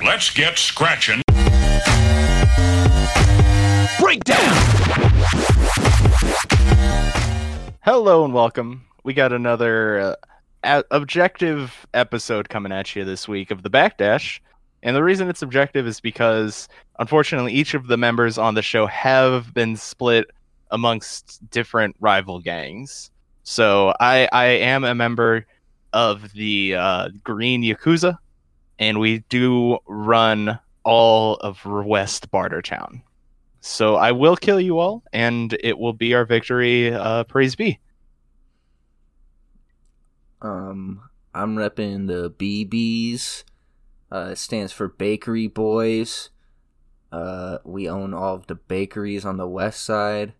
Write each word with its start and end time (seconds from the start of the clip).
Let's 0.00 0.30
get 0.30 0.56
scratching. 0.56 1.20
Breakdown! 4.00 4.38
Hello 7.82 8.24
and 8.24 8.32
welcome. 8.32 8.86
We 9.04 9.12
got 9.12 9.34
another 9.34 10.16
uh, 10.64 10.82
objective 10.90 11.86
episode 11.92 12.48
coming 12.48 12.72
at 12.72 12.96
you 12.96 13.04
this 13.04 13.28
week 13.28 13.50
of 13.50 13.62
the 13.62 13.68
Backdash. 13.68 14.40
And 14.82 14.96
the 14.96 15.02
reason 15.02 15.28
it's 15.28 15.42
objective 15.42 15.86
is 15.86 16.00
because, 16.00 16.68
unfortunately, 16.98 17.52
each 17.52 17.74
of 17.74 17.86
the 17.86 17.98
members 17.98 18.38
on 18.38 18.54
the 18.54 18.62
show 18.62 18.86
have 18.86 19.52
been 19.52 19.76
split 19.76 20.30
amongst 20.70 21.48
different 21.50 21.96
rival 22.00 22.40
gangs. 22.40 23.10
So 23.42 23.92
I, 24.00 24.26
I 24.32 24.46
am 24.46 24.84
a 24.84 24.94
member 24.94 25.46
of 25.92 26.32
the 26.32 26.76
uh, 26.76 27.10
Green 27.22 27.62
Yakuza, 27.62 28.16
and 28.82 28.98
we 28.98 29.20
do 29.28 29.78
run 29.86 30.58
all 30.82 31.36
of 31.36 31.64
West 31.64 32.28
Bartertown. 32.32 33.00
So 33.60 33.94
I 33.94 34.10
will 34.10 34.34
kill 34.34 34.58
you 34.60 34.80
all, 34.80 35.04
and 35.12 35.56
it 35.62 35.78
will 35.78 35.92
be 35.92 36.14
our 36.14 36.24
victory. 36.24 36.92
Uh, 36.92 37.22
praise 37.22 37.54
be. 37.54 37.78
Um, 40.40 41.08
I'm 41.32 41.54
repping 41.54 42.08
the 42.08 42.28
BBs. 42.30 43.44
Uh, 44.10 44.30
it 44.32 44.38
stands 44.38 44.72
for 44.72 44.88
Bakery 44.88 45.46
Boys. 45.46 46.30
Uh, 47.12 47.58
we 47.64 47.88
own 47.88 48.12
all 48.12 48.34
of 48.34 48.48
the 48.48 48.56
bakeries 48.56 49.24
on 49.24 49.36
the 49.36 49.46
west 49.46 49.84
side. 49.84 50.32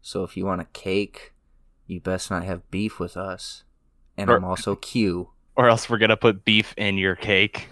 So 0.00 0.22
if 0.22 0.36
you 0.36 0.46
want 0.46 0.60
a 0.60 0.66
cake, 0.66 1.32
you 1.88 2.00
best 2.00 2.30
not 2.30 2.44
have 2.44 2.70
beef 2.70 3.00
with 3.00 3.16
us. 3.16 3.64
And 4.16 4.30
Or- 4.30 4.36
I'm 4.36 4.44
also 4.44 4.76
Q. 4.76 5.30
or 5.56 5.68
else 5.68 5.90
we're 5.90 5.98
gonna 5.98 6.16
put 6.16 6.44
beef 6.44 6.72
in 6.76 6.96
your 6.98 7.16
cake, 7.16 7.68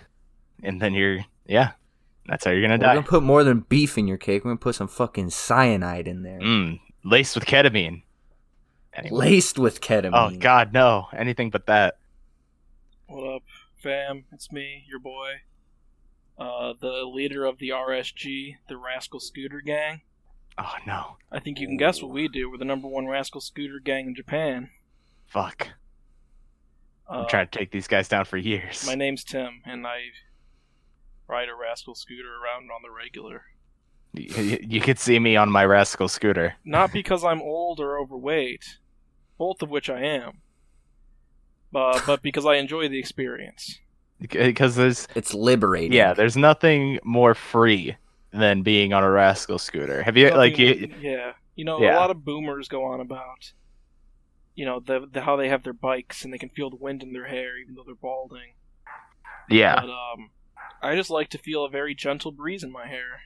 and 0.62 0.80
then 0.80 0.94
you're 0.94 1.20
yeah, 1.46 1.72
that's 2.26 2.44
how 2.44 2.50
you're 2.50 2.62
gonna 2.62 2.78
die. 2.78 2.86
We're 2.86 2.88
die. 2.88 2.94
gonna 2.96 3.06
put 3.06 3.22
more 3.22 3.44
than 3.44 3.60
beef 3.60 3.96
in 3.98 4.06
your 4.06 4.16
cake. 4.18 4.44
We're 4.44 4.50
gonna 4.50 4.58
put 4.58 4.74
some 4.74 4.88
fucking 4.88 5.30
cyanide 5.30 6.08
in 6.08 6.22
there, 6.22 6.40
Mm, 6.40 6.80
laced 7.04 7.34
with 7.34 7.46
ketamine. 7.46 8.02
Anyway. 8.94 9.16
laced 9.18 9.58
with 9.58 9.80
ketamine. 9.80 10.34
Oh 10.34 10.36
God, 10.38 10.72
no! 10.72 11.08
Anything 11.16 11.50
but 11.50 11.66
that. 11.66 11.98
What 13.06 13.22
up, 13.36 13.42
fam? 13.76 14.24
It's 14.32 14.50
me, 14.50 14.84
your 14.88 14.98
boy, 14.98 15.32
uh, 16.38 16.72
the 16.80 17.04
leader 17.04 17.44
of 17.44 17.58
the 17.58 17.68
RSG, 17.70 18.56
the 18.68 18.76
Rascal 18.76 19.20
Scooter 19.20 19.60
Gang. 19.60 20.00
Oh 20.58 20.72
no! 20.86 21.18
I 21.30 21.38
think 21.40 21.60
you 21.60 21.66
can 21.66 21.76
guess 21.76 22.00
what 22.00 22.10
we 22.10 22.28
do. 22.28 22.50
We're 22.50 22.56
the 22.56 22.64
number 22.64 22.88
one 22.88 23.06
Rascal 23.06 23.42
Scooter 23.42 23.78
Gang 23.78 24.06
in 24.08 24.14
Japan. 24.14 24.70
Fuck! 25.26 25.68
Uh, 27.08 27.20
I'm 27.20 27.28
trying 27.28 27.46
to 27.48 27.58
take 27.58 27.70
these 27.70 27.86
guys 27.86 28.08
down 28.08 28.24
for 28.24 28.36
years. 28.38 28.84
My 28.86 28.94
name's 28.94 29.22
Tim, 29.22 29.60
and 29.66 29.86
I 29.86 29.98
ride 31.28 31.48
a 31.48 31.54
Rascal 31.54 31.94
Scooter 31.94 32.28
around 32.42 32.70
on 32.70 32.82
the 32.82 32.90
regular. 32.90 33.42
You, 34.12 34.42
you- 34.42 34.58
you 34.68 34.80
could 34.80 34.98
see 34.98 35.18
me 35.18 35.36
on 35.36 35.50
my 35.50 35.64
rascal 35.64 36.08
scooter. 36.08 36.54
Not 36.64 36.92
because 37.00 37.22
I'm 37.24 37.40
old 37.42 37.80
or 37.80 37.98
overweight, 37.98 38.78
both 39.38 39.60
of 39.62 39.68
which 39.70 39.90
I 39.90 40.00
am, 40.00 40.40
uh, 41.74 42.00
but 42.06 42.22
because 42.22 42.46
I 42.46 42.54
enjoy 42.56 42.88
the 42.88 42.98
experience. 42.98 43.78
Because 44.18 44.76
there's 44.76 45.06
It's 45.14 45.34
liberating. 45.34 45.92
yeah, 45.92 46.14
there's 46.14 46.36
nothing 46.36 46.98
more 47.04 47.34
free 47.34 47.96
than 48.32 48.62
being 48.62 48.94
on 48.94 49.02
a 49.04 49.10
rascal 49.10 49.58
scooter. 49.58 50.02
Have 50.02 50.16
you 50.16 50.30
like 50.30 50.58
you? 50.58 50.90
yeah 51.00 51.32
you 51.54 51.64
know 51.64 51.80
Yeah. 51.80 51.94
a 51.94 51.98
lot 51.98 52.10
of 52.10 52.24
boomers 52.24 52.68
go 52.68 52.84
on 52.84 53.00
about 53.00 53.52
you 54.54 54.64
know 54.66 54.80
the, 54.80 55.06
the 55.10 55.20
how 55.22 55.36
they 55.36 55.48
have 55.48 55.62
their 55.62 55.72
bikes 55.74 56.24
and 56.24 56.32
they 56.32 56.38
can 56.38 56.48
feel 56.50 56.68
the 56.70 56.76
wind 56.76 57.02
in 57.02 57.12
their 57.14 57.26
hair 57.26 57.56
even 57.58 57.74
though 57.74 57.82
they're 57.84 57.94
balding 57.94 58.54
Yeah. 59.50 59.76
but 59.80 59.88
um 59.90 60.30
i 60.82 60.94
just 60.94 61.10
like 61.10 61.28
to 61.28 61.38
feel 61.38 61.64
a 61.64 61.70
very 61.70 61.94
gentle 61.94 62.32
breeze 62.32 62.62
in 62.62 62.70
my 62.70 62.86
hair 62.86 63.20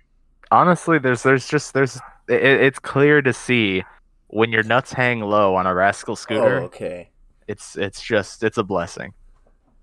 honestly 0.50 0.98
there's 0.98 1.22
there's 1.22 1.48
just 1.48 1.74
there's 1.74 1.96
it, 2.28 2.42
it's 2.42 2.78
clear 2.78 3.22
to 3.22 3.32
see 3.32 3.82
when 4.28 4.52
your 4.52 4.62
nuts 4.62 4.92
hang 4.92 5.20
low 5.20 5.56
on 5.56 5.66
a 5.66 5.74
rascal 5.74 6.14
scooter. 6.16 6.60
Oh, 6.60 6.66
scooter 6.68 6.84
okay. 6.86 7.10
it's 7.48 7.76
it's 7.76 8.00
just 8.00 8.42
it's 8.42 8.58
a 8.58 8.62
blessing 8.62 9.12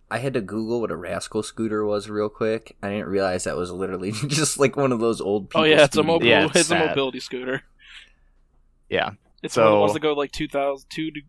I 0.09 0.19
had 0.19 0.33
to 0.35 0.41
Google 0.41 0.79
what 0.79 0.91
a 0.91 0.95
rascal 0.95 1.43
scooter 1.43 1.85
was 1.85 2.09
real 2.09 2.29
quick. 2.29 2.77
I 2.81 2.91
didn't 2.91 3.07
realize 3.07 3.43
that 3.43 3.57
was 3.57 3.71
literally 3.71 4.11
just 4.27 4.57
like 4.57 4.77
one 4.77 4.93
of 4.93 5.01
those 5.01 5.19
old 5.19 5.43
oh, 5.43 5.47
people. 5.47 5.61
oh 5.61 5.63
yeah 5.65 5.83
it's 5.83 5.95
a 5.95 5.99
scooter- 5.99 6.07
mobile 6.07 6.27
Yeah, 6.27 6.45
it's, 6.45 6.55
it's 6.55 6.71
a 6.71 6.79
mobility 6.79 7.19
scooter 7.19 7.63
yeah 8.89 9.11
it's 9.43 9.57
one 9.57 9.67
of 9.67 9.73
the 9.73 9.79
ones 9.79 9.93
that 9.93 9.99
go 9.99 10.13
like 10.13 10.31
2000 10.31 10.89
two 10.89 11.11
to 11.11 11.21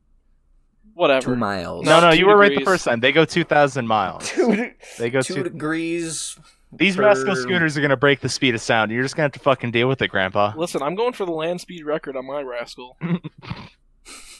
whatever 0.98 1.26
Two 1.32 1.36
miles. 1.36 1.84
no 1.86 2.00
no 2.00 2.10
two 2.12 2.18
you 2.18 2.26
were 2.26 2.36
right 2.36 2.54
the 2.56 2.64
first 2.64 2.84
time 2.84 3.00
they 3.00 3.12
go 3.12 3.24
2000 3.24 3.86
miles 3.86 4.28
Two, 4.30 4.70
they 4.98 5.10
go 5.10 5.22
two 5.22 5.34
two 5.36 5.42
degrees. 5.44 6.36
these 6.72 6.96
per- 6.96 7.02
rascal 7.04 7.36
scooters 7.36 7.76
are 7.78 7.80
gonna 7.80 7.96
break 7.96 8.20
the 8.20 8.28
speed 8.28 8.54
of 8.54 8.60
sound 8.60 8.90
you're 8.90 9.02
just 9.02 9.14
gonna 9.16 9.24
have 9.26 9.32
to 9.32 9.38
fucking 9.38 9.70
deal 9.70 9.88
with 9.88 10.02
it 10.02 10.08
grandpa 10.08 10.52
listen 10.56 10.82
i'm 10.82 10.94
going 10.94 11.12
for 11.12 11.24
the 11.24 11.32
land 11.32 11.60
speed 11.60 11.84
record 11.84 12.16
on 12.16 12.26
my 12.26 12.42
rascal 12.42 12.96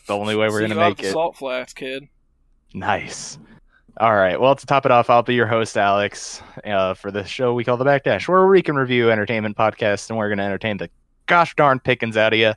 the 0.06 0.16
only 0.16 0.34
way 0.36 0.48
we're 0.48 0.62
See 0.62 0.69
gonna 0.69 0.88
make 0.88 0.98
the 0.98 1.08
it 1.08 1.12
salt 1.12 1.36
flats 1.36 1.72
kid 1.72 2.04
Nice. 2.75 3.38
All 3.98 4.14
right. 4.14 4.38
Well, 4.38 4.54
to 4.54 4.66
top 4.66 4.84
it 4.84 4.92
off, 4.92 5.08
I'll 5.08 5.22
be 5.22 5.34
your 5.34 5.46
host, 5.46 5.76
Alex, 5.78 6.42
uh, 6.64 6.92
for 6.92 7.10
the 7.10 7.25
show 7.25 7.54
we 7.54 7.64
call 7.64 7.78
The 7.78 7.84
Backdash, 7.86 8.28
where 8.28 8.46
we 8.46 8.60
can 8.60 8.76
review 8.76 9.10
entertainment 9.10 9.56
podcasts, 9.56 10.10
and 10.10 10.19
we're 10.19 10.28
going 10.28 10.36
to 10.38 10.44
entertain 10.44 10.76
the 10.76 10.90
gosh 11.26 11.54
darn 11.56 11.80
pickings 11.80 12.19
out 12.19 12.34
of 12.34 12.38
you. 12.38 12.52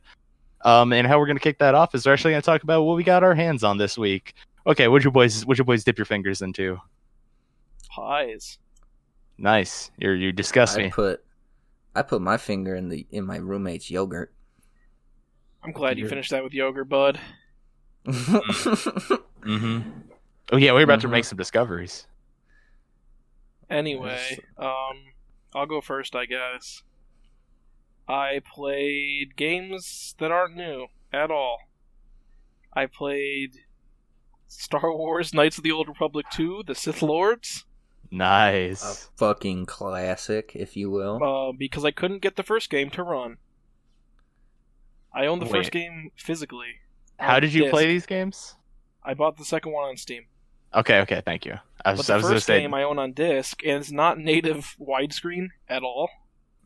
Um, 0.63 0.93
and 0.93 1.07
how 1.07 1.17
we're 1.19 1.25
going 1.25 1.37
to 1.37 1.43
kick 1.43 1.59
that 1.59 1.73
off 1.75 1.95
is 1.95 2.05
we're 2.05 2.13
actually 2.13 2.31
going 2.33 2.41
to 2.41 2.45
talk 2.45 2.63
about 2.63 2.83
what 2.83 2.95
we 2.95 3.03
got 3.03 3.23
our 3.23 3.33
hands 3.35 3.63
on 3.63 3.77
this 3.77 3.97
week. 3.97 4.33
Okay, 4.67 4.87
what'd 4.87 5.03
you 5.03 5.11
boys, 5.11 5.45
what'd 5.45 5.57
you 5.59 5.65
boys 5.65 5.83
dip 5.83 5.97
your 5.97 6.05
fingers 6.05 6.41
into? 6.41 6.79
pies 7.89 8.57
Nice. 9.37 9.91
You're, 9.97 10.15
you 10.15 10.31
disgust 10.31 10.77
I 10.77 10.83
me. 10.83 10.89
put, 10.91 11.23
I 11.95 12.03
put 12.03 12.21
my 12.21 12.37
finger 12.37 12.75
in 12.75 12.87
the 12.89 13.05
in 13.11 13.25
my 13.25 13.37
roommate's 13.37 13.89
yogurt. 13.91 14.31
i'm 15.63 15.71
glad 15.73 15.97
you 15.97 16.07
finished 16.07 16.29
that 16.31 16.43
with 16.43 16.53
yogurt 16.53 16.87
bud 16.87 17.19
mm-hmm. 18.07 19.81
Oh 20.51 20.57
yeah, 20.57 20.71
we're 20.73 20.83
about 20.83 21.01
to 21.01 21.07
Mhm. 21.07 21.11
make 21.11 21.25
some 21.25 21.37
discoveries. 21.37 22.07
Anyway, 23.69 24.39
um, 24.57 25.13
I'll 25.53 25.65
go 25.65 25.81
first, 25.81 26.15
I 26.15 26.25
guess. 26.25 26.83
I 28.11 28.41
played 28.53 29.35
games 29.37 30.15
that 30.19 30.31
aren't 30.31 30.55
new 30.55 30.87
at 31.13 31.31
all. 31.31 31.59
I 32.73 32.85
played 32.85 33.59
Star 34.47 34.91
Wars 34.95 35.33
Knights 35.33 35.57
of 35.57 35.63
the 35.63 35.71
Old 35.71 35.87
Republic 35.87 36.25
2, 36.33 36.63
The 36.67 36.75
Sith 36.75 37.01
Lords, 37.01 37.65
Nice. 38.11 38.83
a 38.83 38.87
Nice. 38.87 39.09
fucking 39.15 39.65
classic, 39.65 40.51
if 40.55 40.75
you 40.75 40.89
will. 40.91 41.23
uh, 41.23 41.51
because 41.53 41.85
I 41.85 41.91
couldn't 41.91 42.19
get 42.21 42.35
the 42.35 42.43
first 42.43 42.69
game 42.69 42.89
to 42.91 43.03
run. 43.03 43.37
I 45.13 45.25
own 45.25 45.39
the 45.39 45.45
Wait. 45.45 45.51
first 45.53 45.71
game 45.71 46.11
physically. 46.17 46.79
How 47.19 47.39
did 47.39 47.53
you 47.53 47.61
disc. 47.63 47.71
play 47.71 47.87
these 47.87 48.05
games? 48.05 48.55
I 49.03 49.13
bought 49.13 49.37
the 49.37 49.45
second 49.45 49.71
one 49.71 49.87
on 49.87 49.97
Steam. 49.97 50.25
Okay, 50.73 50.99
okay, 51.01 51.21
thank 51.25 51.45
you. 51.45 51.53
I 51.85 51.91
But 51.91 51.97
was, 51.97 52.07
the 52.07 52.13
I 52.13 52.15
was 52.17 52.23
going 52.23 52.31
to 52.33 52.35
first 52.37 52.45
say. 52.47 52.61
game 52.61 52.73
I 52.73 52.83
own 52.83 52.97
on 52.99 53.11
disc, 53.13 53.61
and 53.65 53.77
it's 53.77 53.91
not 53.91 54.17
native 54.17 54.75
widescreen 54.79 55.47
at 55.69 55.83
all. 55.83 56.09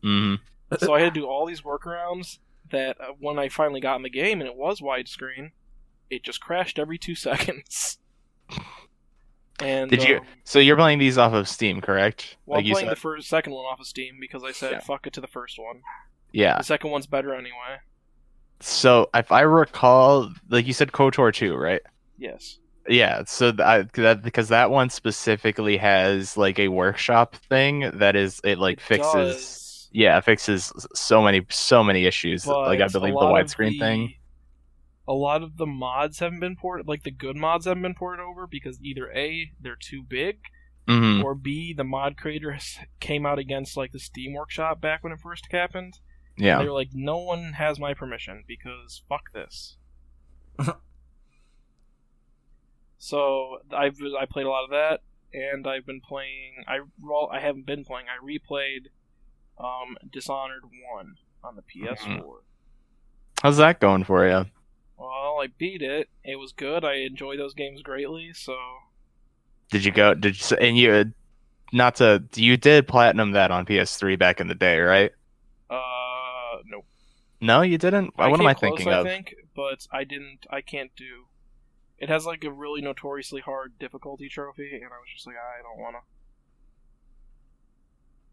Mhm. 0.04 0.38
So 0.78 0.94
I 0.94 1.00
had 1.00 1.14
to 1.14 1.20
do 1.20 1.26
all 1.26 1.46
these 1.46 1.62
workarounds 1.62 2.38
that 2.70 3.00
uh, 3.00 3.12
when 3.18 3.38
I 3.38 3.48
finally 3.48 3.80
got 3.80 3.96
in 3.96 4.02
the 4.02 4.10
game 4.10 4.40
and 4.40 4.48
it 4.48 4.56
was 4.56 4.80
widescreen, 4.80 5.52
it 6.10 6.22
just 6.22 6.40
crashed 6.40 6.78
every 6.78 6.98
two 6.98 7.14
seconds. 7.28 7.98
And 9.60 9.90
Did 9.90 10.04
you? 10.04 10.18
um, 10.18 10.26
So 10.44 10.58
you're 10.58 10.76
playing 10.76 10.98
these 10.98 11.16
off 11.16 11.32
of 11.32 11.48
Steam, 11.48 11.80
correct? 11.80 12.36
well, 12.44 12.58
I'm 12.60 12.66
you 12.66 12.72
playing 12.74 12.88
said. 12.88 12.96
the 12.96 13.00
first, 13.00 13.28
second 13.28 13.52
one 13.54 13.64
off 13.64 13.80
of 13.80 13.86
Steam 13.86 14.18
because 14.20 14.44
I 14.44 14.52
said 14.52 14.72
Yeah. 14.72 14.78
fuck 14.80 15.06
it 15.06 15.14
to 15.14 15.20
the 15.20 15.26
first 15.26 15.58
one. 15.58 15.80
yeah. 16.32 16.58
The 16.58 16.64
second 16.64 16.90
one's 16.90 17.06
better 17.06 17.34
anyway. 17.34 17.78
So 18.60 19.08
if 19.14 19.32
I 19.32 19.40
recall, 19.42 20.30
like 20.50 20.66
you 20.66 20.72
said, 20.74 20.92
Kotor 20.92 21.32
2, 21.32 21.54
right? 21.56 21.80
Yes. 22.18 22.58
Yeah. 22.88 23.22
So 23.26 23.50
th- 23.52 23.60
I, 23.60 23.82
that 23.94 24.22
because 24.22 24.48
that 24.48 24.70
one 24.70 24.90
specifically 24.90 25.76
has 25.78 26.36
like 26.36 26.58
a 26.58 26.68
workshop 26.68 27.36
thing 27.48 27.90
that 27.94 28.14
is 28.16 28.40
it 28.44 28.58
like 28.58 28.78
It 28.78 28.82
fixes. 28.82 29.12
does, 29.12 29.65
Yeah, 29.92 30.18
it 30.18 30.24
fixes 30.24 30.72
so 30.94 31.22
many 31.22 31.46
so 31.50 31.82
many 31.84 32.04
issues. 32.06 32.46
Like 32.46 32.80
I 32.80 32.88
believe 32.88 33.14
the 33.14 33.20
widescreen 33.20 33.70
the- 33.70 33.78
thing. 33.78 34.14
A 35.08 35.12
lot 35.12 35.42
of 35.44 35.56
the 35.56 35.66
mods 35.66 36.18
haven't 36.18 36.40
been 36.40 36.56
ported, 36.56 36.88
like 36.88 37.04
the 37.04 37.12
good 37.12 37.36
mods 37.36 37.64
haven't 37.66 37.82
been 37.82 37.94
ported 37.94 38.20
over 38.24 38.46
because 38.48 38.80
either 38.82 39.08
a 39.12 39.52
they're 39.60 39.76
too 39.80 40.02
big, 40.02 40.38
hmm 40.88 41.22
or 41.22 41.36
b 41.36 41.72
the 41.72 41.84
mod 41.84 42.16
creators 42.16 42.76
came 43.00 43.24
out 43.24 43.38
against 43.38 43.76
like 43.76 43.92
the 43.92 44.00
Steam 44.00 44.34
Workshop 44.34 44.80
back 44.80 45.04
when 45.04 45.12
it 45.12 45.20
first 45.20 45.46
happened. 45.52 46.00
Yeah. 46.36 46.58
they're 46.58 46.72
like, 46.72 46.90
no 46.92 47.18
one 47.18 47.52
has 47.54 47.78
my 47.78 47.94
permission 47.94 48.44
because 48.48 49.02
fuck 49.08 49.32
this. 49.32 49.76
so 52.98 53.58
I've 53.72 53.96
I 54.18 54.26
played 54.26 54.46
a 54.46 54.50
lot 54.50 54.64
of 54.64 54.70
that, 54.70 55.00
and 55.32 55.66
I've 55.66 55.86
been 55.86 56.00
playing. 56.00 56.64
I 56.66 56.80
well, 57.00 57.28
I 57.32 57.40
haven't 57.40 57.66
been 57.66 57.84
playing. 57.84 58.06
I 58.08 58.24
replayed 58.24 58.88
um, 59.58 59.96
Dishonored 60.10 60.62
One 60.92 61.16
on 61.42 61.56
the 61.56 61.62
PS4. 61.62 62.22
How's 63.42 63.58
that 63.58 63.80
going 63.80 64.04
for 64.04 64.26
you? 64.26 64.46
Well, 64.98 65.38
I 65.40 65.48
beat 65.58 65.82
it. 65.82 66.08
It 66.24 66.36
was 66.36 66.52
good. 66.52 66.84
I 66.84 66.94
enjoy 66.94 67.36
those 67.36 67.54
games 67.54 67.82
greatly. 67.82 68.32
So 68.32 68.56
Did 69.70 69.84
you 69.84 69.92
go? 69.92 70.14
Did 70.14 70.38
you? 70.50 70.56
And 70.56 70.76
you? 70.78 71.12
not 71.72 71.96
to 71.96 72.24
you 72.34 72.56
did 72.56 72.88
platinum 72.88 73.32
that 73.32 73.50
on 73.50 73.66
PS3 73.66 74.18
back 74.18 74.40
in 74.40 74.48
the 74.48 74.54
day, 74.54 74.78
right? 74.78 75.12
Uh, 75.68 76.62
no. 76.64 76.84
No, 77.40 77.62
you 77.62 77.78
didn't. 77.78 78.14
I 78.16 78.28
what 78.28 78.40
am 78.40 78.46
I 78.46 78.54
came 78.54 78.70
close, 78.70 78.78
thinking 78.78 78.92
I 78.92 78.98
of? 78.98 79.06
think, 79.06 79.34
but 79.54 79.86
I 79.92 80.04
didn't. 80.04 80.46
I 80.50 80.60
can't 80.60 80.90
do. 80.96 81.26
It 81.98 82.08
has 82.08 82.26
like 82.26 82.44
a 82.44 82.50
really 82.50 82.80
notoriously 82.82 83.40
hard 83.40 83.78
difficulty 83.78 84.28
trophy, 84.28 84.70
and 84.74 84.84
I 84.84 84.98
was 84.98 85.08
just 85.12 85.26
like, 85.26 85.36
I 85.36 85.62
don't 85.62 85.82
wanna. 85.82 85.98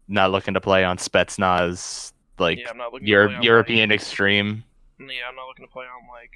Not 0.08 0.30
looking 0.32 0.54
to 0.54 0.60
play 0.60 0.84
on 0.84 0.98
Spetsnaz, 0.98 2.12
like 2.38 2.58
yeah, 2.58 2.70
I'm 2.70 2.76
not 2.76 2.92
looking. 2.92 3.06
to 3.06 3.10
Euro- 3.10 3.42
European 3.42 3.90
Extreme. 3.92 4.64
Yeah, 5.00 5.06
I'm 5.28 5.34
not 5.36 5.46
looking 5.46 5.66
to 5.66 5.70
play 5.72 5.84
on 5.86 6.06
like 6.08 6.30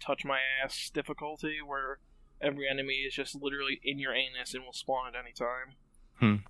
touch 0.00 0.24
my 0.24 0.38
ass 0.62 0.90
difficulty, 0.92 1.58
where 1.64 1.98
every 2.40 2.68
enemy 2.68 2.94
is 3.06 3.14
just 3.14 3.34
literally 3.40 3.80
in 3.84 3.98
your 3.98 4.12
anus 4.12 4.54
and 4.54 4.64
will 4.64 4.72
spawn 4.72 5.08
at 5.08 5.14
any 5.14 5.32
time. 5.32 6.42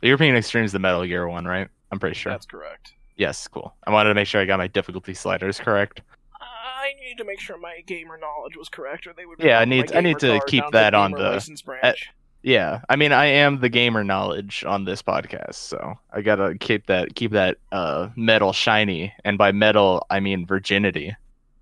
The 0.00 0.08
European 0.08 0.34
Extreme 0.36 0.64
is 0.64 0.72
the 0.72 0.78
Metal 0.78 1.04
Gear 1.06 1.28
one, 1.28 1.44
right? 1.44 1.68
I'm 1.90 1.98
pretty 2.00 2.14
sure. 2.14 2.32
That's 2.32 2.46
correct. 2.46 2.92
Yes, 3.16 3.46
cool. 3.48 3.74
I 3.86 3.90
wanted 3.92 4.08
to 4.10 4.14
make 4.14 4.26
sure 4.26 4.40
I 4.40 4.44
got 4.44 4.58
my 4.58 4.66
difficulty 4.66 5.14
sliders 5.14 5.58
correct. 5.60 6.02
I 6.40 6.92
need 7.00 7.16
to 7.18 7.24
make 7.24 7.38
sure 7.38 7.56
my 7.58 7.80
gamer 7.86 8.18
knowledge 8.18 8.56
was 8.56 8.68
correct, 8.68 9.06
or 9.06 9.12
they 9.12 9.24
would. 9.26 9.38
Yeah, 9.38 9.60
I 9.60 9.64
need- 9.64 9.94
I 9.94 10.00
need 10.00 10.18
to 10.20 10.40
keep 10.48 10.64
that 10.72 10.94
on 10.94 11.12
the- 11.12 11.18
license 11.30 11.62
branch. 11.62 12.08
Yeah, 12.42 12.80
I 12.88 12.96
mean, 12.96 13.12
I 13.12 13.26
am 13.26 13.60
the 13.60 13.68
gamer 13.68 14.02
knowledge 14.02 14.64
on 14.66 14.84
this 14.84 15.00
podcast, 15.00 15.54
so 15.54 15.94
I 16.12 16.22
gotta 16.22 16.56
keep 16.58 16.86
that 16.86 17.14
keep 17.14 17.30
that 17.32 17.58
uh, 17.70 18.08
metal 18.16 18.52
shiny, 18.52 19.12
and 19.24 19.38
by 19.38 19.52
metal 19.52 20.04
I 20.10 20.18
mean 20.18 20.44
virginity. 20.44 21.14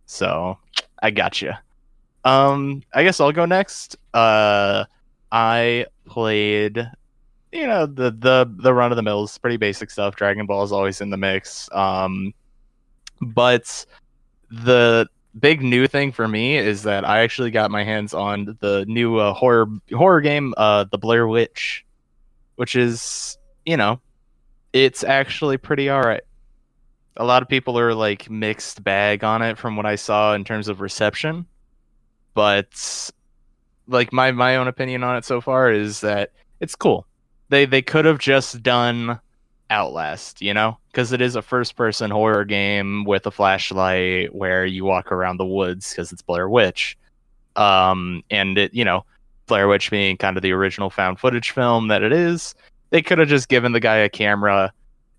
So 0.06 0.59
I 1.03 1.11
got 1.11 1.43
you. 1.43 1.53
Um, 2.25 2.82
I 2.94 3.03
guess 3.05 3.21
I'll 3.21 3.32
go 3.32 3.44
next. 3.44 3.97
Uh, 4.15 4.85
I 5.31 5.87
played, 6.06 6.79
you 7.53 7.67
know, 7.67 7.85
the 7.85 8.11
the 8.11 8.50
the 8.62 8.73
run 8.73 8.91
of 8.91 8.97
the 8.97 9.03
mills, 9.03 9.37
pretty 9.37 9.59
basic 9.59 9.91
stuff. 9.91 10.17
Dragon 10.17 10.47
Ball 10.47 10.62
is 10.62 10.73
always 10.73 11.03
in 11.03 11.11
the 11.11 11.17
mix. 11.19 11.69
Um, 11.73 12.32
but 13.21 13.85
the 14.50 15.09
big 15.38 15.62
new 15.62 15.87
thing 15.87 16.12
for 16.12 16.27
me 16.27 16.56
is 16.56 16.82
that 16.82 17.05
I 17.05 17.21
actually 17.21 17.50
got 17.50 17.71
my 17.71 17.85
hands 17.85 18.15
on 18.15 18.56
the 18.61 18.85
new 18.87 19.19
uh, 19.19 19.32
horror 19.32 19.67
horror 19.93 20.21
game, 20.21 20.55
uh, 20.56 20.85
The 20.91 20.99
Blair 20.99 21.27
Witch, 21.27 21.85
which 22.56 22.75
is 22.77 23.38
you 23.65 23.77
know, 23.77 24.00
it's 24.73 25.05
actually 25.05 25.56
pretty 25.56 25.91
alright. 25.91 26.23
A 27.17 27.25
lot 27.25 27.43
of 27.43 27.49
people 27.49 27.79
are 27.79 27.94
like 27.94 28.31
mixed 28.31 28.82
bag 28.82 29.25
on 29.25 29.43
it 29.43 29.59
from 29.59 29.77
what 29.77 29.87
I 29.87 29.97
saw 29.97 30.35
in 30.35 30.44
terms 30.44 30.69
of 30.69 30.81
reception, 30.81 31.47
but 32.35 33.11
like 33.87 34.12
my 34.12 34.31
my 34.32 34.56
own 34.56 34.69
opinion 34.69 35.05
on 35.05 35.17
it 35.17 35.25
so 35.25 35.41
far 35.41 35.71
is 35.71 36.00
that 36.00 36.32
it's 36.61 36.75
cool. 36.75 37.06
They 37.49 37.67
they 37.67 37.82
could 37.82 38.05
have 38.05 38.19
just 38.19 38.62
done 38.62 39.21
Outlast, 39.71 40.43
you 40.43 40.55
know, 40.55 40.79
because 40.91 41.13
it 41.13 41.21
is 41.21 41.37
a 41.37 41.43
first 41.43 41.77
person 41.77 42.11
horror 42.11 42.45
game 42.45 43.05
with 43.05 43.27
a 43.27 43.31
flashlight 43.31 44.35
where 44.35 44.67
you 44.67 44.85
walk 44.85 45.13
around 45.13 45.37
the 45.37 45.47
woods 45.47 45.91
because 45.91 46.11
it's 46.11 46.23
Blair 46.23 46.49
Witch. 46.49 46.99
Um, 47.57 48.23
and 48.31 48.59
it, 48.59 48.75
you 48.75 48.85
know, 48.85 49.05
Blair 49.47 49.69
Witch 49.69 49.91
being 49.91 50.17
kind 50.17 50.37
of 50.37 50.43
the 50.43 50.53
original 50.53 50.91
found 50.91 51.21
footage 51.21 51.53
film 51.53 51.89
that 51.89 52.03
it 52.03 52.13
is, 52.13 52.55
they 52.91 53.03
could 53.03 53.19
have 53.19 53.29
just 53.29 53.49
given 53.49 53.73
the 53.73 53.81
guy 53.81 53.97
a 53.97 54.09
camera 54.09 54.73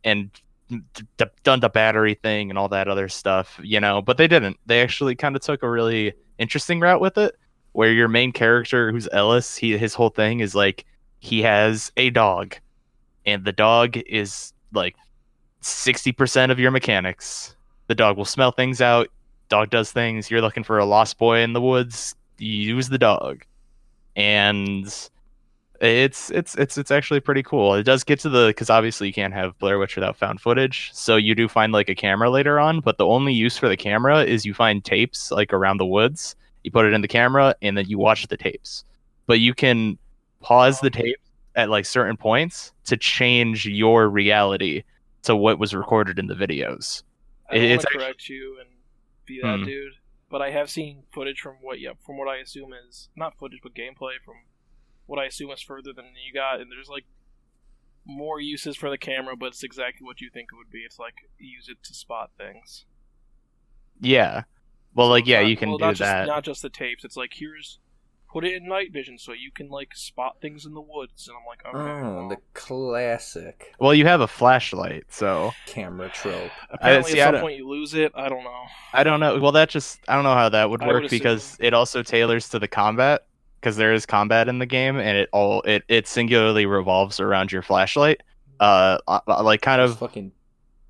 and 0.03 0.29
d- 0.69 0.81
d- 1.17 1.25
done 1.43 1.61
the 1.61 1.69
battery 1.69 2.15
thing 2.15 2.49
and 2.49 2.59
all 2.59 2.67
that 2.69 2.87
other 2.87 3.07
stuff, 3.07 3.59
you 3.63 3.79
know, 3.79 4.01
but 4.01 4.17
they 4.17 4.27
didn't. 4.27 4.57
They 4.65 4.81
actually 4.81 5.15
kind 5.15 5.35
of 5.35 5.41
took 5.41 5.63
a 5.63 5.69
really 5.69 6.13
interesting 6.37 6.79
route 6.79 7.01
with 7.01 7.17
it 7.17 7.37
where 7.73 7.91
your 7.91 8.07
main 8.07 8.33
character 8.33 8.91
who's 8.91 9.07
Ellis, 9.13 9.55
he 9.55 9.77
his 9.77 9.93
whole 9.93 10.09
thing 10.09 10.41
is 10.41 10.53
like 10.53 10.85
he 11.19 11.41
has 11.41 11.91
a 11.95 12.09
dog 12.09 12.55
and 13.25 13.45
the 13.45 13.53
dog 13.53 13.97
is 14.07 14.53
like 14.73 14.95
60% 15.61 16.51
of 16.51 16.59
your 16.59 16.71
mechanics. 16.71 17.55
The 17.87 17.95
dog 17.95 18.17
will 18.17 18.25
smell 18.25 18.51
things 18.51 18.81
out. 18.81 19.09
Dog 19.49 19.69
does 19.69 19.91
things. 19.91 20.31
You're 20.31 20.41
looking 20.41 20.63
for 20.63 20.77
a 20.77 20.85
lost 20.85 21.17
boy 21.17 21.39
in 21.39 21.53
the 21.53 21.61
woods. 21.61 22.15
Use 22.37 22.89
the 22.89 22.97
dog, 22.97 23.43
and 24.15 24.85
it's 25.81 26.29
it's 26.31 26.55
it's 26.55 26.77
it's 26.77 26.91
actually 26.91 27.19
pretty 27.19 27.43
cool. 27.43 27.73
It 27.73 27.83
does 27.83 28.03
get 28.03 28.19
to 28.21 28.29
the 28.29 28.47
because 28.47 28.69
obviously 28.69 29.07
you 29.07 29.13
can't 29.13 29.33
have 29.33 29.57
Blair 29.59 29.77
Witch 29.77 29.95
without 29.95 30.15
found 30.15 30.39
footage. 30.39 30.91
So 30.93 31.15
you 31.17 31.35
do 31.35 31.47
find 31.47 31.73
like 31.73 31.89
a 31.89 31.95
camera 31.95 32.29
later 32.29 32.59
on, 32.59 32.79
but 32.79 32.97
the 32.97 33.05
only 33.05 33.33
use 33.33 33.57
for 33.57 33.67
the 33.67 33.77
camera 33.77 34.23
is 34.23 34.45
you 34.45 34.53
find 34.53 34.83
tapes 34.83 35.31
like 35.31 35.51
around 35.53 35.77
the 35.77 35.85
woods. 35.85 36.35
You 36.63 36.71
put 36.71 36.85
it 36.85 36.93
in 36.93 37.01
the 37.01 37.07
camera 37.07 37.55
and 37.61 37.77
then 37.77 37.87
you 37.87 37.97
watch 37.97 38.27
the 38.27 38.37
tapes. 38.37 38.85
But 39.25 39.39
you 39.39 39.53
can 39.53 39.97
pause 40.39 40.79
the 40.79 40.89
tape 40.89 41.19
at 41.55 41.69
like 41.69 41.85
certain 41.85 42.15
points 42.15 42.71
to 42.85 42.95
change 42.95 43.65
your 43.65 44.07
reality 44.07 44.83
to 45.23 45.35
what 45.35 45.59
was 45.59 45.73
recorded 45.75 46.17
in 46.19 46.27
the 46.27 46.33
videos. 46.35 47.03
I 47.49 47.55
don't 47.55 47.63
It's 47.63 47.69
want 47.69 47.81
to 47.81 47.87
actually- 47.87 47.99
correct 47.99 48.29
you 48.29 48.57
and 48.59 48.69
be 49.25 49.39
that 49.41 49.59
Hmm. 49.59 49.65
dude, 49.65 49.93
but 50.29 50.41
I 50.41 50.51
have 50.51 50.69
seen 50.69 51.03
footage 51.13 51.39
from 51.41 51.55
what, 51.61 51.79
yeah, 51.79 51.93
from 52.05 52.17
what 52.17 52.27
I 52.27 52.37
assume 52.37 52.71
is 52.73 53.09
not 53.15 53.37
footage, 53.37 53.59
but 53.61 53.73
gameplay 53.73 54.19
from 54.23 54.45
what 55.05 55.19
I 55.19 55.25
assume 55.25 55.51
is 55.51 55.61
further 55.61 55.91
than 55.93 56.13
you 56.25 56.33
got, 56.33 56.59
and 56.61 56.71
there's 56.71 56.87
like 56.89 57.05
more 58.05 58.39
uses 58.39 58.75
for 58.75 58.89
the 58.89 58.97
camera, 58.97 59.35
but 59.35 59.47
it's 59.47 59.63
exactly 59.63 60.03
what 60.05 60.21
you 60.21 60.29
think 60.31 60.49
it 60.51 60.55
would 60.55 60.71
be. 60.71 60.79
It's 60.79 60.97
like 60.97 61.15
use 61.37 61.69
it 61.69 61.83
to 61.83 61.93
spot 61.93 62.31
things. 62.37 62.85
Yeah. 63.99 64.43
Well, 64.95 65.07
So 65.07 65.11
like 65.11 65.27
yeah, 65.27 65.41
not- 65.41 65.49
you 65.49 65.57
can 65.57 65.69
well, 65.69 65.77
do 65.77 65.85
not 65.85 65.97
that. 65.97 66.21
Just, 66.25 66.27
not 66.27 66.43
just 66.43 66.61
the 66.63 66.69
tapes. 66.69 67.03
It's 67.03 67.17
like 67.17 67.33
here's 67.35 67.79
put 68.31 68.45
it 68.45 68.53
in 68.53 68.67
night 68.67 68.91
vision 68.93 69.17
so 69.17 69.33
you 69.33 69.51
can 69.51 69.69
like 69.69 69.95
spot 69.95 70.37
things 70.41 70.65
in 70.65 70.73
the 70.73 70.81
woods, 70.81 71.27
and 71.27 71.35
I'm 71.37 71.45
like, 71.45 71.65
okay. 71.65 72.05
Oh, 72.05 72.15
well, 72.15 72.29
the 72.29 72.37
classic 72.53 73.73
Well, 73.79 73.93
you 73.93 74.05
have 74.05 74.21
a 74.21 74.27
flashlight, 74.27 75.05
so 75.09 75.51
camera 75.65 76.09
trope. 76.09 76.51
apparently 76.69 77.11
see, 77.13 77.21
I 77.21 77.23
at 77.23 77.27
some 77.27 77.33
don't- 77.35 77.41
point 77.41 77.57
you 77.57 77.67
lose 77.69 77.93
it. 77.93 78.11
I 78.15 78.29
don't 78.29 78.43
know. 78.43 78.63
I 78.93 79.03
don't 79.03 79.19
know. 79.19 79.39
Well, 79.39 79.51
that 79.53 79.69
just 79.69 79.99
I 80.07 80.15
don't 80.15 80.23
know 80.23 80.33
how 80.33 80.49
that 80.49 80.69
would 80.69 80.81
I 80.81 80.87
would 80.87 80.93
work 80.93 81.03
assume- 81.05 81.17
because 81.19 81.57
it 81.59 81.73
also 81.73 82.03
tailors 82.03 82.49
to 82.49 82.59
the 82.59 82.67
combat 82.67 83.25
because 83.59 83.77
there 83.77 83.93
is 83.93 84.05
combat 84.05 84.47
in 84.47 84.59
the 84.59 84.65
game 84.65 84.97
and 84.97 85.17
it 85.17 85.29
all 85.31 85.61
it 85.63 85.83
it 85.87 86.07
singularly 86.07 86.65
revolves 86.65 87.19
around 87.19 87.51
your 87.51 87.61
flashlight. 87.61 88.21
Uh, 88.59 88.97
uh, 89.07 89.19
like 89.43 89.61
kind 89.61 89.81
of. 89.81 89.97
fucking 89.97 90.31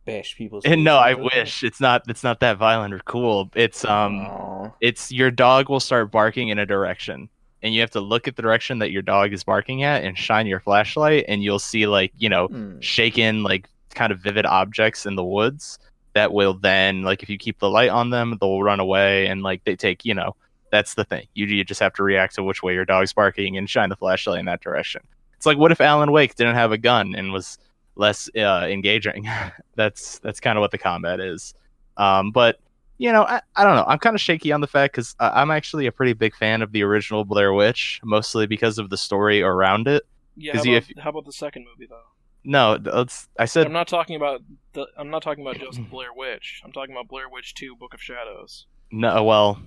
bash 0.06 0.36
people's. 0.36 0.65
And 0.65 0.83
no, 0.83 0.98
I 0.98 1.12
faces 1.13 1.24
with 1.24 1.33
it. 1.33 1.38
wish 1.39 1.63
it's 1.63 1.80
not. 1.81 2.03
It's 2.07 2.24
not 2.24 2.39
that 2.42 2.57
violent 2.57 2.94
or 2.94 3.00
cool. 3.00 3.50
It's 3.56 3.83
um. 3.86 4.21
Aw. 4.21 4.71
it's 4.81 5.12
your 5.12 5.31
dog 5.31 5.69
will 5.69 5.80
start 5.80 6.12
barking 6.12 6.50
in 6.50 6.59
a 6.59 6.65
direction 6.65 7.30
and 7.63 7.74
you 7.75 7.81
have 7.81 7.92
to 7.92 8.00
look 8.01 8.27
at 8.27 8.36
the 8.36 8.42
direction 8.42 8.80
that 8.80 8.89
your 8.92 9.01
dog 9.03 9.33
is 9.33 9.44
barking 9.44 9.83
at 9.83 10.03
and 10.03 10.18
shine 10.18 10.48
your 10.48 10.59
flashlight 10.59 11.25
and 11.27 11.44
you'll 11.44 11.59
see 11.59 11.86
like 11.88 12.12
you 12.18 12.30
know 12.30 12.48
Hmm. 12.48 12.80
shaken 12.80 13.44
like 13.44 13.68
kind 13.94 14.12
of 14.12 14.19
vivid 14.19 14.45
objects 14.45 15.06
in 15.06 15.16
the 15.16 15.23
woods 15.23 15.78
that 16.14 16.31
will 16.33 16.54
then 16.54 17.04
like 17.04 17.21
if 17.23 17.30
you 17.30 17.37
keep 17.37 17.59
the 17.59 17.69
light 17.69 17.90
on 17.90 18.09
them 18.09 18.37
they'll 18.42 18.61
run 18.64 18.80
away 18.80 19.28
and 19.28 19.44
like 19.44 19.64
they 19.66 19.75
take 19.75 20.06
you 20.06 20.14
know 20.14 20.35
that's 20.71 20.94
the 20.95 21.04
thing 21.04 21.28
you, 21.33 21.45
you 21.45 21.64
just 21.64 21.80
have 21.81 21.94
to 21.94 22.02
react 22.04 22.35
to 22.35 22.44
which 22.44 22.64
way 22.64 22.73
your 22.73 22.85
dog's 22.85 23.11
barking 23.14 23.57
and 23.57 23.69
shine 23.69 23.90
the 23.90 23.95
flashlight 23.95 24.40
in 24.40 24.45
that 24.45 24.61
direction 24.61 25.02
it's 25.35 25.45
like 25.45 25.57
what 25.57 25.71
if 25.71 25.81
alan 25.81 26.11
wake 26.11 26.33
didn't 26.35 26.56
have 26.56 26.71
a 26.71 26.78
gun 26.78 27.14
and 27.16 27.31
was 27.33 27.57
less 27.95 28.30
uh, 28.38 28.66
engaging 28.69 29.28
that's 29.76 30.19
that's 30.19 30.40
kind 30.40 30.57
of 30.57 30.62
what 30.62 30.71
the 30.71 30.78
combat 30.78 31.19
is 31.19 31.54
um, 31.98 32.31
but 32.31 32.60
you 33.02 33.12
know, 33.12 33.24
I, 33.24 33.42
I 33.56 33.64
don't 33.64 33.76
know. 33.76 33.86
I'm 33.88 33.98
kind 33.98 34.14
of 34.14 34.21
shaky 34.21 34.52
on 34.52 34.62
the 34.62 34.68
fact 34.68 34.94
because 34.94 35.16
I'm 35.19 35.50
actually 35.50 35.88
a 35.88 35.92
pretty 35.92 36.14
big 36.14 36.36
fan 36.36 36.62
of 36.62 36.71
the 36.71 36.83
original 36.83 37.26
Blair 37.26 37.52
Witch, 37.52 38.00
mostly 38.04 38.45
because 38.45 38.78
of 38.78 38.92
the 38.92 38.98
story 38.98 39.42
around 39.42 39.88
it. 39.88 40.04
Yeah. 40.38 40.56
How 40.56 40.62
about, 40.62 40.83
how 41.00 41.10
about 41.10 41.26
the 41.26 41.31
second 41.31 41.66
movie 41.66 41.88
though? 41.90 42.04
No, 42.44 42.78
let's. 42.83 43.28
I 43.40 43.45
said 43.45 43.66
I'm 43.66 43.74
not 43.74 43.88
talking 43.88 44.18
about 44.18 44.44
the. 44.74 44.86
I'm 45.00 45.10
not 45.10 45.24
talking 45.24 45.44
about 45.44 45.60
just 45.60 45.81
Blair 45.90 46.14
Witch. 46.16 46.62
I'm 46.64 46.71
talking 46.71 46.94
about 46.94 47.07
Blair 47.07 47.28
Witch 47.28 47.56
Two: 47.56 47.76
Book 47.76 47.95
of 47.95 48.04
Shadows. 48.04 48.68
no. 48.92 49.24
Well, 49.24 49.60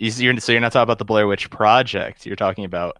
you, 0.00 0.10
you're 0.10 0.40
so 0.40 0.50
you're 0.50 0.60
not 0.60 0.72
talking 0.72 0.82
about 0.82 0.98
the 0.98 1.04
Blair 1.04 1.28
Witch 1.28 1.48
Project. 1.50 2.26
You're 2.26 2.34
talking 2.34 2.64
about 2.64 2.96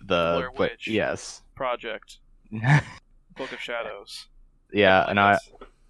the 0.00 0.34
Blair 0.38 0.50
Bla- 0.50 0.58
Witch. 0.58 0.88
Yes. 0.88 1.42
Project: 1.54 2.18
Book 3.36 3.52
of 3.52 3.60
Shadows. 3.60 4.26
yeah, 4.72 5.04
and 5.08 5.18
I 5.20 5.38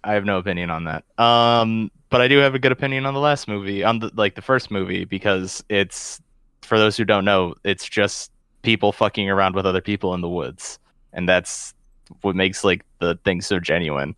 I 0.03 0.13
have 0.13 0.25
no 0.25 0.37
opinion 0.37 0.69
on 0.69 0.83
that. 0.85 1.05
Um, 1.17 1.89
but 2.09 2.21
I 2.21 2.27
do 2.27 2.37
have 2.39 2.55
a 2.55 2.59
good 2.59 2.71
opinion 2.71 3.05
on 3.05 3.13
the 3.13 3.19
last 3.19 3.47
movie, 3.47 3.83
on 3.83 3.99
the 3.99 4.11
like 4.15 4.35
the 4.35 4.41
first 4.41 4.69
movie, 4.71 5.05
because 5.05 5.63
it's 5.69 6.21
for 6.61 6.77
those 6.77 6.97
who 6.97 7.05
don't 7.05 7.25
know, 7.25 7.55
it's 7.63 7.87
just 7.87 8.31
people 8.61 8.91
fucking 8.91 9.29
around 9.29 9.55
with 9.55 9.65
other 9.65 9.81
people 9.81 10.13
in 10.13 10.21
the 10.21 10.29
woods, 10.29 10.79
and 11.13 11.27
that's 11.27 11.73
what 12.21 12.35
makes 12.35 12.63
like 12.63 12.85
the 12.99 13.17
thing 13.23 13.41
so 13.41 13.59
genuine. 13.59 14.15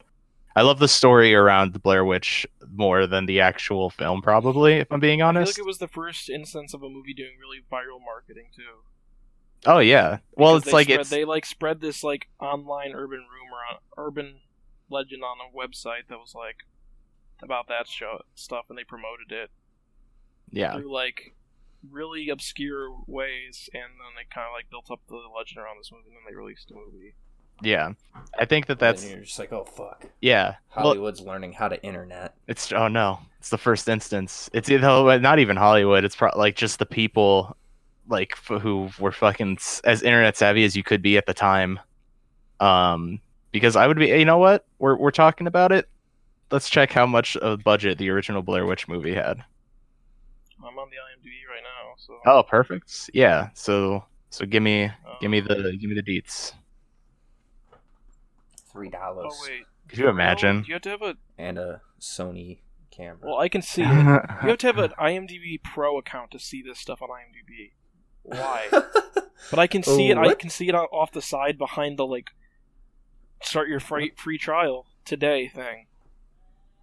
I 0.57 0.61
love 0.61 0.79
the 0.79 0.87
story 0.87 1.35
around 1.35 1.73
the 1.73 1.79
Blair 1.79 2.05
Witch 2.05 2.47
more 2.73 3.07
than 3.07 3.25
the 3.25 3.41
actual 3.41 3.89
film, 3.89 4.21
probably, 4.21 4.75
if 4.75 4.91
I'm 4.91 5.01
being 5.01 5.21
honest, 5.21 5.51
I 5.51 5.55
feel 5.55 5.63
like 5.63 5.65
it 5.65 5.67
was 5.67 5.77
the 5.79 5.87
first 5.89 6.29
instance 6.29 6.73
of 6.73 6.81
a 6.81 6.89
movie 6.89 7.13
doing 7.13 7.33
really 7.39 7.59
viral 7.71 7.99
marketing 8.03 8.47
too. 8.55 8.83
Oh 9.65 9.79
yeah, 9.79 10.19
well, 10.33 10.55
it's 10.57 10.71
like 10.71 10.85
spread, 10.87 10.99
it's 11.01 11.09
they 11.09 11.25
like 11.25 11.45
spread 11.45 11.81
this 11.81 12.03
like 12.03 12.27
online 12.39 12.93
urban 12.93 13.19
rumor 13.19 13.57
on 13.71 13.77
urban 13.97 14.39
legend 14.89 15.23
on 15.23 15.37
a 15.39 15.55
website 15.55 16.07
that 16.09 16.17
was 16.17 16.33
like 16.35 16.57
about 17.41 17.67
that 17.67 17.87
show 17.87 18.21
stuff, 18.35 18.65
and 18.69 18.77
they 18.77 18.83
promoted 18.83 19.31
it 19.31 19.49
yeah, 20.51 20.75
through 20.75 20.93
like 20.93 21.35
really 21.91 22.29
obscure 22.29 22.95
ways, 23.07 23.69
and 23.73 23.83
then 23.83 24.13
they 24.15 24.25
kind 24.33 24.47
of 24.47 24.53
like 24.53 24.69
built 24.69 24.89
up 24.91 25.01
the 25.07 25.15
legend 25.35 25.59
around 25.59 25.77
this 25.77 25.91
movie, 25.91 26.05
and 26.07 26.15
then 26.15 26.23
they 26.27 26.35
released 26.35 26.69
the 26.69 26.75
movie. 26.75 27.15
Yeah, 27.61 27.93
I 28.37 28.45
think 28.45 28.65
that 28.65 28.79
that's 28.79 29.03
and 29.03 29.11
you're 29.11 29.21
just 29.21 29.39
like, 29.39 29.53
oh 29.53 29.63
fuck. 29.63 30.05
yeah. 30.21 30.55
Well, 30.75 30.87
Hollywood's 30.87 31.21
learning 31.21 31.53
how 31.53 31.69
to 31.69 31.81
internet. 31.83 32.35
it's 32.47 32.71
oh 32.73 32.89
no, 32.89 33.19
it's 33.39 33.49
the 33.49 33.57
first 33.57 33.87
instance. 33.87 34.49
It's 34.53 34.69
either 34.69 35.19
not 35.19 35.39
even 35.39 35.55
Hollywood. 35.55 36.03
It's 36.03 36.15
pro- 36.15 36.37
like 36.37 36.55
just 36.55 36.79
the 36.79 36.85
people 36.85 37.55
like 38.07 38.33
f- 38.33 38.61
who 38.61 38.89
were 38.99 39.11
fucking 39.11 39.57
s- 39.59 39.81
as 39.83 40.01
internet 40.03 40.37
savvy 40.37 40.63
as 40.63 40.75
you 40.75 40.83
could 40.83 41.01
be 41.01 41.17
at 41.17 41.25
the 41.25 41.33
time. 41.33 41.79
Um, 42.59 43.19
because 43.51 43.75
I 43.75 43.87
would 43.87 43.97
be. 43.97 44.07
You 44.07 44.25
know 44.25 44.37
what? 44.37 44.65
We're 44.79 44.95
we're 44.95 45.11
talking 45.11 45.47
about 45.47 45.71
it. 45.71 45.87
Let's 46.51 46.69
check 46.69 46.91
how 46.91 47.05
much 47.05 47.35
of 47.37 47.63
budget 47.63 47.97
the 47.97 48.09
original 48.09 48.41
Blair 48.41 48.65
Witch 48.65 48.87
movie 48.87 49.13
had. 49.15 49.43
I'm 50.59 50.77
on 50.79 50.89
the 50.89 50.95
IMDb 50.95 51.33
right 51.49 51.63
now, 51.63 51.93
so 51.97 52.19
Oh, 52.25 52.43
perfect. 52.43 53.09
Yeah. 53.13 53.49
So 53.53 54.03
so 54.29 54.45
give 54.45 54.63
me 54.63 54.91
give 55.21 55.31
me 55.31 55.39
um, 55.41 55.47
the 55.47 55.77
give 55.79 55.89
me 55.89 55.95
the 55.95 56.03
deets. 56.03 56.53
Three 58.71 58.89
dollars. 58.89 59.33
Oh 59.33 59.43
wait, 59.47 59.63
Could 59.87 59.99
you 59.99 60.09
imagine? 60.09 60.65
You 60.67 60.73
have 60.73 60.81
to 60.83 60.89
have 60.89 61.01
a. 61.01 61.15
And 61.37 61.57
a 61.57 61.81
Sony 61.99 62.59
camera. 62.91 63.17
Well, 63.23 63.39
I 63.39 63.49
can 63.49 63.61
see 63.61 63.81
it. 63.83 63.87
You 64.43 64.49
have 64.49 64.57
to 64.59 64.67
have 64.67 64.77
an 64.77 64.91
IMDb 64.99 65.61
Pro 65.61 65.97
account 65.97 66.31
to 66.31 66.39
see 66.39 66.61
this 66.61 66.79
stuff 66.79 67.01
on 67.01 67.09
IMDb. 67.09 67.71
Why? 68.25 68.67
But 69.51 69.59
I 69.59 69.67
can 69.67 69.83
see 69.83 70.09
it. 70.09 70.17
I 70.17 70.33
can 70.33 70.49
see 70.49 70.67
it 70.69 70.73
off 70.73 71.11
the 71.11 71.21
side 71.21 71.59
behind 71.59 71.99
the 71.99 72.05
like 72.07 72.31
start 73.43 73.69
your 73.69 73.79
free 73.79 74.11
free 74.17 74.39
trial 74.39 74.87
today 75.05 75.47
thing. 75.47 75.85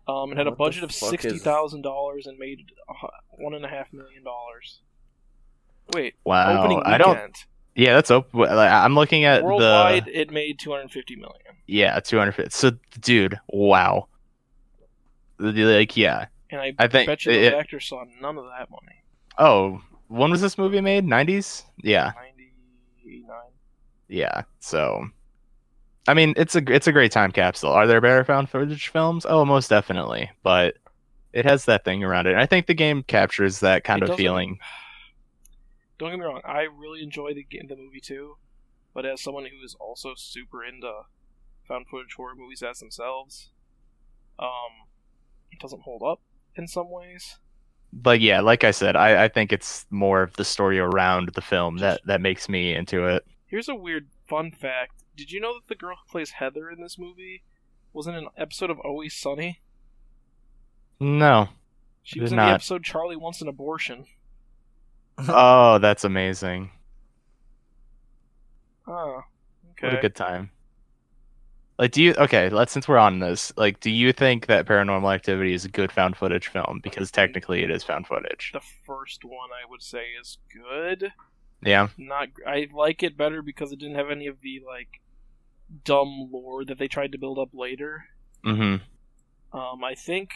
Um, 0.06 0.30
it 0.30 0.38
had 0.38 0.46
a 0.46 0.50
What 0.50 0.58
the 0.58 0.64
budget 0.64 0.84
of 0.84 0.92
fuck 0.92 1.12
is- 1.14 1.20
sixty 1.22 1.38
thousand 1.40 1.82
dollars 1.82 2.26
and 2.28 2.38
made 2.38 2.70
one 3.30 3.54
and 3.54 3.64
a 3.64 3.68
half 3.68 3.92
million 3.92 4.22
dollars. 4.22 4.78
Wait, 5.92 6.14
wow. 6.24 6.60
opening 6.62 6.82
I 6.84 6.98
don't. 6.98 7.36
Yeah, 7.74 7.94
that's 7.94 8.12
open. 8.12 8.42
I'm 8.44 8.94
looking 8.94 9.24
at 9.24 9.42
Worldwide, 9.42 10.04
the 10.04 10.20
it 10.20 10.30
made 10.30 10.60
two 10.60 10.70
hundred 10.70 10.92
fifty 10.92 11.16
million. 11.16 11.40
yeah 11.66 11.98
250. 11.98 12.50
So, 12.50 12.76
dude, 13.00 13.40
wow. 13.48 14.06
The- 15.38 15.50
the- 15.50 15.64
Like, 15.64 15.96
yeah. 15.96 16.26
And 16.50 16.60
I, 16.60 16.74
I 16.78 16.86
think 16.86 17.08
bet 17.08 17.26
you 17.26 17.32
the 17.32 17.46
it- 17.46 17.54
actors 17.54 17.86
saw 17.88 18.04
none 18.20 18.38
of 18.38 18.44
that 18.44 18.70
money. 18.70 19.02
Oh, 19.36 19.80
when 20.12 20.30
was 20.30 20.40
this 20.40 20.58
movie 20.58 20.80
made? 20.80 21.04
90s. 21.04 21.64
Yeah, 21.82 22.12
Ninety 22.14 22.52
nine. 23.26 23.50
yeah. 24.08 24.42
So, 24.60 25.06
I 26.06 26.14
mean, 26.14 26.34
it's 26.36 26.54
a 26.54 26.62
it's 26.72 26.86
a 26.86 26.92
great 26.92 27.12
time 27.12 27.32
capsule. 27.32 27.70
Are 27.70 27.86
there 27.86 28.00
better 28.00 28.24
found 28.24 28.48
footage 28.50 28.88
films? 28.88 29.26
Oh, 29.28 29.44
most 29.44 29.68
definitely. 29.68 30.30
But 30.42 30.76
it 31.32 31.44
has 31.44 31.64
that 31.64 31.84
thing 31.84 32.04
around 32.04 32.26
it. 32.26 32.32
And 32.32 32.40
I 32.40 32.46
think 32.46 32.66
the 32.66 32.74
game 32.74 33.02
captures 33.02 33.60
that 33.60 33.84
kind 33.84 34.02
It 34.02 34.10
of 34.10 34.16
feeling. 34.16 34.58
Don't 35.98 36.10
get 36.10 36.18
me 36.18 36.24
wrong, 36.26 36.40
I 36.44 36.62
really 36.62 37.02
enjoy 37.02 37.32
the 37.34 37.46
the 37.68 37.76
movie 37.76 38.00
too, 38.00 38.36
but 38.92 39.06
as 39.06 39.22
someone 39.22 39.44
who 39.44 39.64
is 39.64 39.76
also 39.78 40.14
super 40.16 40.64
into 40.64 40.90
found 41.68 41.86
footage 41.88 42.14
horror 42.16 42.34
movies 42.36 42.62
as 42.62 42.80
themselves, 42.80 43.50
um, 44.38 44.88
it 45.52 45.60
doesn't 45.60 45.82
hold 45.82 46.02
up 46.02 46.20
in 46.56 46.66
some 46.66 46.90
ways. 46.90 47.38
But 47.92 48.20
yeah, 48.20 48.40
like 48.40 48.64
I 48.64 48.70
said, 48.70 48.96
I, 48.96 49.24
I 49.24 49.28
think 49.28 49.52
it's 49.52 49.86
more 49.90 50.22
of 50.22 50.34
the 50.34 50.44
story 50.44 50.78
around 50.78 51.30
the 51.34 51.42
film 51.42 51.78
that 51.78 52.00
that 52.06 52.20
makes 52.20 52.48
me 52.48 52.74
into 52.74 53.06
it. 53.06 53.24
Here's 53.46 53.68
a 53.68 53.74
weird 53.74 54.08
fun 54.28 54.50
fact: 54.50 55.04
Did 55.16 55.30
you 55.30 55.40
know 55.40 55.54
that 55.54 55.68
the 55.68 55.74
girl 55.74 55.96
who 55.96 56.10
plays 56.10 56.30
Heather 56.30 56.70
in 56.70 56.80
this 56.80 56.98
movie 56.98 57.42
was 57.92 58.06
in 58.06 58.14
an 58.14 58.28
episode 58.36 58.70
of 58.70 58.78
Always 58.80 59.14
Sunny? 59.14 59.60
No. 60.98 61.48
She 62.02 62.20
was 62.20 62.32
in 62.32 62.36
not. 62.36 62.48
the 62.48 62.54
episode 62.54 62.84
Charlie 62.84 63.16
Wants 63.16 63.42
an 63.42 63.48
Abortion. 63.48 64.06
Oh, 65.28 65.78
that's 65.78 66.04
amazing. 66.04 66.70
Oh, 68.88 69.20
okay. 69.72 69.88
What 69.88 69.98
a 69.98 70.00
good 70.00 70.16
time. 70.16 70.50
Like, 71.78 71.92
do 71.92 72.02
you 72.02 72.14
okay? 72.14 72.48
Let's 72.48 72.72
since 72.72 72.86
we're 72.86 72.98
on 72.98 73.18
this, 73.18 73.52
like, 73.56 73.80
do 73.80 73.90
you 73.90 74.12
think 74.12 74.46
that 74.46 74.66
Paranormal 74.66 75.12
Activity 75.12 75.54
is 75.54 75.64
a 75.64 75.68
good 75.68 75.90
found 75.90 76.16
footage 76.16 76.48
film? 76.48 76.80
Because 76.82 77.10
technically, 77.10 77.62
it 77.62 77.70
is 77.70 77.82
found 77.82 78.06
footage. 78.06 78.50
The 78.52 78.60
first 78.86 79.24
one 79.24 79.50
I 79.50 79.68
would 79.68 79.82
say 79.82 80.04
is 80.20 80.38
good. 80.52 81.12
Yeah. 81.64 81.88
not 81.96 82.28
I 82.46 82.68
like 82.74 83.02
it 83.02 83.16
better 83.16 83.40
because 83.40 83.72
it 83.72 83.78
didn't 83.78 83.94
have 83.94 84.10
any 84.10 84.26
of 84.26 84.40
the 84.40 84.62
like 84.66 85.00
dumb 85.84 86.28
lore 86.32 86.64
that 86.64 86.78
they 86.78 86.88
tried 86.88 87.12
to 87.12 87.18
build 87.18 87.38
up 87.38 87.50
later. 87.52 88.04
Mm-hmm. 88.44 89.56
Um, 89.56 89.84
I 89.84 89.94
think 89.94 90.30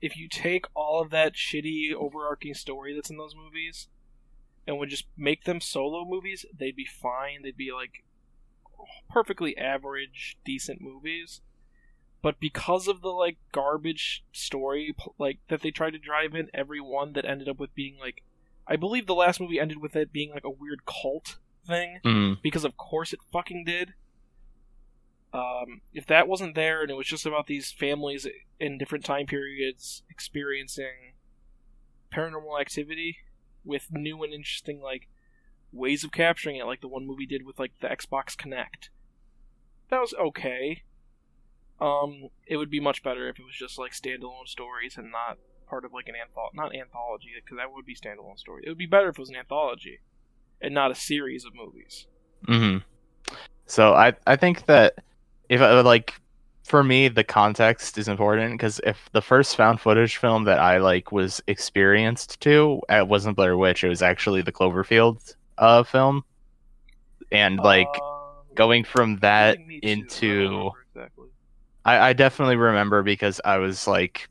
if 0.00 0.16
you 0.16 0.28
take 0.28 0.66
all 0.74 1.00
of 1.00 1.10
that 1.10 1.34
shitty 1.34 1.94
overarching 1.94 2.54
story 2.54 2.94
that's 2.94 3.10
in 3.10 3.16
those 3.16 3.34
movies 3.34 3.88
and 4.66 4.78
would 4.78 4.90
just 4.90 5.06
make 5.16 5.44
them 5.44 5.60
solo 5.60 6.04
movies, 6.04 6.44
they'd 6.56 6.76
be 6.76 6.86
fine. 6.86 7.42
They'd 7.42 7.56
be 7.56 7.72
like 7.72 8.04
perfectly 9.10 9.56
average, 9.56 10.36
decent 10.44 10.80
movies. 10.80 11.40
But 12.22 12.40
because 12.40 12.88
of 12.88 13.02
the 13.02 13.10
like 13.10 13.36
garbage 13.52 14.24
story 14.32 14.94
like 15.18 15.38
that 15.48 15.60
they 15.60 15.70
tried 15.70 15.92
to 15.92 15.98
drive 15.98 16.34
in, 16.34 16.48
every 16.54 16.80
one 16.80 17.12
that 17.12 17.24
ended 17.26 17.48
up 17.48 17.58
with 17.60 17.74
being 17.74 17.96
like, 18.00 18.22
I 18.66 18.76
believe 18.76 19.06
the 19.06 19.14
last 19.14 19.40
movie 19.40 19.60
ended 19.60 19.78
with 19.82 19.94
it 19.94 20.12
being 20.12 20.30
like 20.30 20.44
a 20.44 20.50
weird 20.50 20.86
cult 20.86 21.36
thing 21.66 21.98
Mm. 22.04 22.40
because 22.42 22.64
of 22.64 22.76
course 22.76 23.12
it 23.12 23.20
fucking 23.32 23.64
did. 23.64 23.94
Um, 25.32 25.80
if 25.92 26.06
that 26.06 26.28
wasn't 26.28 26.54
there 26.54 26.82
and 26.82 26.90
it 26.90 26.96
was 26.96 27.06
just 27.08 27.26
about 27.26 27.46
these 27.48 27.72
families 27.72 28.26
in 28.60 28.78
different 28.78 29.04
time 29.04 29.26
periods 29.26 30.02
experiencing 30.08 31.14
paranormal 32.14 32.60
activity 32.60 33.16
with 33.64 33.88
new 33.90 34.22
and 34.22 34.32
interesting 34.32 34.80
like 34.80 35.08
ways 35.74 36.04
of 36.04 36.12
capturing 36.12 36.56
it, 36.56 36.66
like 36.66 36.80
the 36.80 36.88
one 36.88 37.06
movie 37.06 37.26
did 37.26 37.44
with 37.44 37.58
like 37.58 37.72
the 37.80 37.88
Xbox 37.88 38.36
Kinect, 38.36 38.88
that 39.90 40.00
was 40.00 40.14
okay. 40.14 40.82
Um, 41.80 42.28
it 42.46 42.56
would 42.56 42.70
be 42.70 42.80
much 42.80 43.02
better 43.02 43.28
if 43.28 43.38
it 43.38 43.44
was 43.44 43.54
just 43.54 43.78
like 43.78 43.92
standalone 43.92 44.46
stories 44.46 44.96
and 44.96 45.10
not 45.10 45.38
part 45.68 45.84
of 45.84 45.92
like 45.92 46.08
an 46.08 46.14
anthology, 46.14 46.56
not 46.56 46.74
anthology, 46.74 47.30
because 47.34 47.58
that 47.58 47.72
would 47.72 47.84
be 47.84 47.96
standalone 47.96 48.38
story. 48.38 48.62
It 48.64 48.68
would 48.68 48.78
be 48.78 48.86
better 48.86 49.08
if 49.08 49.18
it 49.18 49.20
was 49.20 49.30
an 49.30 49.36
anthology 49.36 50.00
and 50.60 50.72
not 50.72 50.90
a 50.90 50.94
series 50.94 51.44
of 51.44 51.54
movies. 51.54 52.06
hmm 52.46 52.78
So 53.66 53.94
I 53.94 54.14
I 54.26 54.36
think 54.36 54.66
that 54.66 55.02
if 55.48 55.60
I 55.60 55.80
like 55.80 56.14
for 56.64 56.82
me 56.82 57.08
the 57.08 57.24
context 57.24 57.98
is 57.98 58.08
important 58.08 58.52
because 58.54 58.80
if 58.84 59.10
the 59.12 59.20
first 59.20 59.56
found 59.56 59.80
footage 59.80 60.16
film 60.16 60.44
that 60.44 60.58
I 60.58 60.78
like 60.78 61.12
was 61.12 61.42
experienced 61.46 62.40
to 62.40 62.80
it 62.88 63.06
wasn't 63.06 63.36
Blair 63.36 63.56
Witch 63.58 63.84
it 63.84 63.88
was 63.88 64.00
actually 64.00 64.40
the 64.40 64.52
Cloverfield 64.52 65.34
uh 65.58 65.82
film 65.82 66.24
and 67.32 67.58
like 67.58 67.88
Um, 68.00 68.44
going 68.54 68.84
from 68.84 69.18
that. 69.18 69.58
I 69.58 69.78
into 69.82 70.70
exactly. 70.94 71.26
I, 71.84 72.10
I 72.10 72.12
definitely 72.12 72.56
remember 72.56 73.02
because 73.02 73.40
I 73.44 73.58
was 73.58 73.86
like, 73.86 74.28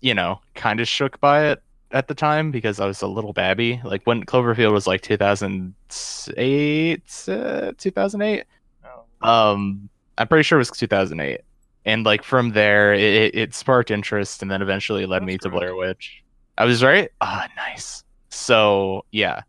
you 0.00 0.14
know, 0.14 0.40
kind 0.54 0.80
of 0.80 0.88
shook 0.88 1.20
by 1.20 1.46
it 1.50 1.62
at 1.92 2.08
the 2.08 2.14
time 2.14 2.50
because 2.50 2.80
I 2.80 2.86
was 2.86 3.02
a 3.02 3.06
little 3.06 3.32
babby. 3.32 3.80
Like 3.84 4.02
when 4.06 4.24
Cloverfield 4.24 4.72
was 4.72 4.86
like 4.86 5.02
2008, 5.02 7.02
uh, 7.28 7.72
2008. 7.78 8.44
Um, 8.84 8.90
Um, 9.22 9.88
I'm 10.18 10.28
pretty 10.28 10.42
sure 10.42 10.58
it 10.58 10.60
was 10.60 10.70
2008. 10.70 11.40
And 11.84 12.04
like 12.04 12.22
from 12.24 12.52
there, 12.52 12.92
it, 12.94 13.34
it 13.34 13.54
sparked 13.54 13.90
interest, 13.90 14.42
and 14.42 14.50
then 14.50 14.62
eventually 14.62 15.06
led 15.06 15.22
me 15.22 15.34
That's 15.34 15.44
to. 15.44 15.50
Blair 15.50 15.76
Witch. 15.76 16.22
I 16.58 16.64
was 16.64 16.82
right. 16.82 17.10
Ah, 17.20 17.46
nice. 17.56 18.02
So 18.30 19.04
yeah, 19.12 19.42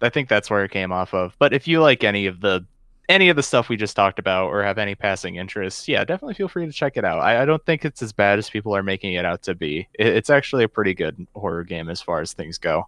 I 0.00 0.08
think 0.08 0.28
that's 0.28 0.50
where 0.50 0.64
it 0.64 0.70
came 0.70 0.92
off 0.92 1.14
of. 1.14 1.34
But 1.38 1.52
if 1.52 1.66
you 1.66 1.80
like 1.80 2.04
any 2.04 2.26
of 2.26 2.40
the 2.40 2.64
any 3.08 3.30
of 3.30 3.36
the 3.36 3.42
stuff 3.42 3.68
we 3.68 3.76
just 3.76 3.96
talked 3.96 4.18
about 4.18 4.48
or 4.48 4.62
have 4.62 4.76
any 4.76 4.94
passing 4.94 5.36
interests, 5.36 5.88
yeah, 5.88 6.04
definitely 6.04 6.34
feel 6.34 6.48
free 6.48 6.66
to 6.66 6.72
check 6.72 6.96
it 6.96 7.04
out. 7.04 7.20
I, 7.20 7.42
I 7.42 7.44
don't 7.46 7.64
think 7.64 7.84
it's 7.84 8.02
as 8.02 8.12
bad 8.12 8.38
as 8.38 8.50
people 8.50 8.76
are 8.76 8.82
making 8.82 9.14
it 9.14 9.24
out 9.24 9.42
to 9.44 9.54
be. 9.54 9.88
It, 9.98 10.08
it's 10.08 10.30
actually 10.30 10.64
a 10.64 10.68
pretty 10.68 10.92
good 10.92 11.26
horror 11.34 11.64
game 11.64 11.88
as 11.88 12.02
far 12.02 12.20
as 12.20 12.34
things 12.34 12.58
go. 12.58 12.86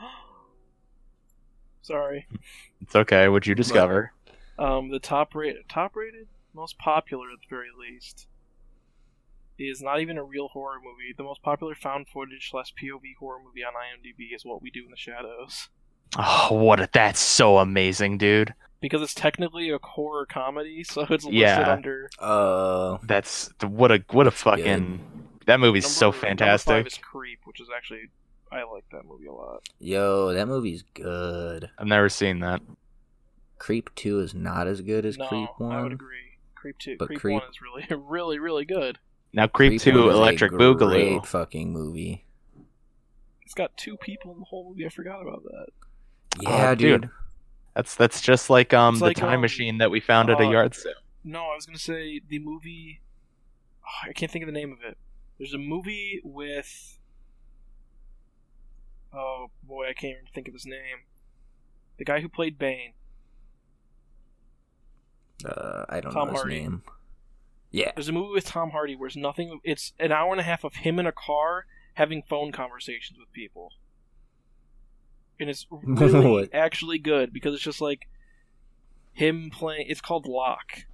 Sorry. 1.82 2.26
It's 2.80 2.96
okay. 2.96 3.28
What'd 3.28 3.46
you 3.46 3.54
discover? 3.54 4.12
Um, 4.58 4.88
the 4.88 4.98
top 4.98 5.34
rate, 5.34 5.56
top 5.68 5.94
rated, 5.94 6.26
most 6.54 6.78
popular 6.78 7.26
at 7.30 7.40
the 7.40 7.54
very 7.54 7.68
least, 7.78 8.26
is 9.58 9.80
not 9.82 10.00
even 10.00 10.16
a 10.18 10.24
real 10.24 10.48
horror 10.48 10.76
movie. 10.82 11.14
The 11.16 11.24
most 11.24 11.42
popular 11.42 11.74
found 11.74 12.06
footage 12.12 12.50
slash 12.50 12.72
POV 12.80 13.16
horror 13.18 13.38
movie 13.44 13.64
on 13.64 13.72
IMDb 13.74 14.34
is 14.34 14.44
What 14.44 14.62
We 14.62 14.70
Do 14.70 14.84
in 14.84 14.90
the 14.90 14.96
Shadows, 14.96 15.68
Oh, 16.16 16.48
what! 16.52 16.80
A, 16.80 16.88
that's 16.92 17.20
so 17.20 17.58
amazing, 17.58 18.16
dude. 18.18 18.54
because 18.80 19.02
it's 19.02 19.12
technically 19.14 19.68
a 19.70 19.78
horror 19.82 20.24
comedy, 20.26 20.82
so 20.88 21.02
it's 21.02 21.24
listed 21.24 21.32
Yeah. 21.34 21.70
under. 21.72 22.08
Uh, 22.18 22.96
That's 23.02 23.50
what 23.62 23.92
a 23.92 24.02
what 24.10 24.26
a 24.26 24.30
That's 24.30 24.40
fucking 24.42 25.00
that 25.46 25.60
movie's 25.60 25.86
so 25.86 26.06
number- 26.06 26.16
Number 26.16 26.26
fantastic. 26.28 26.70
five 26.72 26.86
is 26.86 26.96
Creep, 26.98 27.40
which 27.44 27.60
is 27.60 27.68
actually 27.76 28.08
I 28.50 28.62
like 28.62 28.84
that 28.92 29.04
movie 29.04 29.26
a 29.26 29.32
lot. 29.32 29.62
yo, 29.78 30.32
that 30.32 30.46
movie's 30.48 30.82
good. 30.94 31.68
I've 31.78 31.86
never 31.86 32.08
seen 32.08 32.40
that. 32.40 32.62
Creep 33.58 33.90
Two 33.94 34.20
is 34.20 34.32
not 34.34 34.66
as 34.66 34.80
good 34.80 35.04
as 35.04 35.18
no, 35.18 35.26
Creep 35.26 35.48
one. 35.58 35.72
I 35.76 35.82
would 35.82 35.92
agree. 35.92 36.38
Creep 36.54 36.78
two, 36.78 36.96
But 36.98 37.08
Creep, 37.08 37.20
Creep- 37.20 37.40
one 37.42 37.50
is 37.50 37.60
really, 37.60 37.86
really, 38.08 38.38
really 38.38 38.64
good. 38.64 38.98
Now, 39.32 39.46
Creep, 39.46 39.72
Creep 39.72 39.82
Two, 39.82 40.00
One 40.00 40.08
is 40.08 40.14
a 40.14 40.16
Electric 40.18 40.50
great 40.52 40.60
Boogaloo. 40.60 41.26
fucking 41.26 41.72
movie. 41.72 42.24
It's 43.44 43.54
got 43.54 43.76
two 43.76 43.96
people 43.98 44.32
in 44.32 44.38
the 44.40 44.44
whole 44.46 44.68
movie. 44.68 44.86
I 44.86 44.88
forgot 44.88 45.20
about 45.22 45.42
that. 45.44 45.66
Yeah, 46.40 46.70
Oh, 46.70 46.74
dude. 46.74 47.02
dude. 47.02 47.10
That's 47.74 47.94
that's 47.94 48.20
just 48.20 48.50
like 48.50 48.74
um 48.74 48.94
It's 48.94 49.00
the 49.00 49.06
like, 49.06 49.16
time 49.16 49.36
um, 49.36 49.40
machine 49.42 49.78
that 49.78 49.90
we 49.90 50.00
found 50.00 50.30
at 50.30 50.40
a 50.40 50.44
uh, 50.44 50.50
yard 50.50 50.74
sale. 50.74 50.92
No, 51.24 51.44
I 51.44 51.54
was 51.54 51.64
gonna 51.66 51.78
say 51.78 52.20
the 52.26 52.38
movie. 52.40 53.00
oh, 53.84 54.08
I 54.08 54.12
can't 54.12 54.30
think 54.32 54.42
of 54.42 54.46
the 54.46 54.52
name 54.58 54.72
of 54.72 54.78
it. 54.82 54.96
There's 55.38 55.54
a 55.54 55.58
movie 55.58 56.20
with. 56.24 56.98
Oh 59.12 59.50
boy, 59.62 59.84
I 59.88 59.92
can't 59.92 60.12
even 60.18 60.26
think 60.34 60.48
of 60.48 60.54
his 60.54 60.66
name. 60.66 61.04
The 61.98 62.04
guy 62.04 62.20
who 62.20 62.28
played 62.28 62.58
Bane. 62.58 62.92
Uh, 65.44 65.84
I 65.88 66.00
don't 66.00 66.12
Tom 66.12 66.28
know 66.28 66.32
his 66.32 66.40
Hardy. 66.42 66.60
name. 66.60 66.82
Yeah. 67.70 67.92
There's 67.94 68.08
a 68.08 68.12
movie 68.12 68.32
with 68.32 68.46
Tom 68.46 68.70
Hardy 68.70 68.96
where 68.96 69.08
it's 69.08 69.16
nothing. 69.16 69.60
It's 69.64 69.92
an 69.98 70.12
hour 70.12 70.32
and 70.32 70.40
a 70.40 70.44
half 70.44 70.64
of 70.64 70.76
him 70.76 70.98
in 70.98 71.06
a 71.06 71.12
car 71.12 71.66
having 71.94 72.22
phone 72.22 72.52
conversations 72.52 73.18
with 73.18 73.32
people, 73.32 73.72
and 75.38 75.50
it's 75.50 75.66
really 75.70 76.48
actually 76.52 76.98
good 76.98 77.32
because 77.32 77.54
it's 77.54 77.62
just 77.62 77.80
like 77.80 78.08
him 79.12 79.50
playing. 79.52 79.86
It's 79.88 80.00
called 80.00 80.26
Lock, 80.26 80.84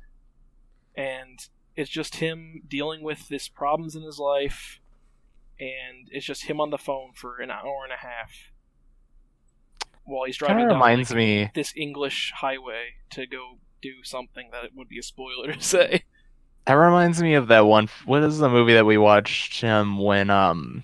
and 0.96 1.38
it's 1.76 1.90
just 1.90 2.16
him 2.16 2.62
dealing 2.66 3.02
with 3.02 3.28
this 3.28 3.48
problems 3.48 3.94
in 3.94 4.02
his 4.02 4.18
life, 4.18 4.80
and 5.60 6.08
it's 6.10 6.26
just 6.26 6.44
him 6.44 6.60
on 6.60 6.70
the 6.70 6.78
phone 6.78 7.12
for 7.14 7.38
an 7.38 7.50
hour 7.50 7.84
and 7.84 7.92
a 7.92 8.04
half 8.04 8.50
while 10.04 10.24
he's 10.24 10.36
driving. 10.36 10.56
Kind 10.56 10.68
driving 10.68 10.76
of 10.76 10.80
down 10.80 10.90
reminds 10.90 11.10
like, 11.10 11.16
me. 11.16 11.50
this 11.54 11.72
English 11.76 12.32
highway 12.36 12.94
to 13.10 13.26
go 13.26 13.58
do 13.80 14.02
something 14.02 14.48
that 14.52 14.70
would 14.74 14.88
be 14.88 14.98
a 14.98 15.02
spoiler 15.02 15.52
to 15.52 15.60
say. 15.62 16.04
That 16.66 16.74
reminds 16.74 17.20
me 17.22 17.34
of 17.34 17.48
that 17.48 17.66
one. 17.66 17.88
What 18.06 18.22
is 18.22 18.38
the 18.38 18.48
movie 18.48 18.72
that 18.74 18.86
we 18.86 18.96
watched 18.96 19.60
him 19.60 19.98
when 19.98 20.30
um, 20.30 20.82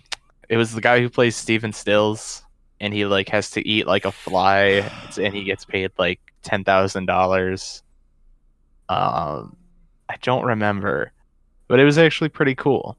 it 0.49 0.59
was 0.59 0.73
the 0.73 0.81
guy 0.81 1.01
who 1.01 1.09
plays 1.09 1.37
Steven 1.37 1.73
Stills, 1.73 2.43
and 2.81 2.93
he 2.93 3.07
like 3.07 3.31
has 3.31 3.51
to 3.53 3.67
eat 3.67 3.87
like 3.87 4.05
a 4.05 4.13
fly, 4.13 4.91
and 5.19 5.35
he 5.35 5.45
gets 5.45 5.65
paid 5.65 5.91
like 5.99 6.21
ten 6.43 6.65
thousand 6.65 7.07
dollars. 7.07 7.83
Um, 8.91 9.57
I 10.09 10.17
don't 10.21 10.45
remember, 10.45 11.13
but 11.69 11.81
it 11.81 11.85
was 11.85 11.97
actually 11.97 12.29
pretty 12.29 12.55
cool. 12.55 12.99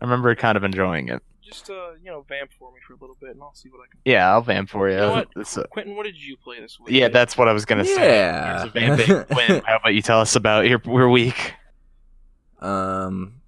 I 0.00 0.04
remember 0.04 0.34
kind 0.34 0.56
of 0.56 0.64
enjoying 0.64 1.08
it. 1.08 1.22
Just 1.52 1.70
uh, 1.70 1.90
you 2.02 2.10
know, 2.10 2.24
vamp 2.28 2.50
for 2.58 2.72
me 2.72 2.78
for 2.86 2.94
a 2.94 2.96
little 2.96 3.16
bit, 3.20 3.30
and 3.30 3.42
I'll 3.42 3.54
see 3.54 3.68
what 3.68 3.80
I 3.80 3.86
can. 3.90 4.00
Yeah, 4.04 4.30
I'll 4.32 4.42
vamp 4.42 4.70
for 4.70 4.88
you. 4.88 4.94
You 4.96 5.00
know 5.00 5.10
what? 5.34 5.56
A- 5.56 5.68
Quentin, 5.68 5.94
what 5.96 6.04
did 6.04 6.16
you 6.20 6.36
play 6.36 6.60
this 6.60 6.78
week? 6.80 6.94
yeah, 6.94 7.08
that's 7.08 7.36
what 7.38 7.48
I 7.48 7.52
was 7.52 7.64
gonna 7.64 7.84
say. 7.84 8.08
Yeah. 8.18 8.68
Here's 8.72 9.08
a 9.08 9.62
how 9.66 9.76
about 9.76 9.94
you 9.94 10.02
tell 10.02 10.20
us 10.20 10.34
about 10.36 10.66
your 10.66 10.80
your 10.86 11.08
week? 11.10 11.54
Um, 12.60 13.40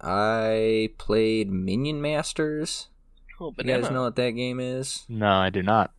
I 0.00 0.90
played 0.98 1.50
Minion 1.50 2.00
Masters. 2.02 2.88
Oh, 3.40 3.50
but 3.50 3.64
You 3.64 3.74
guys 3.80 3.90
know 3.90 4.02
what 4.02 4.16
that 4.16 4.30
game 4.32 4.60
is? 4.60 5.04
No, 5.08 5.30
I 5.30 5.48
do 5.50 5.62
not. 5.62 5.92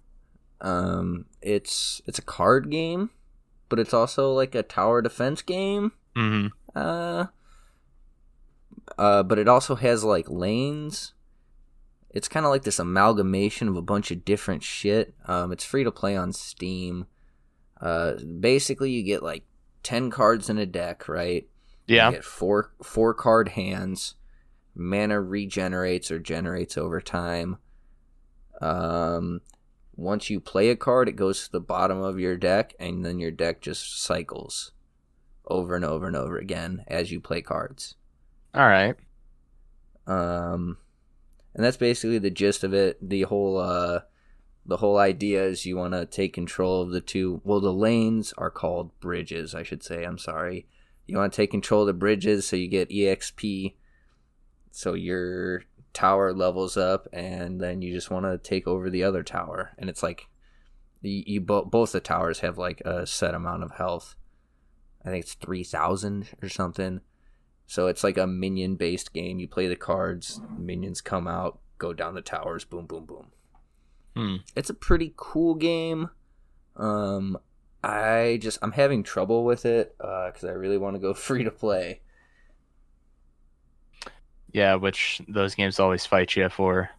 Um, 0.59 1.25
it's 1.41 2.01
it's 2.05 2.19
a 2.19 2.23
card 2.23 2.69
game, 2.69 3.09
but 3.69 3.79
it's 3.79 3.93
also 3.93 4.31
like 4.31 4.53
a 4.53 4.61
tower 4.63 5.01
defense 5.01 5.41
game. 5.41 5.93
hmm 6.15 6.47
Uh, 6.75 7.25
uh, 8.97 9.23
but 9.23 9.39
it 9.39 9.47
also 9.47 9.75
has 9.75 10.03
like 10.03 10.29
lanes. 10.29 11.13
It's 12.13 12.27
kind 12.27 12.45
of 12.45 12.51
like 12.51 12.63
this 12.63 12.79
amalgamation 12.79 13.67
of 13.67 13.77
a 13.77 13.81
bunch 13.81 14.11
of 14.11 14.25
different 14.25 14.63
shit. 14.63 15.13
Um, 15.27 15.51
it's 15.51 15.63
free 15.63 15.83
to 15.83 15.91
play 15.91 16.15
on 16.15 16.33
Steam. 16.33 17.07
Uh, 17.79 18.13
basically, 18.39 18.91
you 18.91 19.03
get 19.03 19.23
like 19.23 19.43
ten 19.81 20.09
cards 20.11 20.49
in 20.49 20.57
a 20.57 20.65
deck, 20.65 21.07
right? 21.07 21.47
Yeah. 21.87 22.09
You 22.09 22.15
get 22.15 22.25
four 22.25 22.73
four 22.83 23.13
card 23.13 23.49
hands. 23.49 24.15
Mana 24.73 25.19
regenerates 25.19 26.11
or 26.11 26.19
generates 26.19 26.77
over 26.77 27.01
time. 27.01 27.57
Um, 28.61 29.41
once 29.95 30.29
you 30.29 30.39
play 30.39 30.69
a 30.69 30.75
card, 30.75 31.09
it 31.09 31.15
goes 31.15 31.45
to 31.45 31.51
the 31.51 31.59
bottom 31.59 32.01
of 32.01 32.19
your 32.19 32.37
deck, 32.37 32.73
and 32.79 33.03
then 33.03 33.19
your 33.19 33.31
deck 33.31 33.61
just 33.61 34.01
cycles 34.01 34.71
over 35.47 35.75
and 35.75 35.83
over 35.83 36.07
and 36.07 36.15
over 36.15 36.37
again 36.37 36.83
as 36.87 37.11
you 37.11 37.19
play 37.19 37.41
cards. 37.41 37.95
All 38.53 38.67
right. 38.67 38.95
Um, 40.07 40.77
and 41.53 41.63
that's 41.63 41.77
basically 41.77 42.19
the 42.19 42.29
gist 42.29 42.63
of 42.63 42.73
it. 42.73 42.97
The 43.01 43.23
whole 43.23 43.57
uh, 43.57 44.01
the 44.65 44.77
whole 44.77 44.97
idea 44.97 45.43
is 45.43 45.65
you 45.65 45.77
want 45.77 45.93
to 45.93 46.05
take 46.05 46.33
control 46.33 46.81
of 46.81 46.91
the 46.91 47.01
two. 47.01 47.41
Well, 47.43 47.59
the 47.59 47.73
lanes 47.73 48.33
are 48.37 48.51
called 48.51 48.97
bridges, 48.99 49.55
I 49.55 49.63
should 49.63 49.83
say. 49.83 50.03
I'm 50.03 50.17
sorry. 50.17 50.67
You 51.07 51.17
want 51.17 51.33
to 51.33 51.37
take 51.37 51.51
control 51.51 51.81
of 51.81 51.87
the 51.87 51.93
bridges 51.93 52.47
so 52.47 52.55
you 52.55 52.67
get 52.67 52.89
exp, 52.89 53.75
so 54.71 54.93
your 54.93 55.63
tower 55.93 56.31
levels 56.31 56.77
up, 56.77 57.07
and 57.11 57.59
then 57.59 57.81
you 57.81 57.93
just 57.93 58.11
want 58.11 58.25
to 58.25 58.37
take 58.37 58.67
over 58.67 58.89
the 58.89 59.03
other 59.03 59.23
tower. 59.23 59.71
And 59.77 59.89
it's 59.89 60.03
like 60.03 60.27
you, 61.01 61.23
you 61.25 61.41
bo- 61.41 61.65
both 61.65 61.91
the 61.91 61.99
towers 61.99 62.39
have 62.39 62.57
like 62.57 62.81
a 62.81 63.05
set 63.05 63.33
amount 63.33 63.63
of 63.63 63.71
health. 63.71 64.15
I 65.03 65.09
think 65.09 65.25
it's 65.25 65.33
three 65.33 65.63
thousand 65.63 66.29
or 66.41 66.47
something. 66.49 67.01
So 67.71 67.87
it's 67.87 68.03
like 68.03 68.17
a 68.17 68.27
minion 68.27 68.75
based 68.75 69.13
game. 69.13 69.39
You 69.39 69.47
play 69.47 69.69
the 69.69 69.77
cards, 69.77 70.41
minions 70.57 70.99
come 70.99 71.25
out, 71.25 71.59
go 71.77 71.93
down 71.93 72.15
the 72.15 72.21
towers, 72.21 72.65
boom, 72.65 72.85
boom, 72.85 73.05
boom. 73.05 73.27
Hmm. 74.13 74.35
It's 74.57 74.69
a 74.69 74.73
pretty 74.73 75.13
cool 75.15 75.55
game. 75.55 76.09
Um, 76.75 77.37
I 77.81 78.39
just 78.41 78.59
I'm 78.61 78.73
having 78.73 79.03
trouble 79.03 79.45
with 79.45 79.65
it 79.65 79.95
because 79.97 80.43
I 80.43 80.49
really 80.51 80.77
want 80.77 80.97
to 80.97 80.99
go 80.99 81.13
free 81.13 81.45
to 81.45 81.49
play. 81.49 82.01
Yeah, 84.51 84.75
which 84.75 85.21
those 85.29 85.55
games 85.55 85.79
always 85.79 86.05
fight 86.05 86.35
you 86.35 86.49
for. 86.49 86.89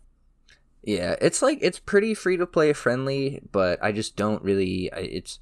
Yeah, 0.83 1.17
it's 1.21 1.43
like 1.43 1.59
it's 1.61 1.81
pretty 1.81 2.15
free 2.15 2.39
to 2.39 2.47
play 2.47 2.73
friendly, 2.73 3.43
but 3.53 3.79
I 3.85 3.93
just 3.93 4.17
don't 4.17 4.43
really. 4.43 4.91
I, 4.91 5.01
it's 5.01 5.39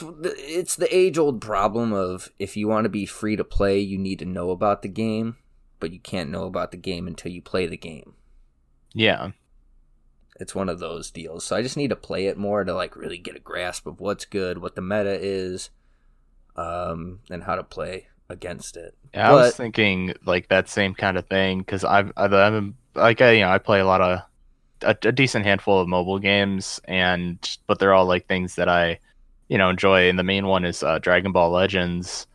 it's 0.00 0.76
the- 0.76 0.94
age 0.94 1.18
old 1.18 1.40
problem 1.40 1.92
of 1.92 2.30
if 2.38 2.56
you 2.56 2.68
want 2.68 2.84
to 2.84 2.90
be 2.90 3.06
free 3.06 3.36
to 3.36 3.44
play, 3.44 3.78
you 3.78 3.98
need 3.98 4.18
to 4.20 4.24
know 4.24 4.50
about 4.50 4.82
the 4.82 4.88
game, 4.88 5.36
but 5.80 5.92
you 5.92 6.00
can't 6.00 6.30
know 6.30 6.44
about 6.44 6.70
the 6.70 6.76
game 6.76 7.06
until 7.06 7.32
you 7.32 7.42
play 7.42 7.66
the 7.66 7.76
game. 7.76 8.14
Yeah. 8.92 9.30
It's 10.40 10.54
one 10.54 10.68
of 10.68 10.80
those 10.80 11.10
deals. 11.10 11.44
So 11.44 11.54
I 11.54 11.62
just 11.62 11.76
need 11.76 11.90
to 11.90 11.96
play 11.96 12.26
it 12.26 12.36
more 12.36 12.64
to 12.64 12.74
like 12.74 12.96
really 12.96 13.18
get 13.18 13.36
a 13.36 13.40
grasp 13.40 13.86
of 13.86 14.00
what's 14.00 14.24
good, 14.24 14.58
what 14.58 14.74
the 14.74 14.82
meta 14.82 15.16
is, 15.20 15.70
um, 16.56 17.20
and 17.30 17.44
how 17.44 17.54
to 17.54 17.62
play 17.62 18.08
against 18.28 18.76
it. 18.76 18.96
Yeah, 19.12 19.30
I 19.30 19.32
was 19.32 19.56
thinking 19.56 20.14
like 20.24 20.48
that 20.48 20.68
same 20.68 20.94
kind 20.94 21.16
of 21.16 21.26
thing 21.26 21.58
because 21.58 21.84
I've, 21.84 22.12
I've 22.16 22.32
I'm 22.32 22.76
like 22.94 23.20
I 23.20 23.32
you 23.32 23.40
know 23.42 23.50
I 23.50 23.58
play 23.58 23.80
a 23.80 23.86
lot 23.86 24.00
of 24.00 24.20
a, 24.82 24.96
a 25.06 25.12
decent 25.12 25.44
handful 25.44 25.80
of 25.80 25.88
mobile 25.88 26.18
games 26.18 26.80
and 26.84 27.38
but 27.66 27.78
they're 27.78 27.94
all 27.94 28.06
like 28.06 28.26
things 28.26 28.56
that 28.56 28.68
I 28.68 28.98
you 29.48 29.58
know 29.58 29.68
enjoy 29.70 30.08
and 30.08 30.18
the 30.18 30.22
main 30.22 30.46
one 30.46 30.64
is 30.64 30.82
uh, 30.82 30.98
Dragon 30.98 31.32
Ball 31.32 31.50
Legends 31.50 32.26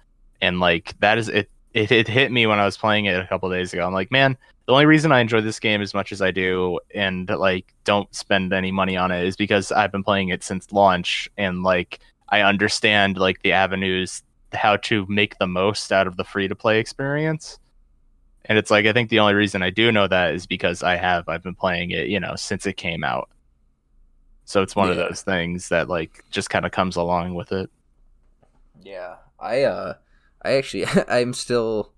and 0.42 0.60
like 0.60 0.98
that 1.00 1.18
is 1.18 1.30
it, 1.30 1.50
it 1.74 1.92
it 1.92 2.08
hit 2.08 2.32
me 2.32 2.46
when 2.48 2.60
I 2.60 2.66
was 2.66 2.78
playing 2.78 3.06
it 3.06 3.20
a 3.20 3.28
couple 3.28 3.50
days 3.50 3.74
ago 3.74 3.86
I'm 3.86 3.94
like 3.94 4.12
man 4.12 4.38
the 4.66 4.74
only 4.74 4.86
reason 4.86 5.12
I 5.12 5.20
enjoy 5.20 5.42
this 5.42 5.60
game 5.60 5.82
as 5.82 5.94
much 5.94 6.12
as 6.12 6.22
I 6.22 6.32
do 6.32 6.80
and 6.94 7.28
like 7.30 7.74
don't 7.86 8.14
spend 8.14 8.54
any 8.54 8.72
money 8.72 8.98
on 8.98 9.12
it 9.12 9.26
is 9.26 9.36
because 9.36 9.72
I've 9.72 9.92
been 9.92 10.04
playing 10.04 10.30
it 10.30 10.44
since 10.44 10.72
launch 10.72 11.30
and 11.38 11.64
like 11.64 12.00
I 12.30 12.42
understand 12.42 13.18
like 13.18 13.42
the 13.42 13.52
avenues 13.52 14.24
how 14.54 14.78
to 14.78 15.06
make 15.08 15.38
the 15.38 15.48
most 15.48 15.92
out 15.92 16.08
of 16.08 16.18
the 16.18 16.24
free 16.24 16.48
to 16.48 16.56
play 16.56 16.80
experience. 16.80 17.60
And 18.46 18.58
it's 18.58 18.72
like 18.72 18.86
I 18.86 18.94
think 18.94 19.10
the 19.10 19.20
only 19.20 19.34
reason 19.34 19.62
I 19.62 19.70
do 19.70 19.92
know 19.92 20.08
that 20.08 20.34
is 20.34 20.46
because 20.46 20.82
I 20.82 20.96
have 20.96 21.28
I've 21.30 21.44
been 21.44 21.56
playing 21.56 21.92
it, 21.92 22.08
you 22.08 22.20
know, 22.20 22.36
since 22.36 22.66
it 22.66 22.78
came 22.78 23.04
out. 23.04 23.30
So 24.50 24.64
it's 24.64 24.76
one 24.76 24.90
of 24.90 24.98
those 24.98 25.22
things 25.22 25.70
that 25.70 25.90
like 25.90 26.26
just 26.32 26.50
kind 26.50 26.66
of 26.66 26.72
comes 26.72 26.96
along 26.96 27.36
with 27.36 27.52
it. 27.52 27.70
Yeah, 28.82 29.18
I 29.40 29.62
uh, 29.62 29.94
I 30.42 30.54
actually 30.54 30.88
I'm 31.08 31.34
still 31.34 31.94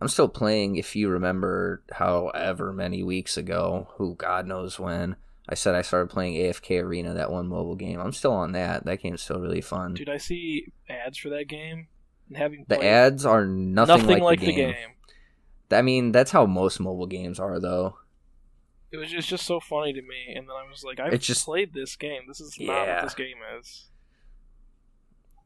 I'm 0.00 0.08
still 0.08 0.26
playing. 0.26 0.74
If 0.74 0.96
you 0.96 1.08
remember, 1.08 1.84
however 1.92 2.72
many 2.72 3.04
weeks 3.04 3.36
ago, 3.36 3.86
who 3.98 4.16
God 4.16 4.48
knows 4.48 4.80
when, 4.80 5.14
I 5.48 5.54
said 5.54 5.76
I 5.76 5.82
started 5.82 6.10
playing 6.10 6.34
AFK 6.34 6.82
Arena, 6.82 7.14
that 7.14 7.30
one 7.30 7.46
mobile 7.46 7.76
game. 7.76 8.00
I'm 8.00 8.10
still 8.10 8.32
on 8.32 8.50
that. 8.50 8.84
That 8.84 9.00
game's 9.00 9.22
still 9.22 9.38
really 9.38 9.60
fun. 9.60 9.94
Dude, 9.94 10.08
I 10.08 10.16
see 10.16 10.72
ads 10.88 11.18
for 11.18 11.28
that 11.28 11.46
game, 11.46 11.86
and 12.26 12.36
having 12.36 12.64
the 12.66 12.84
ads 12.84 13.24
are 13.24 13.46
nothing, 13.46 13.96
nothing, 13.96 14.08
like, 14.08 14.22
like 14.22 14.40
the, 14.40 14.52
game. 14.52 14.74
I 15.70 15.82
mean, 15.82 16.10
that's 16.10 16.32
how 16.32 16.46
most 16.46 16.80
mobile 16.80 17.06
games 17.06 17.38
are, 17.38 17.60
though. 17.60 17.96
It 18.92 18.98
was 18.98 19.10
just, 19.10 19.28
just 19.28 19.46
so 19.46 19.60
funny 19.60 19.92
to 19.92 20.00
me, 20.02 20.34
and 20.34 20.48
then 20.48 20.54
I 20.56 20.68
was 20.68 20.84
like, 20.84 21.00
I've 21.00 21.18
just- 21.20 21.44
played 21.44 21.74
this 21.74 21.96
game. 21.96 22.22
This 22.28 22.40
is 22.40 22.56
not 22.60 22.86
what 22.86 23.02
this 23.02 23.14
game 23.14 23.36
is. 23.58 23.86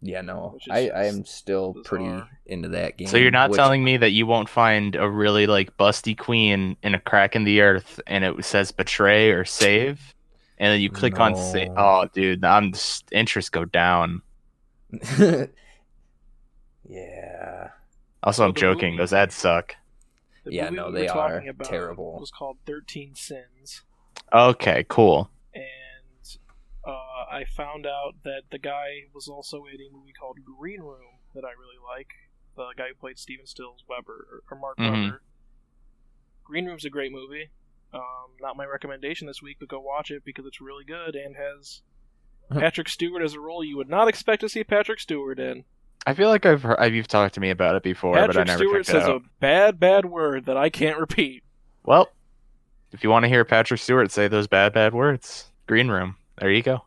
Yeah, 0.02 0.22
no, 0.22 0.56
I 0.70 0.88
I 0.88 1.04
am 1.04 1.26
still 1.26 1.74
pretty 1.84 2.10
into 2.46 2.70
that 2.70 2.96
game. 2.96 3.08
So 3.08 3.18
you're 3.18 3.30
not 3.30 3.50
which- 3.50 3.58
telling 3.58 3.84
me 3.84 3.98
that 3.98 4.12
you 4.12 4.26
won't 4.26 4.48
find 4.48 4.96
a 4.96 5.08
really 5.08 5.46
like 5.46 5.76
busty 5.76 6.16
queen 6.16 6.76
in 6.82 6.94
a 6.94 7.00
crack 7.00 7.36
in 7.36 7.44
the 7.44 7.60
earth 7.60 8.00
and 8.06 8.24
it 8.24 8.44
says 8.44 8.72
betray 8.72 9.30
or 9.30 9.44
save 9.44 10.14
and 10.56 10.72
then 10.72 10.80
you 10.80 10.88
click 10.90 11.20
on 11.20 11.36
save. 11.36 11.72
Oh 11.76 12.06
dude, 12.14 12.44
I'm 12.44 12.72
just 12.72 13.04
interest 13.12 13.52
go 13.52 13.66
down. 13.66 14.22
yeah. 16.88 17.68
Also 18.22 18.44
I'm 18.44 18.54
joking. 18.54 18.96
Those 18.96 19.12
ads 19.12 19.34
suck. 19.34 19.76
The 20.44 20.52
Yeah, 20.54 20.64
movie 20.70 20.76
no, 20.76 20.86
we 20.86 20.92
they 20.92 21.02
were 21.06 21.10
are 21.12 21.28
talking 21.32 21.48
about 21.48 21.68
terrible. 21.68 22.18
Was 22.20 22.30
called 22.30 22.58
Thirteen 22.66 23.14
Sins, 23.14 23.82
Okay, 24.32 24.84
cool. 24.88 25.30
and 25.54 26.38
uh, 26.86 26.90
I 27.30 27.44
found 27.44 27.86
out 27.86 28.14
that 28.24 28.42
the 28.50 28.58
guy 28.58 29.02
was 29.14 29.28
also 29.28 29.64
in 29.66 29.80
a 29.80 29.92
movie 29.92 30.12
called 30.18 30.38
Green 30.44 30.80
Room 30.80 31.18
that 31.34 31.44
I 31.44 31.50
really 31.50 31.78
like. 31.96 32.08
The 32.56 32.68
guy 32.76 32.88
who 32.88 32.94
played 32.94 33.18
Steven 33.18 33.46
Stills 33.46 33.84
Webber 33.88 34.42
or 34.50 34.58
Mark 34.58 34.78
Mhm. 34.78 35.04
Webber. 35.04 35.22
Green 36.44 36.66
Room's 36.66 36.84
a 36.84 36.90
great 36.90 37.12
movie. 37.12 37.50
Um, 37.92 38.36
not 38.40 38.56
my 38.56 38.64
recommendation 38.64 39.26
this 39.26 39.42
week, 39.42 39.56
but 39.60 39.68
go 39.68 39.80
watch 39.80 40.10
it 40.10 40.24
because 40.24 40.46
it's 40.46 40.60
really 40.60 40.84
good 40.84 41.14
and 41.16 41.36
has 41.36 41.82
Patrick 42.50 42.88
Stewart 42.88 43.22
as 43.22 43.34
a 43.34 43.40
role 43.40 43.62
you 43.64 43.76
would 43.76 43.88
not 43.88 44.08
expect 44.08 44.40
to 44.40 44.48
see 44.48 44.64
Patrick 44.64 45.00
Stewart 45.00 45.38
in. 45.38 45.64
I 46.06 46.14
feel 46.14 46.28
like 46.28 46.46
I've 46.46 46.62
heard, 46.62 46.94
you've 46.94 47.08
talked 47.08 47.34
to 47.34 47.40
me 47.40 47.50
about 47.50 47.76
it 47.76 47.82
before, 47.82 48.14
but 48.14 48.22
I 48.22 48.26
Patrick 48.26 48.46
never 48.46 48.58
Stewart 48.58 48.80
it 48.80 48.86
says 48.86 49.02
out. 49.04 49.16
a 49.16 49.20
bad, 49.40 49.78
bad 49.78 50.06
word 50.06 50.46
that 50.46 50.56
I 50.56 50.70
can't 50.70 50.98
repeat. 50.98 51.42
Well, 51.84 52.08
if 52.92 53.04
you 53.04 53.10
want 53.10 53.24
to 53.24 53.28
hear 53.28 53.44
Patrick 53.44 53.80
Stewart 53.80 54.10
say 54.10 54.26
those 54.28 54.46
bad, 54.46 54.72
bad 54.72 54.94
words, 54.94 55.50
Green 55.66 55.88
Room. 55.88 56.16
There 56.38 56.50
you 56.50 56.62
go. 56.62 56.84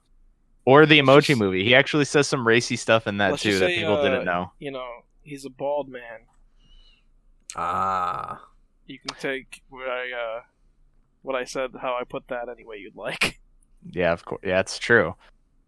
Or 0.65 0.85
the 0.85 0.99
Emoji 0.99 1.27
just- 1.27 1.39
Movie. 1.39 1.63
He 1.63 1.75
actually 1.75 2.05
says 2.05 2.27
some 2.27 2.47
racy 2.47 2.75
stuff 2.75 3.05
in 3.07 3.17
that 3.17 3.37
too 3.39 3.49
just 3.49 3.59
that 3.59 3.69
people 3.69 3.97
uh, 3.97 4.03
didn't 4.03 4.25
know. 4.25 4.51
You 4.59 4.71
know, 4.71 4.89
he's 5.21 5.45
a 5.45 5.49
bald 5.49 5.89
man. 5.89 6.01
Ah. 7.55 8.41
You 8.87 8.99
can 8.99 9.17
take 9.19 9.61
what 9.69 9.87
I 9.87 10.11
uh, 10.11 10.41
what 11.21 11.35
I 11.35 11.43
said, 11.45 11.71
how 11.79 11.97
I 11.99 12.03
put 12.03 12.27
that 12.29 12.49
any 12.49 12.65
way 12.65 12.77
you'd 12.77 12.95
like. 12.95 13.39
Yeah, 13.91 14.13
of 14.13 14.23
course. 14.25 14.41
Yeah, 14.45 14.59
it's 14.61 14.79
true. 14.79 15.15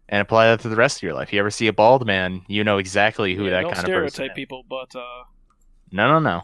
And 0.08 0.20
apply 0.22 0.46
that 0.46 0.60
to 0.60 0.68
the 0.68 0.76
rest 0.76 0.98
of 0.98 1.02
your 1.02 1.14
life. 1.14 1.32
You 1.32 1.40
ever 1.40 1.50
see 1.50 1.66
a 1.66 1.72
bald 1.72 2.06
man, 2.06 2.42
you 2.46 2.62
know 2.62 2.78
exactly 2.78 3.34
who 3.34 3.44
Yeah, 3.46 3.62
that 3.62 3.64
kind 3.64 3.78
of 3.78 3.84
person 3.92 4.10
stereotype 4.10 4.30
is. 4.30 4.34
people, 4.36 4.62
but 4.68 4.94
uh, 4.94 5.24
No, 5.90 6.06
no, 6.08 6.18
no. 6.20 6.42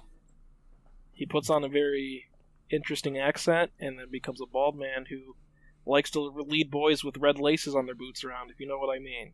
he 1.12 1.26
puts 1.26 1.48
on 1.48 1.62
a 1.62 1.68
very 1.68 2.26
interesting 2.70 3.18
accent 3.18 3.70
and 3.78 3.98
then 3.98 4.06
becomes 4.10 4.40
a 4.40 4.46
bald 4.46 4.76
man 4.76 5.04
who 5.10 5.36
likes 5.86 6.10
to 6.10 6.20
lead 6.20 6.70
boys 6.70 7.04
with 7.04 7.16
red 7.18 7.38
laces 7.38 7.74
on 7.76 7.86
their 7.86 7.94
boots 7.94 8.24
around, 8.24 8.50
if 8.50 8.58
you 8.58 8.66
know 8.66 8.78
what 8.78 8.92
I 8.94 8.98
mean. 8.98 9.32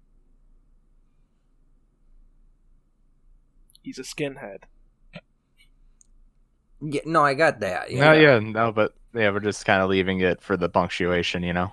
He's 3.82 3.98
a 3.98 4.02
skinhead. 4.02 4.64
Yeah, 6.80 7.00
no, 7.06 7.24
I 7.24 7.34
got 7.34 7.60
that. 7.60 7.90
No, 7.90 8.12
yeah, 8.12 8.38
no, 8.38 8.72
but 8.72 8.94
yeah, 9.14 9.30
we're 9.30 9.40
just 9.40 9.64
kind 9.64 9.82
of 9.82 9.88
leaving 9.88 10.20
it 10.20 10.42
for 10.42 10.56
the 10.56 10.68
punctuation, 10.68 11.42
you 11.42 11.52
know. 11.52 11.72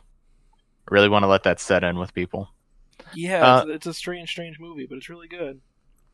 Really 0.90 1.10
want 1.10 1.24
to 1.24 1.28
let 1.28 1.44
that 1.44 1.60
set 1.60 1.84
in 1.84 1.98
with 1.98 2.14
people. 2.14 2.50
Yeah, 3.14 3.46
Uh, 3.46 3.66
it's, 3.68 3.88
a 3.88 3.94
strange, 3.94 4.30
strange 4.30 4.60
movie, 4.60 4.86
but 4.86 4.98
it's 4.98 5.10
really 5.10 5.28
good. 5.28 5.60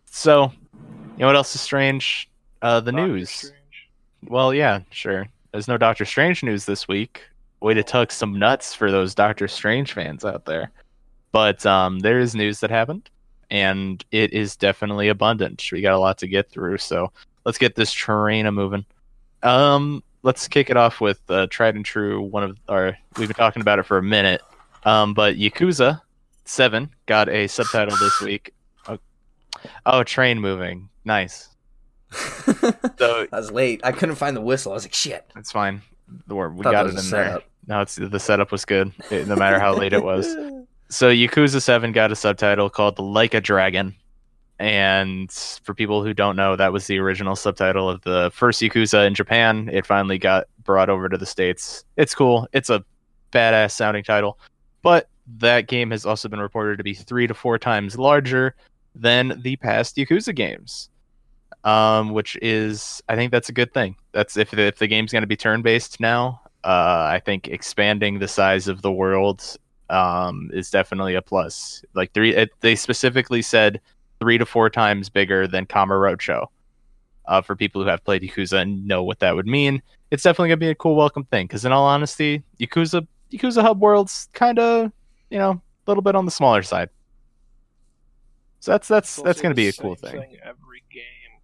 So, 0.06 0.52
you 0.74 1.20
know 1.20 1.28
what 1.28 1.36
else 1.36 1.56
is 1.56 1.62
strange? 1.62 2.30
Uh, 2.62 2.80
the 2.80 2.92
Doctor 2.92 3.08
news. 3.08 3.30
Strange. 3.30 3.90
Well, 4.28 4.54
yeah, 4.54 4.82
sure. 4.92 5.28
There's 5.52 5.68
no 5.68 5.78
Doctor 5.78 6.06
Strange 6.06 6.44
news 6.44 6.66
this 6.66 6.88
week. 6.88 7.24
Way 7.60 7.74
to 7.74 7.84
tuck 7.84 8.12
some 8.12 8.38
nuts 8.38 8.74
for 8.74 8.92
those 8.92 9.16
Doctor 9.16 9.48
Strange 9.48 9.94
fans 9.94 10.24
out 10.24 10.46
there. 10.46 10.72
But 11.32 11.66
um, 11.66 12.00
there 12.00 12.20
is 12.20 12.36
news 12.36 12.60
that 12.60 12.70
happened, 12.70 13.10
and 13.50 14.04
it 14.12 14.34
is 14.34 14.56
definitely 14.56 15.08
abundant. 15.10 15.64
We 15.72 15.82
got 15.82 15.94
a 15.94 16.00
lot 16.00 16.18
to 16.20 16.28
get 16.28 16.50
through, 16.50 16.78
so 16.80 17.12
let's 17.46 17.58
get 17.58 17.76
this 17.76 17.92
train 17.92 18.46
a 18.46 18.52
moving. 18.52 18.86
Um, 19.44 20.04
let's 20.24 20.48
kick 20.48 20.70
it 20.70 20.78
off 20.78 21.02
with 21.02 21.20
uh, 21.30 21.48
tried 21.50 21.76
and 21.76 21.86
true. 21.86 22.22
One 22.22 22.44
of 22.44 22.58
our 22.68 22.98
we've 23.18 23.28
been 23.28 23.36
talking 23.36 23.62
about 23.62 23.80
it 23.80 23.86
for 23.86 23.98
a 23.98 24.04
minute, 24.04 24.42
um, 24.84 25.14
but 25.14 25.36
Yakuza 25.38 26.02
Seven 26.46 26.90
got 27.06 27.30
a 27.30 27.48
subtitle 27.48 27.96
this 27.98 28.20
week. 28.26 28.54
Oh, 28.88 28.98
oh 29.86 30.04
train 30.04 30.40
moving, 30.40 30.90
nice. 31.06 31.50
So 32.98 33.26
I 33.32 33.36
was 33.36 33.52
late. 33.52 33.82
I 33.84 33.92
couldn't 33.92 34.16
find 34.16 34.36
the 34.38 34.42
whistle. 34.42 34.74
I 34.74 34.76
was 34.76 34.84
like, 34.86 34.94
shit. 34.94 35.26
it's 35.36 35.52
fine. 35.52 35.82
The 36.28 36.36
word 36.36 36.56
we 36.56 36.64
Thought 36.64 36.72
got 36.74 36.86
it 36.86 36.90
in 36.90 36.96
was 36.96 37.08
a 37.08 37.12
there. 37.12 37.26
setup. 37.26 37.44
No, 37.68 37.82
it's 37.82 37.96
the 37.96 38.20
setup 38.20 38.52
was 38.52 38.66
good, 38.66 38.92
it- 39.10 39.28
no 39.28 39.36
matter 39.36 39.60
how 39.60 39.74
late 39.76 39.94
it 39.94 40.04
was. 40.04 40.28
So 40.90 41.10
Yakuza 41.10 41.62
Seven 41.62 41.94
got 41.94 42.12
a 42.12 42.18
subtitle 42.18 42.70
called 42.70 42.98
"The 42.98 43.02
Like 43.02 43.34
a 43.34 43.40
Dragon," 43.40 43.96
and 44.60 45.32
for 45.32 45.74
people 45.74 46.04
who 46.04 46.14
don't 46.14 46.36
know, 46.36 46.58
that 46.58 46.74
was 46.74 46.86
the 46.88 46.98
original 47.00 47.38
subtitle 47.38 47.90
of 47.90 48.02
the 48.02 48.30
first 48.34 48.62
Yakuza 48.62 49.08
in 49.08 49.16
Japan. 49.16 49.70
It 49.72 49.86
finally 49.86 50.18
got 50.18 50.48
brought 50.66 50.90
over 50.90 51.08
to 51.08 51.18
the 51.18 51.26
states. 51.26 51.86
It's 51.96 52.14
cool. 52.14 52.46
It's 52.52 52.70
a 52.70 52.84
badass 53.32 53.72
sounding 53.72 54.04
title, 54.04 54.38
but 54.82 55.10
that 55.40 55.68
game 55.68 55.92
has 55.92 56.06
also 56.06 56.28
been 56.28 56.40
reported 56.40 56.78
to 56.78 56.84
be 56.84 56.94
three 56.94 57.28
to 57.28 57.34
four 57.34 57.58
times 57.58 57.98
larger 57.98 58.56
than 58.96 59.40
the 59.42 59.56
past 59.58 59.96
Yakuza 59.96 60.36
games. 60.36 60.90
Um, 61.64 62.14
which 62.14 62.38
is, 62.42 63.04
I 63.08 63.16
think 63.16 63.32
that's 63.32 63.50
a 63.50 63.54
good 63.54 63.72
thing. 63.72 63.96
That's 64.14 64.36
if 64.36 64.50
the, 64.50 64.64
if 64.64 64.80
the 64.80 64.88
game's 64.88 65.12
going 65.12 65.22
to 65.22 65.28
be 65.28 65.36
turn 65.36 65.62
based 65.62 66.00
now. 66.00 66.42
Uh, 66.64 67.08
I 67.12 67.22
think 67.24 67.48
expanding 67.50 68.18
the 68.18 68.28
size 68.28 68.68
of 68.68 68.82
the 68.82 68.92
world 68.92 69.58
um, 69.92 70.50
is 70.54 70.72
definitely 70.72 71.14
a 71.14 71.22
plus. 71.22 71.84
Like 71.94 72.14
three, 72.14 72.34
it, 72.34 72.50
they 72.62 72.76
specifically 72.76 73.44
said 73.44 73.80
three 74.20 74.40
to 74.40 74.46
four 74.46 74.72
times 74.72 75.10
bigger 75.10 75.48
than 75.48 75.68
Kamurocho. 75.68 76.48
Uh, 77.26 77.42
for 77.42 77.56
people 77.56 77.84
who 77.84 77.88
have 77.88 78.04
played 78.04 78.24
Yakuza 78.24 78.62
and 78.62 78.88
know 78.88 79.04
what 79.04 79.20
that 79.20 79.36
would 79.36 79.48
mean, 79.48 79.84
it's 80.10 80.24
definitely 80.24 80.50
gonna 80.50 80.58
be 80.58 80.70
a 80.70 80.76
cool 80.76 80.96
welcome 80.96 81.26
thing. 81.26 81.46
Because 81.46 81.64
in 81.64 81.72
all 81.72 81.86
honesty, 81.86 82.42
Yakuza 82.60 83.06
Yakuza 83.32 83.62
Hub 83.62 83.80
World's 83.80 84.30
kind 84.34 84.60
of 84.60 84.92
you 85.30 85.40
know 85.40 85.52
a 85.52 85.62
little 85.88 86.04
bit 86.04 86.16
on 86.16 86.26
the 86.26 86.32
smaller 86.32 86.64
side. 86.64 86.90
So 88.60 88.72
that's 88.72 88.88
that's 88.88 89.18
It's 89.18 89.26
that's 89.26 89.42
gonna 89.42 89.56
be 89.56 89.68
a 89.68 89.74
cool 89.74 89.96
same 89.96 90.12
thing. 90.12 90.38
Every 90.44 90.84
game. 90.92 91.40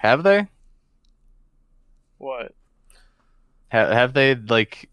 Have 0.00 0.22
they? 0.22 0.46
What? 2.18 2.54
Ha- 3.72 3.92
have 3.92 4.14
they 4.14 4.34
like 4.34 4.88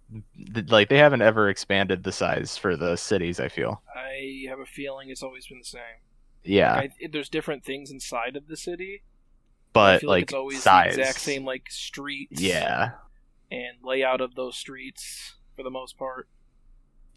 th- 0.53 0.69
like 0.69 0.89
they 0.89 0.97
haven't 0.97 1.21
ever 1.21 1.49
expanded 1.49 2.03
the 2.03 2.11
size 2.11 2.57
for 2.57 2.75
the 2.75 2.95
cities? 2.95 3.39
I 3.39 3.49
feel. 3.49 3.81
I 3.93 4.45
have 4.49 4.59
a 4.59 4.65
feeling 4.65 5.09
it's 5.09 5.23
always 5.23 5.47
been 5.47 5.59
the 5.59 5.65
same. 5.65 5.81
Yeah, 6.43 6.73
I, 6.73 6.89
there's 7.11 7.29
different 7.29 7.65
things 7.65 7.89
inside 7.89 8.35
of 8.35 8.47
the 8.47 8.57
city. 8.57 9.01
But 9.73 10.01
feel 10.01 10.09
like, 10.09 10.23
it's 10.23 10.33
always 10.33 10.61
size. 10.61 10.95
the 10.95 11.01
exact 11.01 11.19
same 11.19 11.43
like 11.43 11.69
streets. 11.69 12.39
Yeah, 12.39 12.91
And 13.51 13.77
layout 13.83 14.21
of 14.21 14.35
those 14.35 14.57
streets 14.57 15.35
for 15.55 15.63
the 15.63 15.69
most 15.69 15.97
part. 15.97 16.27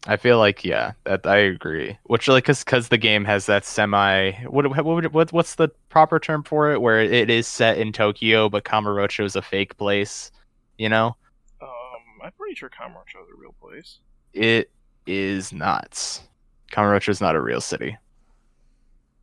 I 0.07 0.15
feel 0.15 0.37
like 0.37 0.63
yeah, 0.63 0.93
that 1.03 1.27
I 1.27 1.37
agree. 1.37 1.97
Which 2.03 2.27
like 2.27 2.45
cuz 2.45 2.63
cuz 2.63 2.87
the 2.87 2.97
game 2.97 3.25
has 3.25 3.47
that 3.47 3.65
semi 3.65 4.31
what 4.45 4.65
what 4.69 4.85
would 4.85 5.13
what 5.13 5.33
what's 5.33 5.55
the 5.55 5.69
proper 5.89 6.19
term 6.19 6.43
for 6.43 6.71
it 6.71 6.81
where 6.81 7.01
it 7.01 7.29
is 7.29 7.47
set 7.47 7.77
in 7.77 7.91
Tokyo 7.91 8.47
but 8.47 8.63
Kamurocho 8.63 9.25
is 9.25 9.35
a 9.35 9.41
fake 9.41 9.75
place, 9.77 10.31
you 10.77 10.87
know? 10.87 11.17
Um, 11.61 11.69
I'm 12.23 12.31
pretty 12.31 12.55
sure 12.55 12.69
Kamurocho 12.69 13.23
is 13.23 13.29
a 13.33 13.37
real 13.37 13.55
place. 13.61 13.99
It 14.33 14.71
is 15.05 15.51
not. 15.51 16.21
Kamurocho 16.71 17.09
is 17.09 17.19
not 17.19 17.35
a 17.35 17.41
real 17.41 17.61
city. 17.61 17.97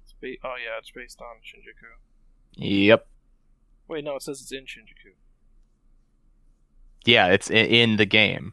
It's 0.04 0.12
ba- 0.20 0.46
oh 0.46 0.56
yeah, 0.62 0.78
it's 0.78 0.90
based 0.90 1.20
on 1.22 1.36
Shinjuku. 1.36 1.88
Yep. 2.56 3.06
Wait, 3.88 4.04
no, 4.04 4.16
it 4.16 4.22
says 4.22 4.42
it's 4.42 4.52
in 4.52 4.64
Shinjuku. 4.64 5.14
Yeah, 7.06 7.28
it's 7.28 7.50
in, 7.50 7.66
in 7.66 7.96
the 7.96 8.06
game. 8.06 8.52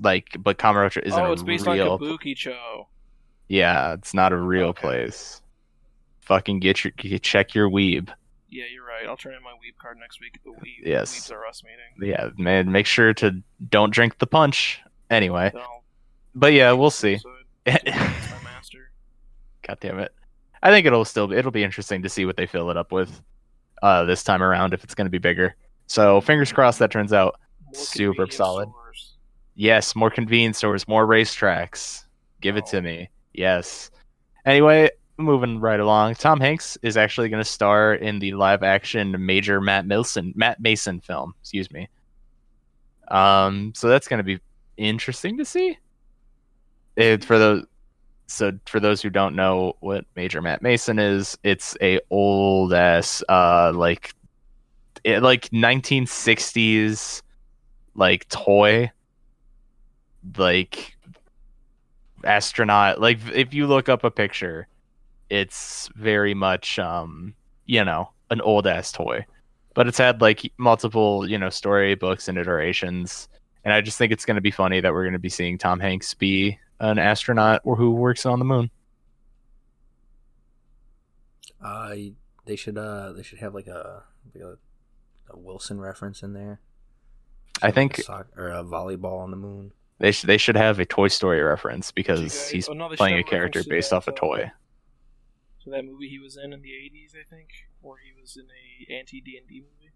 Like 0.00 0.36
but 0.38 0.58
Kamurocho 0.58 1.02
isn't 1.02 1.18
oh, 1.18 1.32
it's 1.32 1.42
based 1.42 1.66
real 1.66 1.92
on 1.92 1.98
Kabukicho. 1.98 2.86
Yeah, 3.48 3.94
it's 3.94 4.14
not 4.14 4.32
a 4.32 4.36
real 4.36 4.68
Okay. 4.68 4.80
place. 4.80 5.42
Fucking 6.20 6.60
get 6.60 6.84
your 6.84 6.92
get, 6.96 7.22
check 7.22 7.54
your 7.54 7.68
weeb. 7.68 8.08
Yeah, 8.48 8.64
you're 8.72 8.84
right. 8.86 9.06
I'll 9.06 9.16
turn 9.16 9.34
in 9.34 9.42
my 9.42 9.50
weeb 9.52 9.76
card 9.80 9.98
next 9.98 10.20
week 10.20 10.32
at 10.36 10.44
the 10.44 10.50
weeb. 10.50 10.84
Yes. 10.84 11.14
Weebs 11.14 11.32
are 11.32 11.46
us 11.46 11.62
meeting. 11.64 12.10
Yeah, 12.14 12.30
man, 12.38 12.70
make 12.72 12.86
sure 12.86 13.12
to 13.14 13.42
don't 13.68 13.92
drink 13.92 14.18
the 14.18 14.26
punch. 14.26 14.80
Anyway, 15.10 15.52
I'll 15.54 15.82
but 16.34 16.52
yeah, 16.52 16.72
we'll 16.72 16.90
see. 16.90 17.18
my 17.66 17.78
master. 18.44 18.90
God 19.66 19.78
damn 19.80 19.98
it. 19.98 20.12
I 20.62 20.70
think 20.70 20.86
it'll 20.86 21.04
still 21.04 21.26
be, 21.26 21.36
it'll 21.36 21.50
be 21.50 21.64
interesting 21.64 22.02
to 22.02 22.08
see 22.08 22.26
what 22.26 22.36
they 22.36 22.46
fill 22.46 22.70
it 22.70 22.76
up 22.76 22.92
with 22.92 23.20
uh 23.82 24.04
this 24.04 24.22
time 24.22 24.42
around 24.42 24.74
if 24.74 24.84
it's 24.84 24.94
going 24.94 25.06
to 25.06 25.10
be 25.10 25.18
bigger. 25.18 25.54
So, 25.86 26.20
fingers 26.20 26.52
crossed 26.52 26.78
that 26.78 26.90
turns 26.92 27.12
out. 27.12 27.40
Super 27.72 28.30
solid. 28.30 28.68
stores. 28.70 29.12
Yes, 29.54 29.94
more 29.96 30.10
convenience 30.10 30.58
stores, 30.58 30.86
more 30.88 31.06
racetracks. 31.06 32.04
Give 32.40 32.56
it 32.56 32.64
Oh. 32.68 32.70
to 32.72 32.82
me. 32.82 33.10
Yes. 33.34 33.90
Anyway, 34.46 34.90
moving 35.18 35.60
right 35.60 35.80
along. 35.80 36.14
Tom 36.14 36.40
Hanks 36.40 36.78
is 36.82 36.96
actually 36.96 37.28
going 37.28 37.42
to 37.42 37.48
star 37.48 37.94
in 37.94 38.18
the 38.18 38.32
live 38.32 38.62
action 38.62 39.14
major 39.24 39.60
Matt 39.60 39.86
Mason 39.86 40.32
Matt 40.34 40.60
Mason 40.60 41.00
film, 41.00 41.34
excuse 41.40 41.70
me. 41.70 41.88
Um 43.08 43.72
so 43.74 43.88
that's 43.88 44.08
going 44.08 44.18
to 44.18 44.24
be 44.24 44.40
interesting 44.76 45.36
to 45.38 45.44
see. 45.44 45.76
It, 46.96 47.24
for 47.24 47.38
those 47.38 47.64
so 48.28 48.52
for 48.66 48.78
those 48.80 49.02
who 49.02 49.10
don't 49.10 49.34
know 49.34 49.74
what 49.80 50.04
Major 50.16 50.40
Matt 50.40 50.62
Mason 50.62 50.98
is, 50.98 51.36
it's 51.42 51.76
a 51.82 52.00
old 52.10 52.72
ass 52.72 53.22
uh 53.28 53.72
like 53.74 54.14
it, 55.04 55.22
like 55.22 55.48
1960s 55.50 57.22
like 57.94 58.28
toy 58.28 58.90
like 60.36 60.96
astronaut 62.24 63.00
like 63.00 63.18
if 63.32 63.54
you 63.54 63.66
look 63.66 63.88
up 63.88 64.04
a 64.04 64.10
picture 64.10 64.66
it's 65.30 65.88
very 65.96 66.34
much 66.34 66.78
um 66.78 67.34
you 67.66 67.84
know 67.84 68.10
an 68.30 68.40
old 68.42 68.66
ass 68.66 68.92
toy 68.92 69.24
but 69.74 69.86
it's 69.86 69.98
had 69.98 70.20
like 70.20 70.52
multiple 70.58 71.28
you 71.28 71.38
know 71.38 71.50
story 71.50 71.94
books 71.94 72.28
and 72.28 72.38
iterations, 72.38 73.28
and 73.64 73.72
I 73.72 73.80
just 73.80 73.98
think 73.98 74.12
it's 74.12 74.24
going 74.24 74.36
to 74.36 74.40
be 74.40 74.50
funny 74.50 74.80
that 74.80 74.92
we're 74.92 75.04
going 75.04 75.12
to 75.12 75.18
be 75.18 75.28
seeing 75.28 75.58
Tom 75.58 75.80
Hanks 75.80 76.14
be 76.14 76.58
an 76.80 76.98
astronaut 76.98 77.60
or 77.64 77.76
who 77.76 77.92
works 77.92 78.26
on 78.26 78.38
the 78.38 78.44
moon. 78.44 78.70
Uh, 81.62 81.94
they 82.46 82.56
should 82.56 82.78
uh 82.78 83.12
they 83.12 83.22
should 83.22 83.38
have 83.38 83.54
like 83.54 83.66
a 83.66 84.04
like 84.34 84.42
a, 84.42 84.56
a 85.32 85.38
Wilson 85.38 85.80
reference 85.80 86.22
in 86.22 86.32
there. 86.32 86.60
I 87.62 87.70
think 87.70 87.96
soc- 87.96 88.28
or 88.36 88.48
a 88.50 88.64
volleyball 88.64 89.20
on 89.20 89.30
the 89.30 89.36
moon. 89.36 89.72
they 89.98 90.12
sh- 90.12 90.22
they 90.22 90.38
should 90.38 90.56
have 90.56 90.78
a 90.78 90.86
Toy 90.86 91.08
Story 91.08 91.40
reference 91.42 91.90
because 91.92 92.20
guys- 92.20 92.50
he's 92.50 92.68
oh, 92.68 92.72
no, 92.72 92.88
playing 92.90 93.18
a 93.18 93.24
character 93.24 93.62
based 93.68 93.90
that, 93.90 93.96
off 93.96 94.08
a 94.08 94.12
toy. 94.12 94.50
So 95.64 95.70
that 95.72 95.84
movie 95.84 96.08
he 96.08 96.18
was 96.18 96.38
in 96.42 96.52
in 96.54 96.62
the 96.62 96.70
'80s, 96.70 97.14
I 97.20 97.24
think, 97.28 97.48
or 97.82 97.96
he 97.98 98.18
was 98.18 98.36
in 98.36 98.46
a 98.46 98.94
anti 98.98 99.20
D 99.20 99.36
and 99.36 99.46
D 99.46 99.60
movie. 99.60 99.92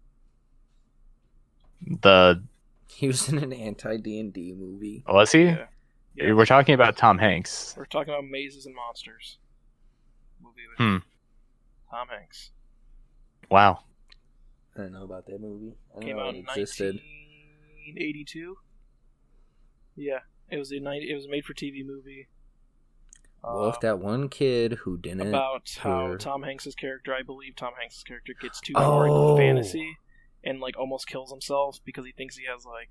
The 2.01 2.43
He 2.87 3.07
was 3.07 3.29
in 3.29 3.37
an 3.39 3.53
anti 3.53 3.97
D 3.97 4.19
and 4.19 4.33
D 4.33 4.53
movie. 4.55 5.03
was 5.07 5.31
he? 5.31 5.43
Yeah. 5.45 5.65
Yeah. 6.15 6.33
We're 6.33 6.45
talking 6.45 6.75
about 6.75 6.97
Tom 6.97 7.17
Hanks. 7.17 7.73
We're 7.77 7.85
talking 7.85 8.13
about 8.13 8.25
mazes 8.25 8.65
and 8.65 8.75
monsters. 8.75 9.37
Movie 10.41 10.61
with 10.69 10.77
Hmm. 10.77 10.97
Tom 11.89 12.07
Hanks 12.09 12.51
Wow. 13.49 13.79
I 14.77 14.81
don't 14.81 14.91
know 14.93 15.03
about 15.03 15.25
that 15.27 15.39
movie. 15.41 15.75
I 15.91 15.93
don't 15.95 16.03
came 16.03 16.17
know 16.17 16.23
out 16.23 16.35
it 16.35 16.39
in 16.39 16.43
existed. 16.43 16.99
1982. 17.93 18.57
Yeah, 19.95 20.19
it 20.49 20.57
was 20.57 20.71
a 20.71 20.79
90, 20.79 21.09
It 21.09 21.15
was 21.15 21.25
a 21.25 21.29
made-for-TV 21.29 21.85
movie. 21.85 22.27
Well, 23.43 23.69
if 23.69 23.75
uh, 23.75 23.79
that 23.83 23.99
one 23.99 24.27
kid 24.29 24.73
who 24.83 24.97
didn't 24.97 25.27
about 25.27 25.77
how 25.79 26.07
hear- 26.07 26.17
Tom 26.17 26.43
Hanks's 26.43 26.75
character, 26.75 27.13
I 27.13 27.21
believe 27.21 27.55
Tom 27.55 27.73
Hanks's 27.79 28.03
character 28.03 28.33
gets 28.41 28.59
too 28.59 28.73
far 28.73 29.05
into 29.05 29.17
Oh. 29.17 29.37
fantasy 29.37 29.97
and 30.43 30.59
like 30.59 30.75
almost 30.77 31.07
kills 31.07 31.29
himself 31.31 31.79
because 31.85 32.05
he 32.05 32.11
thinks 32.11 32.37
he 32.37 32.45
has 32.51 32.65
like 32.65 32.89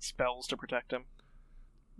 spells 0.00 0.46
to 0.48 0.56
protect 0.56 0.92
him. 0.92 1.04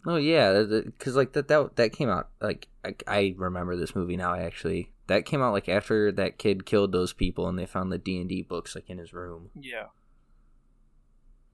Oh 0.04 0.16
yeah, 0.16 0.64
because 0.64 1.14
like 1.14 1.32
that 1.34 1.46
that 1.46 1.76
that 1.76 1.92
came 1.92 2.08
out 2.08 2.28
like 2.40 2.66
I, 2.84 2.96
I 3.06 3.34
remember 3.36 3.76
this 3.76 3.94
movie 3.94 4.16
now. 4.16 4.34
Actually, 4.34 4.90
that 5.06 5.24
came 5.24 5.40
out 5.40 5.52
like 5.52 5.68
after 5.68 6.10
that 6.10 6.38
kid 6.38 6.66
killed 6.66 6.90
those 6.90 7.12
people, 7.12 7.46
and 7.46 7.56
they 7.56 7.66
found 7.66 7.92
the 7.92 7.98
D 7.98 8.18
and 8.18 8.28
D 8.28 8.42
books 8.42 8.74
like 8.74 8.90
in 8.90 8.98
his 8.98 9.12
room. 9.12 9.50
Yeah, 9.54 9.86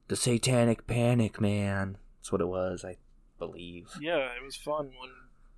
The 0.09 0.15
Satanic 0.17 0.85
Panic, 0.87 1.39
man. 1.39 1.97
That's 2.19 2.31
what 2.31 2.41
it 2.41 2.47
was, 2.47 2.83
I 2.83 2.97
believe. 3.37 3.91
yeah, 4.01 4.29
it 4.35 4.43
was 4.43 4.55
fun 4.57 4.87
when 4.99 5.11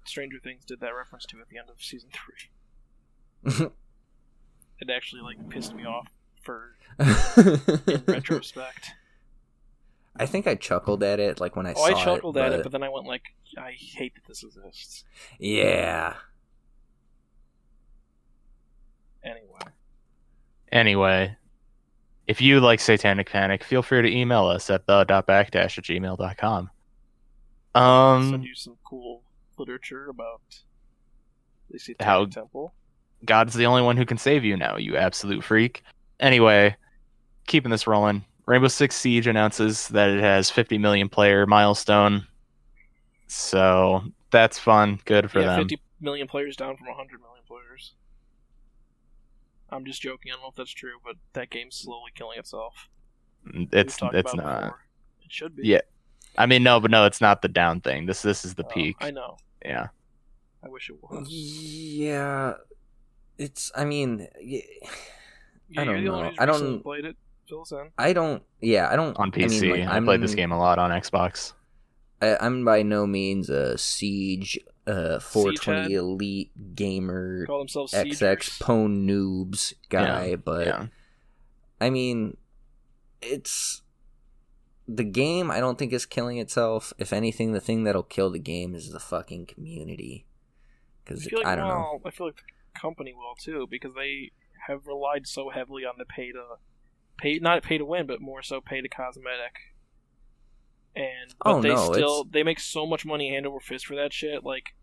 Stranger 0.06 0.38
Things 0.40 0.64
did 0.66 0.80
that 0.82 0.94
reference 0.96 1.26
to 1.28 1.40
at 1.42 1.50
the 1.50 1.58
end 1.58 1.70
of 1.70 1.82
season 1.84 2.10
three. 2.14 3.72
It 4.84 4.90
actually 4.90 5.22
like 5.22 5.48
pissed 5.50 5.76
me 5.76 5.86
off 5.86 6.08
for 6.42 6.76
in 7.00 8.04
retrospect. 8.08 8.94
I 10.16 10.26
think 10.26 10.48
I 10.48 10.56
chuckled 10.56 11.04
at 11.04 11.20
it 11.20 11.40
like 11.40 11.56
when 11.56 11.68
I 11.68 11.74
Oh, 11.74 11.76
saw 11.76 11.86
I 11.86 12.04
chuckled 12.04 12.36
it, 12.36 12.40
at 12.40 12.52
it, 12.54 12.56
but- 12.58 12.64
but 12.64 12.72
then 12.72 12.82
I 12.82 12.90
went 12.90 13.06
like, 13.06 13.22
I 13.60 13.74
hate 13.78 14.16
that 14.16 14.26
this 14.28 14.44
exists. 14.44 15.04
yeah. 15.38 16.16
Anyway, 19.24 19.60
Anyway, 20.72 21.38
if 22.32 22.40
you 22.40 22.62
like 22.62 22.80
Satanic 22.80 23.30
Panic, 23.30 23.62
feel 23.62 23.84
free 23.84 24.02
to 24.02 24.10
email 24.10 24.46
us 24.46 24.70
at 24.70 24.88
the 24.88 25.04
the.backdash 25.04 25.78
at 25.78 25.84
gmail.com. 25.84 26.70
send 27.76 28.34
Um, 28.36 28.42
you 28.42 28.56
some 28.56 28.78
cool 28.86 29.22
literature 29.58 30.08
about 30.08 30.40
the 31.70 31.78
Satanic 31.78 32.08
How- 32.08 32.26
Temple. 32.26 32.74
God's 33.26 33.54
the 33.54 33.66
only 33.66 33.82
one 33.82 33.98
who 33.98 34.06
can 34.06 34.18
save 34.18 34.46
you 34.46 34.56
now, 34.56 34.78
you 34.78 34.96
absolute 34.96 35.44
freak. 35.44 35.84
Anyway, 36.22 36.74
keeping 37.48 37.70
this 37.70 37.86
rolling. 37.86 38.24
Rainbow 38.46 38.70
Six 38.70 38.96
Siege 38.96 39.28
announces 39.28 39.90
that 39.90 40.10
it 40.10 40.22
has 40.22 40.50
50 40.50 40.78
million 40.78 41.10
player 41.10 41.46
milestone. 41.46 42.26
So 43.28 44.04
that's 44.32 44.58
fun. 44.58 45.02
Good 45.04 45.30
for 45.30 45.42
yeah, 45.42 45.58
them. 45.58 45.68
50 45.68 45.82
million 46.00 46.28
players 46.28 46.56
down 46.56 46.78
from 46.78 46.88
100 46.88 47.20
million 47.20 47.44
players. 47.46 47.94
I'm 49.72 49.86
just 49.86 50.02
joking. 50.02 50.32
I 50.32 50.36
don't 50.36 50.44
know 50.44 50.50
if 50.50 50.56
that's 50.56 50.72
true, 50.72 50.98
but 51.06 51.16
that 51.34 51.50
game's 51.50 51.76
slowly 51.76 52.12
killing 52.16 52.38
itself. 52.40 52.90
Mm, 53.48 53.70
it's 53.74 53.94
it's 53.94 54.02
not. 54.02 54.12
before. 54.14 54.80
It 55.24 55.32
should 55.32 55.56
be. 55.56 55.68
Yeah. 55.68 55.82
I 56.38 56.46
mean, 56.46 56.64
no, 56.64 56.80
but 56.80 56.92
no, 56.92 57.06
it's 57.06 57.22
not 57.22 57.42
the 57.42 57.48
down 57.48 57.82
thing. 57.82 58.06
This 58.06 58.22
this 58.22 58.46
is 58.46 58.56
the 58.56 58.66
Oh, 58.66 58.70
peak. 58.70 58.96
I 59.02 59.12
know. 59.12 59.38
Yeah. 59.64 59.88
I 60.64 60.70
wish 60.70 60.90
it 60.90 60.98
was. 61.02 61.28
Yeah. 61.30 62.54
It's. 63.38 63.72
I 63.76 63.86
mean, 63.86 64.28
yeah, 64.40 64.62
Yeah, 65.70 65.82
I 65.82 65.86
don't 65.86 66.04
you're 66.04 66.12
the 66.14 66.18
know. 66.22 66.26
one 66.26 66.36
I 66.40 66.46
don't- 66.46 66.82
played 66.84 67.06
it. 67.06 67.16
Fill 67.50 67.62
us 67.62 67.72
in. 67.74 67.90
I 67.98 68.14
don't. 68.14 68.44
Yeah, 68.62 68.90
I 68.90 68.96
don't. 68.96 69.18
On 69.18 69.28
I 69.28 69.32
PC. 69.32 69.62
mean, 69.62 69.72
like, 69.82 69.90
I 69.90 70.00
played 70.00 70.22
this 70.22 70.36
game 70.36 70.52
a 70.54 70.58
lot 70.58 70.80
on 70.80 70.90
Xbox. 70.92 71.52
I, 72.22 72.38
I'm 72.40 72.64
by 72.64 72.82
no 72.84 73.06
means 73.06 73.50
a 73.50 73.78
siege, 73.78 74.58
uh, 74.88 75.20
420 75.20 75.82
head? 75.82 75.92
elite 75.92 76.76
gamer, 76.76 77.46
Call 77.46 77.60
themselves 77.60 77.94
XX 77.94 78.16
Siegers. 78.16 78.60
pwn 78.60 79.06
noobs 79.06 79.74
guy, 79.90 80.36
but 80.36 80.68
yeah. 80.68 80.86
I 81.80 81.90
mean, 81.90 82.38
it's 83.22 83.82
the 84.88 85.04
game. 85.04 85.50
I 85.50 85.60
don't 85.60 85.78
think 85.78 85.94
is 85.94 86.06
killing 86.06 86.38
itself. 86.38 86.94
If 86.98 87.14
anything, 87.14 87.52
the 87.52 87.60
thing 87.60 87.84
that'll 87.84 88.04
kill 88.04 88.30
the 88.30 88.40
game 88.40 88.76
is 88.76 88.92
the 88.92 89.00
fucking 89.00 89.48
community. 89.48 90.26
Because 91.04 91.26
feel 91.26 91.40
like, 91.40 91.48
I 91.48 91.56
don't 91.56 91.68
know. 91.68 92.02
I 92.06 92.12
feel 92.12 92.28
like 92.28 92.38
the 92.38 92.80
company 92.80 93.14
will 93.14 93.36
too 93.40 93.68
because 93.70 93.94
they 93.96 94.32
have 94.68 94.86
relied 94.86 95.28
so 95.28 95.50
heavily 95.50 95.84
on 95.86 95.96
the 95.98 96.06
pay 96.06 96.32
to 96.32 96.44
pay, 97.18 97.40
not 97.40 97.64
pay 97.64 97.78
to 97.78 97.86
win, 97.86 98.06
but 98.06 98.22
more 98.22 98.44
so 98.44 98.62
pay 98.62 98.82
to 98.82 98.90
cosmetic. 98.90 99.71
And 100.96 101.34
but 101.44 101.50
Oh, 101.56 101.62
they 101.62 101.70
no, 101.70 101.92
still 101.94 102.20
it's- 102.22 102.32
they 102.32 102.44
make 102.44 102.60
so 102.60 102.86
much 102.86 103.06
money 103.06 103.30
hand 103.30 103.46
over 103.48 103.60
fist 103.60 103.86
for 103.86 103.96
that 103.96 104.12
shit. 104.14 104.44
Like, 104.44 104.74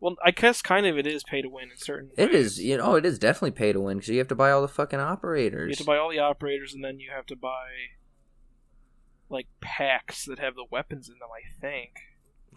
well, 0.00 0.16
I 0.24 0.32
guess 0.32 0.60
kind 0.62 0.84
of 0.86 0.98
it 0.98 1.06
is 1.06 1.22
pay 1.22 1.42
to 1.42 1.48
win 1.48 1.70
in 1.70 1.76
certain. 1.76 2.10
It 2.18 2.32
ways. 2.32 2.58
is, 2.58 2.62
you 2.62 2.76
know, 2.76 2.84
oh, 2.84 2.94
it 2.96 3.06
is 3.06 3.18
definitely 3.18 3.52
pay 3.52 3.72
to 3.72 3.80
win 3.80 3.98
because 3.98 4.10
you 4.10 4.18
have 4.18 4.28
to 4.28 4.34
buy 4.34 4.50
all 4.50 4.60
the 4.62 4.68
fucking 4.68 4.98
operators. 5.00 5.68
You 5.68 5.72
have 5.72 5.78
to 5.78 5.84
buy 5.84 5.96
all 5.96 6.10
the 6.10 6.18
operators, 6.18 6.74
and 6.74 6.84
then 6.84 6.98
you 7.00 7.10
have 7.14 7.26
to 7.26 7.36
buy 7.36 7.68
like 9.30 9.46
packs 9.60 10.24
that 10.26 10.38
have 10.38 10.54
the 10.54 10.66
weapons 10.70 11.08
in 11.08 11.14
them. 11.18 11.28
I 11.34 11.58
think. 11.60 11.90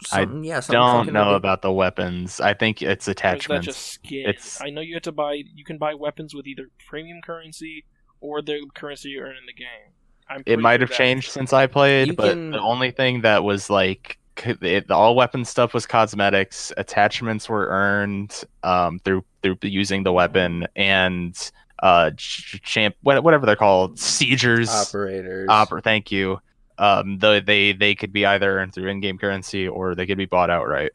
Something, 0.04 0.44
yeah, 0.44 0.60
something 0.60 0.78
Don't 0.80 0.98
fucking 1.00 1.12
know 1.14 1.20
ridiculous. 1.20 1.38
about 1.38 1.62
the 1.62 1.72
weapons. 1.72 2.40
I 2.40 2.54
think 2.54 2.82
it's 2.82 3.08
Or 3.08 3.10
is 3.12 3.16
that 3.16 3.18
attachments. 3.18 3.66
just 3.66 3.80
skin? 3.86 4.28
It's- 4.28 4.60
I 4.62 4.70
know 4.70 4.80
you 4.80 4.94
have 4.94 5.02
to 5.04 5.12
buy. 5.12 5.32
You 5.54 5.64
can 5.64 5.76
buy 5.78 5.94
weapons 5.94 6.34
with 6.34 6.46
either 6.46 6.70
premium 6.86 7.20
currency 7.20 7.84
or 8.20 8.40
the 8.40 8.60
currency 8.74 9.08
you 9.10 9.20
earn 9.20 9.36
in 9.36 9.46
the 9.46 9.52
game. 9.52 9.94
I'm 10.30 10.42
It 10.46 10.58
might 10.58 10.80
have 10.80 10.90
changed 10.90 11.30
since 11.30 11.52
I 11.52 11.66
played, 11.66 12.08
You 12.08 12.14
but 12.14 12.32
can- 12.34 12.50
the 12.50 12.60
only 12.60 12.90
thing 12.90 13.22
that 13.22 13.44
was 13.44 13.70
like 13.70 14.18
c- 14.38 14.54
it, 14.60 14.90
all 14.90 15.14
weapon 15.16 15.44
stuff 15.44 15.72
was 15.74 15.86
cosmetics. 15.86 16.72
Attachments 16.76 17.48
were 17.48 17.66
earned 17.68 18.44
um, 18.62 18.98
through 19.00 19.24
through 19.42 19.56
using 19.62 20.02
the 20.02 20.12
weapon 20.12 20.66
and 20.76 21.50
uh 21.80 22.10
champ 22.16 22.96
whatever 23.02 23.46
they're 23.46 23.54
called 23.54 23.98
siegers 24.00 24.68
operators. 24.68 25.46
Opera, 25.48 25.80
thank 25.80 26.10
you. 26.10 26.40
Um, 26.76 27.18
though 27.18 27.38
they 27.40 27.72
they 27.72 27.94
could 27.94 28.12
be 28.12 28.26
either 28.26 28.58
earned 28.58 28.74
through 28.74 28.88
in-game 28.88 29.16
currency 29.18 29.66
or 29.68 29.94
they 29.94 30.04
could 30.06 30.18
be 30.18 30.26
bought 30.26 30.50
outright. 30.50 30.90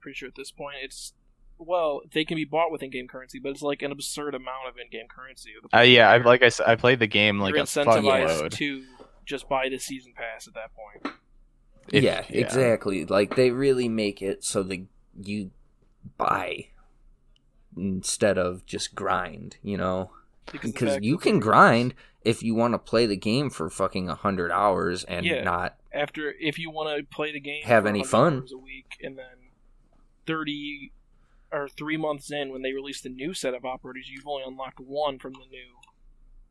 Pretty 0.00 0.16
sure 0.16 0.28
at 0.28 0.34
this 0.34 0.50
point 0.50 0.76
it's 0.82 1.12
well, 1.58 2.02
they 2.12 2.24
can 2.24 2.36
be 2.36 2.44
bought 2.44 2.70
with 2.70 2.82
in-game 2.82 3.08
currency, 3.08 3.38
but 3.38 3.50
it's 3.50 3.62
like 3.62 3.82
an 3.82 3.92
absurd 3.92 4.34
amount 4.34 4.68
of 4.68 4.74
in-game 4.78 5.06
currency. 5.08 5.50
Uh, 5.74 5.80
yeah, 5.80 6.10
I've 6.10 6.24
like 6.26 6.42
I 6.42 6.48
said, 6.50 6.66
I 6.66 6.76
played 6.76 6.98
the 6.98 7.06
game 7.06 7.38
like 7.40 7.54
You're 7.54 7.62
a 7.64 7.66
fuck 7.66 7.86
incentivized 7.86 8.40
load. 8.42 8.52
to 8.52 8.84
just 9.24 9.48
buy 9.48 9.68
the 9.68 9.78
season 9.78 10.12
pass 10.14 10.46
at 10.46 10.54
that 10.54 10.70
point. 10.74 11.14
If- 11.92 12.02
yeah, 12.04 12.24
exactly. 12.28 13.04
Like 13.04 13.36
they 13.36 13.50
really 13.50 13.88
make 13.88 14.20
it 14.22 14.44
so 14.44 14.62
that 14.64 14.84
you 15.20 15.50
buy 16.18 16.66
instead 17.76 18.38
of 18.38 18.66
just 18.66 18.94
grind. 18.94 19.56
You 19.62 19.76
know, 19.76 20.10
the 20.52 20.58
because 20.58 20.98
you 21.02 21.18
can 21.18 21.38
grind 21.40 21.94
if 22.24 22.42
you 22.42 22.54
want 22.54 22.74
to 22.74 22.78
play 22.78 23.06
the 23.06 23.16
game 23.16 23.50
for 23.50 23.70
fucking 23.70 24.08
a 24.08 24.14
hundred 24.14 24.50
hours 24.50 25.04
and 25.04 25.24
Yeah. 25.24 25.42
not. 25.42 25.76
after 25.92 26.34
if 26.40 26.58
you 26.58 26.70
want 26.70 26.96
to 26.98 27.04
play 27.14 27.32
the 27.32 27.40
game 27.40 27.62
Have 27.64 27.84
for 27.84 27.88
any 27.88 28.04
fun. 28.04 28.40
hours 28.40 28.52
a 28.52 28.58
week 28.58 28.98
and 29.02 29.16
then 29.16 29.24
30 30.26 30.92
or 31.52 31.68
3 31.68 31.96
months 31.96 32.30
in 32.30 32.50
when 32.50 32.62
they 32.62 32.72
release 32.72 33.00
the 33.00 33.08
new 33.08 33.32
set 33.34 33.54
of 33.54 33.64
operators 33.64 34.08
you've 34.08 34.26
only 34.26 34.42
unlocked 34.46 34.80
one 34.80 35.18
from 35.18 35.32
the 35.34 35.46
new 35.50 35.80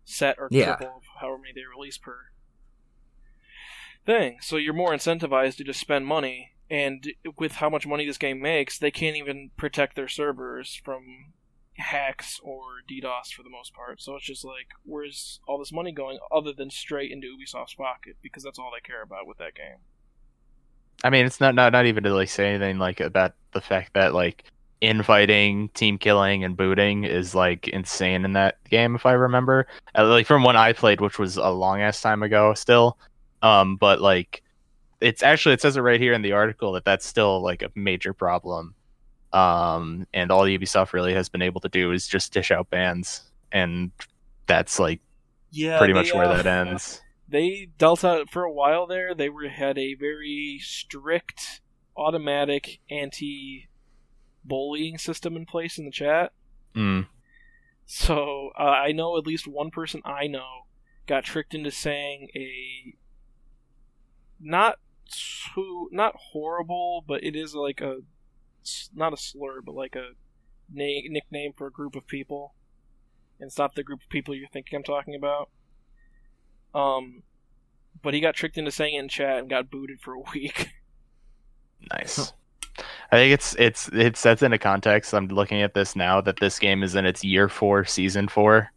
set 0.03 0.37
or 0.39 0.47
Yeah. 0.51 0.75
triple 0.75 0.97
of 0.97 1.03
however 1.19 1.39
many 1.39 1.53
they 1.53 1.65
release 1.65 1.97
per 1.97 2.29
thing 4.05 4.37
so 4.41 4.57
you're 4.57 4.73
more 4.73 4.93
incentivized 4.93 5.57
to 5.57 5.63
just 5.63 5.79
spend 5.79 6.05
money 6.05 6.53
and 6.69 7.13
with 7.37 7.53
how 7.53 7.69
much 7.69 7.87
money 7.87 8.05
this 8.05 8.17
game 8.17 8.39
makes 8.39 8.77
they 8.77 8.91
can't 8.91 9.17
even 9.17 9.51
protect 9.57 9.95
their 9.95 10.07
servers 10.07 10.79
from 10.83 11.33
hacks 11.77 12.39
or 12.43 12.61
DDoS 12.89 13.33
for 13.33 13.43
the 13.43 13.49
most 13.49 13.73
part. 13.73 14.01
So 14.01 14.15
it's 14.15 14.25
just 14.25 14.45
like, 14.45 14.67
where's 14.83 15.39
all 15.47 15.59
this 15.59 15.73
money 15.73 15.91
going 15.91 16.19
other 16.31 16.53
than 16.53 16.69
straight 16.69 17.11
into 17.11 17.27
Ubisoft's 17.27 17.73
pocket? 17.73 18.15
Because 18.21 18.43
that's 18.43 18.57
all 18.57 18.71
they 18.73 18.85
care 18.87 19.01
about 19.01 19.27
with 19.27 19.37
that 19.39 19.55
game. 19.55 19.79
I 21.03 21.09
mean, 21.09 21.25
it's 21.25 21.41
not 21.41 21.53
not 21.53 21.73
not 21.73 21.85
even 21.85 22.03
to 22.03 22.13
like 22.13 22.29
say 22.29 22.47
anything 22.47 22.79
like 22.79 23.01
about 23.01 23.33
the 23.51 23.61
fact 23.61 23.93
that 23.93 24.13
like 24.13 24.45
infighting, 24.85 25.69
team 25.69 25.97
killing, 25.97 26.43
and 26.43 26.55
booting 26.57 27.03
is 27.03 27.35
like 27.35 27.67
insane 27.69 28.25
in 28.25 28.33
that 28.33 28.63
game. 28.69 28.95
If 28.95 29.05
I 29.05 29.13
remember, 29.13 29.67
uh, 29.97 30.07
like 30.07 30.27
from 30.27 30.43
when 30.43 30.55
I 30.55 30.73
played, 30.73 31.01
which 31.01 31.19
was 31.19 31.37
a 31.37 31.49
long 31.49 31.81
ass 31.81 32.01
time 32.01 32.23
ago, 32.23 32.53
still. 32.53 32.97
Um, 33.41 33.75
but 33.77 34.01
like, 34.01 34.43
it's 35.01 35.23
actually 35.23 35.53
it 35.53 35.61
says 35.61 35.77
it 35.77 35.81
right 35.81 35.99
here 35.99 36.13
in 36.13 36.21
the 36.21 36.31
article 36.33 36.71
that 36.73 36.85
that's 36.85 37.05
still 37.05 37.41
like 37.41 37.61
a 37.61 37.71
major 37.75 38.13
problem. 38.13 38.75
Um, 39.33 40.07
and 40.13 40.31
all 40.31 40.43
Ubisoft 40.45 40.93
really 40.93 41.13
has 41.13 41.27
been 41.29 41.41
able 41.41 41.59
to 41.61 41.69
do 41.69 41.91
is 41.91 42.07
just 42.07 42.31
dish 42.31 42.51
out 42.51 42.69
bans, 42.69 43.23
and 43.51 43.91
that's 44.47 44.79
like 44.79 45.01
Yeah, 45.51 45.77
pretty 45.77 45.93
they, 45.93 45.99
much 45.99 46.13
where 46.13 46.25
uh, 46.25 46.41
that 46.41 46.47
ends. 46.67 47.01
They 47.27 47.69
dealt 47.79 48.03
out 48.03 48.29
for 48.29 48.43
a 48.43 48.51
while 48.51 48.85
there. 48.85 49.15
They 49.15 49.29
were 49.29 49.49
had 49.49 49.79
a 49.79 49.95
very 49.95 50.59
strict, 50.61 51.59
automatic 51.97 52.79
anti-bullying 54.45 54.97
system 54.97 55.35
in 55.35 55.45
place 55.45 55.77
in 55.77 55.85
the 55.85 55.91
chat. 55.91 56.31
Mm. 56.75 57.07
So 57.85 58.51
uh, 58.57 58.63
I 58.63 58.91
know 58.91 59.17
at 59.17 59.27
least 59.27 59.47
one 59.47 59.71
person 59.71 60.01
I 60.03 60.27
know 60.27 60.65
got 61.07 61.23
tricked 61.23 61.53
into 61.53 61.71
saying 61.71 62.29
a 62.35 62.95
not 64.39 64.79
too 65.53 65.89
not 65.91 66.15
horrible, 66.31 67.03
but 67.07 67.23
it 67.23 67.35
is 67.35 67.53
like 67.53 67.81
a 67.81 67.99
not 68.93 69.13
a 69.13 69.17
slur, 69.17 69.61
but 69.61 69.75
like 69.75 69.95
a 69.95 70.09
na- 70.71 71.07
nickname 71.07 71.53
for 71.55 71.67
a 71.67 71.71
group 71.71 71.95
of 71.95 72.07
people, 72.07 72.55
and 73.39 73.47
it's 73.47 73.57
not 73.57 73.75
the 73.75 73.83
group 73.83 74.01
of 74.01 74.09
people 74.09 74.33
you're 74.33 74.49
thinking 74.49 74.77
I'm 74.77 74.83
talking 74.83 75.15
about. 75.15 75.49
Um, 76.73 77.23
but 78.01 78.13
he 78.13 78.19
got 78.19 78.35
tricked 78.35 78.57
into 78.57 78.71
saying 78.71 78.95
it 78.95 78.99
in 78.99 79.09
chat 79.09 79.37
and 79.37 79.49
got 79.49 79.69
booted 79.69 80.01
for 80.01 80.13
a 80.13 80.21
week. 80.33 80.69
Nice. 81.91 82.33
I 83.11 83.15
think 83.17 83.33
it's 83.33 83.55
it's 83.57 83.87
it 83.89 84.17
sets 84.17 84.41
into 84.43 84.57
context. 84.57 85.13
I'm 85.13 85.27
looking 85.27 85.61
at 85.61 85.73
this 85.73 85.95
now 85.95 86.19
that 86.21 86.39
this 86.39 86.59
game 86.59 86.83
is 86.83 86.95
in 86.95 87.05
its 87.05 87.23
year 87.23 87.47
four, 87.49 87.85
season 87.85 88.27
four. 88.27 88.71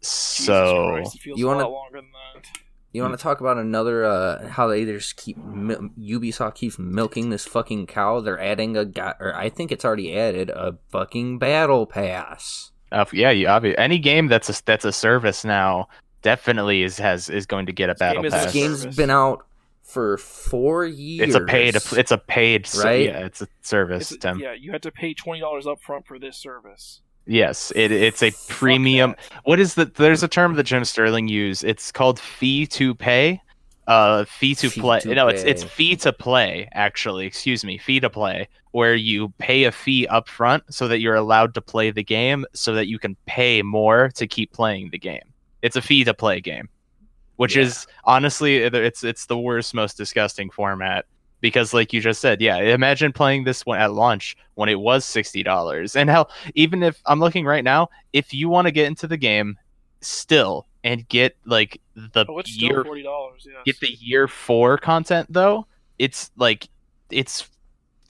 So 0.00 0.92
Christ, 0.94 1.26
You 1.26 1.46
wanna- 1.46 1.64
lot 1.64 1.72
longer 1.72 1.98
than 1.98 2.10
that. 2.12 2.46
You 2.92 3.02
want 3.02 3.16
to 3.16 3.22
talk 3.22 3.40
about 3.40 3.56
another 3.56 4.04
uh, 4.04 4.48
how 4.48 4.66
they 4.66 4.84
just 4.84 5.14
keep 5.16 5.36
mil- 5.36 5.90
Ubisoft 5.96 6.56
keeps 6.56 6.76
milking 6.76 7.30
this 7.30 7.44
fucking 7.46 7.86
cow? 7.86 8.20
They're 8.20 8.40
adding 8.40 8.76
a 8.76 8.84
guy, 8.84 9.14
or 9.20 9.32
I 9.36 9.48
think 9.48 9.70
it's 9.70 9.84
already 9.84 10.16
added 10.18 10.50
a 10.50 10.76
fucking 10.90 11.38
battle 11.38 11.86
pass. 11.86 12.72
uh, 12.90 13.04
yeah, 13.12 13.30
you 13.30 13.46
obvi- 13.46 13.76
any 13.78 14.00
game 14.00 14.26
that's 14.26 14.48
a 14.48 14.64
that's 14.64 14.84
a 14.84 14.90
service 14.90 15.44
now 15.44 15.86
definitely 16.22 16.82
is 16.82 16.98
has 16.98 17.28
is 17.30 17.46
going 17.46 17.66
to 17.66 17.72
get 17.72 17.90
a 17.90 17.94
battle 17.94 18.22
game 18.22 18.26
is 18.26 18.32
a 18.34 18.36
This 18.38 18.44
pass. 18.46 18.52
game's 18.54 18.80
service. 18.80 18.96
been 18.96 19.10
out 19.10 19.46
for 19.90 20.16
four 20.18 20.84
years. 20.86 21.28
It's 21.28 21.36
a 21.36 21.44
paid 21.44 21.76
it's 21.76 22.10
a 22.10 22.18
paid 22.18 22.68
Right? 22.82 23.06
yeah 23.06 23.24
it's 23.26 23.42
a 23.42 23.48
service. 23.62 24.12
It's, 24.12 24.20
Tim. 24.22 24.38
yeah, 24.38 24.52
you 24.52 24.72
had 24.72 24.82
to 24.84 24.90
pay 24.90 25.14
twenty 25.14 25.40
dollars 25.40 25.66
up 25.66 25.80
front 25.80 26.06
for 26.06 26.18
this 26.18 26.36
service. 26.36 27.00
Yes, 27.26 27.70
it 27.76 27.92
it's 27.92 28.22
a 28.22 28.30
Fuck 28.30 28.48
premium. 28.56 29.10
that. 29.30 29.40
What 29.44 29.60
is 29.60 29.74
the? 29.74 29.84
There's 29.84 30.22
a 30.22 30.28
term 30.28 30.54
that 30.54 30.64
Jim 30.64 30.84
Sterling 30.84 31.28
used. 31.28 31.64
It's 31.64 31.92
called 31.92 32.18
fee 32.18 32.66
to 32.68 32.94
pay. 32.94 33.40
Uh, 33.86 34.24
fee 34.24 34.54
to 34.54 34.70
Fee 34.70 34.80
play. 34.80 35.00
to 35.00 35.14
no, 35.14 35.26
it's 35.28 35.42
it's 35.42 35.64
fee 35.64 35.96
to 35.96 36.12
play. 36.12 36.68
Actually, 36.72 37.26
excuse 37.26 37.64
me, 37.64 37.76
fee 37.76 37.98
to 38.00 38.08
play, 38.08 38.48
where 38.70 38.94
you 38.94 39.30
pay 39.38 39.64
a 39.64 39.72
fee 39.72 40.06
up 40.06 40.28
front 40.28 40.62
so 40.72 40.86
that 40.86 41.00
you're 41.00 41.16
allowed 41.16 41.54
to 41.54 41.60
play 41.60 41.90
the 41.90 42.04
game, 42.04 42.44
so 42.52 42.72
that 42.74 42.86
you 42.86 42.98
can 43.00 43.16
pay 43.26 43.62
more 43.62 44.10
to 44.14 44.26
keep 44.28 44.52
playing 44.52 44.90
the 44.90 44.98
game. 44.98 45.32
It's 45.62 45.74
a 45.76 45.82
fee 45.82 46.04
to 46.04 46.14
play 46.14 46.40
game, 46.40 46.68
which 47.40 47.56
Yeah. 47.56 47.62
is 47.62 47.86
honestly 48.04 48.56
it's 48.58 49.02
it's 49.02 49.24
the 49.26 49.38
worst, 49.38 49.72
most 49.72 49.96
disgusting 49.96 50.50
format 50.50 51.06
because 51.40 51.72
like 51.72 51.90
you 51.94 52.00
just 52.02 52.20
said 52.20 52.42
yeah 52.42 52.58
imagine 52.58 53.12
playing 53.12 53.44
this 53.44 53.64
one 53.64 53.78
at 53.80 53.92
launch 53.94 54.36
when 54.56 54.68
it 54.68 54.78
was 54.78 55.06
$60 55.06 55.96
and 55.96 56.10
hell 56.10 56.30
even 56.54 56.82
if 56.82 57.00
i'm 57.06 57.18
looking 57.18 57.46
right 57.46 57.64
now 57.64 57.88
if 58.12 58.34
you 58.34 58.50
want 58.50 58.66
to 58.66 58.70
get 58.70 58.86
into 58.86 59.06
the 59.06 59.16
game 59.16 59.56
still 60.02 60.66
and 60.84 61.08
get 61.08 61.34
like 61.46 61.80
the 61.94 62.26
Oh, 62.28 62.42
year 62.44 62.84
forty 62.84 63.02
dollars. 63.02 63.46
Yes. 63.46 63.62
get 63.64 63.80
the 63.80 63.88
year 63.98 64.28
four 64.28 64.76
content 64.76 65.26
though 65.32 65.66
it's 65.98 66.30
like 66.36 66.68
it's 67.10 67.48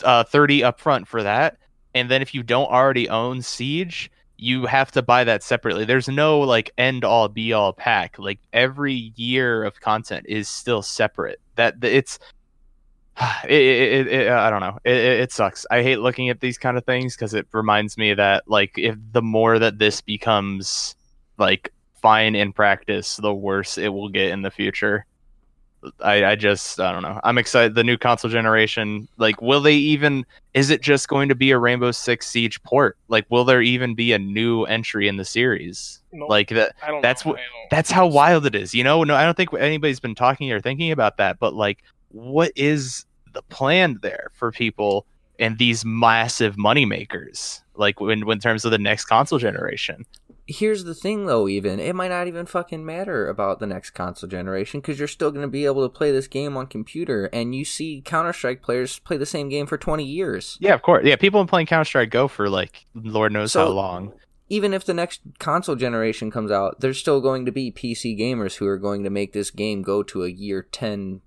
uh 0.03 0.25
30 0.25 0.63
upfront 0.63 1.07
for 1.07 1.23
that 1.23 1.57
and 1.95 2.11
then 2.11 2.21
if 2.23 2.35
you 2.35 2.43
don't 2.43 2.71
already 2.71 3.09
own 3.09 3.43
siege 3.43 4.11
you 4.41 4.65
have 4.65 4.91
to 4.93 5.03
buy 5.03 5.25
that 5.25 5.43
separately. 5.43 5.85
There's 5.85 6.09
no 6.09 6.41
like 6.41 6.71
end 6.79 7.05
all 7.05 7.29
be 7.29 7.53
all 7.53 7.73
pack. 7.73 8.19
Like 8.19 8.41
every 8.53 9.13
year 9.17 9.65
of 9.65 9.81
content 9.81 10.27
is 10.29 10.49
still 10.49 10.83
separate. 10.83 11.41
That 11.57 11.77
it's 11.83 12.19
it, 13.45 13.51
it, 13.51 14.07
it, 14.09 14.29
i 14.31 14.49
don't 14.49 14.61
know. 14.61 14.79
It 14.85 15.31
sucks. 15.31 15.67
I 15.71 15.83
hate 15.83 16.01
looking 16.01 16.31
at 16.31 16.41
these 16.41 16.57
kind 16.57 16.79
of 16.79 16.85
things 16.85 17.15
because 17.15 17.35
it 17.35 17.47
reminds 17.53 17.99
me 17.99 18.15
that 18.15 18.45
like 18.49 18.73
if 18.77 18.97
the 19.13 19.23
more 19.23 19.59
that 19.59 19.79
this 19.79 20.01
becomes 20.01 20.97
like 21.37 21.73
fine 22.01 22.35
in 22.35 22.51
practice 22.51 23.17
the 23.17 23.35
worse 23.35 23.77
it 23.77 23.89
will 23.89 24.09
get 24.09 24.31
in 24.31 24.41
the 24.41 24.51
future 24.51 25.05
I, 26.01 26.25
I 26.25 26.35
just 26.37 26.79
I 26.79 26.93
don't 26.93 27.03
know. 27.03 27.19
I'm 27.25 27.39
excited. 27.39 27.75
The 27.75 27.85
new 27.85 27.97
console 27.97 28.31
generation, 28.31 29.09
like, 29.17 29.41
will 29.41 29.61
they 29.61 29.75
even? 29.75 30.27
Is 30.53 30.69
it 30.71 30.83
just 30.83 31.09
going 31.09 31.29
to 31.31 31.35
be 31.35 31.51
a 31.53 31.59
Rainbow 31.59 31.91
Six 31.93 32.27
Siege 32.27 32.63
port? 32.65 32.99
Like, 33.09 33.25
will 33.31 33.45
there 33.45 33.63
even 33.63 33.95
be 33.95 34.13
a 34.13 34.19
new 34.19 34.65
entry 34.65 35.09
in 35.09 35.17
the 35.17 35.25
series? 35.25 36.01
Nope. 36.13 36.29
Like 36.29 36.49
that. 36.51 36.75
That's 37.03 37.25
know. 37.25 37.33
what- 37.33 37.41
That's 37.71 37.91
how 37.91 38.07
wild 38.07 38.45
it 38.47 38.55
is. 38.55 38.75
You 38.75 38.85
know. 38.85 39.05
No, 39.05 39.15
I 39.15 39.25
don't 39.25 39.37
think 39.37 39.55
anybody's 39.55 40.01
been 40.01 40.15
talking 40.15 40.53
or 40.53 40.61
thinking 40.61 40.91
about 40.93 41.17
that. 41.17 41.39
But 41.39 41.55
like, 41.55 41.83
what 42.11 42.53
is 42.57 43.07
the 43.33 43.43
plan 43.43 43.99
there 44.03 44.31
for 44.35 44.51
people 44.53 45.07
and 45.39 45.57
these 45.57 45.85
massive 45.85 46.59
money 46.59 46.85
makers? 46.85 47.63
Like, 47.75 48.01
when 48.01 48.27
when 48.27 48.39
terms 48.39 48.65
of 48.67 48.71
the 48.71 48.79
next 48.79 49.07
console 49.07 49.39
generation. 49.39 50.05
Here's 50.53 50.83
the 50.85 50.95
thing, 50.95 51.27
though. 51.27 51.47
Even 51.47 51.79
it 51.79 51.95
might 51.95 52.09
not 52.09 52.27
even 52.27 52.45
fucking 52.45 52.85
matter 52.85 53.29
about 53.29 53.61
the 53.61 53.67
next 53.67 53.91
console 53.91 54.29
generation 54.29 54.81
because 54.81 54.99
you're 54.99 55.07
still 55.07 55.31
going 55.31 55.43
to 55.43 55.49
be 55.49 55.65
able 55.65 55.89
to 55.89 55.95
play 55.95 56.11
this 56.11 56.27
game 56.27 56.57
on 56.57 56.67
computer, 56.67 57.27
and 57.33 57.55
you 57.55 57.65
see 57.65 58.03
Counter 58.05 58.33
Strike 58.33 58.61
players 58.61 58.99
play 58.99 59.17
the 59.17 59.27
same 59.27 59.49
game 59.49 59.67
for 59.67 59.79
20 59.79 60.05
years. 60.05 60.59
Yeah, 60.61 60.75
of 60.75 60.83
course. 60.83 61.05
Yeah, 61.07 61.17
people 61.17 61.39
have 61.41 61.47
been 61.47 61.51
playing 61.51 61.67
Counter 61.67 61.85
Strike 61.85 62.11
Go 62.11 62.27
for 62.27 62.49
like 62.49 62.85
Lord 62.95 63.33
knows 63.33 63.53
So- 63.53 63.67
how 63.67 63.71
long. 63.73 64.13
even 64.49 64.75
if 64.75 64.85
the 64.85 64.95
next 64.95 65.21
console 65.39 65.77
generation 65.77 66.31
comes 66.33 66.51
out, 66.51 66.81
there's 66.81 66.99
still 66.99 67.21
going 67.21 67.47
to 67.47 67.53
be 67.53 67.71
PC 67.71 68.19
gamers 68.19 68.57
who 68.57 68.67
are 68.67 68.79
going 68.79 69.05
to 69.05 69.11
make 69.11 69.33
this 69.33 69.53
game 69.53 69.83
go 69.83 70.03
to 70.03 70.25
a 70.25 70.29
year 70.29 70.67
10 70.73 71.21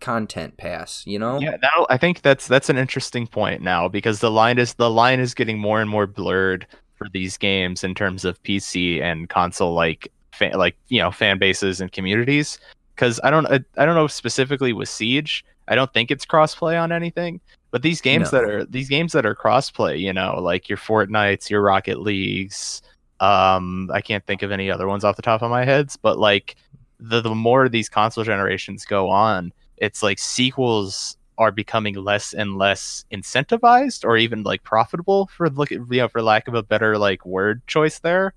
content 0.00 0.56
pass, 0.56 1.02
you 1.06 1.18
know? 1.18 1.38
Yeah, 1.38 1.58
I 1.90 1.98
think 1.98 2.22
that's 2.22 2.48
that's 2.48 2.70
an 2.70 2.78
interesting 2.78 3.26
point 3.26 3.60
now 3.60 3.86
because 3.88 4.20
the 4.20 4.30
line 4.30 4.58
is 4.58 4.72
the 4.74 4.88
line 4.90 5.20
is 5.20 5.34
getting 5.34 5.58
more 5.58 5.82
and 5.82 5.90
more 5.90 6.06
blurred 6.06 6.66
for 7.00 7.08
these 7.08 7.38
games 7.38 7.82
in 7.82 7.94
terms 7.94 8.24
of 8.26 8.40
PC 8.42 9.00
and 9.00 9.28
console 9.30 9.72
like 9.72 10.12
fan, 10.32 10.52
like 10.52 10.76
you 10.88 11.00
know 11.00 11.10
fan 11.10 11.38
bases 11.38 11.80
and 11.80 11.90
communities. 11.90 12.58
Because 12.94 13.18
I 13.24 13.30
don't 13.30 13.46
I, 13.46 13.60
I 13.78 13.86
don't 13.86 13.94
know 13.94 14.06
specifically 14.06 14.72
with 14.74 14.88
Siege. 14.88 15.44
I 15.66 15.74
don't 15.74 15.92
think 15.94 16.10
it's 16.10 16.26
crossplay 16.26 16.80
on 16.80 16.92
anything. 16.92 17.40
But 17.70 17.82
these 17.82 18.00
games 18.00 18.32
No. 18.32 18.38
that 18.40 18.50
are 18.50 18.64
these 18.66 18.88
games 18.88 19.12
that 19.12 19.24
are 19.24 19.34
crossplay, 19.34 19.98
you 19.98 20.12
know, 20.12 20.38
like 20.40 20.68
your 20.68 20.76
Fortnites, 20.78 21.48
your 21.48 21.62
Rocket 21.62 22.00
Leagues. 22.00 22.82
Um, 23.20 23.90
I 23.92 24.00
can't 24.00 24.24
think 24.26 24.42
of 24.42 24.50
any 24.50 24.70
other 24.70 24.86
ones 24.86 25.04
off 25.04 25.16
the 25.16 25.22
top 25.22 25.42
of 25.42 25.50
my 25.50 25.64
heads, 25.64 25.96
but 25.96 26.18
like 26.18 26.56
the 26.98 27.22
the 27.22 27.34
more 27.34 27.68
these 27.68 27.88
console 27.88 28.24
generations 28.24 28.84
go 28.84 29.08
on, 29.08 29.52
it's 29.78 30.02
like 30.02 30.18
sequels 30.18 31.16
are 31.40 31.50
becoming 31.50 31.94
less 31.94 32.34
and 32.34 32.58
less 32.58 33.06
incentivized 33.10 34.04
or 34.04 34.18
even 34.18 34.42
like 34.42 34.62
profitable 34.62 35.26
for 35.34 35.48
look 35.48 35.70
you 35.70 35.86
know 35.88 36.06
for 36.06 36.20
lack 36.20 36.46
of 36.46 36.54
a 36.54 36.62
better 36.62 36.98
like 36.98 37.24
word 37.24 37.66
choice 37.66 37.98
there 38.00 38.34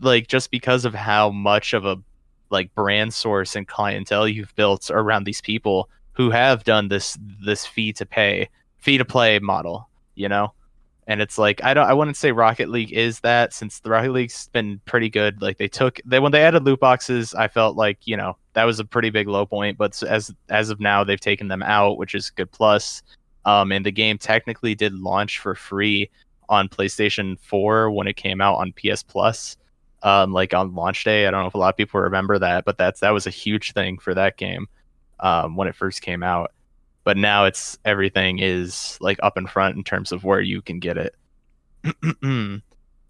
like 0.00 0.28
just 0.28 0.50
because 0.50 0.84
of 0.84 0.94
how 0.94 1.30
much 1.30 1.72
of 1.72 1.86
a 1.86 1.96
like 2.50 2.72
brand 2.74 3.14
source 3.14 3.56
and 3.56 3.66
clientele 3.66 4.28
you've 4.28 4.54
built 4.56 4.90
around 4.90 5.24
these 5.24 5.40
people 5.40 5.88
who 6.12 6.30
have 6.30 6.64
done 6.64 6.88
this 6.88 7.16
this 7.42 7.64
fee 7.64 7.94
to 7.94 8.04
pay 8.04 8.46
fee 8.76 8.98
to 8.98 9.06
play 9.06 9.38
model 9.38 9.88
you 10.14 10.28
know 10.28 10.52
and 11.06 11.22
it's 11.22 11.38
like 11.38 11.64
I 11.64 11.72
don't 11.72 11.88
I 11.88 11.94
wouldn't 11.94 12.18
say 12.18 12.32
Rocket 12.32 12.68
League 12.68 12.92
is 12.92 13.20
that 13.20 13.54
since 13.54 13.80
the 13.80 13.88
Rocket 13.88 14.12
League's 14.12 14.50
been 14.52 14.78
pretty 14.84 15.08
good. 15.08 15.40
Like 15.40 15.56
they 15.56 15.66
took 15.66 15.98
they 16.04 16.20
when 16.20 16.32
they 16.32 16.42
added 16.42 16.64
loot 16.64 16.80
boxes, 16.80 17.32
I 17.32 17.48
felt 17.48 17.76
like 17.76 18.06
you 18.06 18.18
know 18.18 18.36
that 18.58 18.64
was 18.64 18.80
a 18.80 18.84
pretty 18.84 19.10
big 19.10 19.28
low 19.28 19.46
point. 19.46 19.78
But 19.78 20.02
as 20.02 20.34
as 20.48 20.70
of 20.70 20.80
now, 20.80 21.04
they've 21.04 21.20
taken 21.20 21.46
them 21.46 21.62
out, 21.62 21.96
which 21.96 22.12
is 22.16 22.28
a 22.28 22.32
good 22.32 22.50
plus. 22.50 23.02
Um, 23.44 23.70
and 23.70 23.86
the 23.86 23.92
game 23.92 24.18
technically 24.18 24.74
did 24.74 24.94
launch 24.94 25.38
for 25.38 25.54
free 25.54 26.10
on 26.48 26.68
PlayStation 26.68 27.38
4 27.38 27.92
when 27.92 28.08
it 28.08 28.16
came 28.16 28.40
out 28.40 28.56
on 28.56 28.72
PS 28.72 29.04
Plus. 29.04 29.56
Um, 30.02 30.32
like 30.32 30.54
on 30.54 30.74
launch 30.74 31.04
day, 31.04 31.26
I 31.26 31.30
don't 31.30 31.42
know 31.42 31.46
if 31.46 31.54
a 31.54 31.58
lot 31.58 31.68
of 31.68 31.76
people 31.76 32.00
remember 32.00 32.36
that, 32.40 32.64
but 32.64 32.78
that's 32.78 32.98
that 32.98 33.10
was 33.10 33.28
a 33.28 33.30
huge 33.30 33.74
thing 33.74 33.96
for 33.96 34.12
that 34.12 34.36
game 34.36 34.66
um, 35.20 35.54
when 35.54 35.68
it 35.68 35.76
first 35.76 36.02
came 36.02 36.24
out 36.24 36.52
but 37.04 37.16
now 37.16 37.46
it's 37.46 37.78
everything 37.86 38.38
is 38.38 38.98
like 39.00 39.18
up 39.22 39.38
in 39.38 39.46
front 39.46 39.74
in 39.78 39.82
terms 39.82 40.12
of 40.12 40.24
where 40.24 40.42
you 40.42 40.60
can 40.60 40.78
get 40.78 40.98
it 40.98 41.14
and 42.22 42.60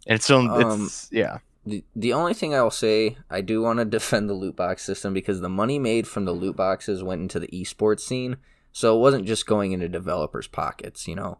it's 0.07 0.25
still 0.25 0.49
Um, 0.49 0.85
it's 0.85 1.09
yeah 1.11 1.39
The, 1.69 1.85
the 1.95 2.12
only 2.12 2.35
thing 2.35 2.55
I'll 2.55 2.71
say, 2.71 3.19
I 3.31 3.41
do 3.41 3.62
want 3.62 3.79
to 3.79 3.85
defend 3.99 4.29
the 4.29 4.35
loot 4.35 4.57
box 4.57 4.83
system 4.83 5.12
because 5.12 5.41
the 5.41 5.49
money 5.49 5.79
made 5.79 6.07
from 6.07 6.25
the 6.25 6.33
loot 6.33 6.57
boxes 6.57 7.03
went 7.03 7.23
into 7.23 7.39
the 7.39 7.49
esports 7.49 8.01
scene. 8.01 8.37
So 8.73 8.97
it 8.97 9.01
wasn't 9.01 9.27
just 9.27 9.47
going 9.47 9.73
into 9.73 9.89
developers' 9.89 10.47
pockets, 10.47 11.09
you 11.09 11.14
know? 11.14 11.39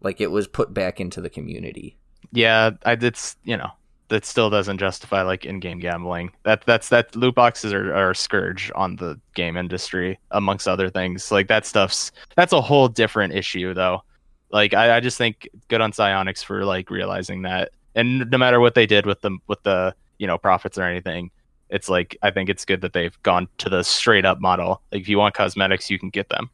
Like 0.00 0.20
it 0.20 0.30
was 0.30 0.46
put 0.46 0.72
back 0.72 1.00
into 1.00 1.20
the 1.20 1.30
community. 1.30 1.96
Yeah, 2.32 2.70
I 2.84 2.92
it's 2.92 3.36
you 3.42 3.56
know 3.56 3.70
that 4.08 4.24
still 4.24 4.50
doesn't 4.50 4.78
justify 4.78 5.22
like 5.22 5.44
in-game 5.44 5.78
gambling. 5.78 6.30
That 6.44 6.64
that's 6.66 6.88
that 6.90 7.14
loot 7.16 7.34
boxes 7.34 7.72
are, 7.72 7.94
are 7.94 8.10
a 8.10 8.16
scourge 8.16 8.70
on 8.74 8.96
the 8.96 9.20
game 9.34 9.56
industry, 9.56 10.18
amongst 10.30 10.68
other 10.68 10.90
things. 10.90 11.30
Like 11.30 11.48
that 11.48 11.66
stuff's 11.66 12.12
that's 12.36 12.52
a 12.52 12.60
whole 12.60 12.88
different 12.88 13.34
issue 13.34 13.74
though. 13.74 14.02
Like 14.50 14.72
I, 14.74 14.96
I 14.96 15.00
just 15.00 15.18
think 15.18 15.48
good 15.68 15.80
on 15.80 15.92
Psyonix 15.92 16.44
for 16.44 16.64
like 16.64 16.90
realizing 16.90 17.42
that, 17.42 17.70
and 17.98 18.30
no 18.30 18.38
matter 18.38 18.60
what 18.60 18.74
they 18.74 18.86
did 18.86 19.06
with 19.06 19.20
the 19.22 19.36
with 19.48 19.62
the 19.64 19.94
you 20.18 20.26
know 20.26 20.38
profits 20.38 20.78
or 20.78 20.84
anything, 20.84 21.30
it's 21.68 21.88
like 21.88 22.16
I 22.22 22.30
think 22.30 22.48
it's 22.48 22.64
good 22.64 22.80
that 22.82 22.92
they've 22.92 23.20
gone 23.24 23.48
to 23.58 23.68
the 23.68 23.82
straight 23.82 24.24
up 24.24 24.40
model. 24.40 24.80
Like 24.92 25.02
if 25.02 25.08
you 25.08 25.18
want 25.18 25.34
cosmetics, 25.34 25.90
you 25.90 25.98
can 25.98 26.10
get 26.10 26.28
them 26.28 26.48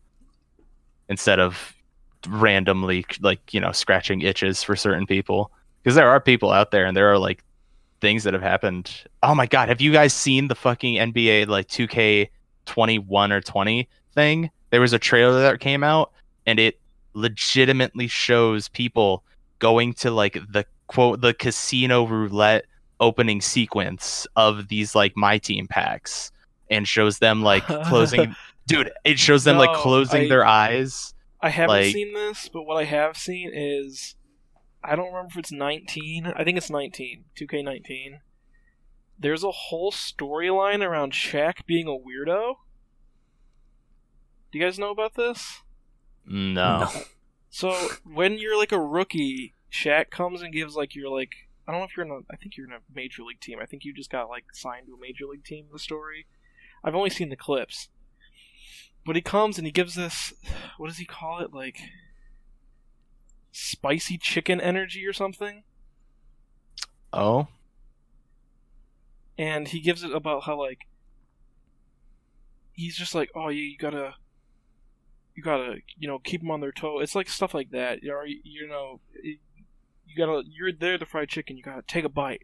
instead 1.11 1.39
of 1.39 1.75
randomly 2.27 3.05
like 3.21 3.53
you 3.53 3.61
know 3.61 3.73
scratching 3.73 4.23
itches 4.23 4.63
for 4.63 4.75
certain 4.75 5.07
people 5.07 5.53
because 5.83 5.95
there 5.95 6.09
are 6.09 6.19
people 6.19 6.51
out 6.51 6.71
there 6.71 6.87
and 6.87 6.97
there 6.97 7.13
are 7.13 7.19
like 7.19 7.45
things 8.01 8.25
that 8.25 8.33
have 8.33 8.43
happened. 8.43 9.05
Oh 9.23 9.35
my 9.35 9.47
god, 9.47 9.69
have 9.69 9.83
you 9.83 9.93
guys 9.93 10.15
seen 10.15 10.49
the 10.49 10.55
fucking 10.55 10.95
NBA 10.95 11.47
like 11.47 11.69
2K 11.69 12.31
21 12.65 13.33
or 13.33 13.43
20 13.43 13.87
thing? 14.15 14.51
There 14.71 14.81
was 14.81 14.95
a 14.95 14.99
trailer 14.99 15.43
that 15.43 15.61
came 15.61 15.85
out 15.85 16.11
and 16.47 16.59
it 16.59 16.81
legitimately 17.13 18.09
shows 18.09 18.69
people 18.69 19.23
going 19.59 19.93
to 19.95 20.11
like 20.11 20.39
the 20.51 20.65
quote 20.87 21.21
the 21.21 21.35
casino 21.35 22.07
roulette 22.07 22.67
opening 23.01 23.41
sequence 23.41 24.27
of 24.37 24.69
these 24.69 24.95
like 24.95 25.13
my 25.17 25.39
team 25.39 25.67
packs 25.67 26.31
and 26.71 26.87
shows 26.87 27.19
them 27.19 27.43
like 27.43 27.65
closing 27.87 28.35
dude 28.67 28.91
it 29.05 29.19
shows 29.19 29.45
them 29.45 29.57
like 29.59 29.75
closing 29.77 30.23
I- 30.23 30.29
their 30.29 30.45
eyes 30.47 31.13
I 31.43 31.51
haven't 31.51 31.77
Like- 31.77 31.93
seen 31.93 32.15
this, 32.15 32.49
but 32.49 32.63
what 32.63 32.79
I 32.79 32.85
have 32.85 33.19
seen 33.19 33.51
is 33.53 34.15
I 34.83 34.97
don't 34.97 35.09
remember 35.13 35.29
if 35.33 35.37
it's 35.37 35.53
19. 35.53 36.33
I 36.35 36.43
think 36.43 36.57
it's 36.57 36.71
19. 36.71 37.25
2K19. 37.39 38.21
There's 39.19 39.45
a 39.45 39.51
whole 39.51 39.93
storyline 39.93 40.83
around 40.83 41.13
Shaq 41.13 41.67
being 41.67 41.87
a 41.87 41.91
weirdo. 41.91 42.55
Do 44.51 44.59
you 44.59 44.65
guys 44.65 44.79
know 44.79 44.91
about 44.91 45.17
this? 45.17 45.63
no, 46.27 46.89
So 47.51 47.73
when 48.05 48.39
you're 48.39 48.57
like 48.59 48.73
a 48.73 48.81
rookie, 48.81 49.53
Shaq 49.75 50.11
comes 50.11 50.41
and 50.41 50.53
gives 50.53 50.77
like 50.77 50.95
you're 50.95 51.11
like 51.11 51.33
I 51.67 51.73
don't 51.73 51.81
know 51.81 51.87
if 51.87 51.97
you're 51.97 52.07
in 52.07 52.13
a 52.13 52.21
I 52.33 52.37
think 52.37 52.57
you're 52.57 52.67
in 52.67 52.73
a 52.73 52.79
major 52.95 53.23
league 53.23 53.41
team. 53.41 53.59
I 53.61 53.67
think 53.67 53.85
you 53.85 53.93
just 53.93 54.11
got 54.11 54.29
like 54.29 54.45
signed 54.53 54.87
to 54.87 54.95
a 54.95 55.01
major 55.01 55.27
league 55.27 55.45
team 55.45 55.67
the 55.73 55.79
story. 55.79 56.27
I've 56.85 56.95
only 56.95 57.11
seen 57.11 57.31
the 57.31 57.37
clips. 57.37 57.89
But 59.07 59.17
he 59.17 59.23
comes 59.23 59.59
and 59.59 59.67
he 59.67 59.73
gives 59.73 59.95
this 59.97 60.33
what 60.79 60.89
does 60.89 60.99
he 60.99 61.05
call 61.05 61.41
it? 61.41 61.53
Like 61.53 61.79
spicy 63.51 64.19
chicken 64.19 64.61
energy 64.61 65.07
or 65.07 65.13
something? 65.13 65.65
oh 67.15 67.47
and 69.39 69.69
he 69.69 69.81
gives 69.81 70.03
it 70.03 70.13
about 70.13 70.45
how 70.45 70.59
like 70.59 70.87
he's 72.73 72.97
just 72.97 73.15
like 73.15 73.31
oh 73.35 73.49
you, 73.49 73.63
you 73.63 73.79
gotta 73.79 74.15
you 75.35 75.43
gotta 75.43 75.77
you 75.97 76.09
know 76.09 76.19
keep 76.19 76.41
them 76.41 76.51
on 76.51 76.61
their 76.61 76.73
toe 76.73 76.99
it's 76.99 77.15
like 77.15 77.29
stuff 77.29 77.55
like 77.55 77.71
that 77.71 78.03
you 78.03 78.11
know 78.11 78.23
you, 78.25 78.41
you 78.43 78.69
know 78.69 79.01
it, 79.15 79.39
you 80.15 80.27
gotta 80.27 80.43
you're 80.49 80.73
there 80.73 80.99
the 80.99 81.07
fried 81.07 81.29
chicken 81.29 81.57
you 81.57 81.63
gotta 81.63 81.83
take 81.83 82.05
a 82.05 82.09
bite. 82.09 82.43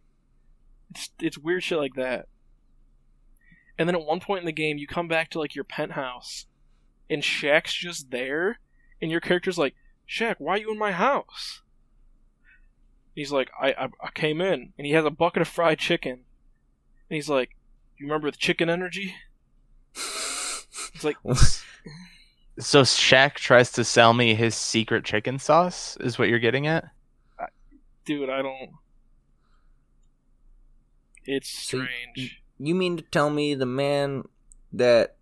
It's 0.91 1.11
it's 1.21 1.39
weird 1.39 1.63
shit 1.63 1.79
like 1.79 1.95
that. 1.95 2.27
And 3.79 3.89
then 3.89 3.97
at 3.97 4.05
one 4.05 4.21
point 4.21 4.41
in 4.41 4.47
the 4.47 4.53
game 4.53 4.79
you 4.79 4.87
come 4.87 5.09
back 5.09 5.31
to 5.31 5.39
like 5.39 5.55
your 5.55 5.65
penthouse 5.65 6.47
and 7.09 7.23
Shaq's 7.23 7.73
just 7.73 8.11
there 8.11 8.59
and 9.01 9.11
your 9.11 9.21
character's 9.21 9.59
like 9.59 9.75
Shaq 10.09 10.37
why 10.39 10.55
are 10.55 10.59
you 10.59 10.73
in 10.73 10.79
my 10.79 10.93
house? 10.93 11.63
He's 13.15 13.33
like 13.33 13.51
I, 13.61 13.73
I 13.73 13.89
I 14.03 14.11
came 14.15 14.41
in 14.41 14.73
and 14.77 14.87
he 14.87 14.93
has 14.93 15.05
a 15.05 15.11
bucket 15.11 15.43
of 15.43 15.49
fried 15.49 15.79
chicken. 15.79 16.25
And 17.09 17.17
he's 17.17 17.29
like, 17.29 17.57
"You 17.99 18.07
remember 18.07 18.31
the 18.31 18.37
chicken 18.37 18.71
energy?" 18.71 19.15
It's 20.93 21.05
like, 21.05 21.17
so 22.59 22.83
Shaq 22.83 23.35
tries 23.35 23.73
to 23.73 23.85
sell 23.85 24.13
me 24.13 24.35
his 24.35 24.55
secret 24.55 25.05
chicken 25.05 25.39
sauce 25.39 25.97
is 26.01 26.19
what 26.19 26.29
you're 26.29 26.39
getting 26.39 26.67
at 26.67 26.91
dude, 28.11 28.29
I 28.29 28.43
don't. 28.43 28.71
It's 31.25 31.49
So 31.49 31.79
y- 31.79 31.87
strange. 32.15 32.43
you 32.59 32.75
mean 32.75 32.97
to 32.97 33.03
tell 33.05 33.31
me 33.31 33.55
the 33.55 33.67
man 33.67 34.25
that 34.73 35.17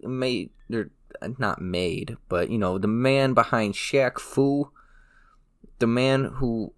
made 0.00 0.50
or 0.72 0.90
uh, 1.20 1.28
not 1.38 1.60
made, 1.60 2.16
but 2.28 2.48
you 2.50 2.56
know, 2.58 2.78
the 2.78 2.88
man 2.88 3.34
behind 3.34 3.74
Shaq 3.74 4.18
Fu, 4.18 4.70
the 5.78 5.86
man 5.86 6.24
who 6.36 6.72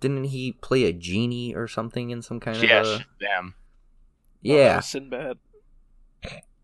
didn't 0.00 0.24
he 0.24 0.52
play 0.52 0.84
a 0.84 0.92
genie 0.92 1.54
or 1.54 1.68
something 1.68 2.10
in 2.10 2.22
some 2.22 2.40
kind 2.40 2.60
yeah 2.62 2.80
of 2.80 2.86
a, 2.86 3.04
damn 3.20 3.54
yeah. 4.42 4.76
Oh, 4.78 4.80
Sinbad. 4.80 5.38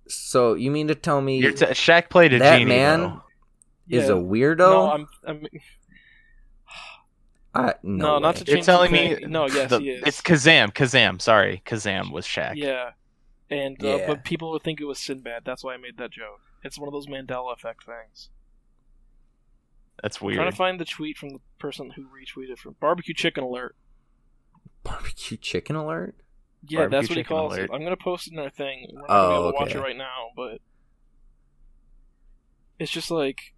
So 0.08 0.54
you 0.54 0.70
mean 0.70 0.88
to 0.88 0.94
tell 0.94 1.20
me 1.20 1.38
You're 1.40 1.52
t- 1.52 1.66
Shaq 1.66 2.08
played 2.10 2.32
a 2.32 2.38
that 2.38 2.58
genie 2.58 2.64
man 2.64 3.00
though. 3.00 3.22
is 3.88 4.08
Yeah. 4.08 4.14
a 4.14 4.18
weirdo? 4.18 4.58
No, 4.58 4.90
I'm. 4.92 5.06
I'm 5.26 5.46
I, 7.56 7.74
no, 7.82 8.06
no, 8.06 8.18
not 8.18 8.34
way. 8.36 8.40
to 8.42 8.46
You're 8.46 8.56
change 8.56 8.66
telling 8.66 8.92
the 8.92 9.16
me. 9.16 9.26
No, 9.26 9.46
yes, 9.48 9.70
the- 9.70 9.80
he 9.80 9.90
is. 9.90 10.02
it's 10.06 10.20
Kazam. 10.20 10.72
Kazam, 10.72 11.20
sorry, 11.20 11.62
Kazam 11.66 12.12
was 12.12 12.26
Shaq. 12.26 12.56
Yeah, 12.56 12.90
and 13.50 13.82
uh, 13.82 13.96
Yeah. 13.96 14.06
but 14.06 14.24
people 14.24 14.50
would 14.52 14.62
think 14.62 14.80
it 14.80 14.84
was 14.84 14.98
Sinbad. 14.98 15.42
That's 15.44 15.64
why 15.64 15.74
I 15.74 15.76
made 15.76 15.96
that 15.98 16.10
joke. 16.10 16.40
It's 16.64 16.78
one 16.78 16.88
of 16.88 16.92
those 16.92 17.06
Mandela 17.06 17.52
effect 17.54 17.84
things. 17.84 18.30
That's 20.02 20.20
weird. 20.20 20.38
I'm 20.38 20.44
weird. 20.44 20.44
trying 20.44 20.50
to 20.52 20.56
find 20.56 20.80
the 20.80 20.84
tweet 20.84 21.16
from 21.16 21.30
the 21.30 21.40
person 21.58 21.90
who 21.92 22.02
retweeted 22.04 22.58
from 22.58 22.76
barbecue 22.80 23.14
chicken 23.14 23.42
alert. 23.44 23.74
barbecue 24.82 25.36
chicken 25.36 25.74
alert. 25.76 26.14
Yeah, 26.68 26.88
that's 26.88 27.08
what 27.08 27.16
he 27.18 27.24
calls 27.24 27.54
alert. 27.54 27.70
it. 27.70 27.70
I'm 27.72 27.82
gonna 27.82 27.96
post 27.96 28.26
it 28.26 28.32
in 28.32 28.38
our 28.40 28.50
thing. 28.50 28.88
We're 28.92 29.00
not 29.02 29.06
Oh, 29.08 29.14
gonna 29.14 29.28
be 29.28 29.34
able 29.40 29.50
to 29.52 29.56
watch 29.56 29.74
it 29.74 29.80
right 29.80 29.96
now, 29.96 30.28
but 30.36 30.60
it's 32.78 32.90
just 32.90 33.10
like 33.10 33.54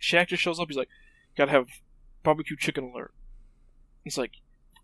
Shaq 0.00 0.28
just 0.28 0.42
shows 0.42 0.58
up. 0.60 0.68
He's 0.68 0.76
like, 0.76 0.88
"Gotta 1.36 1.50
have 1.52 1.66
barbecue 2.24 2.56
chicken 2.56 2.84
alert." 2.92 3.12
It's 4.04 4.18
like, 4.18 4.32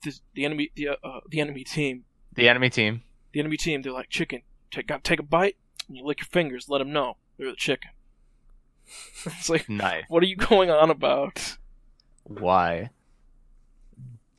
this, 0.05 0.20
"The 0.34 0.45
enemy, 0.45 0.70
the 0.76 0.91
uh, 0.91 0.97
uh, 1.03 1.20
the 1.28 1.41
enemy 1.41 1.64
team, 1.64 2.05
the 2.34 2.49
enemy 2.49 2.70
team. 2.70 3.03
the 3.32 3.41
enemy 3.41 3.57
team. 3.57 3.82
They're 3.82 3.93
like 3.93 4.09
chicken. 4.09 4.43
Take, 4.70 4.86
gotta 4.86 5.03
take 5.03 5.18
a 5.18 5.24
bite. 5.24 5.57
And 5.88 5.97
you 5.97 6.05
lick 6.05 6.20
your 6.20 6.26
fingers. 6.26 6.68
Let 6.68 6.78
them 6.78 6.93
know 6.93 7.16
they're 7.36 7.51
the 7.51 7.57
chicken." 7.57 7.91
it's 9.26 9.49
like, 9.49 9.68
Nice. 9.68 10.05
what 10.09 10.22
are 10.22 10.26
you 10.26 10.36
going 10.36 10.70
on 10.70 10.91
about? 10.91 11.57
Why? 12.24 12.91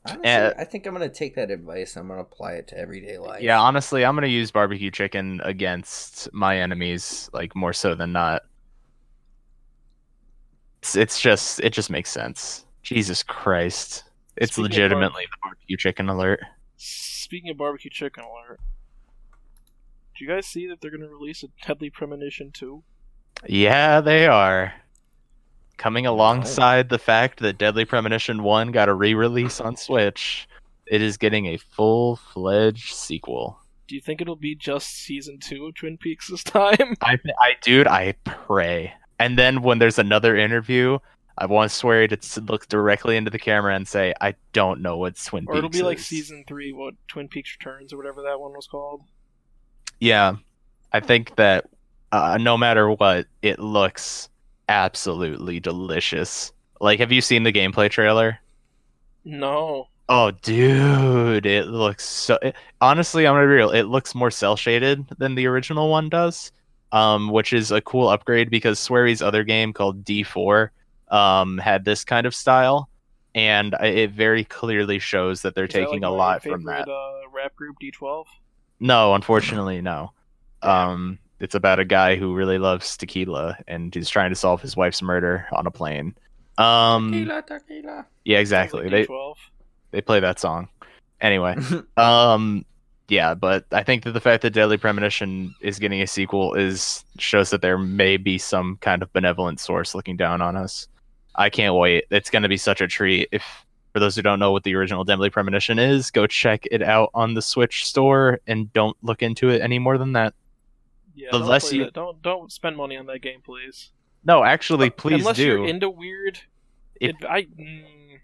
Honestly, 0.05 0.29
Uh, 0.29 0.53
I 0.57 0.63
think 0.65 0.85
I'm 0.87 0.93
gonna 0.93 1.07
take 1.09 1.35
that 1.35 1.51
advice. 1.51 1.95
I'm 1.95 2.07
gonna 2.07 2.21
apply 2.21 2.53
it 2.53 2.67
to 2.69 2.77
everyday 2.77 3.17
life. 3.17 3.41
Yeah, 3.43 3.59
honestly, 3.61 4.03
I'm 4.03 4.15
gonna 4.15 4.27
use 4.27 4.49
barbecue 4.51 4.89
chicken 4.91 5.39
against 5.43 6.27
my 6.33 6.57
enemies, 6.57 7.29
like 7.33 7.55
more 7.55 7.71
so 7.71 7.93
than 7.95 8.11
not. 8.11 8.41
It's, 10.81 10.95
it's 10.95 11.19
just 11.21 11.59
it 11.59 11.69
just 11.71 11.89
makes 11.91 12.09
sense. 12.09 12.65
Jesus 12.81 13.23
Christ. 13.23 14.03
It's 14.37 14.53
Speaking 14.53 14.63
legitimately 14.63 15.23
the 15.25 15.37
barbecue 15.41 15.77
chicken 15.77 16.09
alert. 16.09 16.39
Speaking 16.77 17.49
of 17.51 17.57
barbecue 17.57 17.91
chicken 17.91 18.23
alert, 18.23 18.59
do 20.17 20.25
you 20.25 20.29
guys 20.29 20.45
see 20.45 20.67
that 20.67 20.81
they're 20.81 20.91
gonna 20.91 21.07
release 21.07 21.43
a 21.43 21.47
Deadly 21.65 21.89
Premonition 21.89 22.51
2? 22.51 22.83
Yeah, 23.47 24.01
they 24.01 24.27
are. 24.27 24.73
Coming 25.77 26.05
alongside 26.05 26.89
the 26.89 26.99
fact 26.99 27.39
that 27.39 27.57
Deadly 27.57 27.85
Premonition 27.85 28.43
1 28.43 28.71
got 28.71 28.89
a 28.89 28.93
re 28.93 29.13
release 29.13 29.59
on 29.59 29.75
Switch, 29.75 30.47
it 30.85 31.01
is 31.01 31.17
getting 31.17 31.47
a 31.47 31.57
full 31.57 32.17
fledged 32.17 32.93
sequel. 32.93 33.59
Do 33.87 33.95
you 33.95 34.01
think 34.01 34.21
it'll 34.21 34.35
be 34.35 34.55
just 34.55 34.89
season 34.89 35.39
two 35.39 35.65
of 35.65 35.75
Twin 35.75 35.97
Peaks 35.97 36.27
this 36.27 36.43
time? 36.45 36.95
I, 37.01 37.17
I, 37.39 37.55
dude, 37.61 37.87
I 37.87 38.13
pray. 38.23 38.93
And 39.19 39.37
then 39.37 39.61
when 39.61 39.79
there's 39.79 39.99
another 39.99 40.35
interview, 40.35 40.99
I 41.41 41.47
want 41.47 41.71
Swery 41.71 42.07
to 42.07 42.41
look 42.41 42.67
directly 42.67 43.17
into 43.17 43.31
the 43.31 43.39
camera 43.39 43.75
and 43.75 43.87
say, 43.87 44.13
"I 44.21 44.35
don't 44.53 44.79
know 44.79 44.97
what 44.97 45.17
Twin 45.17 45.41
Peaks. 45.41 45.49
or 45.49 45.57
it'll 45.57 45.69
Peaks 45.71 45.79
be 45.79 45.83
like 45.83 45.97
is." 45.97 46.05
season 46.05 46.43
three, 46.47 46.71
what 46.71 46.93
Twin 47.07 47.27
Peaks 47.27 47.57
Returns 47.59 47.91
or 47.91 47.97
whatever 47.97 48.21
that 48.21 48.39
one 48.39 48.53
was 48.53 48.67
called. 48.67 49.01
Yeah, 49.99 50.35
I 50.93 50.99
think 50.99 51.35
that 51.37 51.67
uh, 52.11 52.37
no 52.39 52.59
matter 52.59 52.91
what, 52.91 53.25
it 53.41 53.57
looks 53.57 54.29
absolutely 54.69 55.59
delicious. 55.59 56.51
Like, 56.79 56.99
have 56.99 57.11
you 57.11 57.21
seen 57.21 57.41
the 57.41 57.51
gameplay 57.51 57.89
trailer? 57.89 58.37
No. 59.25 59.87
Oh, 60.09 60.29
dude, 60.29 61.47
it 61.47 61.65
looks 61.65 62.05
so. 62.05 62.37
It, 62.43 62.55
honestly, 62.81 63.25
I'm 63.25 63.33
gonna 63.33 63.47
be 63.47 63.53
real. 63.53 63.71
It 63.71 63.87
looks 63.87 64.13
more 64.13 64.29
cell 64.29 64.55
shaded 64.55 65.07
than 65.17 65.33
the 65.33 65.47
original 65.47 65.89
one 65.89 66.07
does, 66.07 66.51
um, 66.91 67.31
which 67.31 67.51
is 67.51 67.71
a 67.71 67.81
cool 67.81 68.09
upgrade 68.09 68.51
because 68.51 68.77
Swery's 68.77 69.23
other 69.23 69.43
game 69.43 69.73
called 69.73 70.05
D4 70.05 70.69
um, 71.11 71.57
had 71.57 71.85
this 71.85 72.03
kind 72.03 72.25
of 72.25 72.33
style, 72.33 72.89
and 73.35 73.75
it 73.81 74.11
very 74.11 74.43
clearly 74.45 74.97
shows 74.99 75.43
that 75.43 75.53
they're 75.53 75.65
Is 75.65 75.73
that, 75.73 75.79
taking 75.79 76.01
like, 76.01 76.09
a 76.09 76.13
lot 76.13 76.41
favorite, 76.43 76.57
from 76.57 76.65
that. 76.65 76.87
Uh, 76.89 77.11
rap 77.33 77.55
group 77.55 77.75
D12. 77.81 78.25
No, 78.79 79.13
unfortunately, 79.13 79.81
no. 79.81 80.11
Um, 80.63 81.19
it's 81.39 81.55
about 81.55 81.79
a 81.79 81.85
guy 81.85 82.15
who 82.15 82.33
really 82.33 82.57
loves 82.57 82.97
tequila 82.97 83.57
and 83.67 83.93
he's 83.93 84.09
trying 84.09 84.29
to 84.29 84.35
solve 84.35 84.61
his 84.61 84.75
wife's 84.75 85.01
murder 85.01 85.47
on 85.51 85.65
a 85.65 85.71
plane. 85.71 86.15
Um, 86.57 87.11
Tequila, 87.11 87.41
tequila. 87.41 88.05
yeah, 88.25 88.37
exactly. 88.39 88.89
They 88.89 89.05
Twelve. 89.05 89.37
they 89.91 90.01
play 90.01 90.19
that 90.19 90.39
song. 90.39 90.67
Anyway, 91.19 91.55
um, 91.97 92.65
yeah, 93.07 93.33
but 93.33 93.65
I 93.71 93.83
think 93.83 94.03
that 94.03 94.11
the 94.11 94.19
fact 94.19 94.43
that 94.43 94.51
Deadly 94.51 94.77
Premonition 94.77 95.55
is 95.61 95.79
getting 95.79 96.01
a 96.01 96.07
sequel 96.07 96.53
is 96.53 97.03
shows 97.17 97.49
that 97.49 97.61
there 97.61 97.77
may 97.77 98.17
be 98.17 98.37
some 98.37 98.77
kind 98.81 99.01
of 99.01 99.11
benevolent 99.13 99.59
source 99.59 99.95
looking 99.95 100.17
down 100.17 100.41
on 100.41 100.55
us. 100.55 100.87
I 101.35 101.49
can't 101.49 101.75
wait. 101.75 102.05
It's 102.11 102.29
going 102.29 102.43
to 102.43 102.49
be 102.49 102.57
such 102.57 102.81
a 102.81 102.87
treat. 102.87 103.29
If 103.31 103.43
for 103.93 103.99
those 103.99 104.15
who 104.15 104.21
don't 104.21 104.39
know 104.39 104.51
what 104.51 104.63
the 104.63 104.75
original 104.75 105.03
Deadly 105.03 105.29
Premonition 105.29 105.77
is, 105.79 106.11
go 106.11 106.27
check 106.27 106.65
it 106.71 106.81
out 106.81 107.09
on 107.13 107.33
the 107.33 107.41
Switch 107.41 107.85
store 107.85 108.39
and 108.47 108.71
don't 108.73 108.95
look 109.03 109.21
into 109.21 109.49
it 109.49 109.61
any 109.61 109.79
more 109.79 109.97
than 109.97 110.13
that. 110.13 110.33
Yeah, 111.15 111.29
The 111.31 111.39
don't 111.39 111.47
less 111.47 111.71
you- 111.73 111.85
that. 111.85 111.93
don't 111.93 112.21
don't 112.21 112.51
spend 112.51 112.77
money 112.77 112.95
on 112.97 113.05
that 113.07 113.19
game, 113.21 113.41
please. 113.43 113.91
No, 114.23 114.43
actually, 114.43 114.89
please 114.89 115.21
Unless 115.21 115.37
do. 115.37 115.45
you're 115.45 115.65
into 115.67 115.89
weird. 115.89 116.39
It, 117.01 117.15
I 117.27 117.43
mm, 117.43 117.83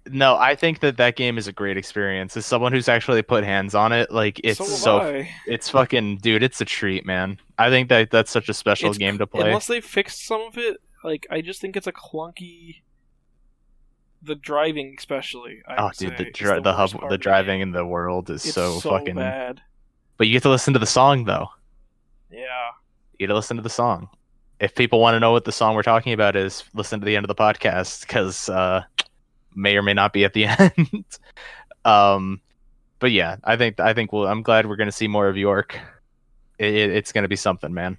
No, 0.10 0.38
I 0.38 0.56
think 0.56 0.80
that 0.82 0.96
that 0.98 1.16
game 1.16 1.38
is 1.38 1.48
a 1.48 1.52
great 1.52 1.76
experience. 1.76 2.38
As 2.38 2.46
someone 2.46 2.72
who's 2.72 2.88
actually 2.88 3.22
put 3.24 3.44
hands 3.44 3.74
on 3.76 3.92
it, 3.92 4.12
like 4.12 4.40
it's 4.44 4.60
so, 4.60 4.66
so, 4.66 5.24
it's 5.48 5.68
fucking 5.70 6.18
dude, 6.20 6.44
it's 6.44 6.62
a 6.62 6.66
treat, 6.66 7.06
man. 7.06 7.40
I 7.58 7.70
think 7.70 7.90
that 7.90 8.12
that's 8.12 8.32
such 8.32 8.48
a 8.48 8.54
special 8.54 8.90
It's- 8.92 8.98
game 9.00 9.18
to 9.18 9.28
play. 9.28 9.48
Unless 9.48 9.68
they 9.68 9.82
fixed 9.82 10.26
some 10.26 10.42
of 10.42 10.58
it, 10.58 10.78
like 11.04 11.26
I 11.30 11.42
just 11.42 11.60
think 11.60 11.76
it's 11.76 11.88
a 11.88 11.92
clunky. 11.92 12.82
The 14.24 14.36
driving, 14.36 14.96
especially. 14.98 15.62
I 15.68 15.76
oh, 15.78 15.92
dude, 15.98 16.18
the 16.18 16.32
dri- 16.32 16.62
the, 16.62 16.74
hub, 16.74 16.92
the 17.10 17.18
driving 17.18 17.62
in 17.62 17.72
the 17.72 17.86
world 17.86 18.30
is 18.30 18.44
It's 18.46 18.54
so, 18.56 18.80
fucking. 18.80 19.16
bad. 19.16 19.62
But 20.18 20.28
you 20.28 20.34
get 20.34 20.44
to 20.44 20.50
listen 20.50 20.74
to 20.74 20.80
the 20.80 20.86
song 20.88 21.26
though. 21.26 21.50
Yeah. 22.32 22.42
You 23.14 23.20
get 23.20 23.28
to 23.28 23.36
listen 23.36 23.58
to 23.58 23.64
the 23.64 23.70
song. 23.70 24.10
If 24.60 24.74
people 24.74 25.00
want 25.00 25.14
to 25.16 25.20
know 25.20 25.32
what 25.32 25.46
the 25.46 25.52
song 25.52 25.76
we're 25.76 25.84
talking 25.84 26.14
about 26.14 26.36
is, 26.36 26.64
listen 26.74 27.00
to 27.00 27.06
the 27.06 27.16
end 27.16 27.24
of 27.24 27.28
the 27.28 27.36
podcast 27.36 28.02
because 28.02 28.50
uh, 28.50 28.84
may 29.56 29.78
or 29.78 29.84
may 29.84 29.94
not 29.94 30.14
be 30.14 30.26
at 30.26 30.34
the 30.34 30.46
end. 30.48 31.06
um, 31.86 32.42
but 33.00 33.12
yeah, 33.12 33.38
I 33.44 33.56
think 33.56 33.80
I 33.80 33.94
think 33.94 34.12
we'll. 34.12 34.26
I'm 34.28 34.42
glad 34.42 34.66
we're 34.66 34.76
gonna 34.78 34.92
see 34.92 35.08
more 35.08 35.28
of 35.28 35.38
York. 35.38 35.80
It, 36.58 36.74
it- 36.74 36.90
it's 36.96 37.12
gonna 37.12 37.28
be 37.28 37.36
something, 37.36 37.72
man. 37.74 37.98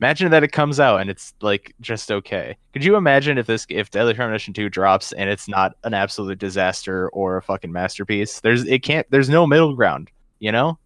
Imagine 0.00 0.30
that 0.30 0.44
it 0.44 0.52
comes 0.52 0.78
out 0.78 1.00
and 1.00 1.08
it's 1.08 1.32
like 1.40 1.74
just 1.80 2.12
okay. 2.12 2.56
Could 2.74 2.84
you 2.84 2.96
imagine 2.96 3.38
if 3.38 3.46
this 3.46 3.66
if 3.70 3.90
Deadly 3.90 4.12
Premonition 4.12 4.52
2 4.52 4.68
drops 4.68 5.12
and 5.12 5.30
it's 5.30 5.48
not 5.48 5.74
an 5.84 5.94
absolute 5.94 6.38
disaster 6.38 7.08
or 7.10 7.38
a 7.38 7.42
fucking 7.42 7.72
masterpiece? 7.72 8.40
There's 8.40 8.64
it 8.66 8.82
can't 8.82 9.06
there's 9.10 9.30
no 9.30 9.46
middle 9.46 9.74
ground, 9.74 10.10
you 10.38 10.52
know? 10.52 10.78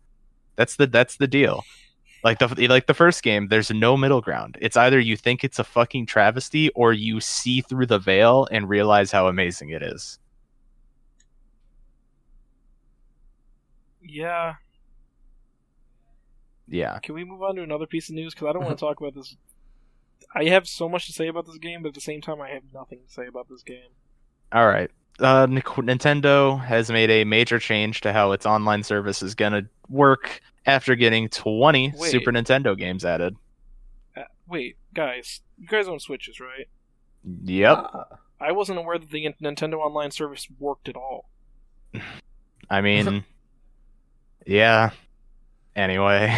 That's 0.54 0.76
the 0.76 0.86
that's 0.86 1.16
the 1.16 1.26
deal. 1.26 1.64
Like 2.22 2.38
the 2.38 2.68
like 2.68 2.86
the 2.86 2.94
first 2.94 3.22
game, 3.22 3.48
there's 3.48 3.70
no 3.70 3.96
middle 3.96 4.20
ground. 4.20 4.58
It's 4.60 4.76
either 4.76 5.00
you 5.00 5.16
think 5.16 5.42
it's 5.42 5.58
a 5.58 5.64
fucking 5.64 6.06
travesty 6.06 6.68
or 6.70 6.92
you 6.92 7.20
see 7.20 7.62
through 7.62 7.86
the 7.86 7.98
veil 7.98 8.46
and 8.52 8.68
realize 8.68 9.10
how 9.10 9.26
amazing 9.26 9.70
it 9.70 9.82
is. 9.82 10.18
Yeah. 14.02 14.54
Yeah. 16.70 16.98
Can 17.00 17.14
we 17.14 17.24
move 17.24 17.42
on 17.42 17.56
to 17.56 17.62
another 17.62 17.86
piece 17.86 18.08
of 18.08 18.14
news? 18.14 18.32
Because 18.32 18.48
I 18.48 18.52
don't 18.52 18.64
want 18.64 18.78
to 18.78 18.80
talk 18.86 19.00
about 19.00 19.14
this. 19.14 19.36
I 20.34 20.44
have 20.44 20.68
so 20.68 20.88
much 20.88 21.06
to 21.06 21.12
say 21.12 21.26
about 21.26 21.46
this 21.46 21.58
game, 21.58 21.82
but 21.82 21.88
at 21.88 21.94
the 21.94 22.00
same 22.00 22.20
time, 22.20 22.40
I 22.40 22.50
have 22.50 22.62
nothing 22.72 23.00
to 23.06 23.12
say 23.12 23.26
about 23.26 23.48
this 23.48 23.62
game. 23.62 23.90
All 24.52 24.66
right. 24.66 24.90
Uh, 25.18 25.46
Nintendo 25.46 26.62
has 26.64 26.90
made 26.90 27.10
a 27.10 27.24
major 27.24 27.58
change 27.58 28.00
to 28.02 28.12
how 28.12 28.32
its 28.32 28.46
online 28.46 28.82
service 28.82 29.22
is 29.22 29.34
going 29.34 29.52
to 29.52 29.66
work 29.88 30.40
after 30.66 30.94
getting 30.94 31.28
20 31.28 31.94
Wait. 31.96 32.10
Super 32.10 32.30
Nintendo 32.30 32.78
games 32.78 33.04
added. 33.04 33.36
Uh, 34.16 34.22
wait, 34.48 34.76
guys, 34.94 35.40
you 35.58 35.66
guys 35.66 35.88
own 35.88 35.98
Switches, 36.00 36.40
right? 36.40 36.68
Yep. 37.44 37.78
Ah. 37.78 38.04
I 38.40 38.52
wasn't 38.52 38.78
aware 38.78 38.98
that 38.98 39.10
the 39.10 39.28
Nintendo 39.42 39.74
Online 39.74 40.10
service 40.10 40.48
worked 40.58 40.88
at 40.88 40.96
all. 40.96 41.28
I 42.70 42.80
mean, 42.80 43.24
yeah. 44.46 44.90
Anyway, 45.80 46.28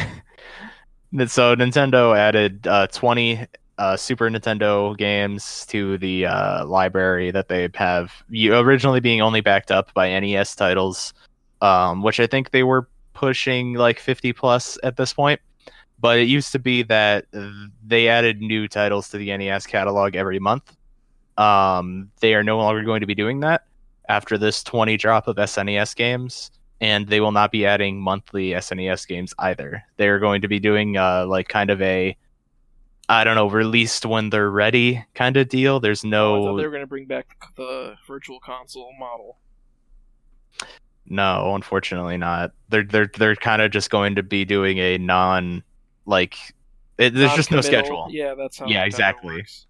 so 1.26 1.56
Nintendo 1.56 2.16
added 2.16 2.64
uh, 2.66 2.86
20 2.86 3.46
uh, 3.78 3.96
Super 3.96 4.30
Nintendo 4.30 4.96
games 4.96 5.66
to 5.66 5.98
the 5.98 6.26
uh, 6.26 6.64
library 6.66 7.32
that 7.32 7.48
they 7.48 7.68
have, 7.74 8.12
originally 8.32 9.00
being 9.00 9.20
only 9.20 9.40
backed 9.40 9.72
up 9.72 9.92
by 9.94 10.18
NES 10.20 10.54
titles, 10.54 11.12
um, 11.60 12.02
which 12.02 12.20
I 12.20 12.28
think 12.28 12.52
they 12.52 12.62
were 12.62 12.88
pushing 13.14 13.74
like 13.74 13.98
50 13.98 14.32
plus 14.32 14.78
at 14.84 14.96
this 14.96 15.12
point. 15.12 15.40
But 15.98 16.18
it 16.18 16.28
used 16.28 16.52
to 16.52 16.58
be 16.60 16.84
that 16.84 17.26
they 17.84 18.08
added 18.08 18.40
new 18.40 18.68
titles 18.68 19.08
to 19.10 19.18
the 19.18 19.36
NES 19.36 19.66
catalog 19.66 20.14
every 20.14 20.38
month. 20.38 20.76
Um, 21.36 22.10
they 22.20 22.34
are 22.34 22.44
no 22.44 22.58
longer 22.58 22.84
going 22.84 23.00
to 23.00 23.06
be 23.06 23.14
doing 23.14 23.40
that 23.40 23.64
after 24.08 24.38
this 24.38 24.62
20 24.62 24.96
drop 24.96 25.26
of 25.26 25.36
SNES 25.36 25.96
games, 25.96 26.50
and 26.82 27.06
they 27.08 27.20
will 27.20 27.32
not 27.32 27.50
be 27.52 27.64
adding 27.64 27.98
monthly 28.00 28.50
SNES 28.50 29.06
games 29.06 29.32
either. 29.38 29.84
They're 29.96 30.18
going 30.18 30.42
to 30.42 30.48
be 30.48 30.58
doing 30.58 30.96
uh, 30.98 31.24
like 31.26 31.48
kind 31.48 31.70
of 31.70 31.80
a, 31.80 32.16
I 33.08 33.24
don't 33.24 33.36
know, 33.36 33.48
released 33.48 34.04
when 34.04 34.30
they're 34.30 34.50
ready 34.50 35.04
kind 35.14 35.36
of 35.36 35.48
deal. 35.48 35.80
There's 35.80 36.04
Oh, 36.04 36.08
I 36.08 36.10
no, 36.10 36.44
thought 36.44 36.56
they 36.56 36.64
were 36.64 36.70
going 36.70 36.82
to 36.82 36.86
bring 36.88 37.06
back 37.06 37.36
the 37.56 37.94
Virtual 38.06 38.40
Console 38.40 38.92
model. 38.98 39.38
no, 41.06 41.54
unfortunately 41.54 42.16
not. 42.16 42.52
They're 42.68 42.84
they're 42.84 43.10
they're 43.16 43.36
kind 43.36 43.62
of 43.62 43.70
just 43.70 43.90
going 43.90 44.16
to 44.16 44.22
be 44.22 44.44
doing 44.44 44.78
a 44.78 44.98
non, 44.98 45.62
like, 46.06 46.36
it, 46.98 47.14
there's 47.14 47.34
just 47.34 47.50
no 47.50 47.60
schedule. 47.60 48.08
Yeah. 48.10 48.28
Yeah, 48.30 48.34
that's 48.34 48.58
how. 48.58 48.66
Yeah, 48.66 48.82
Nintendo 48.82 48.86
exactly. 48.86 49.34
works. 49.36 49.66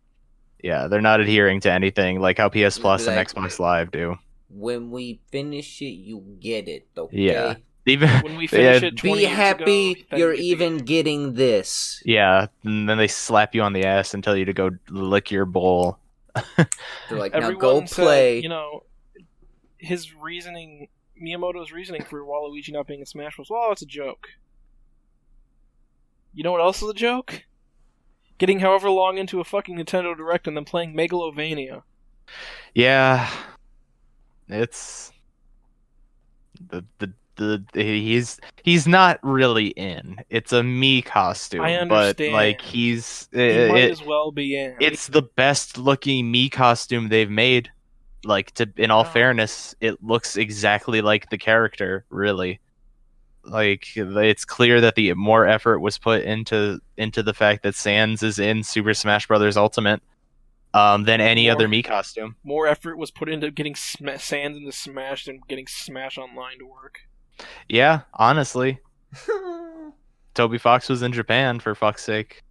they're 0.62 1.00
not 1.00 1.20
adhering 1.20 1.60
to 1.60 1.72
anything 1.72 2.20
like 2.20 2.38
how 2.38 2.48
PS 2.48 2.78
Plus 2.78 3.06
and 3.06 3.18
Exactly. 3.18 3.42
Xbox 3.42 3.58
Live 3.58 3.90
do. 3.90 4.16
When 4.54 4.90
we 4.90 5.20
finish 5.30 5.80
it, 5.82 5.86
you 5.96 6.36
get 6.40 6.68
it. 6.68 6.86
Okay. 6.96 7.16
Yeah. 7.16 7.54
Even 7.86 8.08
When 8.22 8.36
we 8.36 8.44
Yeah, 8.44 8.78
finish 8.78 8.82
it, 8.82 9.02
Be 9.02 9.24
happy 9.24 9.92
ago, 9.92 10.16
you're 10.16 10.34
you 10.34 10.36
get 10.36 10.36
the 10.36 10.44
even 10.44 10.76
game. 10.78 10.84
getting 10.84 11.34
this. 11.34 12.02
yeah, 12.04 12.46
and 12.64 12.88
then 12.88 12.98
they 12.98 13.08
slap 13.08 13.54
you 13.54 13.62
on 13.62 13.72
the 13.72 13.84
ass 13.84 14.14
and 14.14 14.22
tell 14.22 14.36
you 14.36 14.44
to 14.44 14.52
go 14.52 14.70
lick 14.88 15.30
your 15.30 15.46
bowl. 15.46 15.98
They're 16.56 17.18
like, 17.18 17.32
now 17.32 17.38
Everyone 17.38 17.80
go 17.80 17.84
said, 17.86 18.04
play. 18.04 18.38
you 18.40 18.48
know, 18.48 18.84
his 19.78 20.14
reasoning, 20.14 20.88
Miyamoto's 21.20 21.72
reasoning 21.72 22.04
for 22.04 22.20
Waluigi 22.24 22.72
not 22.72 22.86
being 22.86 23.00
in 23.00 23.06
Smash 23.06 23.36
was, 23.38 23.50
well, 23.50 23.72
it's 23.72 23.82
a 23.82 23.86
joke. 23.86 24.28
You 26.34 26.42
know 26.44 26.52
what 26.52 26.60
else 26.60 26.82
is 26.82 26.88
a 26.88 26.94
joke? 26.94 27.44
Getting 28.38 28.60
however 28.60 28.90
long 28.90 29.18
into 29.18 29.40
a 29.40 29.44
fucking 29.44 29.76
Nintendo 29.76 30.16
Direct 30.16 30.46
and 30.46 30.56
then 30.56 30.64
playing 30.64 30.94
Megalovania. 30.94 31.82
Yeah, 32.74 33.28
it's 34.48 35.12
the 36.68 36.84
the 36.98 37.12
the 37.36 37.64
he's 37.74 38.38
he's 38.62 38.86
not 38.86 39.18
really 39.22 39.68
in. 39.68 40.16
It's 40.30 40.52
a 40.52 40.60
Mii 40.60 41.04
costume, 41.04 41.62
I 41.62 41.84
but 41.86 42.20
like 42.20 42.60
he's 42.60 43.28
He 43.32 43.40
it, 43.42 43.70
might 43.70 43.84
it- 43.84 43.90
as 43.90 44.02
well 44.04 44.30
be 44.30 44.56
in. 44.56 44.76
it's 44.80 45.06
the 45.08 45.22
best 45.22 45.78
looking 45.78 46.32
Mii 46.32 46.50
costume 46.52 47.08
they've 47.08 47.30
made. 47.30 47.70
Like 48.24 48.52
to 48.52 48.68
in 48.76 48.90
all 48.92 49.00
Oh. 49.00 49.04
fairness, 49.10 49.74
it 49.80 50.02
looks 50.04 50.36
exactly 50.36 51.00
like 51.00 51.30
the 51.30 51.38
character, 51.38 52.04
really. 52.10 52.60
Like 53.44 53.88
it's 53.96 54.44
clear 54.44 54.80
that 54.80 54.94
the 54.94 55.12
more 55.14 55.46
effort 55.46 55.80
was 55.80 55.98
put 55.98 56.22
into 56.22 56.80
into 56.96 57.22
the 57.24 57.34
fact 57.34 57.64
that 57.64 57.74
Sans 57.74 58.22
is 58.22 58.38
in 58.38 58.62
Super 58.62 58.94
Smash 58.94 59.26
Bros. 59.26 59.56
Ultimate 59.56 60.00
um, 60.74 61.04
than 61.04 61.20
any 61.20 61.44
More- 61.46 61.52
other 61.52 61.68
Mii 61.68 61.84
costume. 61.84 62.36
More 62.44 62.66
effort 62.66 62.96
was 62.98 63.10
put 63.10 63.28
into 63.28 63.50
getting 63.50 63.74
sm- 63.74 64.08
Sans 64.18 64.56
into 64.56 64.72
Smash 64.72 65.26
than 65.26 65.40
getting 65.48 65.66
Smash 65.66 66.18
Online 66.18 66.58
to 66.58 66.66
work. 66.66 67.00
Yeah, 67.68 68.00
honestly, 68.14 68.78
Toby 70.34 70.58
Fox 70.58 70.88
was 70.88 71.02
in 71.02 71.12
Japan 71.12 71.60
for 71.60 71.74
fuck's 71.74 72.04
sake. 72.04 72.42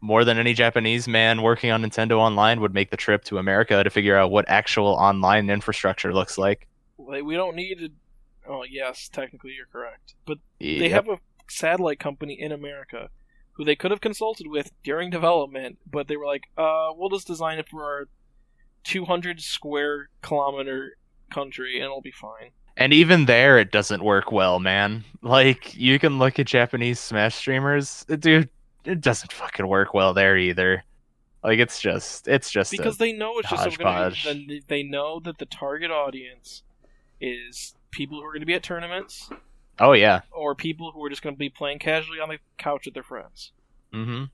More 0.00 0.24
than 0.24 0.38
any 0.38 0.52
Japanese 0.52 1.08
man 1.08 1.42
working 1.42 1.70
on 1.70 1.82
Nintendo 1.82 2.18
Online 2.18 2.60
would 2.60 2.74
make 2.74 2.90
the 2.90 2.96
trip 2.96 3.24
to 3.24 3.38
America 3.38 3.82
to 3.82 3.90
figure 3.90 4.16
out 4.16 4.30
what 4.30 4.44
actual 4.48 4.88
online 4.88 5.48
infrastructure 5.50 6.12
looks 6.12 6.38
like. 6.38 6.68
Like, 6.98 7.24
we 7.24 7.34
don't 7.34 7.56
need 7.56 7.78
to. 7.78 7.88
Oh, 8.48 8.62
yes, 8.62 9.08
technically 9.08 9.52
you're 9.56 9.66
correct. 9.66 10.14
But 10.26 10.38
they 10.60 10.88
have 10.90 11.08
a 11.08 11.18
satellite 11.48 11.98
company 11.98 12.34
in 12.40 12.52
America 12.52 13.08
who 13.56 13.64
they 13.64 13.76
could 13.76 13.90
have 13.90 14.00
consulted 14.00 14.46
with 14.46 14.70
during 14.84 15.10
development, 15.10 15.78
but 15.90 16.08
they 16.08 16.16
were 16.16 16.26
like, 16.26 16.48
uh, 16.58 16.88
we'll 16.94 17.08
just 17.08 17.26
design 17.26 17.58
it 17.58 17.68
for 17.68 17.84
our 17.84 18.08
200 18.84 19.40
square 19.40 20.10
kilometer 20.22 20.96
country 21.32 21.76
and 21.76 21.84
it'll 21.84 22.02
be 22.02 22.10
fine. 22.10 22.50
And 22.76 22.92
even 22.92 23.24
there, 23.24 23.58
it 23.58 23.72
doesn't 23.72 24.04
work 24.04 24.30
well, 24.30 24.60
man. 24.60 25.04
Like, 25.22 25.74
you 25.74 25.98
can 25.98 26.18
look 26.18 26.38
at 26.38 26.46
Japanese 26.46 27.00
Smash 27.00 27.34
streamers, 27.34 28.04
dude, 28.04 28.50
it 28.84 29.00
doesn't 29.00 29.32
fucking 29.32 29.66
work 29.66 29.94
well 29.94 30.12
there 30.12 30.36
either. 30.36 30.84
Like, 31.42 31.58
it's 31.58 31.80
just, 31.80 32.28
it's 32.28 32.50
just 32.50 32.70
Because 32.70 32.98
they 32.98 33.12
know 33.12 33.38
it's 33.38 33.48
just 33.48 33.78
be, 33.78 33.84
then 33.84 34.60
they 34.68 34.82
know 34.82 35.20
that 35.20 35.38
the 35.38 35.46
target 35.46 35.90
audience 35.90 36.62
is 37.20 37.74
people 37.90 38.20
who 38.20 38.26
are 38.26 38.32
going 38.32 38.40
to 38.40 38.46
be 38.46 38.54
at 38.54 38.62
tournaments 38.62 39.30
oh 39.78 39.92
yeah, 39.92 40.20
or 40.32 40.54
people 40.54 40.92
who 40.92 41.04
are 41.04 41.10
just 41.10 41.22
going 41.22 41.34
to 41.34 41.38
be 41.38 41.48
playing 41.50 41.78
casually 41.78 42.20
on 42.20 42.28
the 42.28 42.38
couch 42.58 42.86
with 42.86 42.94
their 42.94 43.02
friends. 43.02 43.52
mm-hmm. 43.92 44.24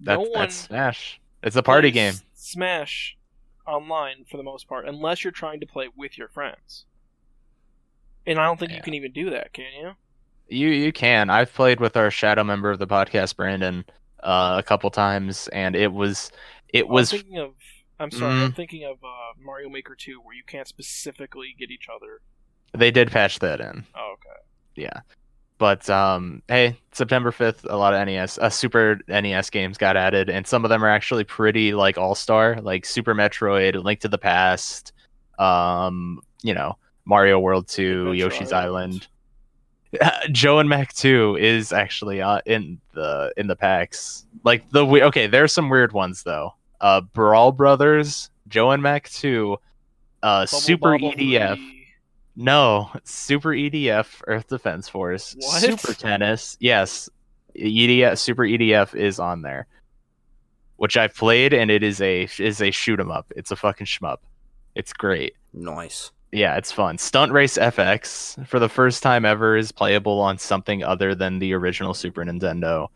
no 0.00 0.26
That's 0.34 0.54
Smash. 0.54 1.20
It's 1.42 1.56
a 1.56 1.62
party 1.62 1.90
game. 1.90 2.14
Smash 2.34 3.16
online 3.66 4.24
for 4.30 4.36
the 4.36 4.42
most 4.42 4.68
part, 4.68 4.86
unless 4.86 5.24
you're 5.24 5.30
trying 5.32 5.60
to 5.60 5.66
play 5.66 5.88
with 5.96 6.18
your 6.18 6.28
friends. 6.28 6.84
And 8.26 8.38
I 8.38 8.44
don't 8.46 8.58
think 8.60 8.72
you 8.72 8.82
can 8.82 8.94
even 8.94 9.12
do 9.12 9.30
that, 9.30 9.52
can 9.52 9.66
you? 9.80 9.92
You 10.48 10.68
you 10.68 10.92
can. 10.92 11.30
I've 11.30 11.52
played 11.54 11.80
with 11.80 11.96
our 11.96 12.10
shadow 12.10 12.44
member 12.44 12.70
of 12.70 12.78
the 12.78 12.86
podcast, 12.86 13.36
Brandon, 13.36 13.84
uh, 14.22 14.56
a 14.58 14.62
couple 14.62 14.90
times, 14.90 15.48
and 15.48 15.74
it 15.76 15.92
was 15.92 16.30
it 16.68 16.84
I'm 16.86 16.90
was 16.90 17.10
thinking 17.10 17.38
of. 17.38 17.52
I'm 17.98 18.10
sorry. 18.10 18.32
I'm 18.32 18.52
Mm. 18.52 18.56
thinking 18.56 18.84
of 18.84 18.96
uh, 19.04 19.34
Mario 19.38 19.68
Maker 19.68 19.94
2, 19.94 20.20
where 20.22 20.34
you 20.34 20.42
can't 20.46 20.66
specifically 20.66 21.54
get 21.58 21.70
each 21.70 21.86
other. 21.94 22.20
they 22.72 22.90
did 22.90 23.10
patch 23.10 23.38
that 23.40 23.60
in. 23.60 23.84
Oh, 23.94 24.14
okay. 24.14 24.40
Yeah. 24.76 25.00
But 25.58 25.90
um, 25.90 26.42
hey, 26.48 26.78
September 26.92 27.30
fifth, 27.32 27.66
a 27.68 27.76
lot 27.76 27.92
of 27.92 28.06
NES, 28.06 28.38
uh, 28.38 28.48
Super 28.48 28.98
NES 29.08 29.50
games 29.50 29.76
got 29.76 29.94
added, 29.94 30.30
and 30.30 30.46
some 30.46 30.64
of 30.64 30.70
them 30.70 30.82
are 30.82 30.88
actually 30.88 31.24
pretty 31.24 31.74
like 31.74 31.98
all 31.98 32.14
star, 32.14 32.58
like 32.62 32.86
Super 32.86 33.14
Metroid, 33.14 33.82
Link 33.84 34.00
to 34.00 34.08
the 34.08 34.16
Past, 34.16 34.92
um, 35.38 36.20
you 36.42 36.54
know, 36.54 36.78
Mario 37.04 37.38
World 37.38 37.68
Two, 37.68 38.10
Adventure 38.12 38.14
Yoshi's 38.14 38.52
Island. 38.52 39.06
Joe 40.32 40.60
and 40.60 40.68
Mac 40.68 40.94
Two 40.94 41.36
is 41.38 41.72
actually 41.74 42.22
uh, 42.22 42.40
in 42.46 42.80
the 42.94 43.30
in 43.36 43.46
the 43.46 43.56
packs. 43.56 44.24
Like 44.44 44.68
the 44.70 44.86
we- 44.86 45.02
okay, 45.02 45.26
there's 45.26 45.52
some 45.52 45.68
weird 45.68 45.92
ones 45.92 46.22
though. 46.22 46.54
Uh, 46.80 47.02
Brawl 47.02 47.52
Brothers, 47.52 48.30
Joe 48.48 48.70
and 48.70 48.82
Mac 48.82 49.10
Two, 49.10 49.58
uh, 50.22 50.46
Bubble 50.46 50.46
Super 50.46 50.92
Bobble 50.92 51.12
EDF. 51.12 51.56
3. 51.56 51.79
No, 52.40 52.90
Super 53.04 53.50
EDF, 53.50 54.22
Earth 54.26 54.48
Defense 54.48 54.88
Force, 54.88 55.36
What? 55.38 55.60
Super 55.60 55.92
Tennis. 55.92 56.56
Yes, 56.58 57.10
EDF, 57.54 58.16
Super 58.16 58.44
EDF 58.44 58.94
is 58.94 59.20
on 59.20 59.42
there, 59.42 59.66
which 60.76 60.96
I've 60.96 61.14
played, 61.14 61.52
and 61.52 61.70
it 61.70 61.82
is 61.82 62.00
a 62.00 62.26
is 62.38 62.62
a 62.62 62.70
shoot 62.70 62.98
'em 62.98 63.10
up. 63.10 63.30
It's 63.36 63.50
a 63.50 63.56
fucking 63.56 63.86
shmup. 63.86 64.18
It's 64.74 64.94
great. 64.94 65.34
Nice. 65.52 66.12
Yeah, 66.32 66.56
it's 66.56 66.72
fun. 66.72 66.96
Stunt 66.96 67.30
Race 67.32 67.58
FX 67.58 68.42
for 68.48 68.58
the 68.58 68.70
first 68.70 69.02
time 69.02 69.26
ever 69.26 69.54
is 69.58 69.70
playable 69.70 70.18
on 70.20 70.38
something 70.38 70.82
other 70.82 71.14
than 71.14 71.40
the 71.40 71.52
original 71.52 71.92
Super 71.92 72.24
Nintendo. 72.24 72.88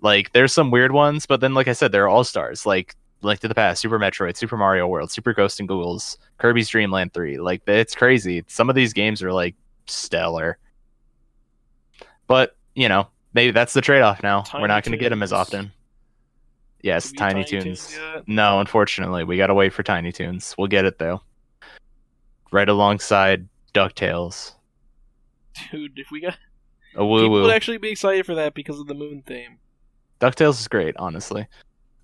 Like, 0.00 0.30
there's 0.32 0.52
some 0.52 0.70
weird 0.70 0.92
ones, 0.92 1.26
but 1.26 1.40
then, 1.40 1.54
like 1.54 1.66
I 1.66 1.72
said, 1.72 1.90
they're 1.90 2.08
all 2.08 2.22
stars. 2.22 2.66
Like 2.66 2.94
Link 3.22 3.40
to 3.40 3.48
the 3.48 3.54
Past, 3.54 3.80
Super 3.80 3.98
Metroid, 3.98 4.36
Super 4.36 4.56
Mario 4.56 4.86
World, 4.86 5.10
Super 5.10 5.32
Ghost 5.32 5.60
and 5.60 5.68
Ghouls, 5.68 6.18
Kirby's 6.38 6.68
Dream 6.68 6.90
Land 6.90 7.12
3. 7.14 7.38
Like, 7.38 7.62
it's 7.66 7.94
crazy. 7.94 8.44
Some 8.48 8.68
of 8.68 8.74
these 8.74 8.92
games 8.92 9.22
are 9.22 9.32
like 9.32 9.54
stellar. 9.86 10.58
But 12.26 12.56
you 12.74 12.88
know, 12.88 13.08
maybe 13.34 13.52
that's 13.52 13.72
the 13.74 13.80
trade-off. 13.80 14.22
Now 14.22 14.42
Tiny 14.42 14.62
we're 14.62 14.68
not 14.68 14.84
going 14.84 14.92
to 14.92 14.98
get 14.98 15.10
them 15.10 15.22
as 15.22 15.32
often. 15.32 15.72
Yes, 16.82 17.12
Tiny, 17.12 17.44
Tiny 17.44 17.62
Toons. 17.62 17.88
Toons? 17.88 18.24
No, 18.26 18.58
unfortunately, 18.58 19.24
we 19.24 19.36
got 19.36 19.48
to 19.48 19.54
wait 19.54 19.72
for 19.72 19.82
Tiny 19.82 20.10
Toons. 20.10 20.54
We'll 20.58 20.66
get 20.66 20.84
it 20.84 20.98
though. 20.98 21.22
Right 22.50 22.68
alongside 22.68 23.48
Ducktales. 23.72 24.52
Dude, 25.70 25.98
if 25.98 26.10
we 26.10 26.20
got 26.20 26.36
A 26.94 27.04
woo 27.06 27.20
people 27.20 27.30
woo. 27.30 27.42
would 27.42 27.54
actually 27.54 27.78
be 27.78 27.90
excited 27.90 28.26
for 28.26 28.34
that 28.34 28.54
because 28.54 28.78
of 28.78 28.86
the 28.86 28.94
moon 28.94 29.22
theme. 29.26 29.58
DuckTales 30.20 30.60
is 30.60 30.68
great, 30.68 30.94
honestly. 30.98 31.46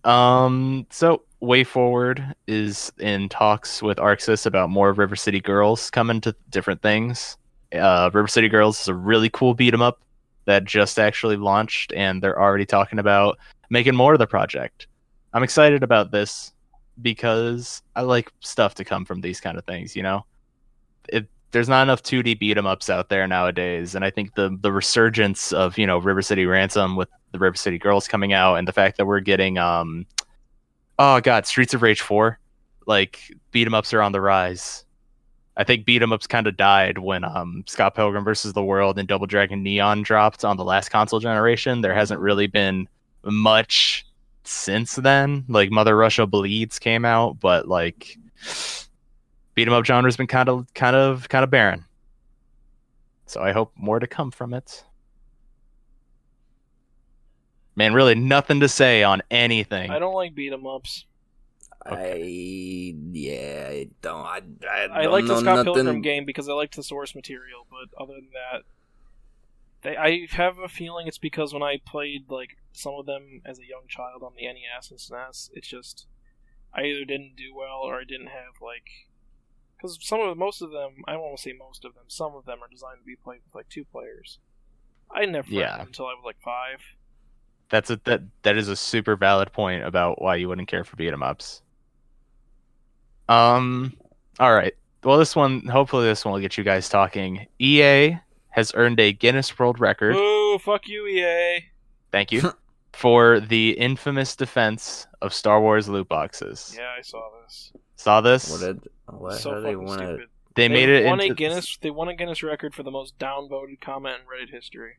Um, 0.09 0.87
so 0.91 1.23
Way 1.41 1.65
Forward 1.65 2.35
is 2.47 2.91
in 2.99 3.29
talks 3.29 3.83
with 3.83 3.99
ArcSys 3.99 4.47
about 4.47 4.71
more 4.71 4.95
River 4.95 5.17
City 5.17 5.39
Girls 5.39 5.91
coming 5.91 6.21
to 6.23 6.35
different 6.49 6.81
things. 6.81 7.37
Uh, 7.75 8.09
River 8.15 8.27
City 8.27 8.49
Girls 8.49 8.81
is 8.81 8.89
a 8.89 8.95
really 8.95 9.29
cool 9.29 9.53
beat 9.53 9.75
'em 9.75 9.83
up 9.83 10.01
that 10.47 10.65
just 10.65 10.99
actually 10.99 11.37
launched, 11.37 11.93
and 11.93 12.23
they're 12.23 12.41
already 12.41 12.65
talking 12.65 12.99
about 12.99 13.39
making 13.69 13.95
more 13.95 14.15
of 14.15 14.19
the 14.19 14.27
project. 14.27 14.87
I'm 15.35 15.43
excited 15.43 15.83
about 15.83 16.11
this 16.11 16.55
because 17.03 17.83
I 17.95 18.01
like 18.01 18.33
stuff 18.41 18.75
to 18.77 18.85
come 18.87 19.05
from 19.05 19.21
these 19.21 19.43
kind 19.43 19.59
of 19.59 19.65
things. 19.67 19.95
You 19.95 20.05
know, 20.05 20.25
it 21.11 21.29
there's 21.51 21.69
not 21.69 21.83
enough 21.83 22.03
2D 22.03 22.39
beat 22.39 22.59
'em 22.59 22.67
ups 22.67 22.91
out 22.91 23.09
there 23.09 23.27
nowadays, 23.27 23.95
and 23.95 24.05
I 24.05 24.11
think 24.11 24.35
the 24.35 24.57
the 24.61 24.73
resurgence 24.73 25.53
of 25.53 25.79
you 25.79 25.87
know 25.87 25.99
River 25.99 26.23
City 26.23 26.47
Ransom 26.47 26.97
with 26.97 27.09
the 27.33 27.39
River 27.39 27.57
City 27.57 27.79
Girls 27.79 28.09
coming 28.09 28.33
out, 28.33 28.57
and 28.57 28.69
the 28.69 28.73
fact 28.73 28.97
that 28.99 29.07
we're 29.07 29.21
getting 29.21 29.59
um, 29.59 30.07
oh 30.99 31.21
god, 31.21 31.47
Streets 31.47 31.75
of 31.75 31.83
Rage 31.83 32.01
four, 32.03 32.39
like 32.87 33.21
beat 33.53 33.67
'em 33.67 33.75
ups 33.75 33.93
are 33.95 34.03
on 34.03 34.13
the 34.13 34.21
rise. 34.21 34.85
I 35.57 35.65
think 35.65 35.85
beat 35.87 36.03
'em 36.03 36.13
ups 36.13 36.27
kind 36.27 36.47
of 36.47 36.57
died 36.57 36.99
when 36.99 37.25
um 37.25 37.65
Scott 37.67 37.95
Pilgrim 37.95 38.25
versus 38.25 38.53
the 38.53 38.63
World 38.63 38.99
and 38.99 39.09
Double 39.09 39.27
Dragon 39.27 39.63
Neon 39.63 40.03
dropped 40.03 40.45
on 40.45 40.57
the 40.57 40.65
last 40.65 40.91
console 40.91 41.21
generation. 41.21 41.81
There 41.81 41.95
hasn't 41.95 42.21
really 42.21 42.47
been 42.47 42.89
much 43.25 44.07
since 44.45 44.95
then. 44.97 45.45
Like 45.49 45.71
Mother 45.71 45.97
Russia 45.97 46.27
Bleeds 46.27 46.79
came 46.79 47.05
out, 47.05 47.41
but 47.41 47.69
like 47.69 48.17
beat 49.59 49.67
'em 49.67 49.75
up 49.75 49.85
genre's 49.85 50.17
been 50.17 50.29
kind 50.29 50.49
of 50.49 50.73
kind 50.73 50.95
of 50.95 51.29
kind 51.29 51.43
of 51.43 51.51
barren. 51.51 51.85
So 53.27 53.43
I 53.43 53.51
hope 53.51 53.73
more 53.75 53.99
to 53.99 54.07
come 54.07 54.31
from 54.31 54.55
it. 54.55 54.85
Man, 57.75 57.93
really 57.93 58.15
nothing 58.15 58.61
to 58.61 58.69
say 58.69 59.03
on 59.03 59.21
anything. 59.33 59.91
I 59.91 59.99
don't 59.99 60.15
like 60.15 60.37
beat 60.37 60.53
'em 60.53 60.65
ups. 60.65 61.07
I 61.85 62.23
yeah, 63.13 63.67
I 63.69 63.89
don't. 64.01 64.25
I, 64.25 64.43
I, 64.71 64.89
I 64.93 65.03
don't 65.03 65.13
like 65.13 65.25
the 65.27 65.35
know 65.35 65.41
Scott 65.41 65.57
nothing. 65.57 65.75
Pilgrim 65.75 66.03
game 66.03 66.25
because 66.25 66.49
I 66.49 66.53
liked 66.53 66.77
the 66.77 66.85
source 66.85 67.17
material, 67.17 67.67
but 67.69 68.01
other 68.01 68.15
than 68.15 68.29
that, 68.35 68.63
they, 69.83 69.97
I 69.97 70.27
have 70.37 70.59
a 70.59 70.69
feeling 70.69 71.09
it's 71.09 71.19
because 71.19 71.53
when 71.53 71.65
I 71.65 71.81
played 71.85 72.31
like 72.31 72.59
some 72.73 72.95
of 72.95 73.07
them 73.07 73.43
as 73.45 73.59
a 73.59 73.67
young 73.67 73.89
child 73.89 74.23
on 74.23 74.35
the 74.37 74.45
NES 74.47 74.91
and 74.93 75.01
SNES, 75.01 75.51
it's 75.53 75.67
just 75.67 76.07
I 76.73 76.83
either 76.83 77.05
didn't 77.05 77.35
do 77.37 77.53
well 77.57 77.79
or 77.83 77.99
I 77.99 78.05
didn't 78.05 78.29
have 78.29 78.61
like 78.63 79.08
because 79.79 79.99
some 80.03 80.21
of 80.21 80.37
most 80.37 80.61
of 80.61 80.71
them 80.73 80.97
I 81.07 81.17
won't 81.17 81.39
say 81.41 81.55
most 81.59 81.85
of 81.87 81.95
them, 81.95 82.05
some 82.09 82.35
of 82.35 82.45
them 82.45 82.59
are 82.63 82.69
designed 82.69 82.99
to 83.01 83.05
be 83.07 83.17
played 83.17 83.41
with 83.47 83.55
like 83.55 83.69
two 83.71 83.85
players. 83.87 84.39
I 85.11 85.25
never 85.25 85.49
Yeah. 85.51 85.79
them 85.79 85.87
until 85.87 86.07
I 86.07 86.15
was 86.15 86.23
like 86.25 86.41
five. 86.45 86.83
That's 87.71 87.89
a 87.91 87.97
that 88.05 88.23
that 88.43 88.57
is 88.57 88.69
a 88.69 88.77
super 88.77 89.17
valid 89.17 89.53
point 89.53 89.85
about 89.85 90.21
why 90.21 90.37
you 90.37 90.49
wouldn't 90.49 90.69
care 90.69 90.85
for 90.85 90.97
beat 90.97 91.13
'em 91.13 91.23
ups. 91.23 91.63
Um 93.29 93.95
all 94.41 94.55
right. 94.55 94.75
Well 95.05 95.19
this 95.19 95.37
one 95.37 95.67
hopefully 95.67 96.07
this 96.07 96.25
one 96.25 96.33
will 96.35 96.41
get 96.41 96.57
you 96.59 96.65
guys 96.65 96.89
talking. 96.89 97.47
EA 97.59 98.19
has 98.51 98.73
earned 98.75 98.99
a 99.01 99.13
Guinness 99.13 99.57
World 99.59 99.79
Record. 99.81 100.17
Ooh, 100.17 100.59
fuck 100.59 100.89
you, 100.89 101.07
EA. 101.07 101.67
Thank 102.11 102.33
you. 102.33 102.53
for 102.93 103.41
the 103.41 103.71
infamous 103.73 104.35
defense 104.37 105.07
of 105.23 105.33
Star 105.33 105.61
Wars 105.61 105.89
loot 105.89 106.09
boxes. 106.09 106.75
Yeah, 106.77 106.93
I 106.99 107.03
saw 107.03 107.29
this. 107.43 107.73
Saw 107.97 108.21
this? 108.21 108.51
What 108.51 108.61
did 108.61 108.89
what? 109.07 109.35
so 109.39 109.55
how 109.55 109.61
they 109.61 109.73
fucking 109.73 109.85
want 109.87 110.01
to? 110.01 110.07
stupid. 110.07 110.29
they, 110.55 110.69
made 110.69 110.89
it 110.89 111.07
won 111.07 111.21
into 111.21 111.33
a 111.33 111.37
Guinness. 111.37 111.79
They 111.81 111.91
won 111.91 112.09
a 112.09 112.15
Guinness 112.15 112.43
record 112.43 112.75
for 112.75 112.83
the 112.83 112.91
most 112.91 113.19
downvoted 113.19 113.81
comment 113.81 114.17
in 114.21 114.27
Reddit 114.27 114.51
history. 114.53 114.99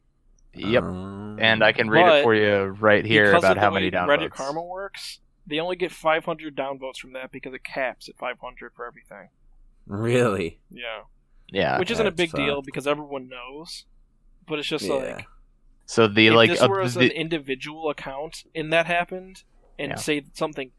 Yep. 0.55 0.83
Um, 0.83 1.37
and 1.39 1.63
I 1.63 1.71
can 1.73 1.89
read 1.89 2.19
it 2.19 2.23
for 2.23 2.33
you 2.33 2.63
right 2.79 3.05
here 3.05 3.33
about 3.33 3.57
of 3.57 3.63
how 3.63 3.69
many 3.69 3.91
downvotes. 3.91 4.07
Reddit 4.19 4.31
Karma 4.31 4.63
works, 4.63 5.19
they 5.45 5.59
only 5.59 5.75
get 5.75 5.91
500 5.91 6.55
downvotes 6.55 6.97
from 6.97 7.13
that 7.13 7.31
because 7.31 7.53
it 7.53 7.63
caps 7.63 8.09
at 8.09 8.17
500 8.17 8.73
for 8.75 8.85
everything. 8.87 9.29
really. 9.85 10.59
Yeah, 10.71 11.01
Yeah. 11.51 11.79
which 11.79 11.91
isn't 11.91 12.05
a 12.05 12.09
that's 12.11 12.17
big 12.17 12.31
deal 12.31 12.61
because 12.61 12.87
everyone 12.87 13.29
knows. 13.29 13.85
But 14.47 14.59
it's 14.59 14.67
just 14.67 14.85
Yeah. 14.85 14.93
like 14.93 15.25
So 15.89 16.07
the 16.07 16.27
if 16.27 16.33
like 16.35 16.51
this 16.51 16.61
uh, 16.61 16.67
was 16.69 16.93
the- 16.93 17.05
an 17.05 17.09
individual 17.11 17.89
account 17.89 18.43
and 18.53 18.71
that 18.71 18.85
happened, 18.85 19.41
and 19.79 19.93
Yeah. 19.93 19.95
say 19.95 20.21
something 20.33 20.71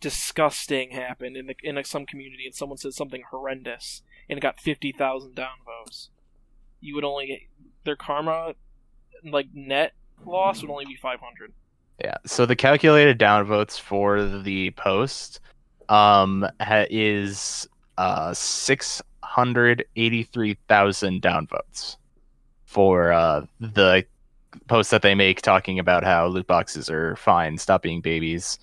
disgusting 0.00 0.90
happened 0.90 1.36
in 1.36 1.46
the, 1.46 1.54
in 1.62 1.78
a, 1.78 1.84
some 1.84 2.04
community, 2.04 2.46
and 2.46 2.54
someone 2.54 2.76
said 2.76 2.92
something 2.92 3.22
horrendous, 3.30 4.02
and 4.28 4.38
it 4.38 4.40
got 4.40 4.58
50,000 4.58 5.36
downvotes, 5.36 6.08
you 6.80 6.96
would 6.96 7.04
only 7.04 7.26
get 7.28 7.38
their 7.84 7.94
karma, 7.94 8.54
like 9.22 9.46
net 9.54 9.92
loss, 10.26 10.62
would 10.62 10.70
only 10.70 10.86
be 10.86 10.96
500. 10.96 11.52
Yeah. 12.00 12.16
So 12.26 12.44
the 12.44 12.56
calculated 12.56 13.20
downvotes 13.20 13.78
for 13.78 14.20
the 14.24 14.72
post 14.72 15.38
um 15.88 16.44
ha- 16.60 16.86
is 16.90 17.68
uh 17.98 18.34
683,000 18.34 21.22
downvotes 21.22 21.96
for 22.64 23.12
uh 23.12 23.46
the 23.60 24.04
post 24.66 24.90
that 24.90 25.02
they 25.02 25.14
make 25.14 25.42
talking 25.42 25.78
about 25.78 26.04
how 26.04 26.26
loot 26.26 26.46
boxes 26.46 26.90
are 26.90 27.16
fine, 27.16 27.58
stop 27.58 27.82
being 27.82 28.00
babies. 28.00 28.58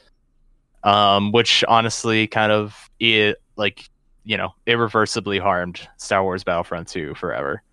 Um 0.84 1.32
which 1.32 1.64
honestly 1.68 2.28
kind 2.28 2.52
of 2.52 2.90
it 3.00 3.42
like 3.56 3.90
you 4.24 4.36
know, 4.36 4.50
irreversibly 4.66 5.40
harmed 5.40 5.88
Star 5.96 6.22
Wars 6.22 6.44
Battlefront 6.44 6.90
2 6.90 7.16
forever. 7.16 7.64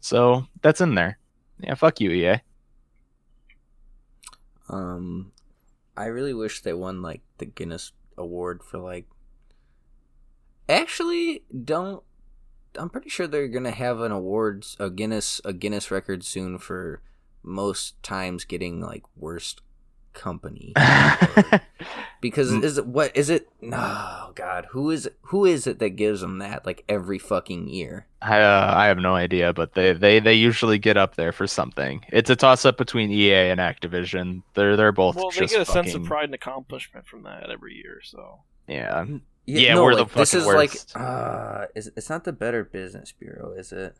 So 0.00 0.44
that's 0.60 0.80
in 0.80 0.96
there. 0.96 1.18
Yeah, 1.60 1.74
fuck 1.74 2.00
you, 2.00 2.10
EA. 2.10 2.40
Um, 4.68 5.30
I 5.96 6.06
really 6.06 6.34
wish 6.34 6.62
they 6.62 6.72
won 6.72 7.00
like 7.00 7.22
the 7.38 7.46
Guinness 7.46 7.92
Award 8.16 8.62
for 8.62 8.78
like. 8.78 9.06
Actually, 10.68 11.42
don't. 11.64 12.02
I'm 12.76 12.90
pretty 12.90 13.08
sure 13.08 13.26
they're 13.26 13.48
gonna 13.48 13.70
have 13.70 14.00
an 14.00 14.12
awards, 14.12 14.76
a 14.78 14.90
Guinness, 14.90 15.40
a 15.44 15.52
Guinness 15.52 15.90
record 15.90 16.24
soon 16.24 16.58
for 16.58 17.00
most 17.48 18.00
times 18.02 18.44
getting 18.44 18.80
like 18.80 19.02
worst 19.16 19.62
company? 20.12 20.74
Because 22.20 22.50
Mm. 22.50 22.64
is 22.64 22.78
it 22.78 22.86
what 22.86 23.16
is 23.16 23.30
it? 23.30 23.48
Oh 23.72 24.32
God, 24.34 24.66
who 24.72 24.90
is 24.90 25.08
who 25.22 25.44
is 25.44 25.68
it 25.68 25.78
that 25.78 25.90
gives 25.90 26.20
them 26.20 26.38
that 26.38 26.66
like 26.66 26.82
every 26.88 27.16
fucking 27.18 27.68
year? 27.68 28.08
I, 28.20 28.40
uh, 28.40 28.74
I 28.76 28.86
have 28.86 28.98
no 28.98 29.14
idea, 29.14 29.52
but 29.52 29.74
they, 29.74 29.92
they, 29.92 30.18
they 30.18 30.34
usually 30.34 30.78
get 30.78 30.96
up 30.96 31.14
there 31.14 31.30
for 31.30 31.46
something. 31.46 32.04
It's 32.08 32.28
a 32.28 32.34
toss 32.34 32.64
up 32.64 32.76
between 32.76 33.12
EA 33.12 33.50
and 33.50 33.60
Activision. 33.60 34.42
They're 34.54 34.76
they're 34.76 34.90
both 34.90 35.14
Well, 35.14 35.30
they 35.30 35.46
get 35.46 35.60
a 35.60 35.64
sense 35.64 35.94
of 35.94 36.02
pride 36.02 36.24
and 36.24 36.34
accomplishment 36.34 37.06
from 37.06 37.22
that 37.22 37.50
every 37.50 37.74
year. 37.74 38.00
So 38.02 38.40
Yeah, 38.66 39.06
Yeah, 39.46 39.76
we're 39.80 39.94
the 39.94 40.06
this 40.06 40.34
is 40.34 40.44
worst. 40.44 40.96
like 40.96 41.00
uh, 41.00 41.66
is 41.76 41.92
it's 41.96 42.10
not 42.10 42.24
the 42.24 42.32
Better 42.32 42.64
Business 42.64 43.12
Bureau, 43.12 43.52
is 43.52 43.70
it? 43.70 43.96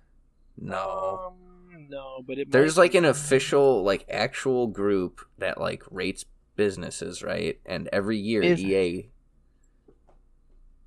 No. 0.60 1.20
um, 1.28 1.47
no, 1.88 2.22
but 2.26 2.38
it 2.38 2.50
There's 2.50 2.76
might 2.76 2.82
like 2.84 2.92
be. 2.92 2.98
an 2.98 3.04
official, 3.04 3.82
like 3.82 4.04
actual 4.10 4.66
group 4.66 5.20
that 5.38 5.60
like 5.60 5.82
rates 5.90 6.24
businesses, 6.56 7.22
right? 7.22 7.60
And 7.66 7.88
every 7.92 8.18
year 8.18 8.42
Is- 8.42 8.60
EA 8.60 9.10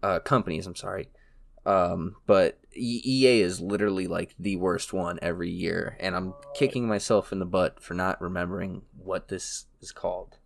uh 0.03 0.19
companies, 0.19 0.65
I'm 0.67 0.75
sorry. 0.75 1.09
Um 1.65 2.15
but 2.25 2.59
E- 2.75 3.01
EA 3.05 3.41
is 3.41 3.61
literally 3.61 4.07
like 4.07 4.33
the 4.39 4.55
worst 4.55 4.93
one 4.93 5.19
every 5.21 5.49
year 5.49 5.95
and 5.99 6.15
I'm 6.15 6.33
kicking 6.55 6.87
myself 6.87 7.31
in 7.31 7.39
the 7.39 7.45
butt 7.45 7.81
for 7.81 7.93
not 7.93 8.21
remembering 8.21 8.81
what 8.97 9.27
this 9.27 9.65
is 9.79 9.91
called. 9.91 10.37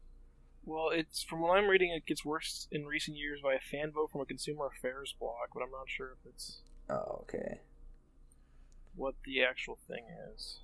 Well, 0.65 0.89
it's 0.89 1.21
from 1.23 1.41
what 1.41 1.57
I'm 1.57 1.67
reading, 1.67 1.91
it 1.91 2.05
gets 2.07 2.25
worse 2.25 2.67
in 2.71 2.85
recent 2.85 3.17
years 3.17 3.39
by 3.43 3.53
a 3.53 3.59
fan 3.59 3.91
vote 3.91 4.11
from 4.11 4.21
a 4.21 4.25
consumer 4.25 4.65
affairs 4.75 5.13
blog, 5.19 5.49
but 5.53 5.61
I'm 5.61 5.71
not 5.71 5.87
sure 5.87 6.13
if 6.19 6.29
it's 6.29 6.61
Oh, 6.89 7.21
okay. 7.23 7.61
What 8.95 9.15
the 9.25 9.43
actual 9.43 9.77
thing 9.87 10.03
is. 10.33 10.59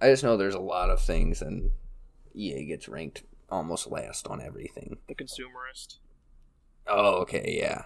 I 0.00 0.10
just 0.10 0.22
know 0.22 0.36
there's 0.36 0.54
a 0.54 0.60
lot 0.60 0.90
of 0.90 1.00
things 1.00 1.42
and 1.42 1.70
EA 2.34 2.64
gets 2.66 2.88
ranked 2.88 3.22
almost 3.50 3.86
last 3.90 4.26
on 4.28 4.40
everything. 4.40 4.96
The 5.08 5.14
consumerist. 5.14 5.98
Oh, 6.86 7.16
okay, 7.22 7.56
yeah. 7.60 7.82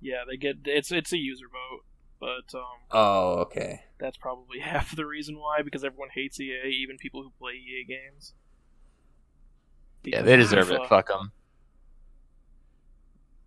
Yeah, 0.00 0.24
they 0.28 0.36
get 0.36 0.58
it's 0.64 0.92
it's 0.92 1.12
a 1.12 1.18
user 1.18 1.46
vote, 1.46 1.84
but 2.20 2.56
um, 2.56 2.64
Oh, 2.92 3.32
okay. 3.40 3.80
that's 3.98 4.16
probably 4.16 4.58
half 4.62 4.94
the 4.94 5.06
reason 5.06 5.36
why 5.38 5.62
because 5.62 5.82
everyone 5.84 6.10
hates 6.14 6.38
EA, 6.38 6.68
even 6.68 6.98
people 6.98 7.22
who 7.22 7.32
play 7.38 7.52
EA 7.54 7.84
games. 7.84 8.34
yeah, 10.04 10.22
they 10.22 10.36
deserve 10.36 10.70
it. 10.70 10.86
Fuck 10.88 11.08
them. 11.08 11.32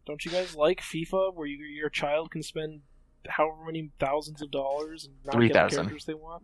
Don't 0.06 0.26
you 0.26 0.32
guys 0.32 0.56
like 0.56 0.82
FIFA, 0.82 1.34
where 1.36 1.46
you, 1.48 1.64
your 1.64 1.90
child 1.90 2.32
can 2.32 2.42
spend 2.44 2.82
however 3.28 3.66
many 3.66 3.92
thousands 4.00 4.42
of 4.42 4.52
dollars 4.52 5.06
and 5.06 5.16
not 5.26 5.40
get 5.40 5.70
the 5.70 5.76
characters 5.76 6.06
they 6.06 6.14
want? 6.14 6.44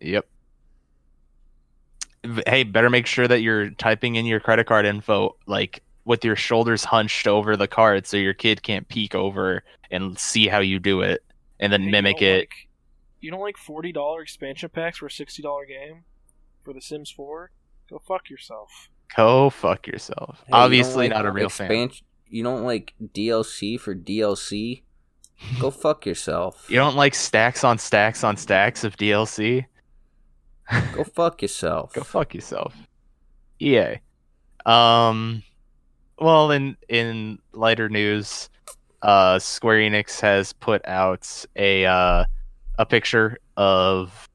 Yep. 0.00 0.26
Hey, 2.46 2.64
better 2.64 2.90
make 2.90 3.06
sure 3.06 3.28
that 3.28 3.40
you're 3.40 3.70
typing 3.70 4.16
in 4.16 4.26
your 4.26 4.40
credit 4.40 4.66
card 4.66 4.84
info 4.84 5.36
like 5.46 5.82
with 6.04 6.24
your 6.24 6.36
shoulders 6.36 6.84
hunched 6.84 7.26
over 7.26 7.56
the 7.56 7.68
card 7.68 8.06
so 8.06 8.16
your 8.16 8.34
kid 8.34 8.62
can't 8.62 8.88
peek 8.88 9.14
over 9.14 9.62
and 9.90 10.18
see 10.18 10.48
how 10.48 10.58
you 10.60 10.78
do 10.78 11.02
it 11.02 11.22
and 11.60 11.72
then 11.72 11.82
Hey, 11.82 11.90
mimic 11.90 12.18
don't 12.18 12.28
it. 12.28 12.38
Like, 12.40 12.68
you 13.20 13.30
don't 13.30 13.40
like 13.40 13.56
forty 13.56 13.92
dollar 13.92 14.22
expansion 14.22 14.68
packs 14.68 14.98
for 14.98 15.06
a 15.06 15.10
sixty 15.10 15.42
dollar 15.42 15.64
game 15.66 16.04
for 16.62 16.72
The 16.72 16.80
Sims 16.80 17.10
Four? 17.10 17.50
Go 17.88 18.00
fuck 18.06 18.28
yourself. 18.30 18.90
Go 19.16 19.50
fuck 19.50 19.86
yourself. 19.86 20.44
Hey, 20.46 20.52
you 20.52 20.54
Obviously 20.54 21.08
like 21.08 21.10
not 21.10 21.26
a 21.26 21.30
real 21.30 21.48
fan. 21.48 21.90
You 22.28 22.42
don't 22.42 22.64
like 22.64 22.94
DLC 23.00 23.78
for 23.78 23.94
DLC? 23.94 24.82
Go 25.60 25.70
fuck 25.70 26.06
yourself. 26.06 26.66
You 26.68 26.76
don't 26.76 26.96
like 26.96 27.14
stacks 27.14 27.64
on 27.64 27.78
stacks 27.78 28.24
on 28.24 28.36
stacks 28.36 28.84
of 28.84 28.96
DLC? 28.96 29.64
Go 30.92 31.04
fuck 31.14 31.42
yourself. 31.42 31.92
Go 31.92 32.02
fuck 32.02 32.34
yourself. 32.34 32.74
EA. 33.60 33.96
Um 34.64 35.42
well 36.18 36.50
in 36.50 36.76
in 36.88 37.38
lighter 37.52 37.88
news, 37.88 38.48
uh 39.02 39.38
Square 39.38 39.78
Enix 39.78 40.20
has 40.20 40.52
put 40.52 40.86
out 40.86 41.44
a 41.54 41.86
uh 41.86 42.24
a 42.78 42.86
picture 42.86 43.38
of 43.56 44.28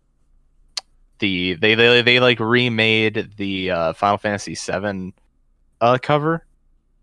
the 1.20 1.54
they 1.56 1.76
they, 1.76 2.02
they 2.02 2.20
like 2.20 2.40
remade 2.40 3.32
the 3.38 3.72
uh 3.72 3.94
Final 3.94 4.18
Fantasy 4.18 4.56
7 4.56 5.14
uh 5.82 5.98
cover 6.02 6.46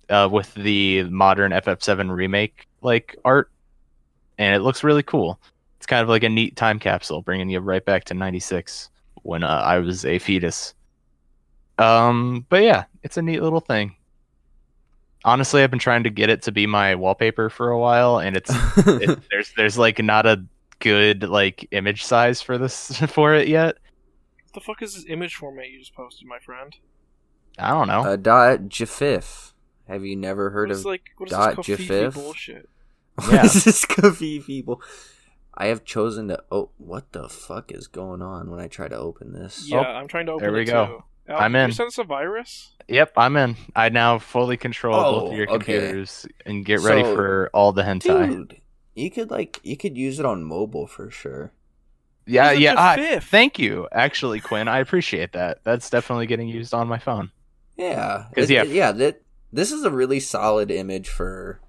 uh 0.09 0.28
with 0.30 0.53
the 0.55 1.05
modern 1.05 1.53
FF7 1.53 2.11
remake 2.11 2.66
like 2.80 3.16
art 3.24 3.51
and 4.39 4.55
it 4.55 4.61
looks 4.61 4.84
really 4.84 5.03
cool. 5.03 5.39
It's 5.76 5.86
kind 5.86 6.03
of 6.03 6.09
like 6.09 6.22
a 6.22 6.28
neat 6.28 6.57
time 6.57 6.78
capsule 6.78 7.22
bringing 7.22 7.51
you 7.51 7.61
right 7.61 7.84
back 7.84 8.05
to 8.05 8.14
96 8.14 8.91
when 9.22 9.45
uh, 9.45 9.62
I 9.64 9.78
was 9.78 10.05
a 10.05 10.18
fetus. 10.18 10.74
Um, 11.78 12.47
but 12.49 12.62
yeah, 12.62 12.84
it's 13.03 13.16
a 13.16 13.22
neat 13.22 13.43
little 13.43 13.61
thing. 13.61 13.95
Honestly, 15.24 15.62
I've 15.62 15.70
been 15.70 15.78
trying 15.78 16.05
to 16.05 16.11
get 16.11 16.30
it 16.30 16.43
to 16.43 16.53
be 16.53 16.66
my 16.66 16.95
wallpaper 16.95 17.51
for 17.51 17.70
a 17.70 17.78
while, 17.78 18.18
and 18.18 18.36
it's 18.36 18.51
it, 18.86 19.18
there's 19.30 19.53
there's 19.57 19.78
like 19.78 20.03
not 20.03 20.26
a 20.26 20.45
good 20.78 21.24
like 21.24 21.66
image 21.72 22.05
size 22.05 22.41
for 22.41 22.57
this 22.57 22.97
for 23.09 23.34
it 23.34 23.49
yet. 23.49 23.76
What 24.45 24.55
the 24.55 24.61
fuck 24.61 24.82
is 24.82 24.95
this 24.95 25.05
image 25.09 25.34
format 25.34 25.70
you 25.70 25.78
just 25.80 25.95
posted, 25.95 26.26
my 26.26 26.39
friend? 26.39 26.74
I 27.59 27.70
don't 27.70 27.89
know. 27.89 28.03
uh, 28.03 28.16
dot 28.16 28.61
jafif. 28.68 29.53
Have 29.89 30.05
you 30.05 30.16
never 30.16 30.51
heard 30.51 30.68
What 30.68 30.72
is 30.72 30.80
of 30.80 30.86
like 30.86 31.11
what 31.16 31.28
is 31.28 31.32
dot 31.32 31.57
this 31.57 31.66
Kofifi 31.66 32.14
bullshit? 32.14 32.68
What 33.19 33.33
Yeah. 33.33 33.45
is 33.45 33.64
this 33.64 33.85
people? 34.47 34.81
I 35.55 35.66
have 35.66 35.85
chosen 35.85 36.29
to. 36.29 36.43
Oh, 36.53 36.71
what 36.79 37.12
the 37.12 37.29
fuck 37.29 37.73
is 37.73 37.87
going 37.89 38.23
on 38.23 38.51
when 38.51 38.61
I 38.61 38.69
try 38.69 38.87
to 38.89 38.97
open 38.97 39.33
this? 39.33 39.69
Yeah, 39.69 39.79
Oh, 39.79 39.83
I'm 39.83 40.07
trying 40.09 40.27
to 40.27 40.33
open 40.33 40.45
there 40.45 40.53
we 40.53 40.64
go. 40.64 40.87
too. 40.87 41.03
Oh, 41.31 41.35
I'm 41.35 41.53
did 41.53 41.62
in. 41.62 41.69
You 41.71 41.75
send 41.75 41.89
us 41.89 41.99
a 41.99 42.05
virus? 42.05 42.71
Yep, 42.89 43.12
I'm 43.16 43.37
in. 43.37 43.57
I 43.77 43.89
now 43.91 44.19
fully 44.19 44.57
control 44.57 44.95
oh, 44.95 45.12
both 45.12 45.23
Oh, 45.25 45.27
of 45.33 45.37
your 45.37 45.47
okay. 45.51 45.57
computers 45.79 46.27
and 46.47 46.64
get 46.64 46.81
ready 46.81 47.03
So, 47.03 47.14
for 47.14 47.51
all 47.53 47.73
the 47.73 47.83
hentai. 47.83 48.29
Dude, 48.31 48.61
you 48.95 49.11
could 49.11 49.31
like 49.31 49.61
you 49.62 49.77
could 49.77 49.97
use 49.99 50.19
it 50.21 50.25
on 50.25 50.43
mobile 50.45 50.87
for 50.87 51.11
sure. 51.11 51.53
yeah, 52.27 52.53
Who's 52.53 52.61
yeah. 52.61 52.75
I, 52.79 52.97
Jafif? 52.97 53.23
thank 53.25 53.59
you, 53.59 53.89
actually, 53.93 54.41
Quinn. 54.41 54.69
I 54.69 54.79
appreciate 54.79 55.33
that. 55.33 55.64
That's 55.64 55.91
definitely 55.91 56.27
getting 56.27 56.49
used 56.49 56.73
on 56.73 56.87
my 56.89 56.99
phone. 56.99 57.31
Yeah, 57.77 58.25
'Cause, 58.35 58.49
It- 58.49 58.55
yeah. 58.55 58.62
it- 58.62 58.69
yeah. 58.69 58.93
That 58.93 59.21
this 59.53 59.71
is 59.73 59.85
a 59.85 59.91
really 59.91 60.21
solid 60.21 60.71
image 60.71 61.09
for. 61.09 61.61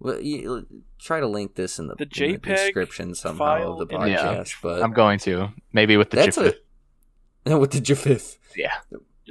Well, 0.00 0.20
you, 0.20 0.66
try 0.98 1.20
to 1.20 1.26
link 1.28 1.54
this 1.54 1.78
in 1.78 1.86
the, 1.88 1.94
The 1.94 2.04
in 2.24 2.32
the 2.32 2.38
description 2.38 3.14
somehow 3.14 3.72
of 3.72 3.78
the 3.78 3.86
file 3.94 4.06
image. 4.06 4.18
podcast, 4.18 4.54
but 4.62 4.82
I'm 4.82 4.92
going 4.92 5.18
to 5.20 5.50
maybe 5.72 5.96
with 5.98 6.10
the 6.10 6.16
that's 6.16 6.36
chip. 6.36 6.64
a 7.46 7.58
with 7.58 7.70
the 7.72 7.80
JFIF. 7.80 8.36
Yeah. 8.56 8.72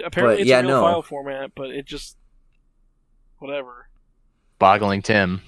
Apparently, 0.06 0.36
But, 0.38 0.42
it's 0.42 0.50
yeah, 0.50 0.60
a 0.60 0.62
real 0.64 0.70
no. 0.72 0.82
file 0.84 1.02
format, 1.02 1.52
but 1.56 1.72
it 1.72 1.86
just 1.86 2.18
whatever. 3.40 3.90
boggling 4.60 5.02
Tim. 5.02 5.42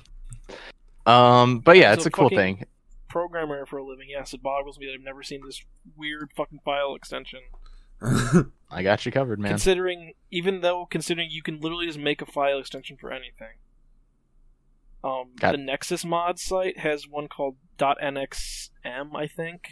Um, 1.06 1.60
but 1.60 1.78
yeah, 1.78 1.94
it's 1.94 2.04
So 2.04 2.08
a 2.08 2.12
cool 2.12 2.30
thing. 2.30 2.66
Programmer 3.08 3.66
for 3.66 3.78
a 3.78 3.84
living, 3.84 4.08
yes, 4.10 4.34
it 4.34 4.42
boggles 4.42 4.78
me 4.80 4.86
that 4.88 4.94
I've 4.94 5.02
never 5.06 5.24
seen 5.24 5.42
this 5.46 5.64
weird 5.96 6.32
fucking 6.36 6.60
file 6.66 6.96
extension. 6.96 7.40
I 8.72 8.84
got 8.84 9.06
you 9.06 9.12
covered, 9.12 9.40
man. 9.40 9.50
Considering, 9.52 10.14
even 10.32 10.62
though 10.62 10.86
considering 10.90 11.30
you 11.30 11.42
can 11.44 11.60
literally 11.60 11.86
just 11.86 12.00
make 12.00 12.22
a 12.22 12.26
file 12.26 12.58
extension 12.60 12.98
for 12.98 13.12
anything. 13.12 13.58
Um, 15.04 15.32
Got- 15.40 15.54
the 15.54 15.58
Nexus 15.58 16.06
mod 16.06 16.38
site 16.40 16.78
has 16.80 17.08
one 17.08 17.28
called 17.28 17.58
.nxm, 17.80 19.16
I 19.16 19.28
think, 19.28 19.64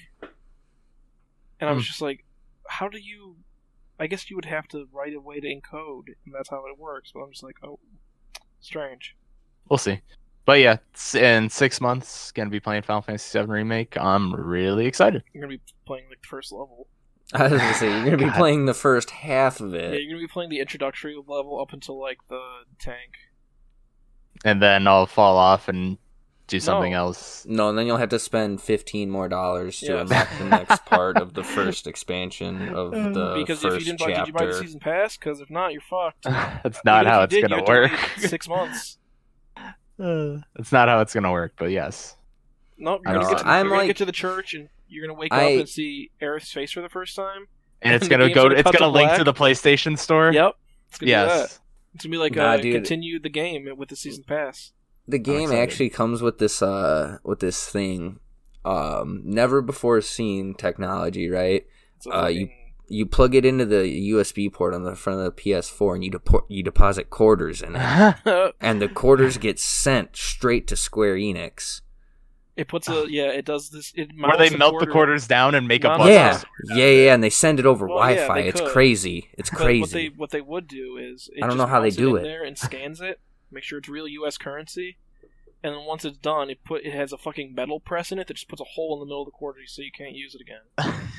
and 1.59 1.69
I 1.69 1.73
was 1.73 1.83
Hmm. 1.85 1.87
just 1.87 2.01
like, 2.01 2.25
how 2.67 2.87
do 2.87 2.97
you? 2.97 3.37
I 3.99 4.07
guess 4.07 4.29
you 4.29 4.37
would 4.37 4.45
have 4.45 4.67
to 4.69 4.87
write 4.93 5.13
a 5.13 5.19
way 5.19 5.39
to 5.41 5.47
encode, 5.47 6.05
and 6.25 6.33
that's 6.33 6.49
how 6.49 6.65
it 6.67 6.77
works. 6.79 7.11
But 7.13 7.21
I'm 7.21 7.31
just 7.31 7.43
like, 7.43 7.57
oh, 7.63 7.79
strange. 8.61 9.15
We'll 9.69 9.77
see. 9.77 9.99
But 10.45 10.61
yeah, 10.61 10.77
s- 10.95 11.15
in 11.15 11.49
six 11.49 11.79
months, 11.81 12.31
gonna 12.31 12.49
be 12.49 12.59
playing 12.61 12.83
Final 12.83 13.01
Fantasy 13.01 13.37
VII 13.39 13.45
remake. 13.45 13.97
I'm 13.97 14.33
really 14.33 14.85
excited. 14.87 15.23
You're 15.33 15.43
gonna 15.43 15.57
be 15.57 15.61
playing 15.85 16.05
like 16.09 16.21
the 16.21 16.27
first 16.27 16.51
level. 16.51 16.87
I 17.33 17.43
was 17.43 17.51
gonna 17.61 17.73
say 17.75 17.91
you're 17.91 18.05
gonna 18.05 18.17
be 18.17 18.23
God. 18.25 18.35
playing 18.35 18.65
the 18.65 18.73
first 18.73 19.11
half 19.11 19.59
of 19.59 19.73
it. 19.75 19.91
Yeah, 19.91 19.97
it. 19.97 20.01
you're 20.03 20.13
gonna 20.17 20.23
be 20.27 20.31
playing 20.31 20.49
the 20.49 20.59
introductory 20.59 21.15
level 21.15 21.59
up 21.61 21.73
until 21.73 21.99
like 21.99 22.17
the 22.29 22.41
tank. 22.79 23.11
And 24.45 24.61
then 24.61 24.87
I'll 24.87 25.05
fall 25.05 25.37
off 25.37 25.67
and 25.67 25.97
do 26.47 26.59
something 26.59 26.93
No. 26.93 26.97
else. 26.99 27.45
No, 27.47 27.69
and 27.69 27.77
then 27.77 27.85
you'll 27.85 27.97
have 27.97 28.09
to 28.09 28.17
spend 28.19 28.61
fifteen 28.61 29.09
more 29.09 29.27
dollars 29.29 29.79
to 29.81 29.85
Yes. 29.87 30.01
unlock 30.01 30.27
the 30.39 30.45
next 30.45 30.85
part 30.87 31.17
of 31.17 31.33
the 31.33 31.43
first 31.43 31.85
expansion 31.85 32.69
of 32.73 32.91
the 32.91 33.33
because 33.37 33.63
if 33.63 33.73
you 33.73 33.79
didn't 33.85 33.99
buy, 33.99 34.13
did 34.13 34.27
you 34.27 34.33
buy 34.33 34.45
the 34.45 34.53
season 34.53 34.79
pass? 34.79 35.15
Because 35.17 35.41
if 35.41 35.49
not, 35.49 35.73
you're 35.73 35.81
fucked. 35.81 36.23
That's 36.23 36.79
not 36.85 37.01
Even 37.03 37.13
how 37.13 37.21
it's 37.23 37.33
did, 37.33 37.41
gonna 37.41 37.55
you 37.57 37.59
had 37.61 37.65
to 37.65 37.71
work. 37.93 38.09
Six 38.17 38.47
months. 38.49 38.97
Uh, 40.01 40.37
That's 40.55 40.71
not 40.71 40.87
how 40.87 41.01
it's 41.01 41.13
gonna 41.13 41.31
work. 41.31 41.53
But 41.57 41.71
yes, 41.71 42.15
Nope, 42.77 43.01
I 43.05 43.11
you're 43.11 43.19
gonna, 43.21 43.25
know, 43.31 43.35
get 43.35 43.43
to, 43.43 43.47
I'm 43.47 43.65
you're 43.65 43.69
gonna 43.71 43.77
like- 43.81 43.87
get 43.87 43.97
to 43.97 44.05
the 44.05 44.11
church 44.13 44.53
and 44.53 44.69
you're 44.87 45.05
gonna 45.05 45.19
wake 45.19 45.33
I- 45.33 45.53
up 45.55 45.59
and 45.59 45.69
see 45.69 46.09
Aerith's 46.21 46.51
face 46.51 46.71
for 46.71 46.81
the 46.81 46.89
first 46.89 47.15
time. 47.15 47.47
and 47.81 47.93
it's 47.93 48.05
The 48.05 48.09
gonna 48.09 48.29
go. 48.29 48.43
gonna 48.43 48.55
It's 48.55 48.63
cut 48.63 48.71
to 48.71 48.77
gonna 48.79 48.91
link 48.91 49.13
to 49.17 49.23
the 49.23 49.33
PlayStation 49.33 49.97
Store. 49.97 50.31
Yep. 50.31 50.55
It's 50.89 50.97
gonna 50.97 51.07
be 51.07 51.11
that. 51.11 51.27
Yes. 51.27 51.59
It's 51.99 52.05
gonna 52.05 52.11
be 52.13 52.17
like 52.17 52.35
Nah, 52.35 52.51
uh, 52.53 52.57
dude. 52.57 52.75
continue 52.75 53.19
the 53.19 53.27
game 53.29 53.67
with 53.75 53.89
the 53.89 53.97
season 53.97 54.23
pass. 54.23 54.71
The 55.05 55.19
game 55.19 55.51
actually 55.51 55.89
comes 55.89 56.21
with 56.21 56.37
this 56.37 56.61
uh 56.61 57.17
with 57.25 57.39
this 57.41 57.67
thing, 57.67 58.19
um, 58.63 59.21
never 59.25 59.61
before 59.61 59.99
seen 59.99 60.53
technology, 60.53 61.29
right? 61.29 61.65
It's 61.97 62.05
a 62.07 62.09
Uh, 62.23 62.27
you- 62.27 62.49
you 62.91 63.05
plug 63.05 63.35
it 63.35 63.45
into 63.45 63.65
the 63.65 63.85
USB 64.11 64.49
port 64.51 64.73
on 64.73 64.83
the 64.83 64.95
front 64.95 65.19
of 65.19 65.25
the 65.25 65.31
PS4 65.31 65.93
and 65.93 66.03
you 66.03 66.09
depo- 66.09 66.45
you 66.47 66.63
deposit 66.63 67.09
quarters 67.11 67.61
in 67.61 67.75
it. 67.75 68.15
and 68.61 68.81
the 68.81 68.87
quarters 68.87 69.37
get 69.37 69.59
sent 69.59 70.15
straight 70.15 70.65
to 70.67 70.75
Square 70.77 71.17
Enix. 71.17 71.81
It 72.59 72.67
puts 72.67 72.87
a 72.89 73.05
yeah. 73.09 73.29
It 73.31 73.45
does 73.45 73.69
this. 73.69 73.91
It 73.95 74.09
Where 74.15 74.37
they 74.37 74.43
mounts 74.49 74.55
a 74.55 74.57
melt 74.57 74.79
the 74.79 74.87
quarters 74.87 75.27
down 75.27 75.55
and 75.55 75.67
make 75.67 75.83
a 75.83 75.87
No, 75.89 75.97
bunch 75.97 76.09
yeah, 76.11 76.41
yeah, 76.75 76.85
yeah, 76.85 77.13
and 77.13 77.23
they 77.23 77.29
send 77.29 77.59
it 77.59 77.65
over 77.65 77.87
Well, 77.87 77.97
Wi-Fi. 77.97 78.41
they 78.41 78.47
it's 78.49 78.61
could. 78.61 78.69
crazy. 78.71 79.29
It's 79.37 79.49
But 79.49 79.59
crazy. 79.59 79.81
what 79.81 79.91
they 79.91 80.07
what 80.09 80.29
they 80.31 80.41
would 80.41 80.67
do 80.67 80.97
is 80.97 81.29
it 81.33 81.37
I 81.43 81.47
don't 81.47 81.51
just 81.51 81.57
know 81.57 81.65
how 81.67 81.79
they 81.81 81.89
do 81.91 82.15
in 82.15 82.25
it. 82.25 82.27
there 82.27 82.43
and 82.43 82.57
scans 82.57 83.01
it, 83.01 83.19
make 83.51 83.63
sure 83.63 83.79
it's 83.79 83.89
real 83.89 84.07
U.S. 84.07 84.37
currency, 84.37 84.97
and 85.63 85.73
then 85.75 85.85
once 85.85 86.05
it's 86.05 86.17
done, 86.17 86.49
it 86.49 86.63
put 86.63 86.85
it 86.85 86.93
has 86.93 87.11
a 87.13 87.17
fucking 87.17 87.53
metal 87.55 87.79
press 87.79 88.11
in 88.11 88.19
it 88.19 88.27
that 88.27 88.35
just 88.35 88.47
puts 88.49 88.61
a 88.61 88.65
hole 88.75 88.93
in 88.93 88.99
the 88.99 89.05
middle 89.05 89.21
of 89.23 89.27
the 89.27 89.31
quarter 89.31 89.59
so 89.65 89.81
you 89.81 89.91
can't 89.91 90.15
use 90.15 90.35
it 90.35 90.41
again. 90.41 90.63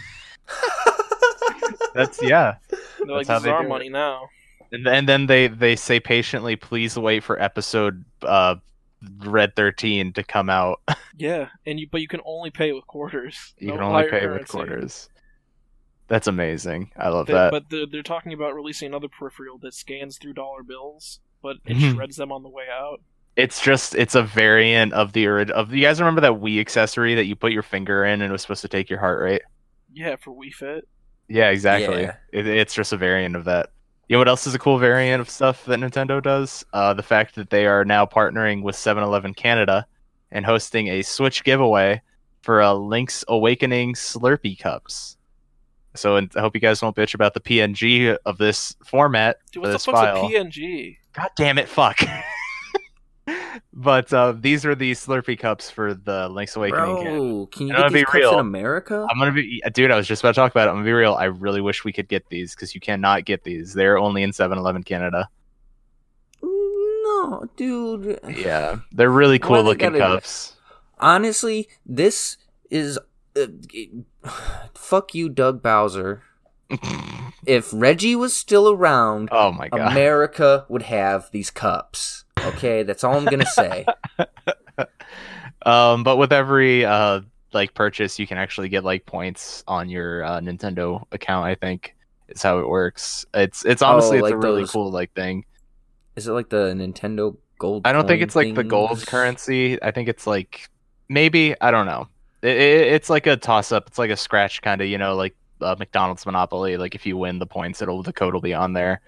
That's 1.94 2.22
yeah. 2.22 2.54
And 3.00 3.08
they're 3.08 3.16
like, 3.16 3.26
how 3.26 3.34
"This 3.34 3.40
is 3.40 3.44
they 3.44 3.50
our 3.50 3.62
do 3.62 3.68
money 3.68 3.88
now." 3.88 4.28
And, 4.72 4.86
and 4.86 5.08
then 5.08 5.26
they 5.26 5.48
they 5.48 5.74
say 5.76 5.98
patiently, 6.00 6.56
please 6.56 6.96
wait 6.96 7.24
for 7.24 7.40
episode 7.40 8.04
uh 8.22 8.56
Red 9.18 9.56
Thirteen 9.56 10.12
to 10.14 10.22
come 10.22 10.50
out. 10.50 10.80
Yeah, 11.16 11.48
and 11.66 11.78
you 11.78 11.86
but 11.90 12.00
you 12.00 12.08
can 12.08 12.20
only 12.24 12.50
pay 12.50 12.72
with 12.72 12.86
quarters. 12.86 13.52
You 13.58 13.66
no 13.68 13.74
can 13.74 13.82
only 13.82 14.08
higher 14.08 14.20
pay 14.20 14.26
with 14.26 14.48
quarters. 14.48 15.10
That's 16.08 16.26
amazing. 16.26 16.92
I 16.96 17.08
love 17.10 17.26
They- 17.26 17.34
that. 17.34 17.50
But 17.50 17.64
they're, 17.68 17.84
they're 17.86 18.02
talking 18.02 18.32
about 18.32 18.54
releasing 18.54 18.86
another 18.88 19.08
peripheral 19.08 19.58
that 19.58 19.74
scans 19.74 20.16
through 20.16 20.32
dollar 20.32 20.62
bills, 20.62 21.20
but 21.42 21.56
it 21.66 21.76
Mhm. 21.76 21.94
shreds 21.94 22.16
them 22.16 22.32
on 22.32 22.42
the 22.42 22.48
way 22.48 22.64
out. 22.72 23.02
It's 23.36 23.60
just 23.62 23.94
it's 23.94 24.14
a 24.14 24.22
variant 24.22 24.92
of 24.94 25.12
the 25.12 25.26
ori- 25.26 25.52
of 25.52 25.74
you 25.74 25.82
guys 25.82 26.00
remember 26.00 26.22
that 26.22 26.32
Wii 26.40 26.58
accessory 26.58 27.14
that 27.16 27.26
you 27.26 27.36
put 27.36 27.52
your 27.52 27.62
finger 27.62 28.04
in 28.04 28.22
and 28.22 28.30
it 28.30 28.32
was 28.32 28.42
supposed 28.42 28.62
to 28.62 28.68
take 28.68 28.88
your 28.88 28.98
heart 29.00 29.20
rate? 29.20 29.42
Yeah, 29.92 30.16
for 30.16 30.30
Wii 30.34 30.52
Fit. 30.54 30.88
Yeah, 31.28 31.50
exactly. 31.50 32.02
Yeah. 32.02 32.16
It, 32.32 32.46
it's 32.46 32.74
just 32.74 32.92
a 32.94 32.96
variant 32.96 33.36
of 33.36 33.44
that. 33.44 33.70
You 34.10 34.14
know 34.14 34.22
what 34.22 34.28
else 34.28 34.44
is 34.48 34.56
a 34.56 34.58
cool 34.58 34.76
variant 34.76 35.20
of 35.20 35.30
stuff 35.30 35.64
that 35.66 35.78
Nintendo 35.78 36.20
does? 36.20 36.66
Uh, 36.72 36.92
the 36.92 37.02
fact 37.02 37.36
that 37.36 37.50
they 37.50 37.64
are 37.68 37.84
now 37.84 38.06
partnering 38.06 38.60
with 38.60 38.74
7-Eleven 38.74 39.34
Canada 39.34 39.86
and 40.32 40.44
hosting 40.44 40.88
a 40.88 41.02
Switch 41.02 41.44
giveaway 41.44 42.02
for 42.42 42.58
a 42.58 42.74
Link's 42.74 43.24
Awakening 43.28 43.94
Slurpee 43.94 44.58
cups. 44.58 45.16
So 45.94 46.16
and 46.16 46.28
I 46.34 46.40
hope 46.40 46.56
you 46.56 46.60
guys 46.60 46.82
won't 46.82 46.96
bitch 46.96 47.14
about 47.14 47.34
the 47.34 47.40
PNG 47.40 48.18
of 48.26 48.36
this 48.36 48.74
format. 48.84 49.36
Dude, 49.52 49.62
what 49.62 49.70
the 49.70 49.78
fuck's 49.78 50.00
file. 50.00 50.26
a 50.26 50.28
PNG? 50.28 50.96
God 51.12 51.28
damn 51.36 51.56
it, 51.56 51.68
fuck. 51.68 52.00
but 53.72 54.12
uh, 54.12 54.32
these 54.32 54.64
are 54.66 54.74
the 54.74 54.92
Slurpee 54.92 55.38
cups 55.38 55.70
for 55.70 55.94
the 55.94 56.28
Link's 56.28 56.56
Awakening. 56.56 56.84
Bro, 56.84 57.46
can 57.52 57.66
you 57.68 57.74
And 57.74 57.84
get 57.84 57.92
these 57.92 58.04
cups 58.04 58.14
real. 58.16 58.32
in 58.34 58.38
America? 58.40 59.06
I'm 59.10 59.18
gonna 59.18 59.32
be, 59.32 59.62
dude. 59.72 59.90
I 59.90 59.96
was 59.96 60.06
just 60.06 60.22
about 60.22 60.30
to 60.34 60.40
talk 60.40 60.50
about 60.52 60.66
it. 60.68 60.70
I'm 60.70 60.76
gonna 60.76 60.84
be 60.86 60.92
real. 60.92 61.14
I 61.14 61.24
really 61.24 61.60
wish 61.60 61.84
we 61.84 61.92
could 61.92 62.08
get 62.08 62.28
these 62.28 62.54
because 62.54 62.74
you 62.74 62.80
cannot 62.80 63.24
get 63.24 63.44
these. 63.44 63.74
They're 63.74 63.98
only 63.98 64.22
in 64.22 64.30
7-Eleven 64.30 64.82
Canada. 64.82 65.28
No, 66.42 67.48
dude. 67.56 68.18
Yeah, 68.28 68.76
they're 68.92 69.10
really 69.10 69.38
cool 69.38 69.62
looking 69.62 69.92
cups. 69.94 70.54
Honestly, 70.98 71.68
this 71.84 72.36
is. 72.70 72.98
Uh, 73.36 73.46
fuck 74.74 75.14
you, 75.14 75.28
Doug 75.28 75.62
Bowser. 75.62 76.22
If 77.46 77.70
Reggie 77.72 78.14
was 78.14 78.36
still 78.36 78.68
around, 78.70 79.30
oh 79.32 79.50
my 79.50 79.68
god. 79.70 79.92
America 79.92 80.66
would 80.68 80.82
have 80.82 81.30
these 81.32 81.50
cups. 81.50 82.24
Okay, 82.46 82.82
that's 82.82 83.04
all 83.04 83.16
I'm 83.16 83.24
gonna 83.24 83.46
say. 83.46 83.86
um, 85.66 86.02
but 86.02 86.16
with 86.16 86.32
every 86.32 86.84
uh 86.84 87.20
like 87.52 87.74
purchase, 87.74 88.18
you 88.18 88.26
can 88.26 88.38
actually 88.38 88.68
get 88.68 88.84
like 88.84 89.06
points 89.06 89.64
on 89.66 89.88
your 89.88 90.24
uh, 90.24 90.40
Nintendo 90.40 91.04
account. 91.12 91.46
I 91.46 91.54
think 91.54 91.94
is 92.28 92.42
how 92.42 92.58
it 92.58 92.68
works. 92.68 93.24
It's 93.34 93.64
it's 93.64 93.82
honestly 93.82 94.18
it's 94.18 94.22
like 94.22 94.34
a 94.34 94.38
really 94.38 94.62
those 94.62 94.72
cool 94.72 94.90
like 94.90 95.12
thing. 95.14 95.44
Is 96.16 96.28
it 96.28 96.32
like 96.32 96.48
the 96.48 96.74
Nintendo 96.74 97.36
Gold? 97.58 97.86
I 97.86 97.92
don't 97.92 98.06
think 98.06 98.22
it's 98.22 98.36
like 98.36 98.54
the 98.54 98.64
gold 98.64 99.06
currency. 99.06 99.82
I 99.82 99.90
think 99.90 100.08
it's 100.08 100.26
like 100.26 100.68
maybe 101.08 101.54
I 101.60 101.70
don't 101.70 101.86
know. 101.86 102.08
It, 102.42 102.56
it, 102.56 102.92
it's 102.94 103.10
like 103.10 103.26
a 103.26 103.36
toss 103.36 103.72
up. 103.72 103.86
It's 103.86 103.98
like 103.98 104.10
a 104.10 104.16
scratch 104.16 104.62
kind 104.62 104.80
of, 104.80 104.86
you 104.86 104.96
know, 104.96 105.14
like 105.14 105.36
uh, 105.60 105.76
McDonald's 105.78 106.24
Monopoly. 106.24 106.76
Like 106.76 106.94
if 106.94 107.04
you 107.04 107.16
win 107.16 107.38
the 107.38 107.46
points, 107.46 107.82
it'll 107.82 108.02
the 108.02 108.12
code 108.12 108.32
will 108.32 108.40
be 108.40 108.54
on 108.54 108.72
there. 108.72 109.00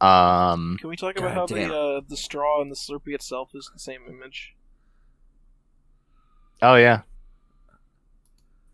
Um, 0.00 0.76
Can 0.80 0.90
we 0.90 0.96
talk 0.96 1.16
about 1.18 1.34
God 1.34 1.34
how 1.34 1.46
damn. 1.46 1.68
the 1.68 1.74
uh, 1.76 2.00
the 2.06 2.16
straw 2.16 2.60
and 2.62 2.70
the 2.70 2.76
Slurpee 2.76 3.14
itself 3.14 3.50
is 3.54 3.70
the 3.72 3.80
same 3.80 4.00
image? 4.08 4.54
oh 6.62 6.74
yeah, 6.76 7.02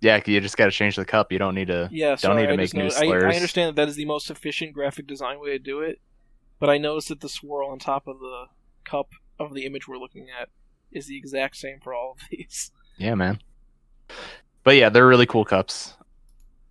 yeah. 0.00 0.20
You 0.26 0.40
just 0.40 0.56
got 0.56 0.66
to 0.66 0.70
change 0.70 0.96
the 0.96 1.04
cup. 1.04 1.32
You 1.32 1.38
don't 1.38 1.54
need 1.54 1.68
to. 1.68 1.88
Yeah, 1.92 2.16
Don't 2.20 2.36
need 2.36 2.46
to 2.46 2.52
I 2.52 2.56
make 2.56 2.64
just 2.64 2.74
new 2.74 2.82
noticed- 2.84 3.02
I, 3.02 3.06
I 3.06 3.34
understand 3.34 3.68
that 3.68 3.76
that 3.76 3.88
is 3.88 3.96
the 3.96 4.04
most 4.04 4.30
efficient 4.30 4.72
graphic 4.74 5.06
design 5.06 5.40
way 5.40 5.50
to 5.50 5.58
do 5.58 5.80
it, 5.80 6.00
but 6.58 6.68
I 6.70 6.78
noticed 6.78 7.08
that 7.08 7.20
the 7.20 7.28
swirl 7.28 7.70
on 7.70 7.78
top 7.78 8.06
of 8.06 8.18
the 8.20 8.46
cup 8.84 9.10
of 9.38 9.54
the 9.54 9.64
image 9.66 9.88
we're 9.88 9.98
looking 9.98 10.28
at 10.30 10.48
is 10.92 11.06
the 11.06 11.16
exact 11.16 11.56
same 11.56 11.80
for 11.80 11.94
all 11.94 12.12
of 12.12 12.18
these. 12.30 12.70
Yeah, 12.98 13.14
man. 13.14 13.40
But 14.62 14.76
yeah, 14.76 14.88
they're 14.90 15.06
really 15.06 15.26
cool 15.26 15.44
cups. 15.44 15.94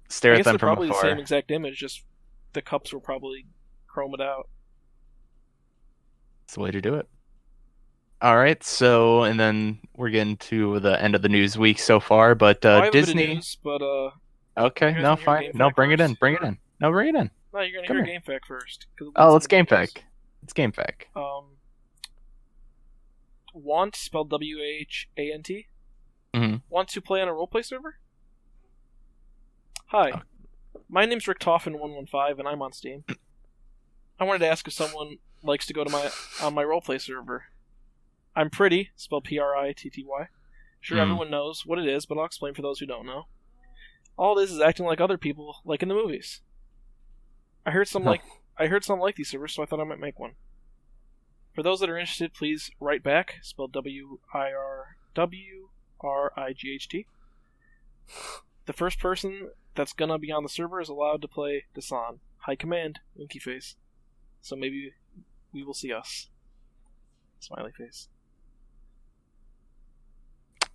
Stare 0.09 0.33
I 0.33 0.35
at 0.35 0.37
guess 0.39 0.45
them 0.45 0.53
they're 0.53 0.59
from 0.59 0.67
probably 0.67 0.89
afar. 0.89 1.01
the 1.01 1.07
same 1.09 1.19
exact 1.19 1.49
image, 1.51 1.77
just 1.77 2.03
the 2.53 2.61
cups 2.61 2.93
were 2.93 2.99
probably 2.99 3.45
chromed 3.93 4.21
out. 4.21 4.47
It's 6.45 6.55
the 6.55 6.59
way 6.61 6.71
to 6.71 6.81
do 6.81 6.95
it. 6.95 7.07
All 8.21 8.37
right, 8.37 8.63
so 8.63 9.23
and 9.23 9.37
then 9.39 9.79
we're 9.97 10.09
getting 10.09 10.37
to 10.37 10.79
the 10.79 11.01
end 11.01 11.13
of 11.15 11.21
the 11.21 11.29
news 11.29 11.57
week 11.57 11.77
so 11.79 11.99
far, 11.99 12.35
but 12.35 12.65
uh, 12.65 12.89
Disney. 12.89 13.35
news, 13.35 13.57
but 13.63 13.81
uh, 13.81 14.11
Okay, 14.57 14.93
no, 15.01 15.15
fine. 15.15 15.51
No, 15.53 15.71
bring 15.71 15.91
it 15.91 15.99
in. 15.99 16.13
Bring 16.13 16.35
it 16.35 16.43
in. 16.43 16.57
No, 16.79 16.91
bring 16.91 17.09
it 17.09 17.15
in. 17.19 17.31
no, 17.53 17.61
you're 17.61 17.75
gonna 17.81 17.87
Come 17.87 17.97
hear 17.97 18.05
here. 18.05 18.13
game 18.15 18.21
fact 18.21 18.45
first. 18.47 18.85
Oh, 19.15 19.27
it's 19.27 19.33
let's 19.33 19.47
game 19.47 19.63
news. 19.63 19.69
fact. 19.69 20.03
It's 20.43 20.53
game 20.53 20.71
fact. 20.71 21.07
Um, 21.15 21.45
want 23.53 23.95
spelled 23.95 24.29
W 24.29 24.57
H 24.61 25.09
A 25.17 25.31
N 25.33 25.43
T. 25.43 25.67
Mm-hmm. 26.33 26.57
Want 26.69 26.87
to 26.89 27.01
play 27.01 27.21
on 27.21 27.27
a 27.27 27.31
roleplay 27.31 27.65
server? 27.65 27.95
Hi, 29.87 30.11
Oh. 30.15 30.21
my 30.89 31.05
name's 31.05 31.27
Rick 31.27 31.39
Toffin 31.39 31.77
one 31.79 31.91
one 31.91 32.05
five, 32.07 32.39
and 32.39 32.47
I'm 32.47 32.61
on 32.61 32.71
Steam. 32.73 33.03
I 34.19 34.23
wanted 34.25 34.39
to 34.39 34.47
ask 34.49 34.67
if 34.67 34.73
someone 34.73 35.17
likes 35.41 35.65
to 35.67 35.73
go 35.73 35.83
to 35.83 35.89
my 35.89 36.09
on 36.41 36.53
my 36.53 36.63
roleplay 36.63 36.99
server. 37.01 37.45
I'm 38.35 38.49
pretty, 38.49 38.89
spelled 38.95 39.25
P 39.25 39.37
R 39.39 39.55
I 39.55 39.73
T 39.73 39.89
T 39.89 40.03
Y. 40.07 40.27
Sure, 40.79 40.97
Hmm. 40.97 41.01
everyone 41.03 41.29
knows 41.31 41.65
what 41.65 41.79
it 41.79 41.87
is, 41.87 42.05
but 42.05 42.17
I'll 42.17 42.25
explain 42.25 42.53
for 42.53 42.61
those 42.61 42.79
who 42.79 42.85
don't 42.85 43.05
know. 43.05 43.27
All 44.17 44.35
this 44.35 44.51
is 44.51 44.59
acting 44.59 44.85
like 44.85 45.01
other 45.01 45.17
people, 45.17 45.57
like 45.65 45.81
in 45.81 45.89
the 45.89 45.95
movies. 45.95 46.41
I 47.65 47.71
heard 47.71 47.87
some 47.87 48.03
Huh. 48.03 48.11
like 48.11 48.21
I 48.57 48.67
heard 48.67 48.83
some 48.83 48.99
like 48.99 49.15
these 49.15 49.29
servers, 49.29 49.53
so 49.53 49.63
I 49.63 49.65
thought 49.65 49.79
I 49.79 49.83
might 49.85 49.99
make 49.99 50.19
one. 50.19 50.35
For 51.55 51.63
those 51.63 51.79
that 51.79 51.89
are 51.89 51.97
interested, 51.97 52.33
please 52.33 52.69
write 52.79 53.03
back, 53.03 53.39
spelled 53.41 53.71
W 53.73 54.19
I 54.33 54.51
R 54.51 54.97
W 55.15 55.69
R 56.01 56.33
I 56.37 56.53
G 56.53 56.73
H 56.75 56.87
T. 56.87 57.07
The 58.65 58.73
first 58.73 58.99
person 58.99 59.51
that's 59.75 59.93
gonna 59.93 60.17
be 60.19 60.31
on 60.31 60.43
the 60.43 60.49
server 60.49 60.79
is 60.81 60.89
allowed 60.89 61.21
to 61.21 61.27
play 61.27 61.65
Dasan. 61.75 62.19
High 62.39 62.55
command, 62.55 62.99
winky 63.15 63.39
face. 63.39 63.75
So 64.43 64.55
maybe 64.55 64.91
we 65.53 65.63
will 65.63 65.73
see 65.73 65.91
us. 65.93 66.27
Smiley 67.39 67.71
face. 67.71 68.09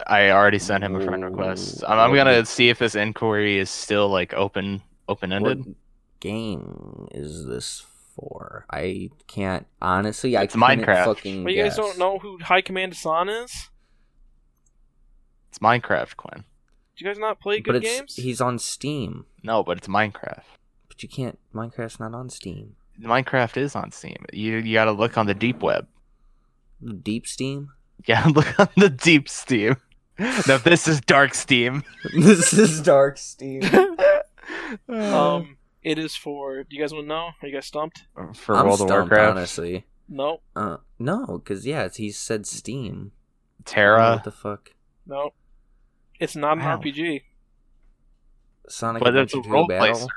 I 0.06 0.30
already 0.30 0.58
sent 0.58 0.82
him 0.84 0.96
a 0.96 1.04
friend 1.04 1.24
request. 1.24 1.84
I'm, 1.86 1.98
I'm 1.98 2.14
gonna 2.14 2.44
see 2.46 2.70
if 2.70 2.78
this 2.78 2.94
inquiry 2.94 3.58
is 3.58 3.68
still 3.70 4.08
like 4.08 4.32
open 4.32 4.82
open 5.08 5.32
ended. 5.32 5.74
Game 6.20 7.08
is 7.12 7.46
this 7.46 7.84
for? 8.14 8.64
I 8.70 9.10
can't 9.26 9.66
honestly. 9.82 10.36
I 10.36 10.44
It's 10.44 10.54
couldn't 10.54 10.80
Minecraft. 10.84 11.04
Fucking 11.04 11.44
But 11.44 11.52
you 11.52 11.62
guys 11.62 11.76
don't 11.76 11.98
know 11.98 12.18
who 12.18 12.38
High 12.38 12.62
Command 12.62 12.92
Dasan 12.94 13.44
is? 13.44 13.68
It's 15.50 15.58
Minecraft, 15.58 16.16
Quinn. 16.16 16.44
Do 16.96 17.04
you 17.04 17.10
guys 17.10 17.18
not 17.18 17.40
play 17.40 17.60
But 17.60 17.72
good 17.72 17.84
it's 17.84 17.98
games? 17.98 18.16
he's 18.16 18.40
on 18.40 18.58
Steam. 18.58 19.26
No, 19.42 19.62
but 19.62 19.78
it's 19.78 19.88
Minecraft. 19.88 20.42
But 20.88 21.02
you 21.02 21.08
can't. 21.08 21.38
Minecraft's 21.54 22.00
not 22.00 22.14
on 22.14 22.30
Steam. 22.30 22.76
Minecraft 23.00 23.56
is 23.56 23.74
on 23.76 23.90
Steam. 23.92 24.24
You 24.32 24.56
you 24.56 24.74
gotta 24.74 24.92
look 24.92 25.16
on 25.18 25.26
the 25.26 25.34
deep 25.34 25.62
web. 25.62 25.86
Deep 27.02 27.26
Steam. 27.26 27.70
Yeah, 28.06 28.24
look 28.26 28.58
on 28.60 28.68
the 28.76 28.88
deep 28.90 29.28
Steam. 29.28 29.74
No, 30.20 30.58
this 30.58 30.86
is 30.86 31.00
dark 31.00 31.34
Steam. 31.34 31.82
this 32.14 32.52
is 32.52 32.80
Dark 32.80 33.18
Steam. 33.18 33.62
Um, 34.88 35.56
it 35.82 35.98
is 35.98 36.14
for. 36.14 36.62
Do 36.62 36.76
you 36.76 36.80
guys 36.82 36.92
want 36.92 37.04
to 37.04 37.08
know? 37.08 37.30
Are 37.42 37.48
you 37.48 37.52
guys 37.54 37.66
stumped? 37.66 38.04
for 38.34 38.54
I'm 38.54 38.66
World 38.66 38.80
of 38.82 38.88
Warcraft, 38.88 39.30
honestly. 39.36 39.86
No, 40.08 40.40
Uh, 40.54 40.76
no, 40.98 41.38
because 41.42 41.66
yeah, 41.66 41.80
it's- 41.80 41.96
he 41.96 42.10
said 42.12 42.46
Steam. 42.46 43.12
Terra, 43.64 44.12
What 44.12 44.24
the 44.24 44.30
fuck? 44.30 44.74
no. 45.06 45.30
It's 46.20 46.36
not 46.36 46.58
an 46.58 46.64
Wow. 46.64 46.78
RPG. 46.78 47.22
Sonic 48.68 49.02
but 49.02 49.14
it's 49.16 49.34
a 49.34 49.42
2 49.42 49.48
role 49.48 49.66
play 49.66 49.78
Battle. 49.78 49.94
server. 49.96 50.12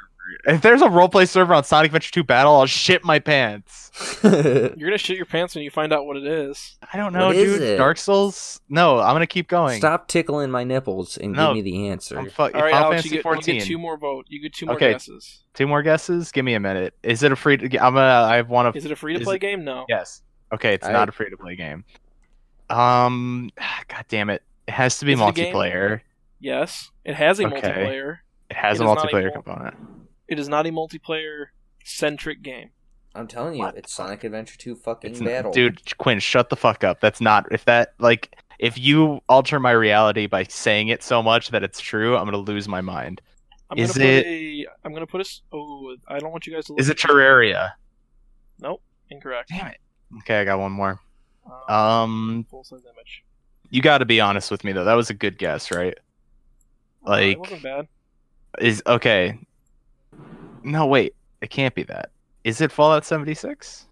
If 0.46 0.62
there's 0.62 0.82
a 0.82 0.88
roleplay 0.88 1.28
server 1.28 1.54
on 1.54 1.64
Sonic 1.64 1.88
Adventure 1.90 2.12
2 2.12 2.24
Battle, 2.24 2.56
I'll 2.56 2.66
shit 2.66 3.04
my 3.04 3.20
pants. 3.20 3.92
You're 4.24 4.70
gonna 4.72 4.98
shit 4.98 5.18
your 5.18 5.26
pants 5.26 5.54
when 5.56 5.64
you 5.64 5.70
find 5.72 5.92
out 5.92 6.06
what 6.06 6.16
it 6.18 6.26
is. 6.26 6.78
I 6.94 6.98
don't 6.98 7.12
know, 7.14 7.28
What 7.28 7.36
is 7.36 7.54
dude. 7.54 7.62
it? 7.62 7.78
Dark 7.78 7.98
Souls? 7.98 8.62
No, 8.70 9.00
I'm 9.00 9.14
gonna 9.14 9.28
keep 9.28 9.48
going. 9.48 9.78
Stop 9.80 10.08
tickling 10.08 10.50
my 10.50 10.64
nipples 10.64 11.18
and 11.18 11.34
No. 11.34 11.48
give 11.54 11.64
me 11.64 11.72
the 11.72 11.90
answer. 11.90 12.18
I'm 12.18 12.30
fu- 12.30 12.44
All 12.44 12.50
right, 12.52 12.72
Final 12.72 12.76
Alex, 12.78 12.90
Fantasy 13.04 13.10
you 13.10 13.16
get, 13.16 13.24
14. 13.24 13.56
you 13.56 13.62
get 13.62 13.68
two 13.68 13.78
more 13.78 13.98
vote. 13.98 14.26
You 14.30 14.42
get 14.42 14.54
two 14.54 14.66
more 14.68 14.76
Okay. 14.76 14.92
guesses. 14.94 15.44
Two 15.54 15.68
more 15.68 15.82
guesses. 15.82 16.32
Give 16.32 16.46
me 16.46 16.54
a 16.54 16.60
minute. 16.60 16.94
Is 17.04 17.24
it 17.24 17.32
a 17.32 17.36
free 17.36 17.58
to 17.58 17.66
I'm 17.78 17.94
gonna 17.94 18.00
I 18.02 18.42
wanna 18.42 18.72
Is 18.74 18.86
it 18.86 18.92
a 18.92 18.96
free 18.96 19.18
to 19.18 19.24
play 19.24 19.38
game? 19.38 19.64
No. 19.66 19.86
Yes. 19.90 20.22
Okay, 20.54 20.74
it's 20.74 20.88
I- 20.88 20.92
not 20.94 21.10
a 21.10 21.12
free 21.12 21.30
to 21.30 21.38
play 21.38 21.56
game. 21.56 21.84
Um, 22.70 23.50
God 23.88 24.06
damn 24.08 24.30
it! 24.30 24.44
It 24.68 24.74
has 24.74 24.98
to 25.00 25.06
be 25.06 25.14
Is 25.14 25.20
it 25.20 25.28
a 25.28 25.32
game? 25.34 25.54
multiplayer. 25.54 26.02
Yes, 26.40 26.90
it 27.06 27.16
has 27.16 27.40
a 27.40 27.48
Okay. 27.48 27.62
multiplayer. 27.62 28.18
It 28.50 28.56
has 28.58 28.80
It 28.80 28.84
a 28.84 28.90
is 28.90 28.96
not 28.96 29.04
a 29.06 29.08
multiplayer 29.08 29.24
mul- 29.34 29.44
component. 29.44 29.76
It 30.32 30.40
is 30.40 30.48
not 30.48 30.66
a 30.66 30.70
multiplayer 30.72 31.48
centric 31.84 32.42
game. 32.42 32.70
I'm 33.14 33.28
telling 33.28 33.56
you, 33.56 33.60
What? 33.60 33.76
it's 33.76 33.92
Sonic 33.94 34.24
Adventure 34.24 34.58
2 34.58 34.76
fucking 34.78 35.12
It's 35.12 35.20
battle. 35.20 35.52
not, 35.52 35.54
dude, 35.54 35.98
Quinn, 35.98 36.20
shut 36.20 36.50
the 36.50 36.56
fuck 36.56 36.86
up. 36.86 37.02
That's 37.02 37.20
not. 37.20 37.46
If 37.52 37.66
that 37.66 37.94
like, 38.00 38.34
if 38.58 38.78
you 38.78 39.20
alter 39.28 39.60
my 39.60 39.72
reality 39.72 40.28
by 40.28 40.44
saying 40.46 40.88
it 40.88 41.04
so 41.04 41.22
much 41.22 41.50
that 41.50 41.64
it's 41.64 41.82
true, 41.82 42.16
I'm 42.16 42.24
gonna 42.24 42.38
lose 42.38 42.70
my 42.70 42.80
mind. 42.80 43.22
I'm 43.70 43.78
Is 43.78 43.92
gonna 43.98 44.06
it- 44.10 44.24
put 44.24 44.30
a. 44.32 44.66
I'm 44.86 44.94
gonna 44.94 45.08
put 45.08 45.20
a. 45.20 45.26
s- 45.26 45.42
Oh, 45.52 45.96
I 46.08 46.20
don't 46.20 46.32
want 46.32 46.48
you 46.48 46.54
guys 46.54 46.66
to. 46.68 46.76
Is 46.78 46.88
it 46.90 47.04
at- 47.04 47.10
Terraria? 47.10 47.72
Nope, 48.60 48.82
incorrect. 49.10 49.50
Damn 49.50 49.68
it. 49.68 49.78
Okay, 50.20 50.40
I 50.40 50.46
got 50.46 50.60
one 50.60 50.72
more. 50.72 51.02
Um, 51.68 51.76
Um, 51.76 52.46
full 52.50 52.64
size 52.64 52.84
image. 52.86 53.26
you 53.70 53.82
got 53.82 53.98
to 53.98 54.06
be 54.06 54.22
honest 54.22 54.50
with 54.52 54.64
me 54.64 54.72
though. 54.72 54.86
That 54.86 54.94
was 54.94 55.10
a 55.10 55.14
good 55.14 55.38
guess, 55.38 55.72
right? 55.72 55.98
Uh, 57.06 57.10
Like, 57.10 57.28
it 57.34 57.40
wasn't 57.40 57.64
bad. 57.64 57.88
is 58.60 58.82
okay. 58.88 59.38
No, 60.64 60.86
wait. 60.86 61.16
It 61.42 61.50
can't 61.50 61.74
be 61.76 61.84
that. 61.84 62.12
Is 62.44 62.62
it 62.62 62.72
Fallout 62.72 63.06
76? 63.06 63.88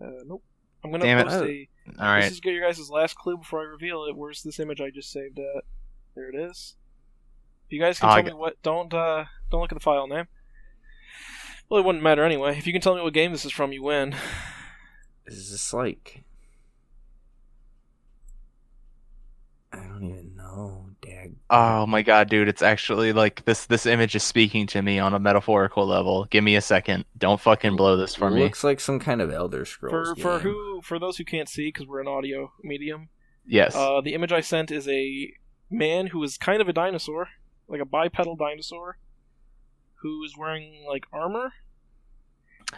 Uh, 0.00 0.06
nope. 0.26 0.42
I'm 0.84 0.90
gonna 0.90 1.04
Damn 1.04 1.18
it. 1.18 1.24
post 1.24 1.36
Oh. 1.36 1.44
a. 1.44 1.68
All 1.98 2.06
right. 2.06 2.22
This 2.22 2.32
is 2.32 2.40
your 2.44 2.60
guys' 2.66 2.90
last 2.90 3.16
clue 3.16 3.36
before 3.38 3.60
I 3.60 3.64
reveal 3.64 4.04
it. 4.04 4.16
Where's 4.16 4.42
this 4.42 4.60
image 4.60 4.80
I 4.80 4.90
just 4.90 5.10
saved 5.10 5.38
at? 5.38 5.64
There 6.14 6.28
it 6.28 6.34
is. 6.36 6.76
If 7.66 7.72
you 7.72 7.80
guys 7.80 7.98
can 7.98 8.08
Oh, 8.10 8.14
tell 8.14 8.22
got- 8.22 8.32
me 8.32 8.38
what, 8.38 8.62
don't 8.62 8.92
uh, 8.94 9.24
don't 9.50 9.60
look 9.60 9.72
at 9.72 9.76
the 9.76 9.80
file 9.82 10.06
name. 10.06 10.26
Well, 11.68 11.80
it 11.80 11.84
wouldn't 11.84 12.04
matter 12.04 12.22
anyway. 12.24 12.56
If 12.56 12.66
you 12.66 12.72
can 12.72 12.80
tell 12.80 12.94
me 12.94 13.02
what 13.02 13.12
game 13.12 13.32
this 13.32 13.44
is 13.44 13.52
from, 13.52 13.72
you 13.72 13.82
win. 13.82 14.14
Is 15.26 15.50
this 15.50 15.72
like. 15.74 16.22
I 19.72 19.76
don't 19.78 20.04
even 20.04 20.34
know, 20.36 20.90
Dag. 21.08 21.34
Oh 21.50 21.86
my 21.86 22.02
god, 22.02 22.28
dude! 22.28 22.48
It's 22.48 22.62
actually 22.62 23.12
like 23.12 23.44
this. 23.44 23.66
This 23.66 23.86
image 23.86 24.14
is 24.14 24.22
speaking 24.22 24.66
to 24.68 24.82
me 24.82 24.98
on 24.98 25.14
a 25.14 25.18
metaphorical 25.18 25.86
level. 25.86 26.26
Give 26.26 26.44
me 26.44 26.56
a 26.56 26.60
second. 26.60 27.04
Don't 27.16 27.40
fucking 27.40 27.76
blow 27.76 27.96
this 27.96 28.14
for 28.14 28.30
me. 28.30 28.42
Looks 28.42 28.62
like 28.64 28.80
some 28.80 28.98
kind 29.00 29.20
of 29.22 29.30
Elder 29.32 29.64
Scrolls. 29.64 30.08
For 30.16 30.20
for 30.20 30.38
who 30.40 30.80
for 30.82 30.98
those 30.98 31.16
who 31.16 31.24
can't 31.24 31.48
see 31.48 31.68
because 31.68 31.86
we're 31.86 32.00
an 32.00 32.08
audio 32.08 32.52
medium, 32.62 33.08
Yes. 33.46 33.74
uh, 33.74 34.00
the 34.02 34.14
image 34.14 34.32
I 34.32 34.40
sent 34.40 34.70
is 34.70 34.86
a 34.88 35.32
man 35.70 36.08
who 36.08 36.22
is 36.22 36.36
kind 36.38 36.60
of 36.60 36.68
a 36.68 36.72
dinosaur, 36.72 37.28
like 37.68 37.80
a 37.80 37.84
bipedal 37.86 38.36
dinosaur, 38.36 38.98
who 40.02 40.22
is 40.24 40.34
wearing 40.36 40.84
like 40.88 41.06
armor 41.12 41.52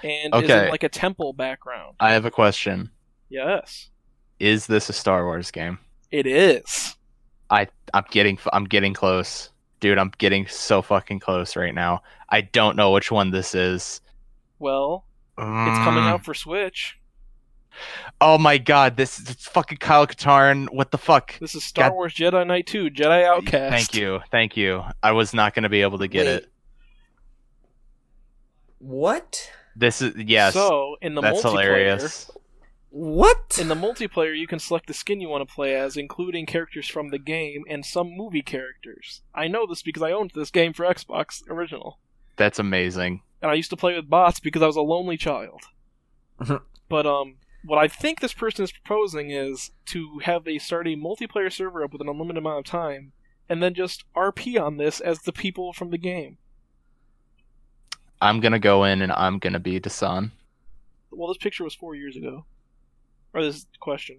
and 0.02 0.34
is 0.34 0.48
in 0.50 0.68
like 0.68 0.82
a 0.84 0.88
temple 0.88 1.32
background. 1.32 1.96
I 2.00 2.12
have 2.12 2.24
a 2.24 2.30
question. 2.30 2.90
Yes, 3.28 3.90
Is 4.38 4.66
this 4.66 4.88
a 4.88 4.92
Star 4.92 5.24
Wars 5.24 5.50
game? 5.50 5.78
it 6.10 6.26
is. 6.26 6.96
I 7.50 7.66
I'm 7.92 8.04
getting 8.10 8.38
I'm 8.52 8.64
getting 8.64 8.94
close, 8.94 9.50
dude. 9.80 9.98
I'm 9.98 10.12
getting 10.18 10.46
so 10.46 10.82
fucking 10.82 11.20
close 11.20 11.56
right 11.56 11.74
now. 11.74 12.02
I 12.28 12.42
don't 12.42 12.76
know 12.76 12.92
which 12.92 13.10
one 13.10 13.30
this 13.30 13.54
is. 13.54 14.00
Well, 14.58 15.04
it's 15.36 15.78
coming 15.78 16.04
Mm. 16.04 16.08
out 16.10 16.24
for 16.24 16.34
Switch. 16.34 16.96
Oh 18.20 18.36
my 18.36 18.58
god, 18.58 18.96
this 18.96 19.18
is 19.18 19.30
it's 19.30 19.46
fucking 19.48 19.78
Kyle 19.78 20.06
Katarn. 20.06 20.68
What 20.70 20.90
the 20.90 20.98
fuck? 20.98 21.38
This 21.38 21.54
is 21.54 21.64
Star 21.64 21.88
God- 21.88 21.94
Wars 21.94 22.14
Jedi 22.14 22.46
Knight 22.46 22.66
2, 22.66 22.90
Jedi 22.90 23.24
Outcast. 23.24 23.72
Thank 23.72 23.94
you, 23.94 24.20
thank 24.30 24.56
you. 24.56 24.84
I 25.02 25.12
was 25.12 25.32
not 25.32 25.54
gonna 25.54 25.68
be 25.70 25.82
able 25.82 25.98
to 25.98 26.08
get 26.08 26.26
Wait. 26.26 26.32
it. 26.34 26.52
What? 28.78 29.50
This 29.76 30.02
is 30.02 30.14
yes. 30.16 30.54
So 30.54 30.96
in 31.00 31.14
the 31.14 31.20
that's 31.20 31.42
multiplayer, 31.42 31.64
hilarious. 31.64 32.30
What? 32.90 33.56
in 33.60 33.68
the 33.68 33.74
multiplayer, 33.76 34.36
you 34.36 34.46
can 34.46 34.58
select 34.58 34.86
the 34.86 34.94
skin 34.94 35.20
you 35.20 35.28
want 35.28 35.46
to 35.48 35.54
play 35.54 35.74
as, 35.76 35.96
including 35.96 36.46
characters 36.46 36.88
from 36.88 37.10
the 37.10 37.18
game 37.18 37.62
and 37.68 37.84
some 37.86 38.10
movie 38.16 38.42
characters. 38.42 39.22
I 39.34 39.46
know 39.48 39.66
this 39.66 39.82
because 39.82 40.02
I 40.02 40.12
owned 40.12 40.32
this 40.34 40.50
game 40.50 40.72
for 40.72 40.84
Xbox 40.84 41.42
original, 41.48 41.98
That's 42.36 42.58
amazing. 42.58 43.22
and 43.42 43.50
I 43.50 43.54
used 43.54 43.70
to 43.70 43.76
play 43.76 43.94
with 43.94 44.10
bots 44.10 44.40
because 44.40 44.62
I 44.62 44.66
was 44.66 44.76
a 44.76 44.80
lonely 44.82 45.16
child. 45.16 45.62
but 46.88 47.06
um, 47.06 47.36
what 47.64 47.78
I 47.78 47.86
think 47.88 48.20
this 48.20 48.32
person 48.32 48.64
is 48.64 48.72
proposing 48.72 49.30
is 49.30 49.70
to 49.86 50.20
have 50.24 50.46
a 50.48 50.58
start 50.58 50.86
a 50.88 50.90
multiplayer 50.96 51.52
server 51.52 51.84
up 51.84 51.92
with 51.92 52.00
an 52.00 52.08
unlimited 52.08 52.38
amount 52.38 52.58
of 52.58 52.64
time, 52.64 53.12
and 53.48 53.62
then 53.62 53.74
just 53.74 54.04
RP 54.16 54.60
on 54.60 54.78
this 54.78 55.00
as 55.00 55.20
the 55.22 55.32
people 55.32 55.72
from 55.72 55.90
the 55.90 55.98
game. 55.98 56.38
I'm 58.22 58.40
gonna 58.40 58.58
go 58.58 58.84
in 58.84 59.00
and 59.02 59.12
I'm 59.12 59.38
gonna 59.38 59.60
be 59.60 59.80
Desann. 59.80 60.32
Well, 61.10 61.28
this 61.28 61.38
picture 61.38 61.64
was 61.64 61.74
four 61.74 61.94
years 61.94 62.16
ago, 62.16 62.44
or 63.34 63.42
this 63.42 63.66
question. 63.80 64.18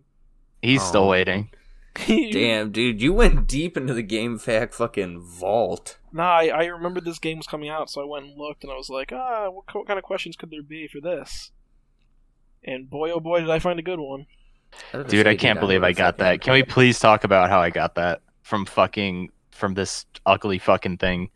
He's 0.61 0.81
still 0.83 1.03
Oh. 1.05 1.09
waiting. 1.09 1.49
Damn, 2.07 2.71
dude, 2.71 3.01
you 3.01 3.11
went 3.11 3.47
deep 3.47 3.75
into 3.75 3.93
the 3.93 4.01
game 4.03 4.37
fact 4.37 4.73
fucking 4.73 5.19
vault. 5.21 5.97
Nah, 6.13 6.37
I, 6.37 6.47
I 6.47 6.65
remembered 6.65 7.03
this 7.03 7.19
game 7.19 7.37
was 7.37 7.47
coming 7.47 7.67
out, 7.69 7.89
so 7.89 8.01
I 8.01 8.05
went 8.05 8.25
and 8.27 8.37
looked, 8.37 8.63
and 8.63 8.71
I 8.71 8.75
was 8.77 8.89
like, 8.89 9.11
ah, 9.11 9.49
what, 9.49 9.65
what 9.73 9.87
kind 9.87 9.97
of 9.99 10.03
questions 10.05 10.37
could 10.37 10.51
there 10.51 10.63
be 10.63 10.87
for 10.87 11.01
this? 11.01 11.51
And 12.63 12.89
boy, 12.89 13.11
oh 13.11 13.19
boy, 13.19 13.41
did 13.41 13.49
I 13.49 13.59
find 13.59 13.77
a 13.79 13.83
good 13.83 13.99
one. 13.99 14.25
Dude, 15.09 15.27
I 15.27 15.35
can't 15.35 15.59
believe 15.59 15.83
I 15.83 15.91
got 15.91 16.17
that. 16.19 16.39
Can 16.39 16.53
we 16.53 16.63
please 16.63 16.97
talk 16.97 17.25
about 17.25 17.49
how 17.49 17.59
I 17.59 17.71
got 17.71 17.95
that 17.95 18.21
from 18.43 18.65
fucking 18.65 19.29
from 19.51 19.73
this 19.73 20.05
ugly 20.25 20.59
fucking 20.59 20.97
thing? 20.97 21.29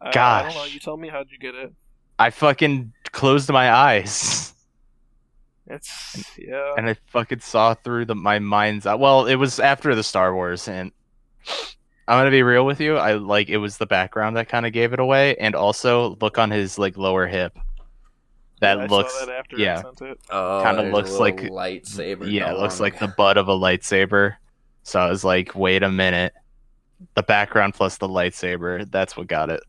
Uh, 0.00 0.06
I 0.08 0.42
don't 0.42 0.48
know. 0.48 0.54
Gosh. 0.62 0.74
You 0.74 0.80
tell 0.80 0.96
me 0.96 1.08
how'd 1.08 1.28
you 1.30 1.38
get 1.38 1.54
it. 1.54 1.72
I 2.18 2.30
fucking 2.30 2.92
closed 3.12 3.48
my 3.50 3.70
eyes 3.72 4.53
It's 5.66 6.36
yeah. 6.38 6.74
and 6.76 6.88
I 6.90 6.96
fucking 7.06 7.40
saw 7.40 7.74
through 7.74 8.04
the 8.06 8.14
my 8.14 8.38
mind's 8.38 8.84
eye. 8.86 8.94
Well, 8.94 9.26
it 9.26 9.36
was 9.36 9.58
after 9.58 9.94
the 9.94 10.02
Star 10.02 10.34
Wars 10.34 10.68
and 10.68 10.92
I'm 12.06 12.18
gonna 12.18 12.30
be 12.30 12.42
real 12.42 12.66
with 12.66 12.80
you. 12.80 12.96
I 12.96 13.14
like 13.14 13.48
it 13.48 13.56
was 13.56 13.78
the 13.78 13.86
background 13.86 14.36
that 14.36 14.48
kind 14.48 14.66
of 14.66 14.72
gave 14.72 14.92
it 14.92 15.00
away, 15.00 15.36
and 15.36 15.54
also 15.54 16.16
look 16.20 16.38
on 16.38 16.50
his 16.50 16.78
like 16.78 16.98
lower 16.98 17.26
hip. 17.26 17.56
That 18.60 18.76
Yeah, 18.76 18.84
I 18.84 18.86
looks 18.86 19.18
saw 19.18 19.26
that 19.26 19.34
after 19.34 19.56
yeah. 19.56 19.78
I 19.78 19.82
sent 19.82 20.02
it. 20.02 20.20
Oh, 20.30 20.62
Kinda 20.62 20.82
there's 20.82 20.92
a 20.92 20.96
looks 20.96 21.12
like- 21.12 21.36
lightsaber. 21.40 22.30
Yeah, 22.30 22.52
it 22.52 22.58
looks 22.58 22.78
like 22.80 22.98
the 22.98 23.08
butt 23.08 23.36
of 23.38 23.48
a 23.48 23.52
lightsaber. 23.56 24.36
So 24.82 25.00
I 25.00 25.08
was 25.08 25.24
like, 25.24 25.54
wait 25.54 25.82
a 25.82 25.90
minute. 25.90 26.34
The 27.14 27.22
background 27.22 27.72
plus 27.74 27.96
the 27.96 28.08
lightsaber, 28.08 28.90
that's 28.90 29.16
what 29.16 29.26
got 29.26 29.48
it. 29.50 29.60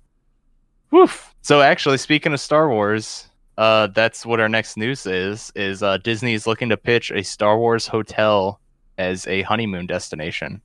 Woof. 0.91 1.33
So 1.41 1.61
actually, 1.61 1.97
speaking 1.97 2.33
of 2.33 2.39
Star 2.39 2.69
Wars, 2.69 3.27
uh, 3.57 3.87
that's 3.87 4.25
what 4.25 4.39
our 4.39 4.49
next 4.49 4.77
news 4.77 5.05
is. 5.05 5.51
Is 5.55 5.81
uh, 5.83 5.97
Disney 5.97 6.33
is 6.33 6.45
looking 6.47 6.69
to 6.69 6.77
pitch 6.77 7.11
a 7.11 7.23
Star 7.23 7.57
Wars 7.57 7.87
hotel 7.87 8.59
as 8.97 9.27
a 9.27 9.41
honeymoon 9.43 9.85
destination. 9.87 10.61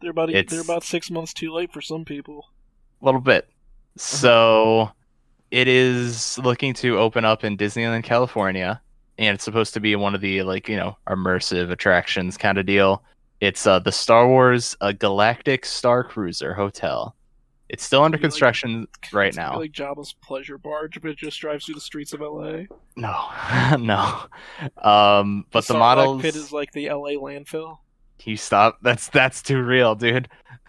They're 0.00 0.10
about 0.10 0.30
It's- 0.30 0.50
they're 0.50 0.60
about 0.60 0.82
six 0.82 1.10
months 1.10 1.32
too 1.32 1.52
late 1.52 1.72
for 1.72 1.80
some 1.80 2.04
people. 2.04 2.48
A 3.00 3.04
little 3.04 3.20
bit. 3.20 3.48
So 3.96 4.90
it 5.50 5.68
is 5.68 6.38
looking 6.38 6.74
to 6.74 6.98
open 6.98 7.24
up 7.24 7.44
in 7.44 7.56
Disneyland, 7.56 8.04
California, 8.04 8.80
and 9.18 9.34
it's 9.34 9.44
supposed 9.44 9.74
to 9.74 9.80
be 9.80 9.94
one 9.96 10.14
of 10.14 10.20
the 10.20 10.42
like 10.42 10.68
you 10.68 10.76
know 10.76 10.96
immersive 11.08 11.70
attractions 11.70 12.36
kind 12.36 12.58
of 12.58 12.66
deal. 12.66 13.02
It's 13.40 13.66
uh, 13.66 13.78
the 13.80 13.92
Star 13.92 14.26
Wars 14.28 14.76
uh, 14.80 14.92
Galactic 14.92 15.64
Star 15.66 16.04
Cruiser 16.04 16.54
Hotel. 16.54 17.14
It's 17.72 17.82
still 17.82 18.04
under 18.04 18.16
Be 18.18 18.20
like- 18.22 18.30
construction 18.30 18.86
right 19.12 19.34
now. 19.42 19.58
like 19.58 19.72
Jabba's 19.72 20.12
pleasure 20.22 20.58
barge, 20.58 21.00
but 21.00 21.10
it 21.10 21.16
just 21.18 21.40
drives 21.40 21.64
through 21.66 21.74
the 21.74 21.80
streets 21.80 22.12
of 22.12 22.20
LA. 22.20 22.64
No, 22.96 23.76
no. 23.78 24.20
Um, 24.88 25.46
but 25.50 25.66
the, 25.66 25.74
Sarlacc 25.74 25.78
models. 25.78 26.22
pit 26.22 26.36
is 26.36 26.52
like 26.52 26.70
the 26.72 26.88
LA 26.90 27.12
landfill. 27.12 27.78
you 28.24 28.36
stop. 28.36 28.78
That's 28.82 29.08
that's 29.08 29.42
too 29.42 29.62
real, 29.62 29.94
dude. 29.94 30.28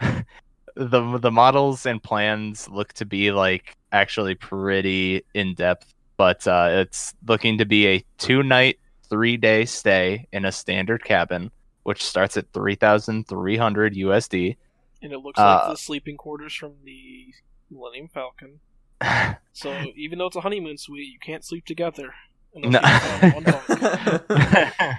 the 0.76 1.18
the 1.18 1.30
models 1.30 1.86
and 1.86 2.02
plans 2.02 2.68
look 2.68 2.92
to 2.94 3.04
be 3.04 3.30
like 3.30 3.76
actually 3.92 4.34
pretty 4.34 5.22
in 5.34 5.54
depth, 5.54 5.94
but 6.16 6.46
uh, 6.48 6.68
it's 6.70 7.14
looking 7.28 7.58
to 7.58 7.64
be 7.64 7.86
a 7.86 8.04
two 8.18 8.42
night, 8.42 8.78
three 9.08 9.36
day 9.36 9.64
stay 9.66 10.26
in 10.32 10.44
a 10.46 10.52
standard 10.52 11.04
cabin, 11.04 11.50
which 11.84 12.02
starts 12.02 12.36
at 12.36 12.50
three 12.52 12.74
thousand 12.74 13.28
three 13.28 13.56
hundred 13.56 13.94
USD. 13.94 14.56
And 15.04 15.12
it 15.12 15.18
looks 15.18 15.38
Uh, 15.38 15.44
like 15.44 15.68
the 15.74 15.76
sleeping 15.76 16.16
quarters 16.16 16.52
from 16.54 16.72
the 16.84 17.26
Millennium 17.70 18.08
Falcon. 18.08 18.58
So 19.52 19.72
even 19.94 20.18
though 20.18 20.26
it's 20.26 20.34
a 20.34 20.40
honeymoon 20.40 20.78
suite, 20.78 21.06
you 21.12 21.18
can't 21.20 21.44
sleep 21.44 21.64
together. 21.64 22.12
No. 22.56 22.80
Unless 22.80 23.22
you 23.22 23.28
have 23.28 23.34
one 23.34 23.44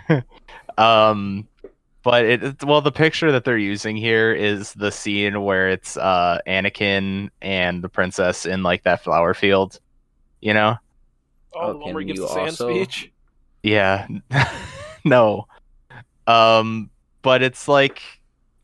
bunk. 0.08 0.24
um 0.78 1.48
but 2.04 2.24
it 2.26 2.44
it- 2.44 2.64
well 2.64 2.82
the 2.82 2.92
picture 2.92 3.32
that 3.34 3.44
they're 3.46 3.58
using 3.58 3.98
here 3.98 4.32
is 4.34 4.74
the 4.74 4.92
scene 4.92 5.42
where 5.44 5.70
it's 5.70 5.98
uh 5.98 6.40
Anakin 6.48 7.30
and 7.42 7.84
the 7.84 7.90
princess 7.90 8.46
in 8.46 8.64
like 8.64 8.84
that 8.84 9.04
flower 9.04 9.34
field. 9.34 9.80
You 10.42 10.54
know? 10.54 10.76
Oh, 11.54 11.60
Oh, 11.60 11.72
the 11.74 11.78
one 11.80 11.86
can 11.88 11.94
where 11.96 12.02
he 12.02 12.08
gives 12.08 12.20
you 12.20 12.28
the 12.28 12.34
sand 12.34 12.48
also- 12.50 12.70
speech. 12.70 13.12
Yeah. 13.64 14.08
no. 15.06 15.48
Um 16.28 16.90
but 17.24 17.42
it's 17.42 17.68
like 17.68 18.02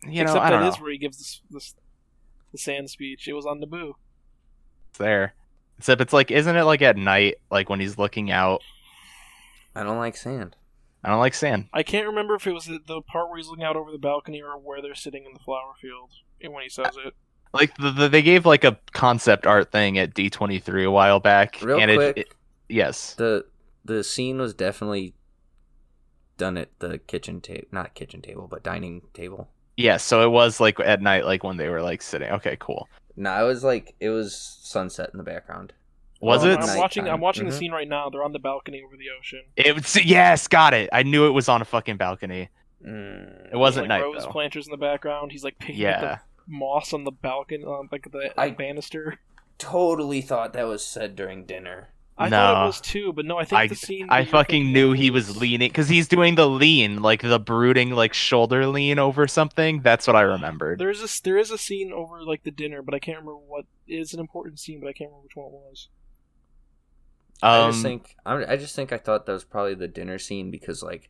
you 0.06 0.24
know, 0.24 0.32
Except 0.32 0.46
I 0.46 0.50
don't 0.50 0.62
that 0.62 0.66
know. 0.66 0.74
is 0.74 0.80
where 0.82 0.92
he 0.92 0.98
gives 0.98 1.18
this, 1.18 1.42
this 1.50 1.76
the 2.52 2.58
sand 2.58 2.90
speech. 2.90 3.28
It 3.28 3.34
was 3.34 3.46
on 3.46 3.62
Naboo. 3.62 3.94
It's 4.90 4.98
there. 4.98 5.34
Except 5.78 6.02
it's 6.02 6.14
like 6.14 6.32
isn't 6.32 6.56
it 6.56 6.64
like 6.64 6.82
at 6.82 6.98
night 6.98 7.36
like 7.50 7.70
when 7.70 7.80
he's 7.80 7.98
looking 7.98 8.32
out? 8.32 8.62
I 9.76 9.84
don't 9.84 9.98
like 9.98 10.18
sand. 10.18 10.56
I 11.04 11.10
don't 11.10 11.20
like 11.20 11.34
sand. 11.34 11.68
I 11.74 11.84
can't 11.84 12.08
remember 12.08 12.36
if 12.36 12.46
it 12.46 12.52
was 12.52 12.66
the, 12.66 12.80
the 12.86 13.02
part 13.02 13.30
where 13.30 13.38
he's 13.38 13.48
looking 13.48 13.64
out 13.64 13.76
over 13.76 13.92
the 13.92 13.98
balcony 13.98 14.42
or 14.42 14.60
where 14.60 14.82
they're 14.82 14.94
sitting 14.94 15.26
in 15.26 15.34
the 15.34 15.40
flower 15.40 15.74
field 15.82 16.12
when 16.42 16.62
he 16.62 16.70
says 16.70 16.96
it. 17.04 17.14
Like 17.54 17.76
the, 17.78 17.92
the, 17.92 18.10
they 18.10 18.22
gave 18.22 18.46
like 18.46 18.64
a 18.64 18.80
concept 18.94 19.46
art 19.48 19.72
thing 19.72 19.98
at 19.98 20.14
D23 20.14 20.86
a 20.86 20.92
while 20.92 21.20
back 21.20 21.58
Real 21.62 21.80
and 21.80 21.92
quick, 21.92 22.18
it, 22.18 22.28
it 22.28 22.34
yes. 22.70 23.16
the 23.16 23.46
the 23.84 24.04
scene 24.04 24.38
was 24.40 24.54
definitely 24.54 25.16
done 26.38 26.58
at 26.58 26.70
the 26.80 26.98
kitchen 27.00 27.42
table, 27.42 27.68
not 27.72 27.94
kitchen 27.94 28.22
table, 28.22 28.48
but 28.48 28.64
dining 28.64 29.02
table. 29.14 29.50
Yes, 29.78 30.04
so 30.04 30.22
it 30.24 30.30
was 30.32 30.60
like 30.60 30.80
at 30.80 31.02
night 31.02 31.26
like 31.26 31.44
when 31.44 31.58
they 31.58 31.70
were 31.70 31.82
like 31.82 32.02
sitting. 32.02 32.30
Okay, 32.30 32.58
cool. 32.60 32.88
No, 33.16 33.44
it 33.44 33.48
was 33.48 33.64
like 33.64 33.96
it 34.00 34.10
was 34.10 34.36
sunset 34.62 35.10
in 35.14 35.18
the 35.18 35.24
background. 35.24 35.74
Was 36.20 36.44
Well, 36.44 36.52
it? 36.52 36.54
I'm 36.56 36.60
Nighttime. 36.62 36.78
watching. 36.78 37.08
I'm 37.10 37.20
watching 37.22 37.46
Mhm. 37.48 37.50
the 37.50 37.56
scene 37.56 37.72
right 37.72 37.88
now. 37.88 38.10
They're 38.10 38.24
on 38.24 38.32
the 38.34 38.40
balcony 38.40 38.82
over 38.86 38.96
the 38.96 39.08
ocean. 39.18 39.42
It 39.56 39.74
was 39.74 40.04
yes, 40.06 40.48
got 40.48 40.74
it. 40.74 40.90
I 40.94 41.04
knew 41.04 41.26
it 41.26 41.32
was 41.32 41.50
on 41.50 41.62
a 41.62 41.66
fucking 41.66 41.98
balcony. 41.98 42.50
Mm, 42.86 43.52
It 43.54 43.58
wasn't 43.58 43.88
There's, 43.88 43.90
night 44.00 44.06
like 44.06 44.14
rose 44.16 44.26
though. 44.26 44.32
planters 44.32 44.68
in 44.68 44.72
the 44.72 44.78
background. 44.78 45.32
He's 45.32 45.44
like 45.44 45.58
picking 45.60 45.82
Yeah. 45.82 45.92
up 45.92 46.20
the 46.48 46.54
moss 46.54 46.94
on 46.94 47.04
the 47.04 47.12
balcony, 47.12 47.64
on 47.64 47.90
like 47.92 48.12
the 48.12 48.34
I- 48.40 48.50
banister. 48.52 49.20
totally 49.58 50.22
thought 50.22 50.54
that 50.54 50.64
was 50.68 50.84
said 50.86 51.16
during 51.16 51.46
dinner. 51.46 51.90
I 52.18 52.30
thought 52.30 52.54
No. 52.56 52.64
it 52.64 52.66
was 52.68 52.82
too, 52.82 53.14
but 53.14 53.26
no, 53.26 53.38
I 53.40 53.46
think 53.46 53.60
I- 53.62 53.68
the 53.68 53.76
scene. 53.76 54.08
I 54.10 54.26
fucking 54.26 54.72
knew 54.72 54.92
of 54.92 54.98
he 55.00 55.10
was 55.10 55.38
leaning 55.38 55.70
because 55.70 55.90
he's 55.90 56.08
doing 56.08 56.36
the 56.36 56.48
lean, 56.48 57.02
like 57.02 57.22
the 57.22 57.40
brooding, 57.40 57.92
like 57.92 58.14
shoulder 58.14 58.68
lean 58.68 59.00
over 59.00 59.28
something. 59.28 59.82
That's 59.82 60.06
what 60.06 60.16
I 60.16 60.22
remembered. 60.22 60.78
There 60.78 60.90
is 60.92 61.02
a 61.02 61.24
there 61.24 61.38
is 61.38 61.50
a 61.50 61.58
scene 61.58 61.92
over 61.92 62.22
like 62.24 62.44
the 62.44 62.52
dinner, 62.52 62.82
but 62.84 62.94
I 62.94 63.00
can't 63.00 63.18
remember 63.18 63.38
what 63.40 63.66
is 63.88 64.14
an 64.14 64.20
important 64.20 64.60
scene, 64.60 64.80
but 64.82 64.88
I 64.88 64.94
can't 64.94 65.10
remember 65.10 65.24
which 65.24 65.36
one 65.36 65.48
it 65.48 65.52
was. 65.54 65.88
I 67.42 67.68
just 67.68 67.78
Um, 67.78 67.84
think 67.84 68.16
I'm, 68.26 68.46
I 68.48 68.56
just 68.58 68.76
think 68.76 68.92
I 68.94 68.98
thought 68.98 69.26
that 69.26 69.32
was 69.34 69.44
probably 69.44 69.74
the 69.74 69.88
dinner 69.88 70.20
scene 70.20 70.52
because 70.52 70.84
like 70.84 71.10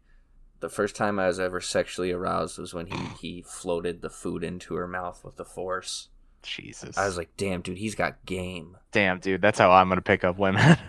the 0.62 0.70
first 0.70 0.96
time 0.96 1.20
I 1.20 1.28
was 1.28 1.40
ever 1.40 1.60
sexually 1.60 2.12
aroused 2.12 2.58
was 2.58 2.74
when 2.74 2.88
he 2.88 2.98
he 3.20 3.42
floated 3.42 4.02
the 4.02 4.10
food 4.10 4.44
into 4.44 4.76
her 4.76 4.88
mouth 4.88 5.26
with 5.26 5.36
the 5.36 5.44
force. 5.46 6.08
Jesus. 6.44 6.98
I 6.98 7.06
was 7.06 7.18
like, 7.18 7.30
damn, 7.38 7.62
dude, 7.62 7.78
he's 7.78 7.96
got 7.96 8.24
game. 8.26 8.78
damn, 8.92 9.20
dude, 9.20 9.42
that's 9.42 9.60
how 9.60 9.72
I'm 9.72 9.90
gonna 9.90 10.02
pick 10.02 10.24
up 10.24 10.38
women. 10.38 10.78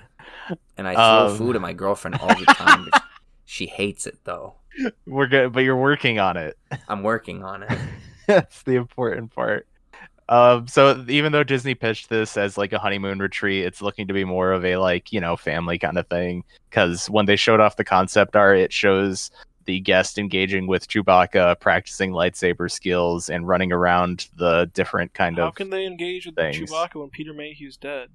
And 0.77 0.89
I 0.89 0.95
throw 0.95 1.33
Um. 1.33 1.39
food 1.39 1.57
at 1.57 1.63
my 1.63 1.73
girlfriend 1.73 2.17
all 2.17 2.29
the 2.29 2.45
time. 2.47 2.89
she 3.45 3.67
hates 3.67 4.07
it 4.07 4.19
though. 4.25 4.55
We're 5.07 5.27
good, 5.29 5.53
but 5.53 5.61
you're 5.61 5.77
working 5.77 6.19
on 6.19 6.37
it. 6.37 6.59
I'm 6.89 7.03
working 7.03 7.45
on 7.45 7.63
it. 7.63 7.79
That's 8.27 8.63
the 8.65 8.75
important 8.75 9.33
part. 9.35 9.67
Um, 10.29 10.67
so 10.67 11.05
even 11.09 11.33
though 11.33 11.45
Disney 11.45 11.75
pitched 11.75 12.09
this 12.09 12.37
as 12.37 12.59
like 12.59 12.73
a 12.73 12.79
honeymoon 12.79 13.19
retreat, 13.21 13.65
it's 13.65 13.83
looking 13.83 14.09
to 14.09 14.15
be 14.15 14.25
more 14.25 14.53
of 14.53 14.65
a 14.65 14.77
like 14.77 15.13
you 15.13 15.21
know 15.21 15.37
family 15.37 15.79
kind 15.79 15.97
of 15.99 16.07
thing. 16.09 16.45
Because 16.71 17.09
when 17.09 17.27
they 17.27 17.37
showed 17.37 17.61
off 17.61 17.77
the 17.77 17.85
concept 17.85 18.35
art, 18.35 18.59
it 18.59 18.73
shows 18.73 19.31
the 19.65 19.81
guest 19.81 20.19
engaging 20.19 20.67
with 20.67 20.89
Chewbacca, 20.89 21.59
practicing 21.61 22.13
lightsaber 22.13 22.71
skills, 22.71 23.29
and 23.29 23.47
running 23.47 23.73
around 23.73 24.29
the 24.37 24.71
different 24.75 25.15
kind 25.15 25.37
How 25.37 25.45
of 25.45 25.47
How 25.49 25.53
can 25.53 25.71
they 25.71 25.87
engage 25.87 26.27
with 26.27 26.35
things. 26.37 26.59
Chewbacca 26.59 26.95
when 26.97 27.11
Peter 27.11 27.33
Mayhew's 27.33 27.77
dead? 27.77 28.09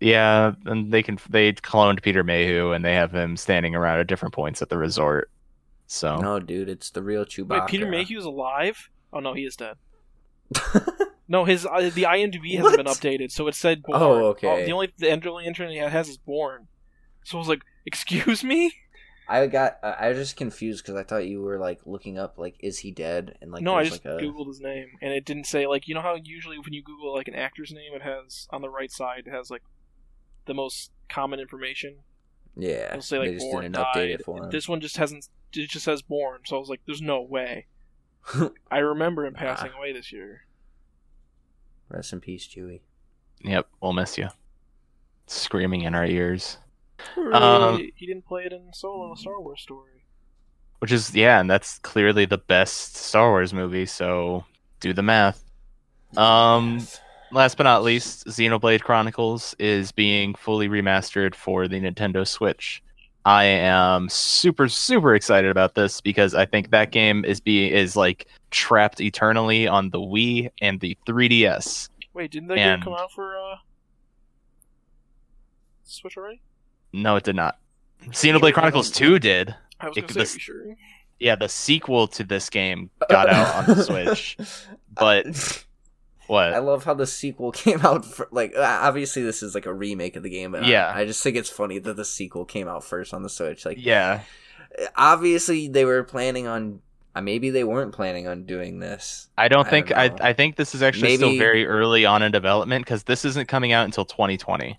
yeah. 0.00 0.52
And 0.64 0.92
they 0.92 1.02
can 1.02 1.18
they 1.28 1.52
cloned 1.52 2.02
Peter 2.02 2.22
Mayhew, 2.24 2.72
and 2.72 2.84
they 2.84 2.94
have 2.94 3.12
him 3.12 3.36
standing 3.36 3.74
around 3.74 4.00
at 4.00 4.06
different 4.06 4.34
points 4.34 4.62
at 4.62 4.68
the 4.68 4.78
resort. 4.78 5.30
So 5.86 6.16
No, 6.16 6.40
dude, 6.40 6.68
it's 6.68 6.90
the 6.90 7.02
real 7.02 7.24
Chewbacca. 7.24 7.60
Wait, 7.60 7.68
Peter 7.68 7.86
Mayhew's 7.86 8.24
alive? 8.24 8.90
Oh 9.12 9.20
no, 9.20 9.34
he 9.34 9.44
is 9.44 9.56
dead. 9.56 9.76
No, 11.28 11.44
his 11.44 11.66
uh, 11.66 11.90
the 11.92 12.04
IMDb 12.04 12.56
hasn't 12.56 12.76
been 12.76 12.86
updated, 12.86 13.32
so 13.32 13.48
it 13.48 13.54
said 13.54 13.82
born. 13.82 14.00
Oh, 14.00 14.26
okay. 14.26 14.64
the 14.64 14.72
only 14.72 14.92
the 14.96 15.10
only 15.28 15.46
entry 15.46 15.76
it 15.76 15.90
has 15.90 16.08
is 16.08 16.18
born. 16.18 16.68
So 17.24 17.36
I 17.36 17.40
was 17.40 17.48
like, 17.48 17.62
"Excuse 17.84 18.44
me." 18.44 18.72
I 19.28 19.46
got. 19.46 19.78
I 19.82 19.90
I 19.90 20.08
was 20.10 20.18
just 20.18 20.36
confused 20.36 20.84
because 20.84 20.96
I 20.96 21.02
thought 21.02 21.26
you 21.26 21.40
were 21.42 21.58
like 21.58 21.80
looking 21.86 22.18
up 22.18 22.38
like, 22.38 22.56
is 22.60 22.78
he 22.78 22.90
dead? 22.90 23.36
And 23.40 23.50
like, 23.50 23.62
no, 23.62 23.74
I 23.74 23.84
just 23.84 24.04
like 24.04 24.20
a 24.20 24.22
googled 24.22 24.46
his 24.48 24.60
name, 24.60 24.88
and 25.02 25.12
it 25.12 25.24
didn't 25.24 25.44
say 25.46 25.66
like 25.66 25.88
you 25.88 25.94
know 25.94 26.00
how 26.02 26.14
usually 26.22 26.58
when 26.58 26.72
you 26.72 26.82
Google 26.82 27.12
like 27.14 27.28
an 27.28 27.34
actor's 27.34 27.72
name, 27.72 27.92
it 27.94 28.02
has 28.02 28.46
on 28.50 28.62
the 28.62 28.68
right 28.70 28.90
side 28.90 29.24
it 29.26 29.30
has 29.32 29.50
like 29.50 29.62
the 30.46 30.54
most 30.54 30.90
common 31.08 31.40
information. 31.40 31.96
yeah. 32.56 32.90
It'll 32.90 33.02
say 33.02 33.18
like 33.18 33.28
they 33.30 33.34
just 33.34 33.46
born 33.50 33.62
didn't 33.64 33.74
died. 33.76 33.86
update 33.96 34.10
it 34.14 34.24
for 34.24 34.44
him. 34.44 34.50
This 34.50 34.68
one 34.68 34.80
just 34.80 34.96
hasn't. 34.96 35.28
It 35.52 35.70
just 35.70 35.84
says 35.84 36.02
born. 36.02 36.40
So 36.44 36.56
I 36.56 36.60
was 36.60 36.68
like, 36.68 36.80
"There's 36.86 37.02
no 37.02 37.20
way." 37.22 37.66
I 38.70 38.78
remember 38.78 39.24
him 39.26 39.34
passing 39.34 39.70
Ah. 39.74 39.78
away 39.78 39.92
this 39.92 40.12
year. 40.12 40.42
Rest 41.88 42.12
in 42.12 42.20
peace, 42.20 42.46
Chewie. 42.46 42.80
yep, 43.44 43.68
we'll 43.80 43.92
miss 43.92 44.18
you. 44.18 44.28
Screaming 45.26 45.82
in 45.82 45.94
our 45.94 46.04
ears. 46.06 46.58
Um, 47.16 47.24
Hooray, 47.76 47.92
he 47.96 48.06
didn't 48.06 48.26
play 48.26 48.44
it 48.44 48.52
in 48.52 48.72
Solo, 48.72 49.12
a 49.12 49.16
Star 49.16 49.40
Wars 49.40 49.60
story. 49.60 49.90
Which 50.78 50.92
is 50.92 51.14
yeah, 51.14 51.40
and 51.40 51.48
that's 51.50 51.78
clearly 51.78 52.26
the 52.26 52.38
best 52.38 52.96
Star 52.96 53.30
Wars 53.30 53.52
movie, 53.54 53.86
so 53.86 54.44
do 54.80 54.92
the 54.92 55.02
math. 55.02 55.42
Um 56.16 56.86
last 57.32 57.56
but 57.56 57.64
not 57.64 57.82
least, 57.82 58.26
Xenoblade 58.26 58.82
Chronicles 58.82 59.54
is 59.58 59.90
being 59.92 60.34
fully 60.34 60.68
remastered 60.68 61.34
for 61.34 61.66
the 61.68 61.80
Nintendo 61.80 62.26
Switch. 62.26 62.82
I 63.24 63.44
am 63.44 64.08
super 64.08 64.68
super 64.68 65.14
excited 65.14 65.50
about 65.50 65.74
this 65.74 66.00
because 66.00 66.34
I 66.34 66.44
think 66.46 66.70
that 66.70 66.92
game 66.92 67.24
is 67.24 67.40
be 67.40 67.72
is 67.72 67.96
like 67.96 68.26
trapped 68.50 69.00
eternally 69.00 69.66
on 69.66 69.90
the 69.90 69.98
Wii 69.98 70.50
and 70.60 70.78
the 70.80 70.96
3DS. 71.06 71.88
Wait, 72.14 72.30
didn't 72.30 72.48
that 72.48 72.58
And- 72.58 72.82
game 72.82 72.84
come 72.84 72.94
out 73.02 73.10
for 73.12 73.36
uh 73.36 73.56
Switch 75.84 76.16
already? 76.16 76.40
No, 77.02 77.16
it 77.16 77.24
did 77.24 77.36
not. 77.36 77.58
Xenoblade 78.06 78.54
Chronicles 78.54 78.90
2 78.90 79.18
did. 79.18 79.54
I 79.80 79.88
was 79.88 79.96
It- 79.98 80.10
say, 80.10 80.20
you 80.20 80.26
sure? 80.26 80.76
Yeah, 81.18 81.34
the 81.36 81.48
sequel 81.48 82.08
to 82.08 82.24
this 82.24 82.50
game 82.50 82.90
got 83.08 83.28
out 83.30 83.54
on 83.68 83.76
the 83.76 83.82
Switch. 84.16 84.36
But 84.94 85.26
what? 86.26 86.52
I 86.52 86.58
love 86.58 86.84
how 86.84 86.94
the 86.94 87.06
sequel 87.06 87.52
came 87.64 87.80
out. 87.84 88.04
For, 88.04 88.28
like, 88.30 88.54
obviously, 88.56 89.22
this 89.22 89.42
is 89.42 89.54
like 89.54 89.66
a 89.66 89.72
remake 89.72 90.16
of 90.16 90.22
the 90.22 90.30
game, 90.30 90.52
but 90.52 90.66
Yeah. 90.66 90.92
I, 90.94 91.04
just 91.06 91.22
think 91.22 91.36
it's 91.36 91.48
funny 91.50 91.78
that 91.78 91.96
the 91.96 92.04
sequel 92.04 92.44
came 92.44 92.68
out 92.68 92.84
first 92.84 93.14
on 93.14 93.22
the 93.22 93.28
Switch. 93.30 93.64
Like, 93.64 93.78
yeah. 93.80 94.20
obviously, 94.96 95.68
they 95.68 95.84
were 95.84 96.02
planning 96.04 96.46
on. 96.46 96.80
Uh, 97.14 97.22
maybe 97.22 97.48
they 97.48 97.64
weren't 97.64 97.94
planning 97.94 98.28
on 98.28 98.44
doing 98.44 98.78
this. 98.78 99.28
I 99.38 99.48
don't 99.48 99.66
I 99.66 99.70
think 99.70 99.88
don't 99.88 100.20
I. 100.20 100.28
I 100.28 100.32
think 100.34 100.56
this 100.56 100.74
is 100.74 100.82
actually 100.82 101.16
still 101.16 101.36
very 101.38 101.66
early 101.66 102.04
on 102.04 102.22
in 102.22 102.30
development 102.30 102.84
because 102.84 103.04
this 103.04 103.24
isn't 103.24 103.48
coming 103.48 103.72
out 103.72 103.86
until 103.86 104.04
2020. 104.04 104.76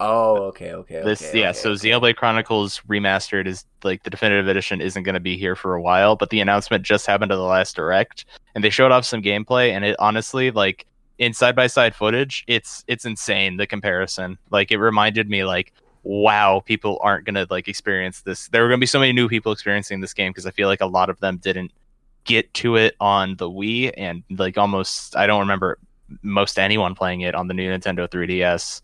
Oh, 0.00 0.44
okay, 0.44 0.72
okay. 0.72 1.02
This 1.04 1.22
okay, 1.22 1.40
yeah, 1.40 1.50
okay, 1.50 1.58
so 1.58 1.70
okay. 1.70 1.90
Xenoblade 1.90 2.16
Chronicles 2.16 2.80
Remastered 2.88 3.46
is 3.46 3.66
like 3.84 4.02
the 4.02 4.10
definitive 4.10 4.48
edition 4.48 4.80
isn't 4.80 5.02
going 5.02 5.14
to 5.14 5.20
be 5.20 5.36
here 5.36 5.54
for 5.54 5.74
a 5.74 5.82
while, 5.82 6.16
but 6.16 6.30
the 6.30 6.40
announcement 6.40 6.84
just 6.84 7.06
happened 7.06 7.30
to 7.30 7.36
the 7.36 7.42
last 7.42 7.76
direct, 7.76 8.24
and 8.54 8.64
they 8.64 8.70
showed 8.70 8.92
off 8.92 9.04
some 9.04 9.22
gameplay, 9.22 9.70
and 9.70 9.84
it 9.84 9.96
honestly 9.98 10.50
like 10.50 10.86
in 11.18 11.34
side 11.34 11.54
by 11.54 11.66
side 11.66 11.94
footage, 11.94 12.44
it's 12.46 12.82
it's 12.88 13.04
insane 13.04 13.58
the 13.58 13.66
comparison. 13.66 14.38
Like 14.50 14.72
it 14.72 14.78
reminded 14.78 15.28
me 15.28 15.44
like 15.44 15.72
wow, 16.02 16.62
people 16.64 16.98
aren't 17.02 17.26
going 17.26 17.34
to 17.34 17.46
like 17.50 17.68
experience 17.68 18.22
this. 18.22 18.48
There 18.48 18.64
are 18.64 18.68
going 18.68 18.78
to 18.78 18.82
be 18.82 18.86
so 18.86 18.98
many 18.98 19.12
new 19.12 19.28
people 19.28 19.52
experiencing 19.52 20.00
this 20.00 20.14
game 20.14 20.30
because 20.30 20.46
I 20.46 20.50
feel 20.50 20.66
like 20.66 20.80
a 20.80 20.86
lot 20.86 21.10
of 21.10 21.20
them 21.20 21.36
didn't 21.36 21.72
get 22.24 22.52
to 22.54 22.76
it 22.76 22.96
on 23.00 23.36
the 23.36 23.50
Wii 23.50 23.92
and 23.96 24.22
like 24.30 24.56
almost 24.56 25.16
I 25.16 25.26
don't 25.26 25.40
remember 25.40 25.78
most 26.22 26.58
anyone 26.58 26.94
playing 26.94 27.20
it 27.20 27.34
on 27.34 27.48
the 27.48 27.54
new 27.54 27.70
Nintendo 27.70 28.08
3DS 28.08 28.80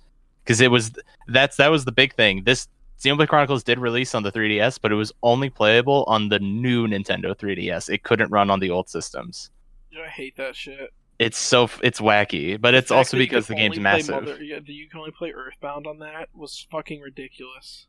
because 0.46 0.60
it 0.60 0.70
was 0.70 0.92
that's 1.26 1.56
that 1.56 1.70
was 1.70 1.84
the 1.84 1.92
big 1.92 2.14
thing. 2.14 2.44
This 2.44 2.68
Xenoblade 3.00 3.28
Chronicles 3.28 3.62
did 3.62 3.78
release 3.78 4.14
on 4.14 4.22
the 4.22 4.32
3DS, 4.32 4.78
but 4.80 4.90
it 4.90 4.94
was 4.94 5.12
only 5.22 5.50
playable 5.50 6.04
on 6.06 6.28
the 6.28 6.38
new 6.38 6.86
Nintendo 6.86 7.36
3DS. 7.36 7.92
It 7.92 8.04
couldn't 8.04 8.30
run 8.30 8.48
on 8.48 8.60
the 8.60 8.70
old 8.70 8.88
systems. 8.88 9.50
Yeah, 9.90 10.04
I 10.04 10.08
hate 10.08 10.36
that 10.36 10.56
shit. 10.56 10.92
It's 11.18 11.38
so 11.38 11.68
it's 11.82 12.00
wacky, 12.00 12.60
but 12.60 12.74
it's 12.74 12.90
also 12.90 13.16
because 13.16 13.46
the 13.46 13.54
game's 13.54 13.80
massive. 13.80 14.14
Mother- 14.14 14.42
yeah, 14.42 14.60
you 14.64 14.88
can 14.88 15.00
only 15.00 15.12
play 15.12 15.32
Earthbound 15.32 15.86
on 15.86 15.98
that 15.98 16.28
was 16.34 16.66
fucking 16.70 17.00
ridiculous. 17.00 17.86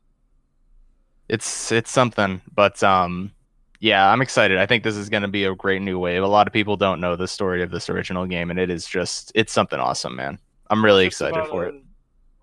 It's 1.28 1.70
it's 1.70 1.90
something, 1.90 2.40
but 2.54 2.82
um 2.82 3.32
yeah, 3.80 4.10
I'm 4.10 4.22
excited. 4.22 4.58
I 4.58 4.66
think 4.66 4.82
this 4.82 4.96
is 4.96 5.08
going 5.08 5.22
to 5.22 5.28
be 5.28 5.44
a 5.44 5.54
great 5.54 5.80
new 5.80 6.00
wave. 6.00 6.24
A 6.24 6.26
lot 6.26 6.48
of 6.48 6.52
people 6.52 6.76
don't 6.76 7.00
know 7.00 7.14
the 7.14 7.28
story 7.28 7.62
of 7.62 7.70
this 7.70 7.88
original 7.88 8.26
game 8.26 8.50
and 8.50 8.58
it 8.58 8.70
is 8.70 8.86
just 8.86 9.30
it's 9.34 9.52
something 9.52 9.78
awesome, 9.78 10.16
man. 10.16 10.38
I'm 10.70 10.84
really 10.84 11.06
excited 11.06 11.46
for 11.46 11.66
it. 11.66 11.74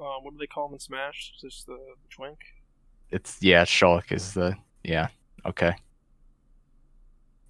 Uh, 0.05 0.19
what 0.21 0.31
do 0.31 0.37
they 0.37 0.45
call 0.47 0.67
him 0.67 0.73
in 0.73 0.79
Smash? 0.79 1.33
Just 1.41 1.65
the, 1.65 1.73
the 1.73 1.95
twink. 2.15 2.37
It's 3.09 3.37
yeah, 3.41 3.63
Shulk 3.65 4.11
is 4.11 4.33
the 4.33 4.55
yeah. 4.83 5.07
Okay. 5.45 5.73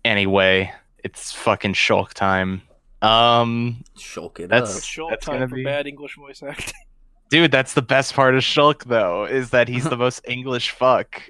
Anyway, 0.03 0.71
It's 1.03 1.31
fucking 1.31 1.73
Shulk 1.73 2.13
time. 2.13 2.61
Um, 3.01 3.83
Shulk 3.97 4.39
it 4.39 4.49
That's- 4.49 4.77
up. 4.77 4.83
Short 4.83 5.11
that's 5.11 5.25
time 5.25 5.35
gonna 5.35 5.47
for 5.47 5.55
be- 5.55 5.63
bad 5.63 5.87
English 5.87 6.15
voice 6.15 6.41
acting. 6.43 6.73
dude, 7.29 7.51
that's 7.51 7.73
the 7.73 7.81
best 7.81 8.13
part 8.13 8.35
of 8.35 8.41
Shulk 8.41 8.83
though, 8.85 9.25
is 9.25 9.49
that 9.51 9.67
he's 9.67 9.83
the 9.83 9.97
most 10.05 10.21
English 10.27 10.71
fuck. 10.71 11.21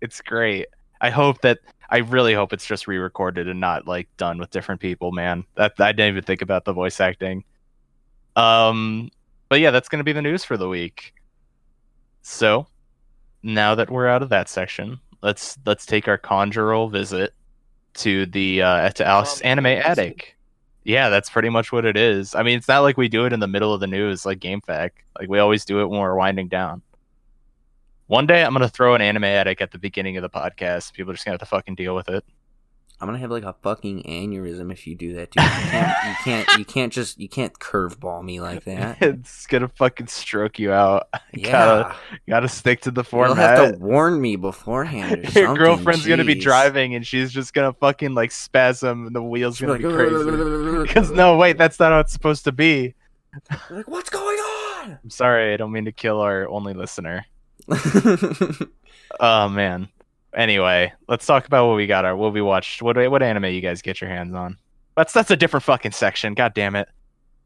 It's 0.00 0.20
great. 0.20 0.66
I 1.00 1.10
hope 1.10 1.40
that 1.42 1.58
I 1.90 1.98
really 1.98 2.34
hope 2.34 2.52
it's 2.52 2.66
just 2.66 2.86
re-recorded 2.86 3.48
and 3.48 3.58
not 3.60 3.86
like 3.86 4.08
done 4.16 4.38
with 4.38 4.50
different 4.50 4.80
people, 4.80 5.12
man. 5.12 5.44
That 5.56 5.72
I 5.78 5.92
didn't 5.92 6.12
even 6.14 6.24
think 6.24 6.42
about 6.42 6.64
the 6.64 6.72
voice 6.72 7.00
acting. 7.00 7.44
Um, 8.36 9.10
but 9.50 9.60
yeah, 9.60 9.70
that's 9.70 9.90
gonna 9.90 10.04
be 10.04 10.12
the 10.12 10.22
news 10.22 10.44
for 10.44 10.56
the 10.56 10.68
week. 10.68 11.12
So, 12.22 12.66
now 13.42 13.74
that 13.74 13.90
we're 13.90 14.06
out 14.06 14.22
of 14.22 14.30
that 14.30 14.48
section, 14.48 14.98
let's 15.22 15.58
let's 15.66 15.84
take 15.84 16.08
our 16.08 16.16
conjural 16.16 16.88
visit 16.88 17.34
to 17.94 18.24
the 18.26 18.62
uh 18.62 18.90
to 18.90 19.04
Alice 19.04 19.40
Conjural 19.42 19.66
Anime? 19.66 19.82
Attic. 19.84 20.36
Yeah, 20.84 21.10
that's 21.10 21.28
pretty 21.28 21.50
much 21.50 21.72
what 21.72 21.84
it 21.84 21.96
is. 21.96 22.34
I 22.34 22.42
mean, 22.42 22.56
it's 22.56 22.68
not 22.68 22.80
like 22.80 22.96
we 22.96 23.08
do 23.08 23.26
it 23.26 23.32
in 23.34 23.40
the 23.40 23.46
middle 23.46 23.74
of 23.74 23.80
the 23.80 23.86
news 23.86 24.24
like 24.24 24.38
game 24.38 24.60
GameFAQ. 24.62 24.90
Like 25.18 25.28
we 25.28 25.38
always 25.40 25.64
do 25.64 25.80
it 25.80 25.86
when 25.86 26.00
we're 26.00 26.14
winding 26.14 26.48
down. 26.48 26.80
One 28.06 28.26
day 28.26 28.44
I'm 28.44 28.52
gonna 28.52 28.68
throw 28.68 28.94
an 28.94 29.02
anime 29.02 29.24
attic 29.24 29.60
at 29.60 29.72
the 29.72 29.78
beginning 29.78 30.16
of 30.16 30.22
the 30.22 30.30
podcast. 30.30 30.92
People 30.92 31.10
are 31.10 31.14
just 31.14 31.24
gonna 31.24 31.34
have 31.34 31.40
to 31.40 31.46
fucking 31.46 31.74
deal 31.74 31.94
with 31.94 32.08
it. 32.08 32.24
I'm 33.00 33.06
gonna 33.08 33.18
have 33.18 33.30
like 33.30 33.44
a 33.44 33.54
fucking 33.62 34.02
aneurysm 34.02 34.70
if 34.70 34.86
you 34.86 34.94
do 34.94 35.14
that, 35.14 35.30
dude. 35.30 35.42
You 35.42 35.48
can't, 35.50 35.96
you 36.06 36.14
can't, 36.22 36.58
you 36.58 36.64
can't 36.66 36.92
just, 36.92 37.18
you 37.18 37.28
can't 37.30 37.54
curveball 37.58 38.22
me 38.22 38.40
like 38.42 38.64
that. 38.64 38.98
it's 39.00 39.46
gonna 39.46 39.68
fucking 39.68 40.08
stroke 40.08 40.58
you 40.58 40.72
out. 40.72 41.08
Yeah, 41.32 41.50
Gotta 41.52 41.96
gotta 42.28 42.48
stick 42.48 42.80
to 42.82 42.90
the 42.90 43.00
you'll 43.02 43.04
format. 43.04 43.36
have 43.58 43.72
to 43.72 43.78
warn 43.78 44.20
me 44.20 44.34
beforehand. 44.36 45.24
Or 45.36 45.40
Your 45.40 45.54
girlfriend's 45.56 46.06
gonna 46.06 46.24
be 46.24 46.34
driving 46.34 46.94
and 46.96 47.06
she's 47.06 47.32
just 47.32 47.54
gonna 47.54 47.72
fucking 47.72 48.14
like 48.14 48.32
spasm 48.32 49.06
and 49.06 49.14
the 49.16 49.22
wheels 49.22 49.56
She'll 49.56 49.68
gonna 49.68 49.78
be 49.78 49.84
be 49.84 49.90
like, 49.94 50.08
crazy. 50.08 50.82
Because 50.88 51.10
no, 51.12 51.36
wait, 51.36 51.56
that's 51.56 51.78
not 51.78 51.92
how 51.92 52.00
it's 52.00 52.12
supposed 52.12 52.44
to 52.44 52.52
be. 52.52 52.94
like, 53.70 53.86
what's 53.88 54.10
going 54.10 54.38
on? 54.38 54.98
I'm 55.02 55.10
sorry, 55.10 55.54
I 55.54 55.56
don't 55.56 55.70
mean 55.72 55.84
to 55.84 55.92
kill 55.92 56.20
our 56.20 56.48
only 56.48 56.74
listener. 56.74 57.24
Oh 59.18 59.48
man. 59.48 59.88
Anyway, 60.36 60.92
let's 61.08 61.26
talk 61.26 61.46
about 61.46 61.66
what 61.68 61.76
we 61.76 61.86
got. 61.86 62.04
Our 62.04 62.16
what 62.16 62.32
we 62.32 62.40
watched. 62.42 62.82
What 62.82 62.96
what 63.10 63.22
anime 63.22 63.46
you 63.46 63.60
guys 63.60 63.82
get 63.82 64.00
your 64.00 64.10
hands 64.10 64.34
on? 64.34 64.56
That's 64.96 65.12
that's 65.12 65.30
a 65.30 65.36
different 65.36 65.64
fucking 65.64 65.92
section. 65.92 66.34
God 66.34 66.54
damn 66.54 66.76
it. 66.76 66.88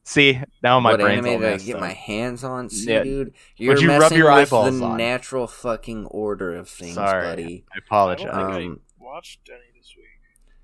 See 0.06 0.39
now 0.62 0.81
my 0.81 0.90
what 0.93 1.01
brain's 1.01 1.24
all 1.24 1.32
anime 1.32 1.40
did 1.43 1.52
I 1.61 1.65
get 1.65 1.74
up. 1.77 1.81
my 1.81 1.93
hands 1.94 2.44
on? 2.44 2.69
See, 2.69 2.93
Yeah. 2.93 3.05
dude, 3.05 3.32
you're 3.56 3.78
you 3.78 3.89
rub 3.89 4.01
messing 4.01 4.19
your 4.19 4.27
with 4.31 4.48
eyeballs 4.48 4.78
the 4.78 4.85
on? 4.85 4.98
natural 4.98 5.47
fucking 5.47 6.05
order 6.06 6.55
of 6.56 6.69
things, 6.69 6.94
Sorry. 6.94 7.23
buddy. 7.24 7.43
I 7.43 7.47
I 7.47 7.78
don't 7.78 7.86
apologize. 7.86 8.24
think 8.24 8.35
Um, 8.73 8.81
I 9.01 9.05
watched 9.05 9.48
any 9.48 9.61
this 9.78 9.94
week. 9.97 10.05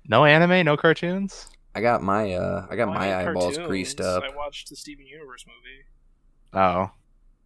no 0.07 0.25
anime, 0.25 0.63
no 0.63 0.77
cartoons. 0.77 1.47
I 1.73 1.81
got 1.81 2.03
my 2.03 2.33
uh, 2.33 2.67
I 2.69 2.75
got 2.75 2.89
Well, 2.89 2.99
my 2.99 3.15
eyeballs 3.15 3.45
cartoons. 3.55 3.67
greased 3.67 3.99
up. 4.01 4.23
I 4.23 4.35
watched 4.35 4.69
the 4.69 4.75
Steven 4.75 5.07
Universe 5.07 5.45
movie. 5.47 5.85
Oh, 6.53 6.91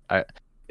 I. 0.10 0.26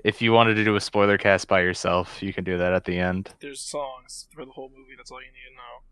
If 0.05 0.21
you 0.23 0.33
wanted 0.33 0.55
to 0.55 0.65
do 0.65 0.77
a 0.77 0.81
spoiler 0.81 1.17
cast 1.19 1.49
by 1.49 1.61
yourself, 1.63 2.23
you 2.23 2.33
can 2.33 2.45
do 2.45 2.59
that 2.59 2.73
at 2.75 2.85
the 2.85 2.99
end. 2.99 3.31
There's 3.41 3.61
songs 3.61 4.29
for 4.35 4.45
the 4.45 4.53
whole 4.53 4.69
movie. 4.69 4.93
That's 4.97 5.11
all 5.11 5.21
you 5.21 5.29
need 5.29 5.49
to 5.49 5.55
know. 5.57 5.83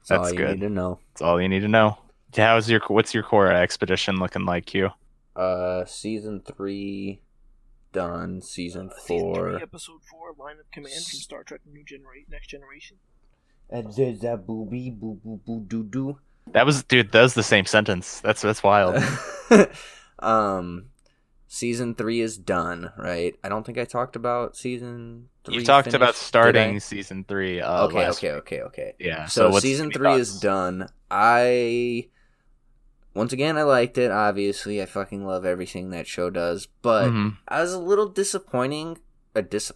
That's 0.00 0.10
all 0.10 0.18
That's 0.24 0.32
you 0.32 0.38
good. 0.38 0.60
need 0.60 0.66
to 0.66 0.72
know. 0.72 0.98
That's 1.12 1.22
all 1.22 1.40
you 1.40 1.48
need 1.48 1.60
to 1.60 1.68
know. 1.68 1.98
How's 2.36 2.68
your 2.68 2.80
what's 2.88 3.14
your 3.14 3.22
core 3.22 3.52
expedition 3.52 4.16
looking 4.16 4.44
like, 4.44 4.66
Q? 4.66 4.90
Uh, 5.36 5.84
season 5.84 6.40
three 6.40 7.20
done. 7.92 8.40
Season 8.42 8.90
Uh, 8.90 8.98
Season 8.98 9.18
four. 9.34 9.52
three, 9.52 9.62
episode 9.62 10.00
four, 10.10 10.32
Line 10.36 10.56
of 10.58 10.70
Command 10.72 10.94
from 10.94 11.02
Star 11.20 11.44
Trek: 11.44 11.60
New 11.70 11.84
Generation, 11.84 12.26
Next 12.30 12.48
Generation. 12.48 12.96
that 13.70 14.44
booby 14.46 14.90
boo 14.90 15.20
boo 15.24 15.40
boo 15.46 15.60
doo 15.68 15.84
doo. 15.84 16.18
That 16.52 16.66
was 16.66 16.82
dude. 16.82 17.12
That 17.12 17.22
was 17.22 17.34
the 17.34 17.42
same 17.44 17.66
sentence. 17.66 18.20
That's 18.20 18.42
that's 18.42 18.62
wild. 18.62 18.96
um, 20.18 20.86
season 21.54 21.94
three 21.94 22.22
is 22.22 22.38
done, 22.38 22.90
right? 22.96 23.34
I 23.44 23.50
don't 23.50 23.64
think 23.66 23.76
I 23.76 23.84
talked 23.84 24.16
about 24.16 24.56
season. 24.56 25.28
three 25.44 25.56
you 25.56 25.64
talked 25.64 25.88
about 25.88 26.14
finished, 26.14 26.20
did 26.20 26.26
starting 26.26 26.80
season 26.80 27.24
three. 27.28 27.60
Uh, 27.60 27.84
okay, 27.84 27.98
last 27.98 28.18
okay, 28.18 28.28
week. 28.32 28.38
okay, 28.40 28.60
okay. 28.62 28.94
Yeah. 28.98 29.26
So, 29.26 29.50
what's- 29.50 29.62
season 29.62 29.86
any 29.86 29.94
three 29.94 30.14
is 30.14 30.40
done. 30.40 30.88
I 31.10 32.08
once 33.14 33.34
again 33.34 33.58
I 33.58 33.64
liked 33.64 33.98
it. 33.98 34.10
Obviously, 34.10 34.80
I 34.80 34.86
fucking 34.86 35.26
love 35.26 35.44
everything 35.44 35.90
that 35.90 36.06
show 36.06 36.30
does, 36.30 36.68
but 36.80 37.10
Mhm. 37.10 37.36
I 37.46 37.60
was 37.60 37.74
a 37.74 37.78
little 37.78 38.08
disappointing. 38.08 38.96
A 39.34 39.42
dis. 39.42 39.70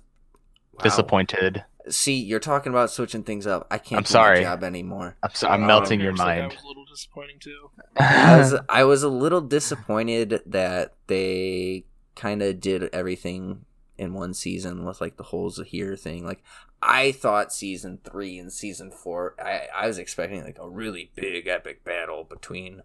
Wow. 0.73 0.83
Disappointed. 0.83 1.65
See, 1.91 2.17
you're 2.17 2.41
talking 2.41 2.73
about 2.73 2.91
switching 2.91 3.23
things 3.23 3.47
up. 3.47 3.67
I 3.71 3.77
can't 3.79 3.99
I'm 3.99 4.03
do 4.05 4.09
sorry. 4.11 4.37
my 4.39 4.43
job 4.45 4.65
anymore. 4.65 5.17
I'm, 5.23 5.31
so, 5.35 5.47
I'm 5.49 5.61
Um, 5.63 5.67
melting 5.67 6.01
your 6.01 6.13
Looks 6.13 6.21
like 6.21 6.39
I 6.39 6.41
mind. 6.41 6.57
Was 6.97 7.13
a 7.13 7.19
little 7.19 7.39
disappointing 7.39 7.39
too. 7.39 7.71
I 7.99 8.39
was 8.39 8.55
I 8.69 8.85
was 8.85 9.03
a 9.03 9.09
little 9.09 9.41
disappointed 9.41 10.43
that 10.47 10.95
they 11.07 11.85
kind 12.15 12.43
of 12.43 12.61
did 12.61 12.85
everything 12.93 13.65
in 13.99 14.15
one 14.15 14.35
season 14.35 14.85
with 14.85 15.01
like 15.01 15.17
the 15.17 15.25
whole 15.25 15.51
Zaheer 15.51 15.99
thing. 15.99 16.25
Like 16.25 16.43
I 16.83 17.13
thought 17.13 17.53
season 17.53 17.99
three 18.05 18.39
and 18.39 18.53
season 18.53 18.91
four, 18.91 19.35
I 19.39 19.69
I 19.75 19.87
was 19.87 19.99
expecting 19.99 20.45
like 20.45 20.59
a 20.61 20.69
really 20.69 21.11
big 21.15 21.47
epic 21.47 21.85
battle 21.85 22.25
between 22.25 22.83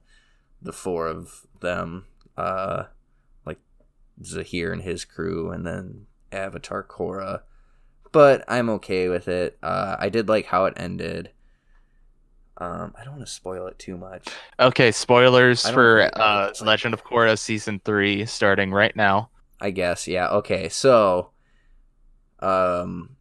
the 0.61 0.73
four 0.73 1.07
of 1.07 1.47
them, 1.59 2.05
uh, 2.37 2.85
like 3.45 3.59
Zaheer 4.21 4.71
and 4.71 4.81
his 4.81 5.05
crew, 5.05 5.51
and 5.51 5.65
then 5.65 6.05
Avatar 6.31 6.83
Korra. 6.83 7.41
But 8.11 8.43
I'm 8.47 8.69
okay 8.69 9.07
with 9.07 9.27
it. 9.27 9.57
Uh, 9.63 9.95
I 9.97 10.09
did 10.09 10.27
like 10.27 10.47
how 10.47 10.65
it 10.65 10.73
ended. 10.77 11.31
Um, 12.61 12.93
I 12.99 13.03
don't 13.03 13.15
want 13.15 13.25
to 13.25 13.31
spoil 13.31 13.65
it 13.67 13.79
too 13.79 13.97
much. 13.97 14.27
okay, 14.59 14.91
spoilers 14.91 15.67
for 15.67 16.09
uh, 16.13 16.53
Legend 16.61 16.93
of 16.93 17.03
Korra 17.03 17.37
season 17.39 17.81
three 17.83 18.25
starting 18.27 18.71
right 18.71 18.95
now. 18.95 19.29
I 19.59 19.71
guess, 19.71 20.07
yeah. 20.07 20.29
Okay, 20.29 20.69
so 20.69 21.31
um 22.39 23.15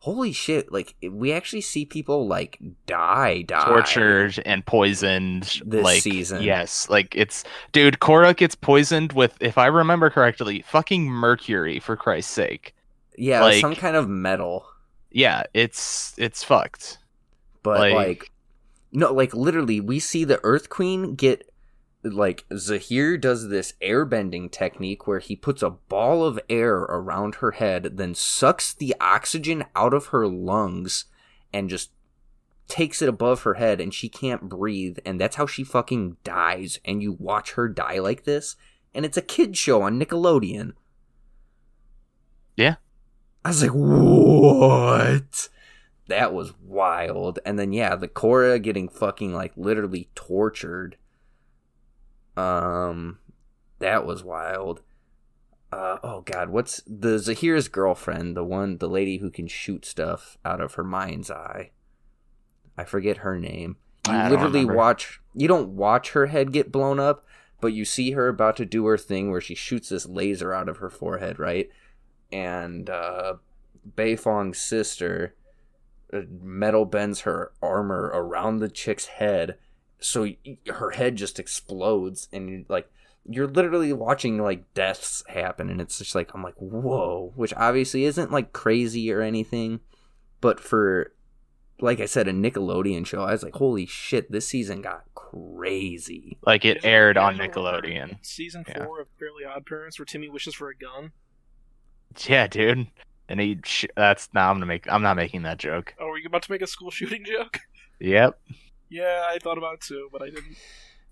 holy 0.00 0.32
shit, 0.32 0.72
like 0.72 0.94
we 1.02 1.32
actually 1.32 1.60
see 1.60 1.84
people 1.84 2.26
like 2.26 2.58
die, 2.86 3.42
die. 3.42 3.64
tortured 3.64 4.40
and 4.46 4.64
poisoned 4.64 5.60
This 5.64 5.84
like 5.84 6.02
season. 6.02 6.42
yes 6.42 6.88
like 6.88 7.14
it's 7.16 7.44
dude 7.72 7.98
Korra 7.98 8.34
gets 8.36 8.54
poisoned 8.54 9.12
with 9.12 9.36
if 9.40 9.58
i 9.58 9.66
remember 9.66 10.08
correctly 10.08 10.62
fucking 10.62 11.04
mercury 11.04 11.80
for 11.80 11.96
christ's 11.96 12.32
sake 12.32 12.74
Yeah, 13.16 13.42
like- 13.42 13.60
some 13.60 13.74
kind 13.74 13.96
of 13.96 14.08
metal. 14.08 14.66
yeah 15.10 15.42
it's 15.52 16.14
it's 16.16 16.44
fucked 16.44 16.98
But 17.64 17.80
like- 17.80 17.94
like, 17.94 18.30
no, 18.92 19.12
like 19.12 19.34
literally 19.34 19.80
we 19.80 19.98
see 19.98 20.24
the 20.24 20.40
Earth 20.42 20.68
Queen 20.68 21.14
get 21.14 21.50
like 22.04 22.46
Zaheer 22.50 23.20
does 23.20 23.48
this 23.48 23.74
airbending 23.82 24.50
technique 24.50 25.06
where 25.06 25.18
he 25.18 25.34
puts 25.34 25.62
a 25.62 25.70
ball 25.70 26.24
of 26.24 26.38
air 26.48 26.76
around 26.76 27.36
her 27.36 27.52
head, 27.52 27.96
then 27.96 28.14
sucks 28.14 28.72
the 28.72 28.94
oxygen 29.00 29.64
out 29.74 29.92
of 29.92 30.06
her 30.06 30.26
lungs 30.26 31.06
and 31.52 31.68
just 31.68 31.90
takes 32.68 33.00
it 33.00 33.08
above 33.08 33.42
her 33.42 33.54
head 33.54 33.80
and 33.80 33.94
she 33.94 34.08
can't 34.08 34.48
breathe 34.48 34.98
and 35.06 35.18
that's 35.18 35.36
how 35.36 35.46
she 35.46 35.64
fucking 35.64 36.18
dies 36.22 36.78
and 36.84 37.02
you 37.02 37.12
watch 37.12 37.52
her 37.52 37.66
die 37.66 37.98
like 37.98 38.24
this 38.24 38.56
and 38.94 39.06
it's 39.06 39.16
a 39.16 39.22
kid 39.22 39.56
show 39.56 39.82
on 39.82 39.98
Nickelodeon. 39.98 40.72
Yeah. 42.56 42.76
I 43.44 43.48
was 43.48 43.62
like, 43.62 43.70
"What?" 43.70 45.48
That 46.08 46.32
was 46.32 46.54
wild. 46.60 47.38
And 47.44 47.58
then 47.58 47.72
yeah, 47.72 47.94
the 47.94 48.08
Korra 48.08 48.60
getting 48.60 48.88
fucking 48.88 49.32
like 49.32 49.52
literally 49.56 50.08
tortured. 50.14 50.96
Um 52.36 53.18
that 53.78 54.04
was 54.06 54.24
wild. 54.24 54.82
Uh 55.70 55.98
oh 56.02 56.22
god, 56.22 56.48
what's 56.48 56.82
the 56.86 57.18
Zaheer's 57.18 57.68
girlfriend, 57.68 58.36
the 58.36 58.44
one 58.44 58.78
the 58.78 58.88
lady 58.88 59.18
who 59.18 59.30
can 59.30 59.46
shoot 59.46 59.84
stuff 59.84 60.38
out 60.44 60.62
of 60.62 60.74
her 60.74 60.84
mind's 60.84 61.30
eye. 61.30 61.70
I 62.76 62.84
forget 62.84 63.18
her 63.18 63.38
name. 63.38 63.76
You 64.06 64.14
I 64.14 64.30
literally 64.30 64.64
watch 64.64 65.20
you 65.34 65.46
don't 65.46 65.70
watch 65.70 66.12
her 66.12 66.26
head 66.26 66.52
get 66.52 66.72
blown 66.72 66.98
up, 66.98 67.26
but 67.60 67.74
you 67.74 67.84
see 67.84 68.12
her 68.12 68.28
about 68.28 68.56
to 68.56 68.64
do 68.64 68.86
her 68.86 68.96
thing 68.96 69.30
where 69.30 69.42
she 69.42 69.54
shoots 69.54 69.90
this 69.90 70.06
laser 70.06 70.54
out 70.54 70.70
of 70.70 70.78
her 70.78 70.88
forehead, 70.88 71.38
right? 71.38 71.68
And 72.32 72.88
uh 72.88 73.34
Beifong's 73.94 74.58
sister 74.58 75.34
Uh, 76.12 76.22
metal 76.40 76.84
bends 76.86 77.20
her 77.20 77.52
armor 77.62 78.10
around 78.14 78.58
the 78.58 78.68
chick's 78.68 79.06
head 79.06 79.58
so 80.00 80.26
her 80.68 80.90
head 80.92 81.16
just 81.16 81.38
explodes 81.38 82.28
and 82.32 82.48
you 82.48 82.64
like 82.68 82.90
you're 83.28 83.46
literally 83.46 83.92
watching 83.92 84.38
like 84.40 84.72
deaths 84.72 85.22
happen 85.28 85.68
and 85.68 85.80
it's 85.82 85.98
just 85.98 86.14
like 86.14 86.30
i'm 86.34 86.42
like 86.42 86.54
whoa 86.56 87.30
which 87.36 87.52
obviously 87.58 88.04
isn't 88.04 88.32
like 88.32 88.54
crazy 88.54 89.12
or 89.12 89.20
anything 89.20 89.80
but 90.40 90.58
for 90.58 91.12
like 91.80 92.00
i 92.00 92.06
said 92.06 92.26
a 92.26 92.32
nickelodeon 92.32 93.04
show 93.04 93.22
i 93.22 93.32
was 93.32 93.42
like 93.42 93.54
holy 93.56 93.84
shit 93.84 94.32
this 94.32 94.46
season 94.48 94.80
got 94.80 95.04
crazy 95.14 96.38
like 96.46 96.64
it 96.64 96.78
Isn't- 96.78 96.88
aired 96.88 97.16
on 97.18 97.36
nickelodeon 97.36 98.16
Season 98.22 98.64
Yeah. 98.66 98.84
four 98.86 99.00
of 99.02 99.08
Fairly 99.18 99.44
Odd 99.44 99.66
Parents, 99.66 99.98
where 99.98 100.06
Timmy 100.06 100.28
wishes 100.30 100.54
for 100.54 100.70
a 100.70 100.74
gun. 100.74 101.12
yeah 102.26 102.46
dude 102.46 102.86
and 103.28 103.40
he 103.40 103.58
sh- 103.64 103.84
that's 103.96 104.28
now 104.34 104.50
i'm 104.50 104.56
gonna 104.56 104.66
make 104.66 104.90
i'm 104.90 105.02
not 105.02 105.16
making 105.16 105.42
that 105.42 105.58
joke 105.58 105.94
Oh, 106.00 106.06
were 106.08 106.18
you 106.18 106.26
about 106.26 106.42
to 106.42 106.52
make 106.52 106.62
a 106.62 106.66
school 106.66 106.90
shooting 106.98 107.24
joke? 107.24 107.58
yep 108.00 108.38
Yeah, 108.90 109.24
I 109.28 109.38
thought 109.38 109.58
about 109.58 109.74
it 109.74 109.80
too, 109.82 110.08
but 110.12 110.22
I 110.22 110.26
didn't. 110.30 110.56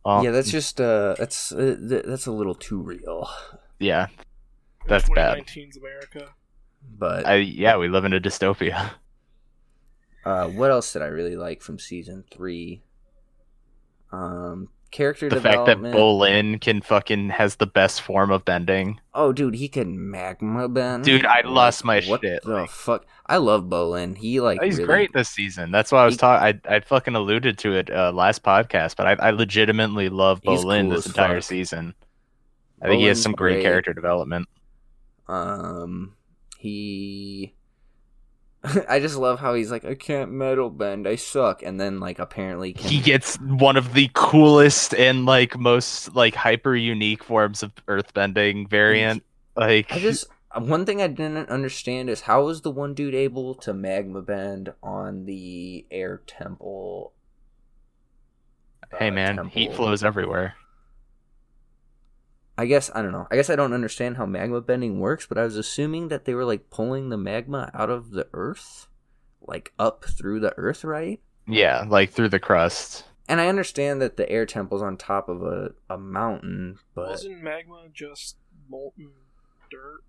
Well, 0.04 0.24
yeah, 0.24 0.30
that's 0.30 0.50
just 0.50 0.80
uh, 0.80 1.14
that's 1.18 1.52
uh, 1.52 1.76
th- 1.88 2.04
that's 2.06 2.26
a 2.26 2.32
little 2.32 2.54
too 2.54 2.80
real. 2.80 3.28
yeah. 3.78 4.06
That's 4.86 5.08
bad. 5.10 5.38
2019's 5.38 5.76
America. 5.76 6.28
But 6.96 7.26
I 7.26 7.34
yeah, 7.36 7.76
we 7.76 7.88
live 7.88 8.04
in 8.04 8.12
a 8.14 8.20
dystopia. 8.20 8.92
uh, 10.24 10.46
what 10.48 10.70
else 10.70 10.92
did 10.92 11.02
I 11.02 11.06
really 11.06 11.36
like 11.36 11.60
from 11.60 11.78
season 11.78 12.24
three? 12.32 12.82
Um, 14.12 14.68
character 14.90 15.28
The 15.28 15.40
fact 15.40 15.66
that. 15.66 15.78
Bolin 15.78 16.60
can 16.60 16.80
fucking 16.80 17.30
has 17.30 17.56
the 17.56 17.66
best 17.66 18.00
form 18.02 18.30
of 18.30 18.44
bending. 18.44 19.00
oh, 19.14 19.32
dude, 19.32 19.54
he 19.56 19.68
can 19.68 20.10
magma 20.10 20.68
bend. 20.68 21.04
Dude, 21.04 21.26
I 21.26 21.42
lost 21.42 21.84
my 21.84 22.00
what 22.06 22.20
shit, 22.22 22.42
the 22.42 22.50
like- 22.52 22.70
fuck? 22.70 23.04
I 23.26 23.38
love 23.38 23.64
Bolin. 23.64 24.16
He 24.16 24.40
like 24.40 24.62
He's 24.62 24.76
really- 24.76 24.86
great 24.86 25.12
this 25.12 25.28
season. 25.28 25.70
That's 25.72 25.90
why 25.90 26.02
I 26.02 26.06
was 26.06 26.16
talking. 26.16 26.60
I 26.68 26.76
I 26.76 26.80
fucking 26.80 27.14
alluded 27.16 27.58
to 27.58 27.72
it 27.74 27.90
uh, 27.90 28.12
last 28.12 28.42
podcast, 28.42 28.96
but 28.96 29.06
I, 29.06 29.28
I 29.28 29.30
legitimately 29.30 30.08
love 30.08 30.40
Bolin 30.42 30.82
cool 30.82 30.90
this 30.90 31.06
entire 31.06 31.36
fuck. 31.40 31.44
season. 31.44 31.94
I 32.80 32.86
think 32.88 33.00
he 33.00 33.06
has 33.06 33.20
some 33.20 33.32
great, 33.32 33.54
great. 33.54 33.62
character 33.64 33.92
development. 33.94 34.48
Um, 35.28 36.14
he. 36.58 37.54
I 38.88 39.00
just 39.00 39.16
love 39.16 39.38
how 39.38 39.54
he's 39.54 39.70
like, 39.70 39.84
I 39.84 39.94
can't 39.94 40.32
metal 40.32 40.70
bend, 40.70 41.06
I 41.06 41.16
suck, 41.16 41.62
and 41.62 41.80
then 41.80 42.00
like 42.00 42.18
apparently 42.18 42.72
can. 42.72 42.90
He 42.90 43.00
gets 43.00 43.36
one 43.36 43.76
of 43.76 43.92
the 43.92 44.10
coolest 44.14 44.94
and 44.94 45.26
like 45.26 45.58
most 45.58 46.14
like 46.14 46.34
hyper 46.34 46.74
unique 46.74 47.22
forms 47.22 47.62
of 47.62 47.72
earthbending 47.86 48.68
variant. 48.68 49.22
Like 49.56 49.92
I 49.92 49.98
just 49.98 50.26
one 50.54 50.86
thing 50.86 51.02
I 51.02 51.08
didn't 51.08 51.48
understand 51.48 52.10
is 52.10 52.22
how 52.22 52.44
was 52.44 52.62
the 52.62 52.70
one 52.70 52.94
dude 52.94 53.14
able 53.14 53.54
to 53.56 53.74
magma 53.74 54.22
bend 54.22 54.72
on 54.82 55.26
the 55.26 55.86
air 55.90 56.22
temple? 56.26 57.12
hey 58.98 59.08
uh, 59.08 59.12
man, 59.12 59.48
heat 59.48 59.74
flows 59.74 60.04
everywhere. 60.04 60.54
I 62.58 62.66
guess 62.66 62.90
I 62.94 63.02
don't 63.02 63.12
know. 63.12 63.26
I 63.30 63.36
guess 63.36 63.50
I 63.50 63.56
don't 63.56 63.72
understand 63.72 64.16
how 64.16 64.26
magma 64.26 64.60
bending 64.60 64.98
works, 64.98 65.26
but 65.26 65.36
I 65.38 65.44
was 65.44 65.56
assuming 65.56 66.08
that 66.08 66.24
they 66.24 66.34
were 66.34 66.44
like 66.44 66.70
pulling 66.70 67.10
the 67.10 67.18
magma 67.18 67.70
out 67.74 67.90
of 67.90 68.10
the 68.10 68.28
earth, 68.32 68.88
like 69.42 69.72
up 69.78 70.04
through 70.04 70.40
the 70.40 70.56
earth, 70.56 70.82
right? 70.84 71.20
Yeah, 71.46 71.84
like 71.86 72.10
through 72.10 72.30
the 72.30 72.40
crust. 72.40 73.04
And 73.28 73.40
I 73.40 73.48
understand 73.48 74.00
that 74.02 74.16
the 74.16 74.30
air 74.30 74.46
temple's 74.46 74.82
on 74.82 74.96
top 74.96 75.28
of 75.28 75.42
a, 75.42 75.72
a 75.90 75.98
mountain, 75.98 76.78
but 76.94 77.10
Wasn't 77.10 77.42
magma 77.42 77.88
just 77.92 78.36
molten 78.68 79.10
dirt? 79.70 80.02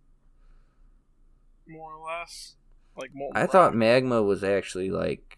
More 1.68 1.94
or 1.94 2.06
less? 2.08 2.56
Like 2.96 3.12
molten 3.14 3.42
I 3.42 3.46
thought 3.46 3.76
magma 3.76 4.24
was 4.24 4.44
actually 4.44 4.90
like 4.90 5.38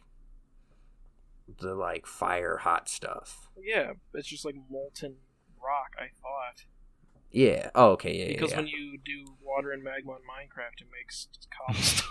the 1.59 1.73
like 1.73 2.05
fire 2.05 2.57
hot 2.57 2.87
stuff. 2.87 3.49
Yeah, 3.61 3.93
it's 4.13 4.27
just 4.27 4.45
like 4.45 4.55
molten 4.69 5.15
rock, 5.61 5.95
I 5.97 6.09
thought. 6.21 6.65
Yeah. 7.31 7.69
Oh, 7.75 7.91
okay. 7.91 8.15
Yeah. 8.15 8.25
Yeah. 8.25 8.31
Because 8.33 8.51
yeah, 8.51 8.57
when 8.57 8.67
you 8.67 8.97
do 9.03 9.35
water 9.41 9.71
and 9.71 9.83
magma 9.83 10.13
in 10.13 10.19
Minecraft, 10.19 10.81
it 10.81 10.87
makes 10.91 11.27
cobblestone. 11.67 12.09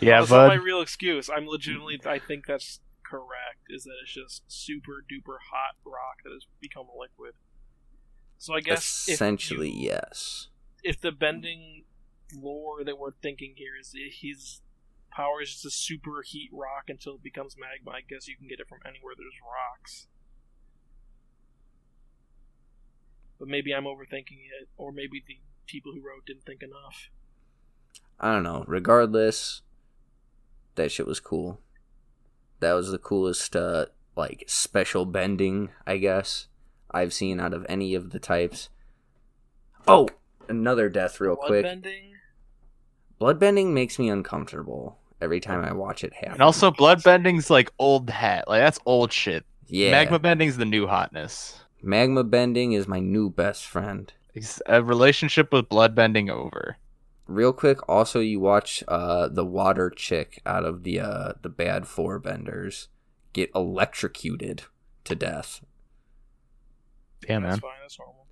Yeah, 0.00 0.20
but 0.20 0.26
that's 0.26 0.30
not 0.30 0.48
my 0.48 0.54
real 0.54 0.80
excuse. 0.80 1.28
I'm 1.30 1.46
legitimately, 1.46 2.00
I 2.06 2.18
think 2.18 2.46
that's 2.46 2.80
correct. 3.04 3.64
Is 3.68 3.84
that 3.84 3.94
it's 4.02 4.12
just 4.12 4.42
super 4.46 5.02
duper 5.10 5.38
hot 5.50 5.76
rock 5.84 6.22
that 6.24 6.30
has 6.32 6.46
become 6.60 6.86
a 6.94 6.98
liquid. 6.98 7.32
So 8.38 8.54
I 8.54 8.60
guess 8.60 9.06
if 9.08 9.14
Essentially, 9.14 9.70
you- 9.70 9.90
yes. 9.90 10.48
if 10.84 11.00
the 11.00 11.12
bending 11.12 11.84
lore 12.36 12.84
that 12.84 12.98
we're 12.98 13.12
thinking 13.22 13.54
here 13.56 13.72
is 13.80 13.92
that 13.92 14.00
his 14.20 14.60
power 15.10 15.40
is 15.42 15.50
just 15.52 15.64
a 15.64 15.70
super 15.70 16.22
heat 16.24 16.50
rock 16.52 16.84
until 16.88 17.14
it 17.14 17.22
becomes 17.22 17.56
magma, 17.58 17.92
I 17.92 18.00
guess 18.06 18.28
you 18.28 18.36
can 18.36 18.46
get 18.48 18.60
it 18.60 18.68
from 18.68 18.80
anywhere 18.84 19.14
there's 19.16 19.32
rocks. 19.42 20.06
But 23.38 23.48
maybe 23.48 23.72
I'm 23.72 23.84
overthinking 23.84 24.40
it, 24.60 24.68
or 24.76 24.92
maybe 24.92 25.22
the 25.26 25.38
people 25.66 25.92
who 25.92 26.00
wrote 26.00 26.26
didn't 26.26 26.44
think 26.44 26.62
enough. 26.62 27.10
I 28.18 28.32
don't 28.32 28.42
know. 28.42 28.64
Regardless, 28.66 29.62
that 30.76 30.90
shit 30.90 31.06
was 31.06 31.20
cool. 31.20 31.60
That 32.60 32.72
was 32.72 32.90
the 32.90 32.98
coolest, 32.98 33.54
uh, 33.54 33.86
like 34.16 34.44
special 34.46 35.04
bending, 35.04 35.70
I 35.86 35.98
guess, 35.98 36.48
I've 36.90 37.12
seen 37.12 37.40
out 37.40 37.52
of 37.52 37.66
any 37.68 37.94
of 37.94 38.10
the 38.10 38.18
types. 38.18 38.70
Oh, 39.86 40.08
another 40.48 40.88
death, 40.88 41.20
real 41.20 41.36
quick. 41.36 41.66
Bloodbending? 41.66 42.12
Bloodbending 43.20 43.72
makes 43.72 43.98
me 43.98 44.08
uncomfortable 44.08 44.98
every 45.20 45.40
time 45.40 45.64
I 45.64 45.72
watch 45.72 46.04
it 46.04 46.14
happen. 46.14 46.32
And 46.32 46.42
also, 46.42 46.70
bloodbending's 46.70 47.50
like 47.50 47.70
old 47.78 48.08
hat. 48.08 48.48
Like 48.48 48.62
that's 48.62 48.78
old 48.86 49.12
shit. 49.12 49.44
yeah, 49.66 49.90
Magma 49.90 50.18
bending's 50.18 50.56
the 50.56 50.64
new 50.64 50.86
hotness. 50.86 51.60
Magma 51.82 52.24
bending 52.24 52.72
is 52.72 52.88
my 52.88 53.00
new 53.00 53.30
best 53.30 53.66
friend. 53.66 54.12
It's 54.34 54.60
a 54.66 54.82
relationship 54.82 55.52
with 55.52 55.68
blood 55.68 55.94
bending 55.94 56.28
over. 56.30 56.76
Real 57.26 57.52
quick, 57.52 57.86
also 57.88 58.20
you 58.20 58.38
watch 58.40 58.84
uh 58.88 59.28
the 59.28 59.44
water 59.44 59.90
chick 59.90 60.40
out 60.46 60.64
of 60.64 60.82
the 60.84 61.00
uh 61.00 61.32
the 61.42 61.48
bad 61.48 61.86
four 61.86 62.18
benders 62.18 62.88
get 63.32 63.50
electrocuted 63.54 64.62
to 65.04 65.14
death. 65.14 65.60
Yeah, 67.28 67.40
That's 67.40 67.50
man. 67.52 67.60
fine, 67.60 67.70
that's 67.82 67.98
normal. 67.98 68.26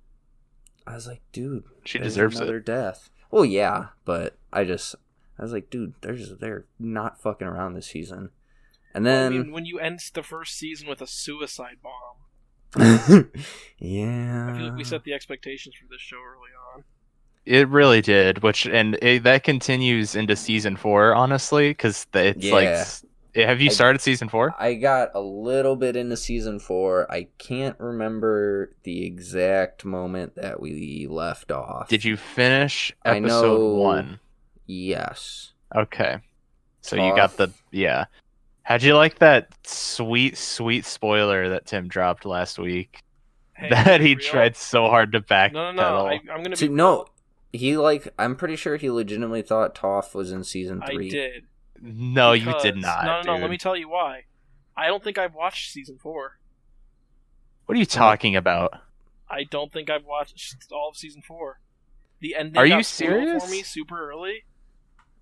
I 0.87 0.93
was 0.95 1.07
like, 1.07 1.21
dude, 1.31 1.63
She 1.83 1.97
deserves 1.99 2.37
another 2.37 2.57
it. 2.57 2.65
death. 2.65 3.09
Well, 3.31 3.43
yeah, 3.45 3.87
but 4.05 4.37
I 4.53 4.63
just 4.63 4.95
I 5.37 5.43
was 5.43 5.51
like, 5.51 5.69
dude, 5.69 5.95
there's 6.01 6.37
they're 6.37 6.65
not 6.79 7.19
fucking 7.21 7.47
around 7.47 7.73
this 7.73 7.87
season. 7.87 8.29
And 8.93 9.03
Well, 9.05 9.13
I 9.13 9.17
then 9.23 9.31
mean, 9.33 9.51
when 9.51 9.65
you 9.65 9.79
end 9.79 9.99
the 10.13 10.23
first 10.23 10.55
season 10.57 10.87
with 10.87 11.01
a 11.01 11.07
suicide 11.07 11.77
bomb, 11.83 12.24
yeah, 12.77 14.47
I 14.53 14.57
feel 14.57 14.67
like 14.67 14.77
we 14.77 14.83
set 14.83 15.03
the 15.03 15.13
expectations 15.13 15.75
for 15.75 15.85
this 15.89 16.01
show 16.01 16.17
early 16.17 16.51
on. 16.75 16.83
It 17.45 17.67
really 17.69 18.01
did, 18.01 18.41
which 18.41 18.65
and 18.65 18.97
it, 19.01 19.23
that 19.23 19.43
continues 19.43 20.15
into 20.15 20.35
season 20.35 20.75
four, 20.75 21.13
honestly, 21.13 21.69
because 21.69 22.07
it's 22.13 22.45
like. 22.45 22.63
Yeah. 22.65 22.69
s- 22.71 23.05
eh, 23.35 23.45
Have 23.45 23.61
you 23.61 23.69
I- 23.69 23.73
started 23.73 24.01
season 24.01 24.29
four? 24.29 24.55
I 24.57 24.73
got 24.73 25.11
a 25.13 25.19
little 25.21 25.75
bit 25.75 25.95
into 25.95 26.17
season 26.17 26.59
four. 26.59 27.11
I 27.11 27.27
can't 27.37 27.79
remember 27.79 28.73
the 28.83 29.05
exact 29.05 29.85
moment 29.85 30.35
that 30.35 30.59
we 30.59 31.05
left 31.09 31.51
off. 31.51 31.87
Did 31.87 32.03
you 32.03 32.17
finish 32.17 32.91
I 33.05 33.17
episode 33.17 33.59
know- 33.59 33.75
one? 33.75 34.19
Yes. 34.65 35.51
Okay, 35.75 36.17
so 36.81 36.95
you 36.95 37.15
got 37.15 37.37
the 37.37 37.49
yeah. 37.71 38.05
How'd 38.65 38.83
you 38.83 38.95
like 38.95 39.19
that 39.19 39.49
sweet, 39.63 40.37
sweet 40.37 40.85
spoiler 40.85 41.49
that 41.49 41.65
Tim 41.67 41.87
dropped 41.87 42.25
last 42.25 42.57
week? 42.59 43.01
Hey, 43.53 43.69
that 43.71 44.01
he 44.01 44.15
real- 44.15 44.19
tried 44.25 44.55
so 44.57 44.87
hard 44.89 45.11
to 45.13 45.21
back 45.21 45.53
No, 45.53 45.71
no, 45.71 45.81
no. 45.81 46.07
I, 46.07 46.19
I'm 46.33 46.43
gonna 46.43 46.57
be 46.57 46.67
no, 46.67 47.05
he 47.53 47.77
like 47.77 48.07
I'm 48.19 48.35
pretty 48.35 48.55
sure 48.55 48.75
he 48.75 48.89
legitimately 48.89 49.43
thought 49.43 49.75
Toph 49.75 50.13
was 50.13 50.31
in 50.31 50.43
season 50.43 50.81
three. 50.85 50.95
I 50.95 50.97
three. 50.97 51.09
did. 51.09 51.43
No, 51.81 52.33
you 52.33 52.53
did 52.61 52.75
not. 52.77 53.05
No, 53.05 53.21
no, 53.21 53.35
no. 53.35 53.41
Let 53.41 53.49
me 53.51 53.57
tell 53.57 53.75
you 53.77 53.87
why. 53.89 54.23
I 54.75 54.87
don't 54.87 55.03
think 55.03 55.17
I've 55.17 55.35
watched 55.35 55.71
season 55.71 55.97
four. 56.01 56.39
What 57.65 57.75
are 57.75 57.79
you 57.79 57.85
talking 57.85 58.35
about? 58.35 58.73
I 59.29 59.43
don't 59.43 59.71
think 59.71 59.89
I've 59.89 60.05
watched 60.05 60.55
all 60.71 60.89
of 60.89 60.97
season 60.97 61.21
four. 61.21 61.59
The 62.19 62.35
ending 62.35 62.57
Are 62.57 62.67
got 62.67 62.77
you 62.77 62.83
spoiled 62.83 63.11
serious? 63.23 63.45
for 63.45 63.51
me 63.51 63.63
super 63.63 64.09
early, 64.09 64.45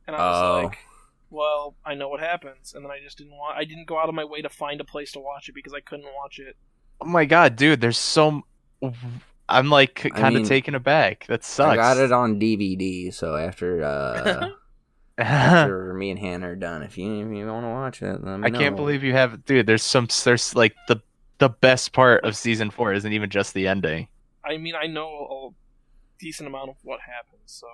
and 0.08 0.16
I 0.16 0.20
was 0.20 0.42
Oh. 0.42 0.64
like, 0.68 0.78
"Well, 1.34 1.76
I 1.86 1.96
know 1.96 2.08
what 2.10 2.20
happens," 2.20 2.74
and 2.74 2.86
then 2.86 2.92
I 2.92 3.00
just 3.04 3.18
didn't 3.18 3.34
want. 3.34 3.58
I 3.58 3.66
didn't 3.66 3.88
go 3.88 4.00
out 4.00 4.08
of 4.08 4.16
my 4.16 4.24
way 4.24 4.42
to 4.42 4.50
find 4.50 4.80
a 4.80 4.86
place 4.86 5.12
to 5.14 5.20
watch 5.20 5.50
it 5.50 5.56
because 5.56 5.74
I 5.74 5.80
couldn't 5.80 6.08
watch 6.16 6.40
it. 6.40 6.56
Oh 7.02 7.06
my 7.06 7.26
god, 7.26 7.56
dude! 7.56 7.82
There's 7.82 7.98
so. 7.98 8.44
I'm 9.50 9.70
like 9.70 9.96
kind 9.96 10.36
of 10.36 10.42
mean, 10.42 10.46
taken 10.46 10.76
aback. 10.76 11.26
That 11.28 11.44
sucks. 11.44 11.74
I 11.74 11.76
got 11.76 11.98
it 11.98 12.12
on 12.12 12.40
DVD, 12.40 13.14
so 13.14 13.36
after 13.36 13.84
uh 13.84 14.50
after 15.18 15.94
me 15.94 16.12
and 16.12 16.20
Hannah 16.20 16.50
are 16.50 16.56
done, 16.56 16.84
if 16.84 16.98
you 16.98 17.26
if 17.26 17.36
you 17.36 17.46
want 17.48 17.66
to 17.66 17.70
watch 17.70 18.02
it, 18.02 18.24
let 18.24 18.40
me 18.40 18.48
I 18.48 18.52
can't 18.52 18.76
believe 18.76 19.04
you 19.04 19.14
have, 19.14 19.44
dude. 19.46 19.66
There's 19.66 19.84
some. 19.84 20.08
There's 20.24 20.56
like 20.56 20.76
the 20.88 21.02
the 21.40 21.50
best 21.50 21.92
part 21.94 22.24
of 22.24 22.38
season 22.38 22.70
four 22.70 22.94
isn't 22.94 23.12
even 23.12 23.30
just 23.30 23.54
the 23.54 23.68
ending. 23.68 24.08
I 24.46 24.58
mean, 24.58 24.76
I 24.76 24.88
know 24.88 25.54
a 25.54 26.24
decent 26.24 26.48
amount 26.48 26.70
of 26.70 26.76
what 26.84 27.00
happens, 27.02 27.42
so 27.46 27.68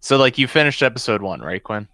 So 0.00 0.16
like 0.16 0.38
you 0.38 0.46
finished 0.46 0.82
episode 0.82 1.22
one, 1.22 1.40
right, 1.40 1.62
Quinn? 1.62 1.88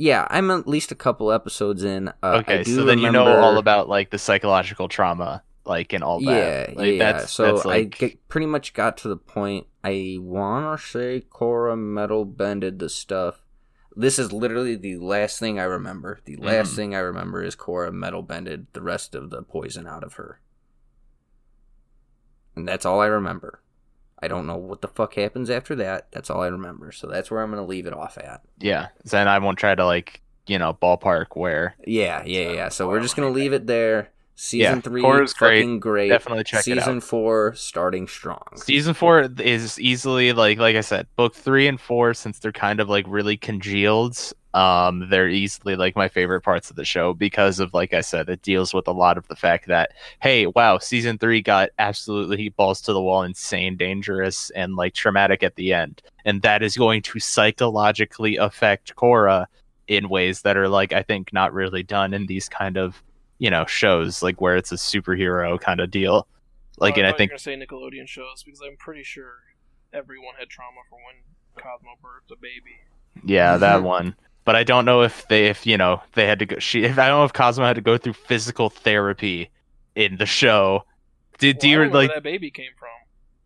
Yeah, 0.00 0.28
I'm 0.30 0.48
at 0.52 0.68
least 0.68 0.92
a 0.92 0.94
couple 0.94 1.32
episodes 1.32 1.82
in. 1.82 2.06
Uh, 2.22 2.36
okay, 2.42 2.60
I 2.60 2.62
do 2.62 2.76
so 2.76 2.84
then 2.84 3.00
you 3.00 3.10
know 3.10 3.26
all 3.26 3.58
about 3.58 3.88
like 3.88 4.10
the 4.10 4.18
psychological 4.18 4.86
trauma, 4.88 5.42
like 5.64 5.92
and 5.92 6.04
all 6.04 6.22
Yeah, 6.22 6.66
that. 6.66 6.76
Like, 6.76 6.92
yeah. 6.92 6.98
That's, 6.98 7.32
so 7.32 7.52
that's 7.54 7.64
like, 7.64 7.96
I 7.96 7.98
get, 7.98 8.28
pretty 8.28 8.46
much 8.46 8.74
got 8.74 8.96
to 8.98 9.08
the 9.08 9.16
point. 9.16 9.66
I 9.82 10.18
wanna 10.20 10.78
say 10.78 11.24
Korra 11.28 11.76
metal 11.76 12.24
bended 12.24 12.78
the 12.78 12.88
stuff. 12.88 13.42
This 13.96 14.20
is 14.20 14.32
literally 14.32 14.76
the 14.76 14.98
last 14.98 15.40
thing 15.40 15.58
I 15.58 15.64
remember. 15.64 16.20
The 16.24 16.36
last 16.36 16.74
Mhm. 16.74 16.76
thing 16.76 16.94
I 16.94 17.00
remember 17.00 17.42
is 17.42 17.56
Korra 17.56 17.92
metal 17.92 18.22
bended 18.22 18.68
the 18.74 18.82
rest 18.82 19.16
of 19.16 19.30
the 19.30 19.42
poison 19.42 19.88
out 19.88 20.04
of 20.04 20.14
her, 20.14 20.38
and 22.54 22.68
that's 22.68 22.86
all 22.86 23.00
I 23.00 23.06
remember. 23.06 23.62
I 24.22 24.28
don't 24.28 24.46
know 24.46 24.56
what 24.56 24.80
the 24.82 24.88
fuck 24.88 25.14
happens 25.14 25.48
after 25.50 25.74
that. 25.76 26.08
That's 26.12 26.30
all 26.30 26.42
I 26.42 26.48
remember. 26.48 26.90
So 26.92 27.06
that's 27.06 27.30
where 27.30 27.40
I'm 27.42 27.50
gonna 27.50 27.64
leave 27.66 27.86
it 27.86 27.92
off 27.92 28.18
at. 28.18 28.42
yeah. 28.58 28.88
Then 29.04 29.28
I 29.28 29.38
won't 29.38 29.58
try 29.58 29.74
to 29.74 29.84
like 29.84 30.22
you 30.46 30.58
know 30.58 30.72
ballpark 30.80 31.26
where 31.34 31.74
Yeah, 31.86 32.22
yeah, 32.24 32.44
So, 32.48 32.52
yeah. 32.54 32.68
So 32.70 32.88
we're 32.88 33.00
just 33.00 33.16
gonna 33.16 33.30
leave 33.30 33.52
it 33.52 33.66
there. 33.66 34.10
Season 34.40 34.76
Yeah, 34.76 34.80
three, 34.80 35.02
great. 35.02 35.30
fucking 35.30 35.80
great. 35.80 36.08
definitely 36.10 36.44
check 36.44 36.60
it 36.60 36.62
Season 36.62 36.96
out. 36.98 37.02
four, 37.02 37.54
starting 37.56 38.06
strong. 38.06 38.44
season 38.54 38.94
four 38.94 39.28
is 39.40 39.80
easily 39.80 40.32
like 40.32 40.58
like 40.58 40.76
i 40.76 40.80
said 40.80 41.08
book 41.16 41.34
three 41.34 41.66
and 41.66 41.80
four 41.80 42.14
since 42.14 42.38
they're 42.38 42.52
kind 42.52 42.78
of 42.78 42.88
like 42.88 43.04
really 43.08 43.36
congealed 43.36 44.16
um 44.58 45.06
they're 45.08 45.28
easily 45.28 45.76
like 45.76 45.94
my 45.94 46.08
favorite 46.08 46.40
parts 46.40 46.68
of 46.68 46.74
the 46.74 46.84
show 46.84 47.14
because 47.14 47.60
of 47.60 47.72
like 47.72 47.94
i 47.94 48.00
said 48.00 48.28
it 48.28 48.42
deals 48.42 48.74
with 48.74 48.88
a 48.88 48.92
lot 48.92 49.16
of 49.16 49.26
the 49.28 49.36
fact 49.36 49.68
that 49.68 49.92
hey 50.20 50.46
wow 50.46 50.78
season 50.78 51.16
three 51.16 51.40
got 51.40 51.70
absolutely 51.78 52.48
balls 52.48 52.80
to 52.80 52.92
the 52.92 53.00
wall 53.00 53.22
insane 53.22 53.76
dangerous 53.76 54.50
and 54.50 54.74
like 54.74 54.94
traumatic 54.94 55.44
at 55.44 55.54
the 55.54 55.72
end 55.72 56.02
and 56.24 56.42
that 56.42 56.60
is 56.60 56.76
going 56.76 57.00
to 57.00 57.20
psychologically 57.20 58.36
affect 58.36 58.96
Korra 58.96 59.46
in 59.86 60.08
ways 60.08 60.42
that 60.42 60.56
are 60.56 60.68
like 60.68 60.92
i 60.92 61.02
think 61.04 61.32
not 61.32 61.52
really 61.52 61.84
done 61.84 62.12
in 62.12 62.26
these 62.26 62.48
kind 62.48 62.76
of 62.76 63.00
you 63.38 63.50
know 63.50 63.64
shows 63.66 64.24
like 64.24 64.40
where 64.40 64.56
it's 64.56 64.72
a 64.72 64.76
superhero 64.76 65.60
kind 65.60 65.78
of 65.78 65.88
deal 65.88 66.26
like 66.78 66.94
Oh, 66.96 66.98
and 66.98 67.06
i 67.06 67.10
thought 67.10 67.18
think 67.18 67.30
were 67.30 67.34
gonna 67.34 67.38
say 67.38 67.56
Nickelodeon 67.56 68.08
shows 68.08 68.42
because 68.42 68.60
I'm 68.60 68.76
pretty 68.76 69.04
sure 69.04 69.34
everyone 69.92 70.34
had 70.36 70.48
trauma 70.48 70.80
from 70.90 70.98
when 71.06 71.22
Cosmo 71.62 71.90
birthed 72.02 72.32
a 72.32 72.38
baby. 72.40 72.76
Yeah, 73.24 73.56
that 73.56 73.82
one. 73.82 74.14
But 74.48 74.56
I 74.56 74.64
don't 74.64 74.86
know 74.86 75.02
if 75.02 75.28
they, 75.28 75.48
if 75.48 75.66
you 75.66 75.76
know, 75.76 76.00
they 76.14 76.26
had 76.26 76.38
to 76.38 76.46
go. 76.46 76.58
She, 76.58 76.82
if 76.84 76.98
I 76.98 77.08
don't 77.08 77.18
know 77.18 77.24
if 77.26 77.34
Cosmo 77.34 77.66
had 77.66 77.74
to 77.76 77.82
go 77.82 77.98
through 77.98 78.14
physical 78.14 78.70
therapy 78.70 79.50
in 79.94 80.16
the 80.16 80.24
show. 80.24 80.84
Did 81.36 81.58
do 81.58 81.66
Well, 81.68 81.68
I 81.68 81.68
you 81.68 81.76
don't 81.76 81.92
know 81.92 81.98
where 81.98 82.06
like, 82.08 82.14
that 82.14 82.22
baby 82.22 82.50
came 82.50 82.70
from? 82.78 82.88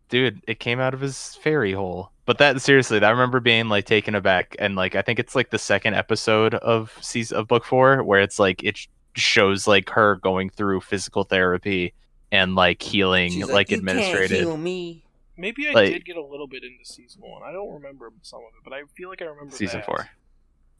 dude? 0.07 0.41
It 0.47 0.61
came 0.61 0.79
out 0.79 0.93
of 0.93 1.01
his 1.01 1.35
fairy 1.43 1.73
hole. 1.73 2.11
But 2.25 2.37
that 2.37 2.61
seriously, 2.61 2.99
that, 2.99 3.05
I 3.07 3.09
remember 3.11 3.41
being 3.41 3.67
like 3.67 3.85
taken 3.85 4.15
aback, 4.15 4.55
and 4.59 4.77
like 4.77 4.95
I 4.95 5.01
think 5.01 5.19
it's 5.19 5.35
like 5.35 5.49
the 5.49 5.59
second 5.59 5.95
episode 5.95 6.55
of 6.55 6.97
season 7.01 7.37
of 7.37 7.49
book 7.49 7.65
four 7.65 8.01
where 8.01 8.21
it's 8.21 8.39
like 8.39 8.63
it 8.63 8.79
shows 9.15 9.67
like 9.67 9.89
her 9.89 10.15
going 10.15 10.51
through 10.51 10.79
physical 10.79 11.25
therapy 11.25 11.93
and 12.31 12.55
like 12.55 12.81
healing, 12.81 13.29
She's 13.31 13.49
like, 13.49 13.69
"You 13.69 13.81
can't 13.81 13.89
administrative. 13.89 14.39
heal 14.39 14.55
me. 14.55 15.03
Maybe 15.35 15.67
I 15.67 15.73
Like- 15.73 15.91
did 15.91 16.05
get 16.05 16.15
a 16.15 16.23
little 16.23 16.47
bit 16.47 16.63
into 16.63 16.85
season 16.85 17.23
one. 17.23 17.43
I 17.43 17.51
don't 17.51 17.73
remember 17.73 18.09
some 18.21 18.39
of 18.39 18.53
it, 18.57 18.63
but 18.63 18.71
I 18.71 18.83
feel 18.95 19.09
like 19.09 19.21
I 19.21 19.25
remember 19.25 19.53
Season 19.53 19.79
that. 19.81 19.85
four. 19.85 20.07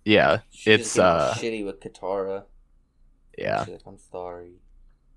Yeah, 0.06 0.40
She 0.52 0.72
It's, 0.72 0.96
just 0.96 0.96
getting 0.96 1.62
uh, 1.62 1.64
shitty 1.64 1.66
with 1.66 1.80
Katara. 1.80 2.44
yeah. 3.38 3.64
She's 3.64 3.74
like, 3.74 3.82
I'm 3.88 3.98
sorry. 4.12 4.54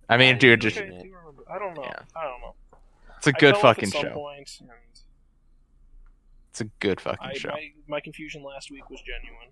I 0.08 0.16
mean, 0.16 0.36
I 0.36 0.38
dude, 0.38 0.60
just 0.60 0.76
Okay, 0.78 0.86
I 0.86 1.02
do 1.02 1.12
remember. 1.14 1.42
I 1.50 1.58
don't 1.58 1.74
know. 1.74 1.82
Yeah. 1.82 1.98
I 2.14 2.22
don't 2.24 2.40
know. 2.40 2.54
it's 3.16 3.26
a 3.26 3.32
good 3.32 3.54
fell 3.54 3.62
fucking 3.62 3.88
at 3.88 3.92
some 3.92 4.02
show. 4.02 4.10
Point, 4.14 4.50
and 4.60 4.70
It's 6.50 6.60
a 6.60 6.64
good 6.80 7.00
fucking 7.00 7.28
I, 7.28 7.32
show. 7.34 7.48
my 7.50 7.70
my 7.88 8.00
confusion 8.00 8.42
last 8.44 8.70
week 8.70 8.88
was 8.88 9.00
genuine. 9.00 9.50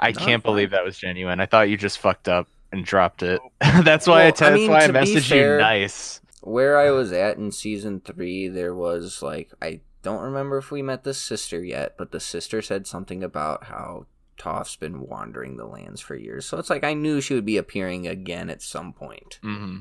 I 0.00 0.10
No, 0.12 0.18
can't 0.18 0.42
fine. 0.42 0.52
believe 0.52 0.70
that 0.70 0.84
was 0.84 0.98
genuine. 0.98 1.40
I 1.40 1.46
thought 1.46 1.68
you 1.68 1.76
just 1.76 1.98
fucked 1.98 2.28
up 2.28 2.48
and 2.72 2.84
dropped 2.84 3.22
it. 3.22 3.40
Nope. 3.62 3.84
that's 3.84 4.06
why 4.06 4.22
I 4.22 4.24
Well, 4.26 4.32
te- 4.32 4.44
I 4.44 4.50
that's 4.50 4.68
why 4.68 4.98
I 5.00 5.02
messaged 5.04 5.28
fair- 5.28 5.54
you 5.56 5.62
nice. 5.62 6.20
Where 6.42 6.78
I 6.78 6.90
was 6.90 7.12
at 7.12 7.36
in 7.36 7.50
season 7.52 8.00
three, 8.00 8.48
there 8.48 8.74
was 8.74 9.22
like 9.22 9.50
I 9.62 9.80
don't 10.08 10.22
remember 10.22 10.56
if 10.56 10.70
we 10.70 10.80
met 10.80 11.04
the 11.04 11.12
sister 11.12 11.62
yet, 11.62 11.96
but 11.98 12.12
the 12.12 12.20
sister 12.20 12.62
said 12.62 12.86
something 12.86 13.22
about 13.22 13.64
how 13.64 14.06
Toph's 14.38 14.76
been 14.76 15.00
wandering 15.00 15.58
the 15.58 15.66
lands 15.66 16.00
for 16.00 16.16
years. 16.16 16.46
So 16.46 16.56
it's 16.56 16.70
like 16.70 16.82
I 16.82 16.94
knew 16.94 17.20
she 17.20 17.34
would 17.34 17.44
be 17.44 17.58
appearing 17.58 18.06
again 18.06 18.48
at 18.48 18.62
some 18.62 18.94
point. 18.94 19.38
hmm 19.42 19.80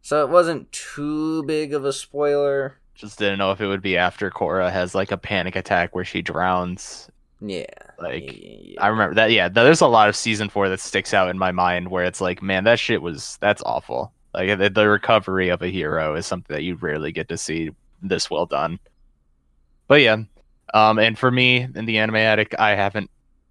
So 0.00 0.22
it 0.24 0.30
wasn't 0.30 0.72
too 0.72 1.44
big 1.44 1.74
of 1.74 1.84
a 1.84 1.92
spoiler. 1.92 2.80
Just 2.96 3.20
didn't 3.20 3.38
know 3.38 3.52
if 3.52 3.60
it 3.60 3.68
would 3.68 3.82
be 3.82 3.96
after 3.96 4.30
Korra 4.30 4.70
has 4.72 4.96
like 4.96 5.12
a 5.12 5.16
panic 5.16 5.54
attack 5.54 5.94
where 5.94 6.04
she 6.04 6.22
drowns. 6.22 7.08
Yeah. 7.40 7.66
Like, 8.00 8.36
yeah. 8.42 8.82
I 8.82 8.88
remember 8.88 9.14
that. 9.14 9.30
Yeah, 9.30 9.48
there's 9.48 9.80
a 9.80 9.86
lot 9.86 10.08
of 10.08 10.16
season 10.16 10.48
four 10.48 10.68
that 10.70 10.80
sticks 10.80 11.14
out 11.14 11.28
in 11.30 11.38
my 11.38 11.52
mind 11.52 11.88
where 11.88 12.04
it's 12.04 12.20
like, 12.20 12.42
man, 12.42 12.64
that 12.64 12.80
shit 12.80 13.00
was 13.00 13.38
that's 13.40 13.62
awful. 13.64 14.12
Like 14.34 14.58
the, 14.58 14.70
the 14.70 14.88
recovery 14.88 15.50
of 15.50 15.62
a 15.62 15.68
hero 15.68 16.16
is 16.16 16.26
something 16.26 16.52
that 16.52 16.64
you 16.64 16.74
rarely 16.74 17.12
get 17.12 17.28
to 17.28 17.38
see 17.38 17.70
this 18.02 18.28
well 18.28 18.46
done. 18.46 18.80
But 19.92 20.00
yeah, 20.00 20.22
um, 20.72 20.98
and 20.98 21.18
for 21.18 21.30
me 21.30 21.68
in 21.74 21.84
the 21.84 21.98
anime 21.98 22.16
attic, 22.16 22.54
I 22.58 22.70
haven't 22.70 23.10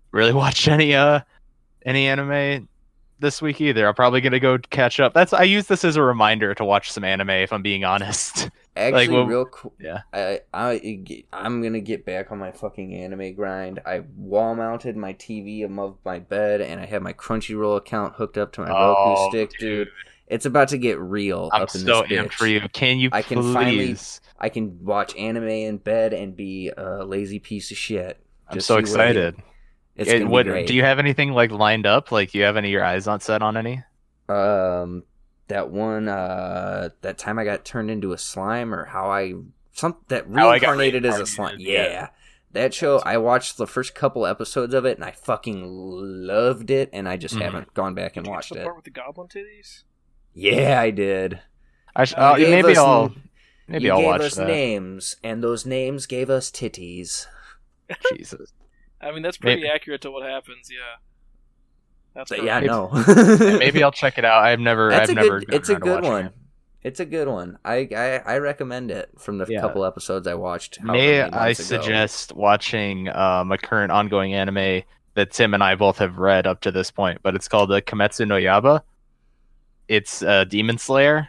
really 0.10 0.34
watched 0.44 0.68
any 0.68 0.96
uh 0.96 1.20
any 1.86 2.08
anime 2.08 2.68
this 3.20 3.44
week 3.44 3.62
either. 3.62 3.88
I'm 3.88 3.94
probably 3.94 4.22
gonna 4.22 4.40
go 4.40 4.58
catch 4.58 5.00
up. 5.00 5.14
That's 5.14 5.34
I 5.34 5.44
use 5.44 5.68
this 5.68 5.86
as 5.86 5.98
a 5.98 6.02
reminder 6.02 6.56
to 6.56 6.66
watch 6.66 6.92
some 6.92 7.04
anime 7.04 7.30
if 7.30 7.54
I'm 7.54 7.62
being 7.62 7.84
honest. 7.94 8.50
Actually, 8.76 9.10
well, 9.10 9.28
real 9.28 9.46
cool. 9.46 9.76
yeah. 9.80 10.00
I, 10.14 10.40
I, 10.52 11.04
I'm 11.32 11.62
gonna 11.62 11.80
get 11.80 12.08
back 12.08 12.32
on 12.32 12.40
my 12.40 12.52
fucking 12.52 12.96
anime 12.96 13.36
grind. 13.36 13.80
I 13.86 14.00
wall 14.18 14.56
mounted 14.56 14.98
my 14.98 15.14
TV 15.14 15.64
above 15.64 15.98
my 16.04 16.18
bed, 16.18 16.62
and 16.62 16.82
I 16.82 16.88
have 16.88 17.04
my 17.04 17.14
Crunchyroll 17.14 17.78
account 17.78 18.16
hooked 18.16 18.40
up 18.40 18.52
to 18.54 18.62
my 18.62 18.70
Roku 18.70 18.80
Oh, 18.80 19.30
stick, 19.30 19.52
dude. 19.60 19.90
It's 20.32 20.46
about 20.46 20.70
to 20.70 20.78
get 20.78 20.98
real 21.00 21.50
I'm 21.52 21.64
up 21.64 21.76
in 21.76 21.82
so 21.82 22.02
this 22.04 22.12
bitch. 22.12 22.24
amped 22.26 22.32
for 22.34 22.48
you. 22.48 22.62
Can 22.72 23.00
you 23.00 23.10
I 23.12 23.22
can 23.22 23.40
please? 23.42 23.54
finally- 23.54 23.98
I 24.40 24.50
can 24.50 24.84
watch 24.84 25.16
anime 25.18 25.48
in 25.50 25.78
bed 25.78 26.14
and 26.14 26.36
be 26.36 26.72
a 26.76 27.04
lazy 27.06 27.38
piece 27.40 27.70
of 27.70 27.78
shit. 27.78 28.18
I'm 28.48 28.60
so 28.62 28.62
see 28.62 28.74
what 28.76 28.80
excited. 28.82 29.36
It's 29.96 30.10
It- 30.10 30.26
what, 30.28 30.46
be 30.46 30.52
great. 30.52 30.68
do 30.68 30.74
you 30.74 30.84
have 30.84 31.00
anything 31.00 31.34
like 31.34 31.52
lined 31.52 31.86
up? 31.86 32.12
Like, 32.14 32.32
do 32.32 32.38
you 32.38 32.46
have 32.46 32.56
any 32.58 32.70
of 32.70 32.72
your 32.72 32.84
eyes 32.84 33.08
on 33.08 33.20
set 33.20 33.42
on 33.42 33.58
any? 33.58 33.84
um 34.30 35.04
that 35.50 35.70
one 35.70 36.08
uh 36.08 36.90
that 37.02 37.18
time 37.18 37.38
I 37.38 37.44
got 37.44 37.66
turned 37.66 37.92
into 37.92 38.14
a 38.14 38.18
slime 38.18 38.74
or 38.74 38.86
how 38.86 39.12
I 39.12 39.34
some 39.74 39.98
that 40.08 40.26
How 40.34 40.50
I 40.50 40.60
got 40.60 40.70
reincarnated 40.70 41.06
as 41.06 41.20
a 41.20 41.26
slime. 41.26 41.58
Yeah. 41.60 41.84
yeah. 41.88 42.08
That 42.54 42.74
show 42.74 43.00
I 43.00 43.18
watched 43.18 43.58
the 43.58 43.68
first 43.68 43.94
couple 43.96 44.26
episodes 44.26 44.74
of 44.74 44.86
it 44.86 44.98
and 44.98 45.04
I 45.04 45.12
fucking 45.12 45.64
loved 45.66 46.72
it 46.72 46.90
and 46.94 47.08
I 47.10 47.18
just 47.18 47.36
Mhm. 47.36 47.42
haven't 47.42 47.74
gone 47.74 47.94
back 47.96 48.16
and 48.16 48.24
Did 48.24 48.30
you 48.30 48.34
watched 48.36 48.52
watch 48.52 48.56
the 48.58 48.62
it. 48.62 48.64
part 48.64 48.76
with 48.78 48.86
the 48.86 48.92
goblin 48.92 49.28
titties? 49.28 49.84
Yeah, 50.34 50.80
I 50.80 50.92
did. 50.92 51.40
I 51.96 52.06
sh- 52.06 52.14
uh, 52.18 52.36
maybe 52.38 52.78
I'll 52.78 53.14
maybe 53.68 53.86
you 53.86 53.92
I'll 53.92 53.98
gave 54.00 54.06
watch 54.08 54.22
us 54.22 54.36
that. 54.36 54.48
names 54.48 55.18
and 55.24 55.44
those 55.44 55.66
names 55.66 56.06
gave 56.06 56.30
us 56.30 56.50
titties. 56.52 57.26
Jesus. 58.16 58.54
I 59.02 59.12
mean, 59.12 59.24
that's 59.24 59.38
pretty 59.38 59.62
Maybe- 59.62 59.72
accurate 59.74 60.02
to 60.02 60.12
what 60.12 60.24
happens. 60.28 60.70
Yeah. 60.72 60.98
That's 62.14 62.30
So, 62.30 62.36
yeah, 62.36 62.60
no. 62.60 62.90
Yeah, 62.94 63.58
maybe 63.58 63.84
I'll 63.84 63.92
check 63.92 64.18
it 64.18 64.26
out. 64.26 64.44
I've 64.44 64.60
never 64.60 64.90
That's 64.90 65.10
I've 65.10 65.18
a 65.18 65.22
never 65.22 65.40
good. 65.40 65.54
It's 65.54 65.70
a 65.70 65.76
good 65.76 66.04
one. 66.04 66.26
it. 66.28 66.34
It's 66.84 67.00
a 67.00 67.06
good 67.06 67.28
one. 67.28 67.58
I, 67.64 67.88
I 67.96 68.22
I 68.26 68.38
recommend 68.40 68.90
it 68.92 69.12
from 69.20 69.38
the 69.38 69.46
Yeah. 69.48 69.62
couple 69.62 69.86
episodes 69.86 70.26
I 70.28 70.34
watched. 70.34 70.82
May 70.82 71.22
I 71.22 71.30
months 71.30 71.70
ago. 71.70 71.82
suggest 71.82 72.34
watching 72.34 73.08
um, 73.10 73.52
a 73.52 73.58
current 73.58 73.92
ongoing 73.92 74.34
anime 74.34 74.82
that 75.14 75.32
Tim 75.32 75.54
and 75.54 75.64
I 75.64 75.76
both 75.76 75.98
have 76.00 76.18
read 76.18 76.48
up 76.48 76.62
to 76.62 76.72
this 76.72 76.90
point, 76.90 77.20
but 77.22 77.36
it's 77.36 77.48
called 77.48 77.70
the 77.70 77.82
Kimetsu 77.82 78.28
no 78.28 78.36
Yaiba. 78.36 78.82
It's 79.88 80.22
uh, 80.24 80.44
Demon 80.46 80.78
Slayer. 80.78 81.28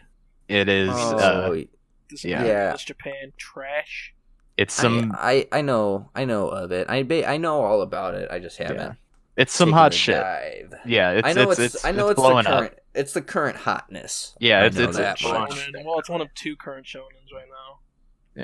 It 0.49 0.69
is 0.69 0.91
uh, 0.91 1.49
Oh, 1.51 1.63
This 2.11 2.25
Yeah. 2.25 2.45
Yeah. 2.45 2.73
This 2.73 2.85
Japan 2.85 3.33
trash. 3.37 4.15
it's 4.57 4.75
some 4.75 5.13
I, 5.17 5.47
I 5.53 5.59
I 5.59 5.61
know 5.63 6.11
I 6.15 6.25
know 6.25 6.49
of 6.49 6.73
it. 6.73 6.89
I 6.91 7.03
ba- 7.03 7.29
I 7.29 7.37
know 7.39 7.63
all 7.63 7.83
about 7.83 8.15
it. 8.15 8.31
I 8.31 8.39
just 8.39 8.59
haven't. 8.59 8.77
Yeah. 8.77 8.93
it's 9.37 9.53
some 9.53 9.73
hot 9.73 9.95
shit. 9.95 10.17
dive. 10.17 10.75
Yeah, 10.85 11.13
it's 11.13 11.27
I 11.29 11.33
know 11.33 11.51
it's, 11.51 11.59
it's, 11.61 11.75
it's, 11.77 11.85
I 11.85 11.91
know 11.93 12.09
it's 12.09 12.13
it's, 12.19 12.23
the 12.23 12.29
blowing 12.29 12.47
up. 12.47 12.59
current. 12.59 12.75
It's 12.95 13.13
the 13.15 13.23
current 13.23 13.57
hotness. 13.57 14.35
Yeah, 14.41 14.65
it's 14.65 14.77
it's 14.77 14.97
that 14.99 15.15
it's 15.15 15.25
much. 15.25 15.51
Shonen. 15.53 15.85
Well, 15.85 15.99
it's 15.99 16.11
one 16.11 16.21
of 16.21 16.33
two 16.35 16.55
current 16.57 16.87
shonens 16.87 17.33
right 17.35 17.49
now. 17.49 18.41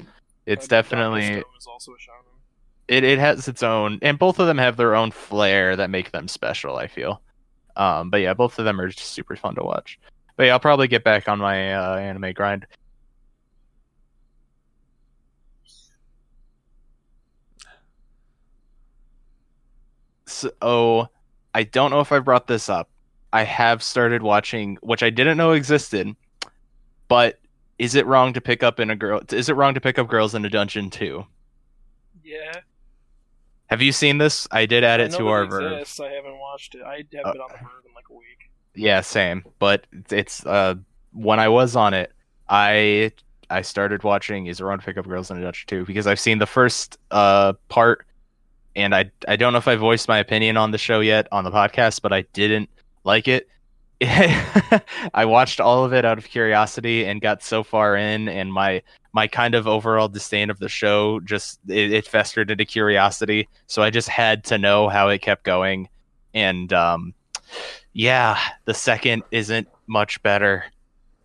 yeah. 0.00 0.06
It's 0.46 0.64
Uh, 0.66 0.68
definitely 0.68 1.24
is 1.24 1.66
also 1.66 1.92
a 1.92 1.94
shonen. 1.96 2.34
it, 2.88 3.04
it 3.04 3.18
has 3.18 3.46
its 3.48 3.62
own 3.62 3.98
and 4.02 4.18
both 4.18 4.38
of 4.40 4.46
them 4.46 4.56
have 4.58 4.76
their 4.78 4.94
own 4.96 5.10
flair 5.10 5.76
that 5.76 5.90
make 5.90 6.10
them 6.10 6.26
special 6.26 6.76
i 6.78 6.86
feel 6.86 7.20
um 7.78 8.10
but 8.10 8.18
yeah 8.20 8.34
both 8.34 8.58
of 8.58 8.64
them 8.64 8.80
are 8.80 8.88
just 8.88 9.12
super 9.12 9.36
fun 9.36 9.54
to 9.54 9.62
watch. 9.62 9.98
But 10.36 10.44
yeah 10.46 10.52
i'll 10.52 10.60
probably 10.60 10.88
get 10.88 11.04
back 11.04 11.28
on 11.28 11.38
my 11.38 11.74
uh, 11.74 11.96
anime 11.96 12.32
grind. 12.32 12.66
So 20.26 21.08
i 21.54 21.62
don't 21.64 21.90
know 21.90 22.00
if 22.00 22.12
i 22.12 22.18
brought 22.18 22.46
this 22.46 22.68
up. 22.68 22.88
I 23.32 23.42
have 23.44 23.82
started 23.82 24.22
watching 24.22 24.78
which 24.82 25.02
i 25.02 25.10
didn't 25.10 25.36
know 25.38 25.52
existed 25.52 26.14
but 27.08 27.38
is 27.78 27.94
it 27.94 28.06
wrong 28.06 28.32
to 28.32 28.40
pick 28.40 28.62
up 28.62 28.80
in 28.80 28.90
a 28.90 28.96
girl 28.96 29.20
is 29.32 29.48
it 29.48 29.54
wrong 29.54 29.74
to 29.74 29.80
pick 29.80 29.98
up 29.98 30.08
girls 30.08 30.34
in 30.34 30.44
a 30.44 30.50
dungeon 30.50 30.90
too? 30.90 31.26
Yeah. 32.22 32.60
Have 33.68 33.82
you 33.82 33.92
seen 33.92 34.18
this? 34.18 34.48
I 34.50 34.66
did 34.66 34.82
add 34.84 35.00
it 35.00 35.12
to 35.12 35.28
our 35.28 35.44
exists. 35.44 36.00
I 36.00 36.10
haven't 36.10 36.38
watched 36.38 36.74
it. 36.74 36.82
I 36.82 37.04
haven't 37.12 37.26
Uh, 37.26 37.32
been 37.32 37.40
on 37.42 37.48
the 37.50 37.58
VRV 37.58 37.86
in 37.86 37.94
like 37.94 38.08
a 38.10 38.14
week. 38.14 38.50
Yeah, 38.74 39.00
same. 39.00 39.44
But 39.58 39.86
it's 40.10 40.44
uh 40.46 40.76
when 41.12 41.38
I 41.40 41.48
was 41.48 41.76
on 41.76 41.94
it, 41.94 42.12
I 42.48 43.12
I 43.50 43.62
started 43.62 44.02
watching 44.04 44.46
Is 44.46 44.60
It 44.60 44.64
Wrong 44.64 44.78
to 44.78 44.84
Pick 44.84 44.98
Up 44.98 45.06
Girls 45.06 45.30
in 45.30 45.38
a 45.38 45.40
Dungeon 45.42 45.66
2 45.66 45.84
because 45.86 46.06
I've 46.06 46.20
seen 46.20 46.38
the 46.38 46.46
first 46.46 46.98
uh 47.10 47.54
part 47.68 48.06
and 48.76 48.94
I 48.94 49.10
I 49.26 49.36
don't 49.36 49.52
know 49.52 49.58
if 49.58 49.68
I 49.68 49.76
voiced 49.76 50.08
my 50.08 50.18
opinion 50.18 50.56
on 50.56 50.70
the 50.70 50.78
show 50.78 51.00
yet 51.00 51.28
on 51.32 51.44
the 51.44 51.50
podcast, 51.50 52.00
but 52.02 52.12
I 52.12 52.22
didn't 52.32 52.70
like 53.04 53.28
it. 53.28 53.48
I 55.14 55.24
watched 55.24 55.58
all 55.58 55.84
of 55.84 55.92
it 55.92 56.04
out 56.04 56.18
of 56.18 56.28
curiosity 56.28 57.04
and 57.04 57.20
got 57.20 57.42
so 57.42 57.64
far 57.64 57.96
in, 57.96 58.28
and 58.28 58.52
my 58.52 58.82
my 59.12 59.26
kind 59.26 59.56
of 59.56 59.66
overall 59.66 60.08
disdain 60.08 60.50
of 60.50 60.60
the 60.60 60.68
show 60.68 61.18
just 61.20 61.58
it, 61.68 61.92
it 61.92 62.06
festered 62.06 62.50
into 62.50 62.64
curiosity. 62.64 63.48
So 63.66 63.82
I 63.82 63.90
just 63.90 64.08
had 64.08 64.44
to 64.44 64.58
know 64.58 64.88
how 64.88 65.08
it 65.08 65.20
kept 65.20 65.42
going, 65.42 65.88
and 66.32 66.72
um, 66.72 67.12
yeah, 67.92 68.38
the 68.66 68.74
second 68.74 69.24
isn't 69.32 69.66
much 69.88 70.22
better. 70.22 70.64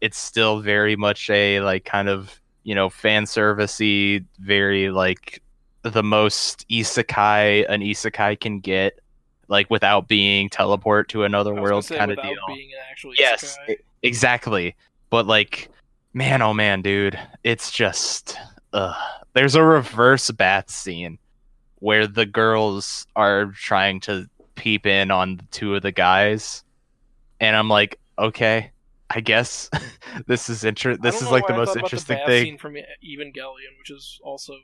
It's 0.02 0.18
still 0.18 0.60
very 0.60 0.95
much 0.95 1.30
a 1.30 1.60
like 1.60 1.86
kind 1.86 2.10
of 2.10 2.40
you 2.64 2.74
know 2.74 2.90
fan 2.90 3.26
servicey, 3.26 4.26
very 4.40 4.90
like 4.90 5.44
the 5.84 6.02
most 6.04 6.68
isekai 6.70 7.70
an 7.70 7.82
isekai 7.82 8.40
can 8.40 8.60
get 8.62 9.00
like 9.54 9.70
without 9.70 10.08
being 10.08 10.50
teleport 10.50 11.08
to 11.10 11.24
another 11.24 11.52
I 11.52 11.60
was 11.60 11.88
gonna 11.88 12.00
world 12.00 12.00
kind 12.00 12.12
of 12.12 12.18
deal. 12.22 12.36
Being 12.48 12.72
an 12.74 12.80
actual 12.90 13.14
Yes, 13.16 13.56
e- 13.70 13.76
exactly. 14.02 14.76
But 15.12 15.28
like, 15.28 15.70
man, 16.14 16.42
oh 16.42 16.56
man, 16.56 16.82
dude, 16.82 17.18
it's 17.44 17.72
just. 17.72 18.36
Ugh. 18.74 18.96
There's 19.34 19.54
a 19.54 19.64
reverse 19.64 20.32
bat 20.32 20.72
scene 20.72 21.20
where 21.76 22.08
the 22.08 22.26
girls 22.26 23.06
are 23.16 23.46
trying 23.52 24.00
to 24.02 24.28
peep 24.56 24.88
in 24.88 25.12
on 25.12 25.40
two 25.52 25.76
of 25.76 25.84
the 25.84 25.92
guys, 25.92 26.64
and 27.40 27.56
I'm 27.56 27.70
like, 27.70 28.00
okay, 28.18 28.72
I 29.12 29.20
guess 29.20 29.70
this 30.28 30.50
is 30.50 30.64
inter- 30.64 30.98
This 30.98 31.22
is 31.22 31.30
like 31.30 31.46
the 31.46 31.54
I 31.54 31.58
most 31.58 31.76
interesting 31.76 32.18
the 32.18 32.26
thing. 32.26 32.44
Scene 32.46 32.58
from 32.58 32.74
Evangelion, 32.74 33.78
which 33.78 33.92
is 33.92 34.20
also. 34.24 34.56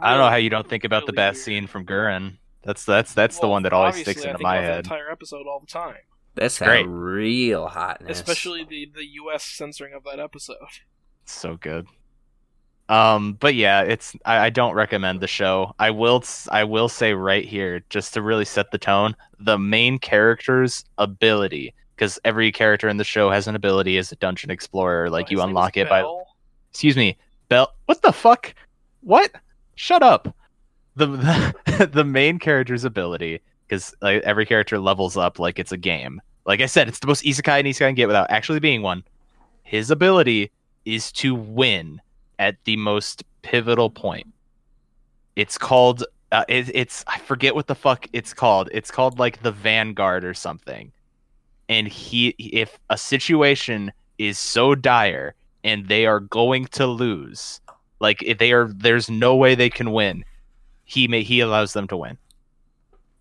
I 0.00 0.10
don't 0.10 0.18
know 0.20 0.30
how 0.30 0.36
you 0.36 0.50
don't 0.50 0.68
think 0.68 0.82
about 0.82 1.06
the 1.06 1.12
really 1.12 1.16
bat 1.16 1.34
weird. 1.34 1.44
scene 1.44 1.66
from 1.68 1.86
Gurren. 1.86 2.38
That's 2.62 2.84
that's 2.84 3.12
that's 3.14 3.38
the 3.40 3.48
one 3.48 3.62
that 3.64 3.72
always 3.72 3.90
obviously, 3.94 4.12
sticks 4.14 4.26
I 4.26 4.28
into 4.30 4.38
think 4.38 4.44
my 4.44 4.56
about 4.56 4.62
that 4.66 4.74
head. 4.74 4.84
entire 4.84 5.10
episode 5.10 5.46
all 5.46 5.60
the 5.60 5.66
time, 5.66 5.96
That's 6.34 6.58
Great. 6.58 6.86
a 6.86 6.88
real 6.88 7.66
hotness. 7.68 8.18
especially 8.20 8.64
the 8.64 8.90
the 8.94 9.04
U.S. 9.14 9.42
censoring 9.44 9.94
of 9.94 10.04
that 10.04 10.20
episode. 10.20 10.56
so 11.24 11.56
good. 11.56 11.86
Um, 12.88 13.34
but 13.34 13.54
yeah, 13.54 13.82
it's 13.82 14.14
I, 14.24 14.46
I 14.46 14.50
don't 14.50 14.74
recommend 14.74 15.20
the 15.20 15.26
show. 15.26 15.74
I 15.78 15.90
will 15.90 16.18
s- 16.22 16.48
I 16.52 16.64
will 16.64 16.88
say 16.88 17.14
right 17.14 17.44
here, 17.44 17.82
just 17.90 18.12
to 18.14 18.22
really 18.22 18.44
set 18.44 18.70
the 18.70 18.78
tone, 18.78 19.16
the 19.40 19.58
main 19.58 19.98
character's 19.98 20.84
ability, 20.98 21.74
because 21.96 22.18
every 22.24 22.52
character 22.52 22.88
in 22.88 22.96
the 22.98 23.04
show 23.04 23.30
has 23.30 23.46
an 23.48 23.54
ability 23.56 23.96
as 23.98 24.12
a 24.12 24.16
dungeon 24.16 24.50
explorer. 24.50 25.08
Like 25.08 25.26
Oh, 25.28 25.30
you 25.30 25.42
unlock 25.42 25.76
is 25.76 25.82
it 25.82 25.88
by 25.88 26.04
excuse 26.70 26.96
me, 26.96 27.16
Bell. 27.48 27.72
What 27.86 28.02
the 28.02 28.12
fuck? 28.12 28.54
What? 29.00 29.30
Shut 29.74 30.02
up. 30.02 30.34
The 30.96 31.88
the, 31.92 32.04
main 32.04 32.38
character's 32.38 32.84
ability, 32.84 33.40
because 33.66 33.94
like, 34.02 34.22
every 34.22 34.44
character 34.46 34.78
levels 34.78 35.16
up 35.16 35.38
like 35.38 35.58
it's 35.58 35.72
a 35.72 35.76
game. 35.76 36.20
Like 36.44 36.60
I 36.60 36.66
said, 36.66 36.88
it's 36.88 36.98
the 36.98 37.06
most 37.06 37.24
isekai 37.24 37.60
an 37.60 37.66
isekai 37.66 37.88
can 37.88 37.94
get 37.94 38.08
without 38.08 38.30
actually 38.30 38.60
being 38.60 38.82
one. 38.82 39.04
His 39.62 39.90
ability 39.90 40.50
is 40.84 41.12
to 41.12 41.34
win 41.34 42.00
at 42.38 42.56
the 42.64 42.76
most 42.76 43.24
pivotal 43.42 43.90
point. 43.90 44.26
It's 45.36 45.56
called. 45.56 46.04
Uh, 46.30 46.44
it, 46.48 46.70
it's 46.74 47.04
I 47.06 47.18
forget 47.18 47.54
what 47.54 47.66
the 47.66 47.74
fuck 47.74 48.06
it's 48.12 48.34
called. 48.34 48.68
It's 48.72 48.90
called 48.90 49.18
like 49.18 49.42
the 49.42 49.52
Vanguard 49.52 50.24
or 50.24 50.34
something. 50.34 50.92
And 51.68 51.86
he, 51.86 52.28
if 52.38 52.78
a 52.90 52.98
situation 52.98 53.92
is 54.18 54.38
so 54.38 54.74
dire 54.74 55.34
and 55.64 55.88
they 55.88 56.06
are 56.06 56.20
going 56.20 56.66
to 56.66 56.86
lose, 56.86 57.60
like 58.00 58.22
if 58.22 58.38
they 58.38 58.52
are, 58.52 58.68
there's 58.68 59.08
no 59.08 59.36
way 59.36 59.54
they 59.54 59.70
can 59.70 59.92
win. 59.92 60.24
He 60.92 61.08
may 61.08 61.22
he 61.22 61.40
allows 61.40 61.72
them 61.72 61.88
to 61.88 61.96
win. 61.96 62.18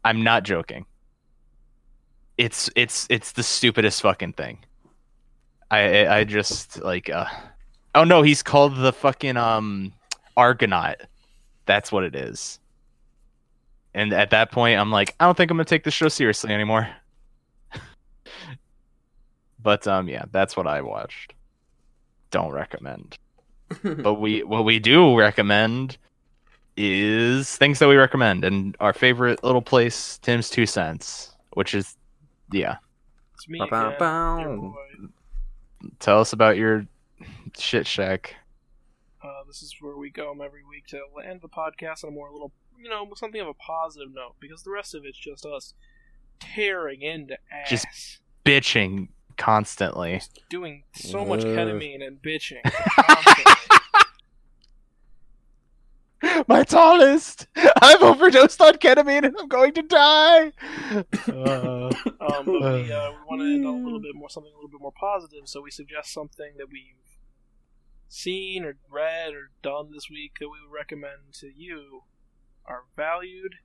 I'm 0.04 0.26
not 0.26 0.44
joking. 0.44 0.86
It's 2.38 2.70
it's 2.76 3.08
it's 3.10 3.32
the 3.32 3.44
stupidest 3.44 4.02
fucking 4.02 4.34
thing. 4.34 4.66
I 5.70 6.04
I, 6.04 6.18
I 6.18 6.24
just 6.26 6.84
like 6.84 7.10
uh 7.10 7.28
oh 7.96 8.04
no 8.04 8.24
he's 8.24 8.44
called 8.44 8.76
the 8.76 8.92
fucking 8.92 9.38
um 9.38 9.94
Argonaut. 10.36 10.98
That's 11.66 11.94
what 11.94 12.04
it 12.04 12.14
is. 12.14 12.60
And 13.94 14.12
at 14.12 14.32
that 14.32 14.52
point 14.52 14.78
I'm 14.78 14.92
like 14.92 15.16
I 15.22 15.26
don't 15.26 15.38
think 15.38 15.50
I'm 15.50 15.56
gonna 15.56 15.64
take 15.64 15.86
this 15.86 15.94
show 15.94 16.10
seriously 16.10 16.54
anymore. 16.54 16.90
but 19.64 19.88
um 19.88 20.10
yeah 20.10 20.26
that's 20.34 20.58
what 20.58 20.68
I 20.68 20.82
watched. 20.82 21.34
Don't 22.32 22.52
recommend. 22.52 23.18
but 23.82 24.16
we 24.16 24.44
what 24.44 24.66
we 24.66 24.80
do 24.80 25.18
recommend 25.18 25.98
is 26.78 27.56
things 27.58 27.80
that 27.80 27.88
we 27.90 27.96
recommend 27.96 28.44
and 28.44 28.76
our 28.80 28.94
favorite 28.94 29.44
little 29.44 29.62
place 29.62 30.18
Tim's 30.20 30.50
two 30.50 30.66
cents 30.66 31.32
which 31.54 31.74
is 31.74 31.98
yeah. 32.52 32.78
It's 33.36 33.48
me 33.48 33.60
again, 33.60 33.96
your 34.00 34.58
boy. 34.58 34.76
tell 36.00 36.20
us 36.20 36.34
about 36.34 36.58
your 36.58 36.86
shit 37.58 37.88
shack. 37.88 38.36
Uh, 39.24 39.44
this 39.48 39.62
is 39.62 39.76
where 39.80 39.98
we 39.98 40.10
go 40.10 40.32
every 40.32 40.64
week 40.64 40.88
to 40.88 41.00
end 41.28 41.42
the 41.42 41.50
podcast 41.50 42.04
on 42.04 42.10
a 42.10 42.12
more 42.14 42.32
little, 42.32 42.52
you 42.78 42.90
know, 42.90 43.08
something 43.16 43.40
of 43.40 43.48
a 43.48 43.54
positive 43.54 44.14
note 44.14 44.36
because 44.40 44.64
the 44.64 44.72
rest 44.72 44.96
of 44.96 45.06
it's 45.06 45.18
just 45.18 45.46
us 45.46 45.74
tearing 46.40 47.02
into 47.02 47.38
ass, 47.52 47.70
Just- 47.70 48.20
bitching 48.46 49.10
constantly. 49.38 50.22
Doing 50.50 50.84
so 50.94 51.26
much 51.26 51.42
ketamine 51.42 52.06
and 52.06 52.22
bitching. 52.22 52.62
constantly. 56.48 56.56
my 56.58 56.64
tallest 56.64 57.48
i've 57.82 58.02
overdosed 58.02 58.62
on 58.62 58.74
ketamine 58.76 59.26
and 59.26 59.36
i'm 59.40 59.48
going 59.48 59.74
to 59.74 59.82
die 59.82 60.52
Uh, 61.28 61.92
Um, 62.22 62.46
but 62.46 62.62
we, 62.62 62.92
uh, 62.92 63.12
we 63.12 63.18
want 63.28 63.42
to 63.42 63.46
end 63.54 63.66
on 63.66 63.82
a 63.82 63.84
little 63.84 64.00
bit 64.08 64.14
more, 64.16 64.30
something 64.30 64.52
a 64.52 64.56
little 64.56 64.70
bit 64.70 64.80
more 64.80 64.94
positive. 65.00 65.42
So 65.46 65.62
we 65.62 65.72
suggest 65.72 66.14
something 66.14 66.54
that 66.58 66.68
we've 66.72 67.18
seen 68.08 68.64
or 68.64 68.76
read 68.90 69.34
or 69.34 69.50
done 69.64 69.90
this 69.92 70.10
week 70.10 70.34
that 70.40 70.48
we 70.50 70.58
would 70.62 70.72
recommend 70.74 71.34
to 71.40 71.48
you, 71.56 72.04
our 72.66 72.84
valued 72.96 73.56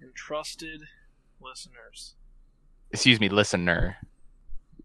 and 0.00 0.14
trusted 0.14 0.82
listeners. 1.40 2.14
excuse 2.90 3.20
me 3.20 3.28
listener 3.28 3.96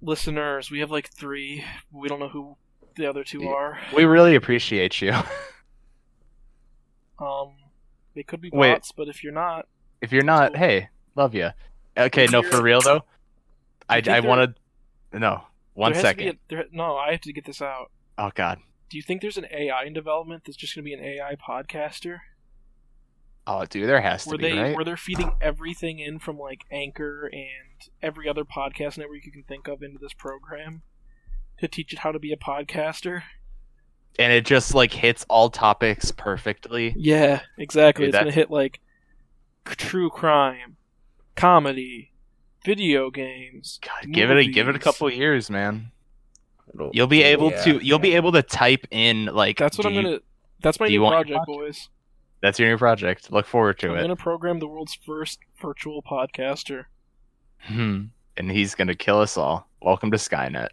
Listeners, 0.02 0.70
we 0.70 0.80
have 0.82 0.92
like 0.92 1.10
three. 1.10 1.64
We 1.92 2.10
don't 2.10 2.20
know 2.20 2.30
who 2.30 2.58
the 2.96 3.08
other 3.08 3.24
two 3.24 3.48
are. 3.48 3.80
we 3.96 4.04
really 4.06 4.36
appreciate 4.36 5.02
you 5.02 5.14
Um, 7.20 7.54
they 8.16 8.24
could 8.24 8.42
be 8.42 8.50
Wait. 8.52 8.74
bots, 8.74 8.92
but 8.92 9.08
if 9.08 9.24
you're 9.24 9.34
not, 9.34 9.68
if 10.02 10.12
you're 10.12 10.24
not 10.24 10.52
Cool. 10.54 10.60
hey 10.60 10.90
love 11.16 11.34
you 11.34 11.50
okay 11.98 12.28
no 12.28 12.44
for 12.44 12.62
real 12.62 12.82
though 12.82 13.02
i 13.88 13.98
i 13.98 14.02
think 14.02 14.26
want 14.26 14.56
to 15.12 15.20
no 15.20 15.44
one 15.74 15.94
there 15.94 16.02
has 16.02 16.12
to 16.12 16.18
be 16.18 16.24
second 16.24 16.38
a- 16.52 16.54
there- 16.56 16.66
no, 16.72 16.96
I 16.98 17.12
have 17.12 17.22
to 17.22 17.32
get 17.34 17.46
this 17.46 17.62
out. 17.62 17.90
oh 18.18 18.32
god 18.36 18.60
Do 18.90 18.98
you 18.98 19.04
think 19.04 19.22
there's 19.22 19.38
an 19.38 19.48
AI 19.52 19.84
in 19.86 19.94
development 19.94 20.44
that's 20.46 20.58
just 20.58 20.76
going 20.76 20.84
to 20.84 20.90
be 20.90 20.94
an 20.94 21.04
AI 21.04 21.36
podcaster? 21.36 22.18
oh 23.48 23.64
dude 23.66 23.88
there 23.88 24.02
has 24.02 24.24
to 24.24 24.30
where 24.30 24.38
be 24.38 24.50
they 24.52 24.60
right 24.60 24.76
where 24.76 24.84
they're 24.84 24.98
feeding 24.98 25.32
everything 25.40 26.00
in 26.00 26.20
from 26.20 26.38
like 26.38 26.62
Anchor 26.72 27.30
and 27.32 27.90
every 28.02 28.28
other 28.28 28.44
podcast 28.44 28.98
network 28.98 29.24
you 29.26 29.32
can 29.32 29.44
think 29.44 29.68
of 29.68 29.82
into 29.84 30.00
this 30.00 30.14
program 30.14 30.82
to 31.60 31.68
teach 31.68 31.94
it 31.94 32.00
how 32.00 32.12
to 32.12 32.20
be 32.20 32.34
a 32.34 32.38
podcaster. 32.38 33.22
And 34.20 34.32
it 34.34 34.46
just 34.46 34.74
like 34.74 34.92
hits 34.94 35.26
all 35.30 35.50
topics 35.50 36.12
perfectly 36.12 36.94
Yeah, 36.98 37.42
exactly. 37.58 38.06
Dude, 38.06 38.10
it's 38.10 38.18
that- 38.18 38.24
gonna 38.24 38.32
hit 38.32 38.50
like 38.52 38.80
true 39.66 40.10
crime, 40.10 40.78
comedy, 41.36 42.12
video 42.64 43.10
games. 43.10 43.80
God, 43.82 44.12
give 44.14 44.30
it 44.32 44.38
a 44.38 44.46
give 44.48 44.68
it 44.70 44.76
a 44.76 44.80
couple 44.80 45.10
years, 45.10 45.50
man. 45.50 45.92
It'll- 46.74 46.92
You'll 46.94 47.08
be 47.08 47.24
able 47.24 47.52
yeah. 47.52 47.64
to 47.64 47.80
you'll 47.86 48.00
be 48.00 48.16
able 48.16 48.32
to 48.34 48.42
type 48.44 48.86
in 48.92 49.26
like 49.26 49.58
That's 49.58 49.78
what 49.78 49.88
I'm 49.88 49.94
you- 49.94 50.02
gonna. 50.04 50.20
That's 50.62 50.80
my 50.80 50.88
new 50.88 51.02
want 51.02 51.28
project, 51.28 51.46
boys. 51.46 51.90
That's 52.42 52.60
your 52.60 52.70
new 52.70 52.78
project. 52.78 53.32
Look 53.32 53.46
forward 53.46 53.80
to 53.80 53.88
it. 53.94 53.98
I'm 53.98 54.02
gonna 54.04 54.16
program 54.16 54.60
the 54.60 54.68
world's 54.68 54.96
first 54.96 55.40
virtual 55.62 56.02
podcaster. 56.04 56.86
Hmm. 57.60 58.06
And 58.38 58.52
he's 58.52 58.76
gonna 58.76 58.96
kill 58.96 59.20
us 59.22 59.38
all. 59.38 59.68
Welcome 59.82 60.12
to 60.12 60.18
Skynet. 60.18 60.70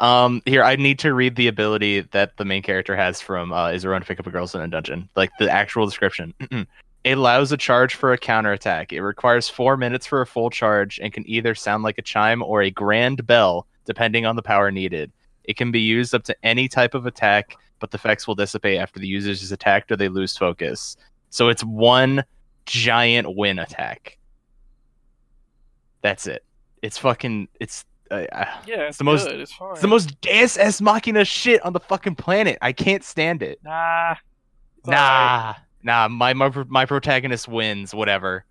Um, 0.00 0.40
here 0.46 0.64
I 0.64 0.76
need 0.76 0.98
to 1.00 1.12
read 1.12 1.36
the 1.36 1.46
ability 1.46 2.00
that 2.00 2.36
the 2.38 2.44
main 2.44 2.62
character 2.62 2.96
has 2.96 3.20
from 3.20 3.52
uh, 3.52 3.70
Is 3.70 3.84
Around 3.84 4.00
to 4.00 4.06
Pick 4.06 4.18
Up 4.18 4.26
a 4.26 4.30
Girls 4.30 4.54
in 4.54 4.62
a 4.62 4.68
Dungeon, 4.68 5.08
like 5.14 5.30
the 5.38 5.50
actual 5.50 5.84
description. 5.84 6.34
it 7.04 7.18
allows 7.18 7.52
a 7.52 7.56
charge 7.56 7.94
for 7.94 8.12
a 8.12 8.18
counterattack. 8.18 8.92
It 8.92 9.02
requires 9.02 9.48
four 9.48 9.76
minutes 9.76 10.06
for 10.06 10.22
a 10.22 10.26
full 10.26 10.48
charge 10.48 10.98
and 11.00 11.12
can 11.12 11.28
either 11.28 11.54
sound 11.54 11.82
like 11.82 11.98
a 11.98 12.02
chime 12.02 12.42
or 12.42 12.62
a 12.62 12.70
grand 12.70 13.26
bell, 13.26 13.66
depending 13.84 14.24
on 14.24 14.36
the 14.36 14.42
power 14.42 14.70
needed. 14.70 15.12
It 15.44 15.56
can 15.56 15.70
be 15.70 15.80
used 15.80 16.14
up 16.14 16.24
to 16.24 16.36
any 16.42 16.66
type 16.66 16.94
of 16.94 17.06
attack, 17.06 17.56
but 17.78 17.90
the 17.90 17.96
effects 17.96 18.26
will 18.26 18.34
dissipate 18.34 18.78
after 18.78 19.00
the 19.00 19.08
user 19.08 19.30
is 19.30 19.52
attacked 19.52 19.92
or 19.92 19.96
they 19.96 20.08
lose 20.08 20.36
focus. 20.36 20.96
So 21.28 21.48
it's 21.48 21.64
one 21.64 22.24
giant 22.66 23.36
win 23.36 23.58
attack. 23.58 24.18
That's 26.02 26.26
it. 26.26 26.44
It's 26.82 26.98
fucking. 26.98 27.48
It's. 27.60 27.84
Uh, 28.10 28.24
uh, 28.32 28.44
Yeah, 28.66 28.88
it's 28.88 28.98
the 28.98 29.04
most- 29.04 29.28
good. 29.28 29.40
It's 29.40 29.52
fine. 29.52 29.72
it's 29.72 29.80
the 29.82 29.88
most 29.88 30.20
Deus 30.20 30.56
Ex 30.56 30.80
Machina 30.80 31.24
shit 31.24 31.64
on 31.64 31.72
the 31.72 31.80
fucking 31.80 32.16
planet. 32.16 32.58
I 32.60 32.72
can't 32.72 33.04
stand 33.04 33.42
it. 33.42 33.60
Nah. 33.62 34.16
It's 34.78 34.88
alright. 34.88 35.56
Nah, 35.84 36.08
nah. 36.08 36.08
My, 36.08 36.32
my 36.34 36.50
my 36.68 36.86
protagonist 36.86 37.46
wins. 37.48 37.94
Whatever. 37.94 38.44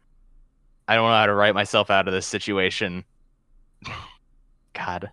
I 0.87 0.95
don't 0.95 1.07
know 1.09 1.15
how 1.15 1.25
to 1.25 1.33
write 1.35 1.53
myself 1.55 1.89
out 1.89 2.07
of 2.07 2.13
this 2.13 2.25
situation. 2.25 3.03
God. 4.73 5.11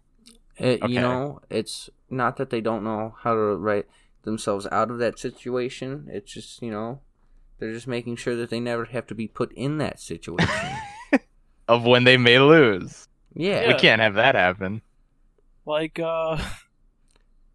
It, 0.59 0.83
Okay. 0.83 0.93
You 0.93 1.01
know, 1.01 1.41
it's 1.51 1.91
not 2.09 2.37
that 2.37 2.51
they 2.51 2.61
don't 2.61 2.83
know 2.85 3.15
how 3.23 3.35
to 3.35 3.57
write 3.57 3.87
themselves 4.23 4.67
out 4.73 4.91
of 4.91 4.99
that 4.99 5.19
situation. 5.19 6.09
It's 6.11 6.33
just 6.33 6.63
you 6.63 6.71
know, 6.71 7.01
they're 7.59 7.73
just 7.73 7.87
making 7.87 8.17
sure 8.17 8.37
that 8.37 8.51
they 8.51 8.61
never 8.61 8.85
have 8.87 9.07
to 9.09 9.15
be 9.15 9.29
put 9.29 9.53
in 9.53 9.79
that 9.79 9.99
situation. 10.01 10.49
Of 11.69 11.85
when 11.85 12.05
they 12.05 12.17
may 12.17 12.39
lose. 12.39 13.09
Yeah. 13.37 13.69
We 13.69 13.75
can't 13.75 14.01
have 14.01 14.15
that 14.15 14.35
happen. 14.35 14.83
Like, 15.65 15.99
uh, 15.99 16.39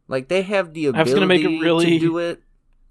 like 0.07 0.27
they 0.27 0.41
have 0.43 0.73
the 0.73 0.87
I 0.87 0.89
ability 0.89 1.09
was 1.11 1.13
gonna 1.13 1.25
make 1.27 1.43
a 1.43 1.59
really- 1.59 1.85
to 1.85 1.99
do 1.99 2.17
it. 2.19 2.41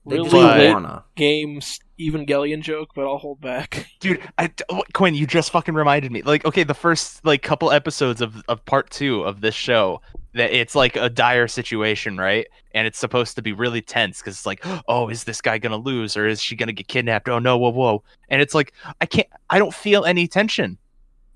They 0.06 0.16
really 0.16 0.30
just 0.30 0.34
lit- 0.34 0.72
wanna. 0.72 1.04
games 1.14 1.78
Evangelion 2.00 2.62
joke, 2.62 2.92
but 2.94 3.06
I'll 3.06 3.18
hold 3.18 3.40
back. 3.40 3.86
Dude, 4.00 4.20
I, 4.38 4.50
oh, 4.70 4.82
Quinn, 4.94 5.14
you 5.14 5.26
just 5.26 5.50
fucking 5.50 5.74
reminded 5.74 6.10
me. 6.10 6.22
Like, 6.22 6.46
okay, 6.46 6.64
the 6.64 6.72
first 6.74 7.22
like 7.24 7.42
couple 7.42 7.70
episodes 7.70 8.22
of 8.22 8.42
of 8.48 8.64
part 8.64 8.88
two 8.90 9.22
of 9.22 9.42
this 9.42 9.54
show, 9.54 10.00
that 10.32 10.52
it's 10.52 10.74
like 10.74 10.96
a 10.96 11.10
dire 11.10 11.46
situation, 11.46 12.16
right? 12.16 12.46
And 12.72 12.86
it's 12.86 12.98
supposed 12.98 13.36
to 13.36 13.42
be 13.42 13.52
really 13.52 13.82
tense 13.82 14.20
because 14.20 14.34
it's 14.36 14.46
like, 14.46 14.64
oh, 14.88 15.10
is 15.10 15.24
this 15.24 15.42
guy 15.42 15.58
gonna 15.58 15.76
lose 15.76 16.16
or 16.16 16.26
is 16.26 16.40
she 16.42 16.56
gonna 16.56 16.72
get 16.72 16.88
kidnapped? 16.88 17.28
Oh 17.28 17.38
no, 17.38 17.58
whoa, 17.58 17.68
whoa! 17.70 18.02
And 18.30 18.40
it's 18.40 18.54
like, 18.54 18.72
I 19.02 19.06
can't, 19.06 19.28
I 19.50 19.58
don't 19.58 19.74
feel 19.74 20.06
any 20.06 20.26
tension. 20.26 20.78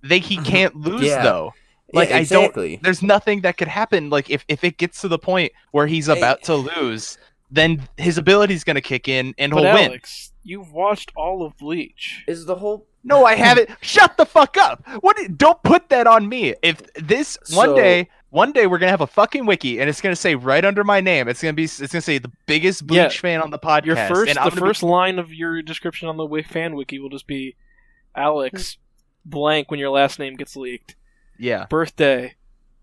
They 0.04 0.18
he 0.18 0.36
mm-hmm. 0.36 0.44
can't 0.44 0.76
lose 0.76 1.02
Yeah. 1.02 1.22
though. 1.22 1.54
Like, 1.92 2.08
yeah, 2.10 2.16
I 2.16 2.24
don't- 2.24 2.42
exactly. 2.44 2.80
There's 2.82 3.02
nothing 3.02 3.40
that 3.42 3.56
could 3.56 3.68
happen. 3.68 4.10
Like 4.10 4.28
if 4.30 4.44
if 4.48 4.62
it 4.64 4.76
gets 4.78 5.00
to 5.00 5.08
the 5.08 5.18
point 5.18 5.52
where 5.72 5.86
he's 5.86 6.06
Hey. 6.06 6.18
about 6.18 6.42
to 6.44 6.54
lose, 6.56 7.18
then 7.50 7.88
his 7.96 8.18
ability's 8.18 8.64
gonna 8.64 8.80
kick 8.80 9.08
in 9.08 9.34
and 9.38 9.52
But 9.52 9.62
he'll 9.62 9.74
win. 9.74 9.84
Alex, 9.90 10.32
you've 10.42 10.72
watched 10.72 11.12
all 11.16 11.44
of 11.44 11.56
Bleach. 11.56 12.24
Is 12.26 12.46
the 12.46 12.56
whole 12.56 12.86
No, 13.04 13.24
I 13.24 13.34
haven't. 13.34 13.70
Shut 13.82 14.16
the 14.16 14.26
fuck 14.26 14.56
up. 14.56 14.82
What? 15.00 15.16
Don't 15.36 15.62
put 15.62 15.88
that 15.90 16.06
on 16.06 16.28
me. 16.28 16.54
If 16.62 16.82
this 16.94 17.38
one 17.52 17.68
So- 17.70 17.76
day, 17.76 18.08
one 18.30 18.50
day 18.50 18.66
we're 18.66 18.78
gonna 18.78 18.90
have 18.90 19.00
a 19.02 19.06
fucking 19.06 19.46
wiki, 19.46 19.78
and 19.78 19.88
it's 19.88 20.00
gonna 20.00 20.16
say 20.16 20.34
right 20.34 20.64
under 20.64 20.82
my 20.82 21.00
name, 21.00 21.28
it's 21.28 21.40
gonna 21.42 21.52
be, 21.52 21.64
it's 21.64 21.78
gonna 21.92 22.00
say 22.00 22.18
the 22.18 22.32
biggest 22.46 22.86
Bleach 22.86 22.98
Yeah. 22.98 23.08
fan 23.10 23.40
on 23.42 23.50
the 23.50 23.58
podcast. 23.58 23.86
Your 23.86 23.96
first, 23.96 24.30
and 24.30 24.38
I'm 24.38 24.46
the 24.46 24.50
gonna 24.50 24.62
be- 24.62 24.68
first 24.68 24.82
line 24.82 25.18
of 25.20 25.32
your 25.32 25.62
description 25.62 26.08
on 26.08 26.16
the 26.16 26.42
fan 26.42 26.74
wiki 26.74 26.98
will 26.98 27.10
just 27.10 27.26
be 27.28 27.54
Alex 28.16 28.78
blank 29.24 29.70
when 29.70 29.80
your 29.80 29.90
last 29.90 30.18
name 30.18 30.34
gets 30.36 30.56
leaked. 30.56 30.96
yeah, 31.38 31.66
Birthday, 31.66 32.34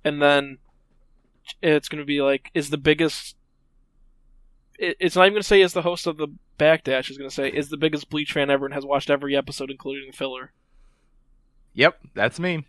and 0.03 0.21
then 0.21 0.57
it's 1.61 1.89
going 1.89 1.99
to 2.01 2.05
be 2.05 2.21
like 2.21 2.49
is 2.53 2.69
the 2.69 2.77
biggest. 2.77 3.35
It's 4.77 5.15
not 5.15 5.23
even 5.23 5.33
going 5.33 5.41
to 5.41 5.47
say 5.47 5.61
is 5.61 5.73
the 5.73 5.83
host 5.83 6.07
of 6.07 6.17
the 6.17 6.27
Backdash. 6.57 7.09
It's 7.09 7.17
going 7.17 7.29
to 7.29 7.35
say 7.35 7.49
is 7.49 7.69
the 7.69 7.77
biggest 7.77 8.09
Bleach 8.09 8.33
fan 8.33 8.49
ever 8.49 8.65
and 8.65 8.73
has 8.73 8.85
watched 8.85 9.11
every 9.11 9.35
episode, 9.35 9.69
including 9.69 10.09
the 10.09 10.17
filler. 10.17 10.51
yep, 11.73 11.99
that's 12.15 12.39
me. 12.39 12.65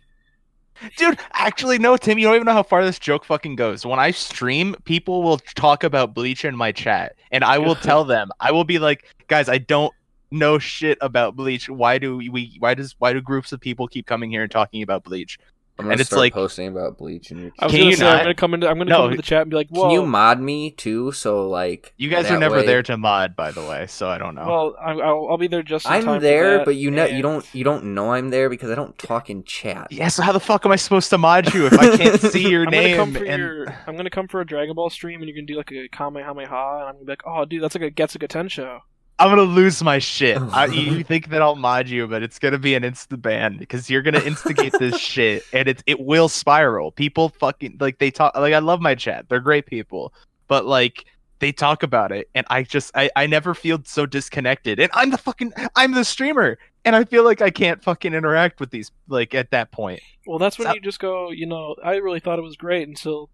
Dude, 0.97 1.19
actually, 1.33 1.77
no, 1.77 1.97
Tim, 1.97 2.17
you 2.17 2.25
don't 2.25 2.35
even 2.35 2.45
know 2.45 2.53
how 2.53 2.63
far 2.63 2.83
this 2.83 2.97
joke 2.99 3.25
fucking 3.25 3.55
goes. 3.55 3.85
When 3.85 3.99
I 3.99 4.11
stream, 4.11 4.75
people 4.85 5.21
will 5.21 5.37
talk 5.55 5.83
about 5.83 6.13
Bleach 6.15 6.45
in 6.45 6.55
my 6.55 6.71
chat, 6.71 7.15
and 7.31 7.43
I 7.43 7.59
will 7.59 7.75
tell 7.89 8.03
them, 8.03 8.31
I 8.39 8.51
will 8.51 8.63
be 8.63 8.79
like, 8.79 9.05
guys, 9.27 9.49
I 9.49 9.59
don't 9.59 9.93
know 10.33 10.59
shit 10.59 10.97
about 11.01 11.35
Bleach. 11.35 11.69
Why 11.69 11.97
do 11.97 12.17
we? 12.17 12.55
Why 12.59 12.73
does? 12.73 12.95
Why 12.99 13.13
do 13.13 13.21
groups 13.21 13.51
of 13.51 13.59
people 13.61 13.87
keep 13.87 14.05
coming 14.05 14.31
here 14.31 14.41
and 14.43 14.51
talking 14.51 14.81
about 14.83 15.03
Bleach? 15.03 15.37
I'm 15.79 15.85
gonna 15.85 15.93
And 15.93 16.01
it's 16.01 16.09
start 16.11 16.19
like- 16.19 16.33
posting 16.33 16.67
about 16.67 16.99
bleach 16.99 17.31
and 17.31 17.39
your 17.41 17.51
I 17.57 17.65
was 17.65 17.71
Can 17.71 17.79
going 17.79 17.89
you 17.89 17.95
to 17.95 17.97
say 17.97 18.05
I'm 18.05 18.11
not? 18.17 18.23
going 18.25 18.35
to 18.35 18.39
come 18.39 18.53
into 18.53 18.69
I'm 18.69 18.75
going 18.75 18.85
to 18.85 18.91
No. 18.93 18.97
come 18.99 19.05
into 19.05 19.17
the 19.17 19.23
chat 19.23 19.41
and 19.41 19.49
be 19.49 19.55
like, 19.55 19.73
Can 19.73 19.89
you 19.89 20.05
mod 20.05 20.39
me 20.39 20.69
too? 20.69 21.11
So 21.13 21.49
like 21.49 21.95
You 21.97 22.11
guys 22.11 22.29
are 22.29 22.37
never 22.37 22.57
way- 22.57 22.65
there 22.67 22.83
to 22.83 22.95
mod, 22.95 23.35
by 23.35 23.49
the 23.49 23.61
way, 23.61 23.87
so 23.87 24.07
I 24.07 24.19
don't 24.19 24.35
know. 24.35 24.45
Well, 24.45 24.75
I, 24.79 24.91
I'll, 24.91 25.29
I'll 25.31 25.37
be 25.39 25.47
there 25.47 25.63
just. 25.63 25.87
In 25.87 25.91
I'm 25.91 26.03
for 26.03 26.19
there, 26.19 26.59
that, 26.59 26.65
but 26.65 26.75
you 26.75 26.91
know 26.91 27.05
you 27.05 27.23
don't 27.23 27.43
you 27.55 27.63
don't 27.63 27.85
know 27.95 28.11
I'm 28.13 28.29
there 28.29 28.51
because 28.51 28.69
I 28.69 28.75
don't 28.75 28.95
talk 28.99 29.31
in 29.31 29.43
chat. 29.45 29.87
yeah, 29.91 30.09
so 30.09 30.21
how 30.21 30.31
the 30.31 30.39
fuck 30.39 30.63
am 30.63 30.71
I 30.71 30.75
supposed 30.75 31.09
to 31.09 31.17
mod 31.17 31.51
you 31.55 31.65
if 31.65 31.73
I 31.73 31.97
can't 31.97 32.21
see 32.31 32.47
your 32.47 32.65
I'm 32.65 32.71
gonna 32.71 32.83
name? 32.83 32.95
come 32.97 33.13
for 33.15 33.23
and... 33.25 33.41
your. 33.41 33.65
I'm 33.87 33.97
gonna 33.97 34.11
come 34.11 34.27
for 34.27 34.41
a 34.41 34.45
Dragon 34.45 34.75
Ball 34.75 34.91
stream, 34.91 35.21
and 35.23 35.27
you're 35.27 35.35
gonna 35.35 35.47
do 35.47 35.57
like 35.57 35.71
a 35.71 35.87
Kamehameha, 35.87 36.45
and 36.81 36.87
I'm 36.87 36.93
gonna 36.93 37.05
be 37.05 37.11
like, 37.13 37.23
"Oh, 37.25 37.45
dude, 37.45 37.63
that's 37.63 37.73
like 37.73 37.81
a 37.81 37.89
Getsuga 37.89 38.27
Tensho." 38.27 38.81
I'm 39.23 39.29
gonna 39.29 39.43
lose 39.43 39.81
my 39.81 39.99
shit. 39.99 40.37
I, 40.37 40.65
you 40.67 41.03
think 41.03 41.29
that 41.29 41.41
I'll 41.41 41.55
mod 41.55 41.87
you, 41.87 42.07
but 42.07 42.23
it's 42.23 42.39
gonna 42.39 42.57
be 42.59 42.75
an 42.75 42.83
insta 42.83 43.19
ban 43.21 43.57
because 43.57 43.89
you're 43.89 44.01
gonna 44.01 44.19
instigate 44.19 44.73
this 44.79 44.99
shit, 44.99 45.43
and 45.53 45.67
it 45.69 45.81
it 45.85 45.99
will 46.01 46.27
spiral. 46.27 46.91
People 46.91 47.29
fucking 47.29 47.77
like 47.79 47.99
they 47.99 48.11
talk 48.11 48.35
like 48.35 48.53
I 48.53 48.59
love 48.59 48.81
my 48.81 48.95
chat. 48.95 49.29
They're 49.29 49.39
great 49.39 49.65
people, 49.65 50.13
but 50.47 50.65
like 50.65 51.05
they 51.39 51.51
talk 51.53 51.83
about 51.83 52.11
it, 52.11 52.29
and 52.35 52.45
I 52.49 52.63
just 52.63 52.91
I 52.95 53.09
I 53.15 53.25
never 53.27 53.53
feel 53.53 53.79
so 53.85 54.05
disconnected. 54.05 54.79
And 54.79 54.91
I'm 54.93 55.09
the 55.09 55.17
fucking 55.17 55.53
I'm 55.75 55.93
the 55.93 56.03
streamer, 56.03 56.57
and 56.83 56.93
I 56.95 57.05
feel 57.05 57.23
like 57.23 57.41
I 57.41 57.49
can't 57.49 57.81
fucking 57.81 58.13
interact 58.13 58.59
with 58.59 58.71
these 58.71 58.91
like 59.07 59.33
at 59.33 59.51
that 59.51 59.71
point. 59.71 60.01
Well, 60.27 60.37
that's 60.37 60.59
when 60.59 60.67
So- 60.67 60.73
you 60.73 60.81
just 60.81 60.99
go, 60.99 61.31
you 61.31 61.45
know, 61.45 61.75
I 61.81 61.95
really 61.95 62.19
thought 62.19 62.39
it 62.39 62.43
was 62.43 62.57
great 62.57 62.87
until 62.89 63.29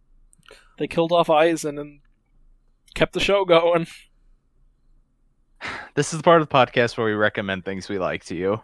they 0.78 0.88
killed 0.88 1.12
off 1.12 1.28
Aizen 1.28 1.80
and 1.82 2.00
kept 2.94 3.14
the 3.14 3.20
show 3.20 3.44
going. 3.46 3.88
This 5.96 6.14
is 6.14 6.20
the 6.20 6.24
part 6.24 6.42
of 6.42 6.48
the 6.48 6.54
podcast 6.54 6.98
where 6.98 7.06
we 7.08 7.14
recommend 7.14 7.66
things 7.66 7.90
we 7.90 8.00
like 8.00 8.24
to 8.26 8.36
you. 8.36 8.62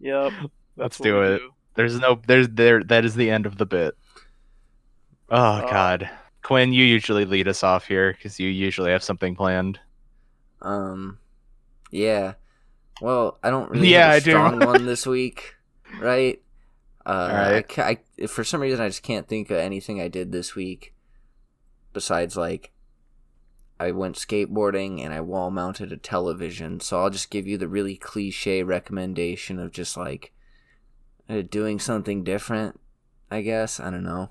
Yep. 0.00 0.32
Let's 0.76 0.98
do 1.00 1.20
we 1.20 1.26
it. 1.34 1.42
There's 1.74 1.98
no 2.00 2.20
there's 2.26 2.48
there 2.48 2.82
that 2.84 3.04
is 3.04 3.14
the 3.14 3.30
end 3.30 3.46
of 3.46 3.58
the 3.58 3.66
bit. 3.66 3.94
Oh 5.30 5.36
Uh, 5.36 5.60
god. 5.60 6.10
Quinn, 6.42 6.72
you 6.72 6.84
usually 6.84 7.24
lead 7.24 7.48
us 7.48 7.62
off 7.64 7.86
here 7.86 8.12
because 8.12 8.38
you 8.38 8.48
usually 8.48 8.92
have 8.92 9.02
something 9.02 9.34
planned. 9.34 9.80
Um, 10.62 11.18
yeah. 11.90 12.34
Well, 13.00 13.38
I 13.42 13.50
don't 13.50 13.70
really 13.70 13.88
Yeah, 13.92 14.06
have 14.06 14.10
a 14.10 14.14
I 14.14 14.20
do. 14.20 14.34
one 14.66 14.86
this 14.86 15.06
week, 15.06 15.54
right? 16.00 16.40
Uh, 17.04 17.62
I 17.78 17.98
I, 18.20 18.26
for 18.26 18.44
some 18.44 18.60
reason, 18.60 18.80
I 18.80 18.88
just 18.88 19.02
can't 19.02 19.28
think 19.28 19.50
of 19.50 19.58
anything 19.58 20.00
I 20.00 20.08
did 20.08 20.32
this 20.32 20.54
week 20.54 20.94
besides 21.92 22.36
like 22.36 22.72
I 23.78 23.90
went 23.90 24.16
skateboarding 24.16 25.04
and 25.04 25.12
I 25.12 25.20
wall 25.20 25.50
mounted 25.50 25.92
a 25.92 25.96
television. 25.96 26.80
So 26.80 27.00
I'll 27.00 27.10
just 27.10 27.30
give 27.30 27.46
you 27.46 27.58
the 27.58 27.68
really 27.68 27.96
cliche 27.96 28.62
recommendation 28.62 29.58
of 29.58 29.70
just 29.72 29.96
like 29.96 30.32
uh, 31.28 31.42
doing 31.42 31.78
something 31.78 32.24
different. 32.24 32.80
I 33.30 33.42
guess 33.42 33.78
I 33.80 33.90
don't 33.90 34.04
know. 34.04 34.30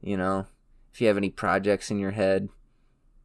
You 0.00 0.16
know, 0.16 0.46
if 0.92 1.00
you 1.00 1.08
have 1.08 1.16
any 1.16 1.30
projects 1.30 1.90
in 1.90 1.98
your 1.98 2.12
head, 2.12 2.48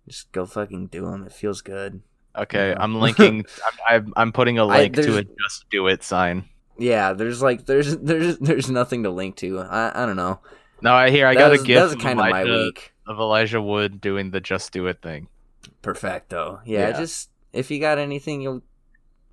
just 0.08 0.32
go 0.32 0.46
fucking 0.46 0.88
do 0.88 1.06
them. 1.06 1.24
It 1.26 1.34
feels 1.34 1.62
good. 1.62 2.02
Okay, 2.36 2.70
Yeah. 2.70 2.78
I'm 2.80 2.96
linking. 3.00 3.46
I'm, 3.88 4.12
I'm 4.16 4.32
putting 4.32 4.58
a 4.58 4.66
link 4.66 4.96
to 4.96 5.02
there's- 5.02 5.18
a 5.18 5.24
just 5.44 5.70
do 5.70 5.88
it 5.88 6.04
sign. 6.04 6.46
Yeah, 6.80 7.14
there's 7.14 7.40
like 7.44 7.68
there's 7.68 7.96
there's 7.98 8.40
there's 8.40 8.72
nothing 8.72 9.04
to 9.04 9.12
link 9.12 9.36
to. 9.38 9.60
I 9.60 9.92
I 10.04 10.06
don't 10.08 10.16
know. 10.16 10.40
No, 10.82 10.92
I 10.96 11.12
hear 11.12 11.28
I 11.28 11.36
that 11.36 11.40
got 11.40 11.52
was, 11.52 11.62
a 11.62 11.74
that 11.76 11.84
was 11.84 11.96
kind 11.96 12.20
of 12.20 12.26
my 12.30 12.44
week. 12.46 12.94
of 13.06 13.20
Elijah 13.20 13.62
Wood 13.62 14.02
doing 14.02 14.32
the 14.32 14.42
just 14.42 14.72
do 14.74 14.88
it 14.88 15.00
thing. 15.04 15.28
Perfecto. 15.84 16.62
Yeah, 16.66 16.90
Yeah. 16.90 16.98
just 16.98 17.30
if 17.52 17.70
you 17.70 17.80
got 17.80 18.00
anything 18.00 18.42
you've 18.42 18.64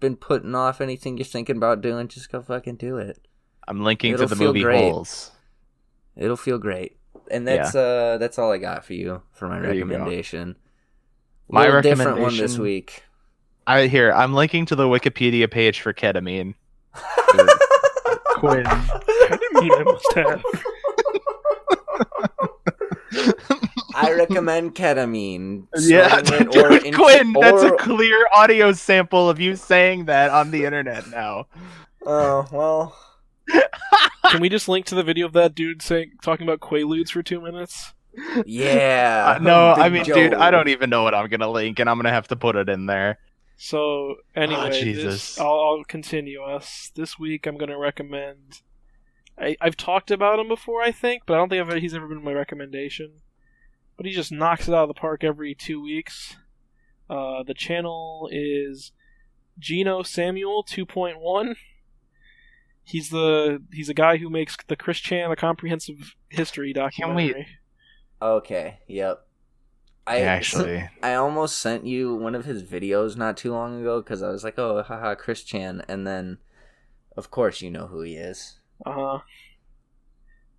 been 0.01 0.16
putting 0.16 0.55
off, 0.55 0.82
anything 0.82 1.16
you're 1.16 1.24
thinking 1.24 1.56
about 1.56 1.81
doing, 1.81 2.09
just 2.09 2.31
go 2.31 2.43
fucking 2.43 2.77
do 2.77 2.98
it. 2.98 3.18
I'm 3.66 3.82
linking 3.82 4.12
It'll 4.12 4.28
to 4.28 4.35
the 4.35 4.44
movie 4.44 4.62
great. 4.62 4.90
Holes. 4.90 5.31
It'll 6.16 6.36
feel 6.36 6.59
great. 6.59 6.98
And 7.31 7.47
that's 7.47 7.74
uh 7.74 8.18
that's 8.18 8.39
all 8.39 8.51
I 8.52 8.59
got 8.59 8.85
for 8.85 8.93
you 8.94 9.22
for 9.32 9.48
my 9.48 9.60
There 9.60 9.70
recommendation. 9.70 10.56
My 11.48 11.66
recommendation 11.66 11.98
different 11.98 12.20
one 12.20 12.36
this 12.36 12.59
week. 12.59 13.05
I 13.66 13.86
here 13.86 14.12
I'm 14.12 14.35
linking 14.35 14.66
to 14.66 14.74
the 14.77 14.85
Wikipedia 14.89 15.48
page 15.51 15.81
for 15.81 15.93
ketamine. 15.93 16.55
Quinn. 18.39 18.66
I 18.66 19.39
I 19.52 19.82
must 19.85 20.12
have. 20.14 20.43
I 24.02 24.12
recommend 24.14 24.74
ketamine. 24.74 25.66
Yeah, 25.78 26.22
Snorting 26.22 26.48
it 26.48 26.56
or 26.56 26.72
in- 26.86 26.94
Quinn, 26.94 27.32
that's 27.40 27.62
a 27.62 27.72
clear 27.77 28.27
audio 28.35 28.72
sample 28.72 29.28
of 29.28 29.40
you 29.40 29.56
saying 29.56 30.06
that 30.06 30.31
on 30.31 30.51
the 30.51 30.64
internet 30.64 31.09
now. 31.09 31.47
Oh 32.05 32.47
well. 32.52 32.97
Can 34.31 34.40
we 34.40 34.48
just 34.48 34.68
link 34.68 34.86
to 34.86 34.94
the 34.94 35.02
video 35.02 35.27
of 35.27 35.32
that 35.32 35.55
dude 35.55 35.82
saying 35.82 36.12
talking 36.22 36.47
about 36.47 36.60
Quaaludes 36.60 37.10
for 37.10 37.22
two 37.22 37.40
minutes? 37.40 37.94
Yeah. 38.47 39.36
Uh, 39.36 39.43
no, 39.43 39.72
I 39.72 39.89
mean, 39.89 40.05
dude, 40.05 40.35
I 40.35 40.51
don't 40.51 40.68
even 40.68 40.90
know 40.90 41.02
what 41.02 41.14
I'm 41.14 41.28
gonna 41.28 41.51
link, 41.51 41.78
and 41.78 41.89
I'm 41.90 41.97
gonna 41.98 42.12
have 42.12 42.28
to 42.28 42.36
put 42.36 42.56
it 42.56 42.68
in 42.68 42.86
there. 42.86 43.18
So 43.62 44.14
anyway, 44.35 44.70
this, 44.70 44.81
Jesus. 44.81 45.39
I'll, 45.39 45.47
I'll 45.60 45.85
continue 45.85 46.40
us 46.43 46.90
this 46.94 47.18
week. 47.18 47.47
I'm 47.47 47.59
going 47.59 47.68
to 47.68 47.77
recommend. 47.77 48.62
I, 49.39 49.55
I've 49.60 49.77
talked 49.77 50.10
about 50.10 50.39
him 50.39 50.48
before, 50.48 50.81
I 50.81 50.93
think, 50.93 51.24
but 51.27 51.35
I 51.35 51.36
don't 51.36 51.51
think 51.51 51.68
I've, 51.70 51.82
he's 51.82 51.93
ever 51.93 52.09
been 52.09 52.24
my 52.24 52.32
recommendation. 52.32 53.16
But 54.01 54.06
he 54.06 54.12
just 54.12 54.32
knocks 54.32 54.66
it 54.66 54.72
out 54.72 54.85
of 54.85 54.89
the 54.89 54.94
park 54.94 55.22
every 55.22 55.55
two 55.55 55.78
weeks. 55.78 56.36
Uh, 57.10 57.43
the 57.43 57.52
channel 57.52 58.31
is 58.32 58.93
Geno 59.59 60.02
Samuel 60.02 60.64
2.1. 60.64 61.55
He's 62.82 63.10
the 63.10 63.62
he's 63.70 63.90
a 63.90 63.94
guy 63.94 64.16
who 64.16 64.31
makes 64.31 64.56
the 64.68 64.74
Chris 64.74 65.01
Chan 65.01 65.31
a 65.31 65.36
comprehensive 65.36 66.14
history 66.31 66.72
documentary. 66.72 67.47
Okay. 68.22 68.78
Yep. 68.89 69.27
I 70.06 70.20
Actually, 70.22 70.89
I 71.02 71.12
almost 71.12 71.59
sent 71.59 71.85
you 71.85 72.14
one 72.14 72.35
of 72.35 72.47
his 72.47 72.62
videos 72.62 73.18
not 73.18 73.36
too 73.36 73.52
long 73.52 73.82
ago 73.82 74.01
because 74.01 74.22
I 74.22 74.31
was 74.31 74.43
like, 74.43 74.59
oh, 74.59 74.82
haha, 74.82 75.14
Chris 75.14 75.44
Chan, 75.44 75.85
and 75.89 76.06
then, 76.06 76.39
of 77.18 77.31
course, 77.31 77.60
you 77.60 77.70
know 77.70 77.89
who 77.89 78.01
he 78.01 78.14
is. 78.14 78.60
Uh 78.86 78.93
huh. 78.94 79.18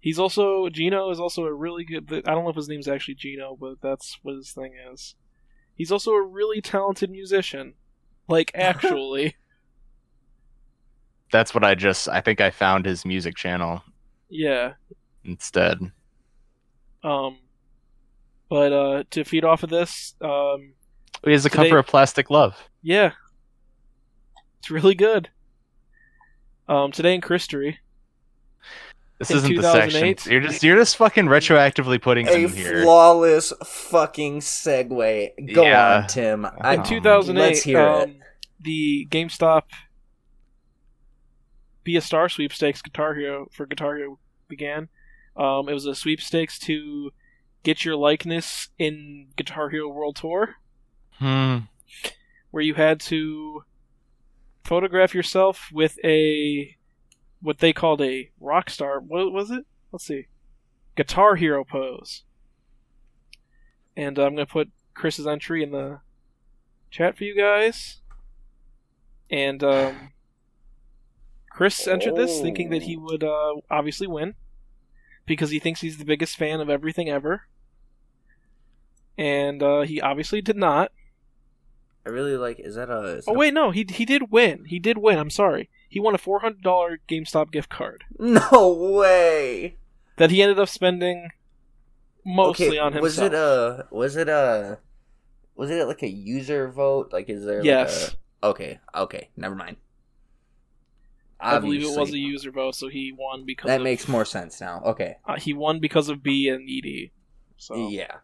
He's 0.02 0.18
also 0.20 0.68
Geno 0.70 1.10
is 1.12 1.20
also 1.20 1.46
a 1.46 1.54
really 1.54 1.86
good. 1.86 2.12
I 2.12 2.32
don't 2.34 2.44
know 2.44 2.50
if 2.50 2.56
his 2.56 2.68
name's 2.68 2.88
actually 2.88 3.16
Geno, 3.16 3.56
but 3.60 3.76
that's 3.82 4.18
what 4.24 4.36
his 4.36 4.52
thing 4.52 4.74
is. 4.92 5.16
He's 5.76 5.92
also 5.92 6.12
a 6.12 6.22
really 6.22 6.60
talented 6.60 7.10
musician, 7.12 7.76
like 8.28 8.52
actually. 8.56 9.36
That's 11.32 11.54
what 11.54 11.64
I 11.64 11.76
just. 11.76 12.10
I 12.10 12.20
think 12.22 12.42
I 12.42 12.50
found 12.50 12.86
his 12.86 13.06
music 13.06 13.36
channel 13.36 13.82
yeah. 14.30 14.74
instead. 15.24 15.80
Um. 17.04 17.38
But 18.50 18.74
uh, 18.74 19.04
to 19.12 19.24
feed 19.24 19.46
off 19.46 19.64
of 19.64 19.70
this, 19.70 20.14
um, 20.20 20.74
He 21.24 21.32
has 21.32 21.44
the 21.44 21.50
Today- 21.50 21.70
cover 21.70 21.78
of 21.80 21.88
Plastic 21.88 22.30
Love. 22.30 22.58
yeah, 22.82 23.12
it's 24.60 24.70
really 24.70 24.94
good. 24.96 25.30
Um, 26.68 26.92
today 26.92 27.16
in 27.16 27.22
Christery, 27.22 27.78
This 29.22 29.30
In 29.30 29.38
isn't 29.38 29.56
the 29.56 29.62
section. 29.72 30.32
You're 30.32 30.42
just 30.42 30.64
you're 30.64 30.78
just 30.78 30.98
fucking 30.98 31.26
retroactively 31.28 32.02
putting 32.02 32.28
A 32.28 32.32
him 32.40 32.50
here. 32.54 32.82
flawless 32.82 33.54
fucking 33.64 34.40
segue. 34.40 35.54
Go 35.54 35.64
Yeah. 35.64 35.98
on, 35.98 36.08
Tim. 36.08 36.44
I, 36.60 36.74
in 36.74 36.80
Um, 36.80 36.86
2008, 36.88 37.40
let's 37.40 37.62
hear 37.62 37.80
um, 37.80 38.10
it. 38.10 38.16
the 38.62 39.08
GameStop 39.12 39.62
Be 41.84 41.96
a 41.96 42.02
Star 42.02 42.30
sweepstakes 42.30 42.82
Guitar 42.82 43.14
Hero 43.14 43.48
for 43.52 43.68
Guitar 43.68 43.96
Hero 43.98 44.18
began. 44.48 44.90
Um, 45.36 45.70
it 45.70 45.74
was 45.74 45.86
a 45.86 45.94
sweepstakes 45.94 46.58
to 46.60 47.12
get 47.64 47.86
your 47.86 47.96
likeness 47.96 48.70
in 48.80 49.28
Guitar 49.36 49.70
Hero 49.70 49.88
World 49.88 50.16
Tour, 50.16 50.56
Hmm. 51.20 51.58
where 52.50 52.64
you 52.64 52.74
had 52.74 53.00
to 53.02 53.64
photograph 54.64 55.14
yourself 55.14 55.70
with 55.72 55.98
a 56.04 56.76
what 57.42 57.60
they 57.60 57.74
called 57.74 58.02
a 58.02 58.32
rock 58.40 58.70
star. 58.70 59.00
What 59.00 59.32
was 59.32 59.52
it? 59.52 59.66
Let's 59.92 60.06
see, 60.06 60.28
Guitar 60.96 61.36
Hero 61.36 61.64
pose. 61.64 62.24
And 63.96 64.18
uh, 64.18 64.26
I'm 64.26 64.36
gonna 64.36 64.46
put 64.46 64.70
Chris's 64.94 65.28
entry 65.28 65.64
in 65.64 65.72
the 65.72 66.00
chat 66.90 67.18
for 67.18 67.24
you 67.24 67.36
guys. 67.36 67.98
And 69.30 69.64
um, 69.64 70.12
Chris 71.50 71.88
entered 71.88 72.16
this 72.16 72.42
thinking 72.42 72.70
that 72.70 72.84
he 72.84 72.98
would 72.98 73.24
uh, 73.24 73.56
obviously 73.70 74.08
win 74.08 74.36
because 75.26 75.52
he 75.52 75.60
thinks 75.60 75.82
he's 75.82 75.98
the 75.98 76.06
biggest 76.06 76.38
fan 76.38 76.60
of 76.60 76.70
everything 76.70 77.10
ever. 77.10 77.44
And 79.18 79.62
uh, 79.62 79.82
he 79.82 80.02
obviously 80.02 80.42
did 80.42 80.58
not. 80.58 80.92
I 82.06 82.10
really 82.10 82.36
like. 82.36 82.60
Is 82.60 82.76
that 82.76 82.90
a? 82.90 83.18
Is 83.18 83.26
Oh 83.28 83.34
that 83.34 83.40
wait, 83.40 83.54
no, 83.54 83.72
he 83.72 83.86
he 83.90 84.06
did 84.06 84.32
win. 84.32 84.66
He 84.66 84.80
did 84.80 84.98
win. 84.98 85.20
I'm 85.20 85.30
sorry. 85.30 85.70
He 85.92 86.00
won 86.00 86.16
a 86.16 86.18
four 86.18 86.40
hundred 86.40 86.64
dollar 86.64 87.00
GameStop 87.10 87.52
gift 87.52 87.70
card 87.70 88.06
no 88.18 88.72
way. 88.98 89.76
that 90.16 90.32
he 90.32 90.42
ended 90.42 90.58
up 90.58 90.70
spending 90.70 91.32
mostly 92.26 92.68
okay, 92.68 92.78
on 92.78 92.94
himself. 92.94 93.04
was 93.04 93.20
it 93.20 93.34
a? 93.34 93.88
Was 93.92 94.16
it 94.16 94.30
a? 94.30 94.80
Was 95.56 95.70
it 95.70 95.86
like 95.88 96.02
a 96.02 96.08
user 96.10 96.70
vote? 96.70 97.10
Like, 97.12 97.30
is 97.30 97.44
there? 97.44 97.58
like, 97.58 97.66
yes, 97.66 98.16
a- 98.42 98.48
okay. 98.48 98.80
Okay. 98.96 99.30
Never 99.36 99.54
mind. 99.54 99.76
I 101.42 101.60
believe 101.60 101.84
it 101.84 102.00
was 102.00 102.14
a 102.14 102.18
user 102.18 102.52
vote, 102.52 102.76
so 102.76 102.88
he 102.88 103.12
won 103.12 103.46
because 103.46 103.68
That 103.68 103.82
of, 103.82 103.84
makes 103.84 104.08
more 104.08 104.24
sense 104.24 104.62
now. 104.62 104.82
Okay. 104.86 105.18
Uh, 105.26 105.38
he 105.38 105.54
won 105.54 105.82
because 105.82 106.08
of 106.08 106.24
B 106.24 106.48
and 106.48 106.70
ED. 106.70 107.10
So 107.58 107.90
Yeah. 107.90 108.18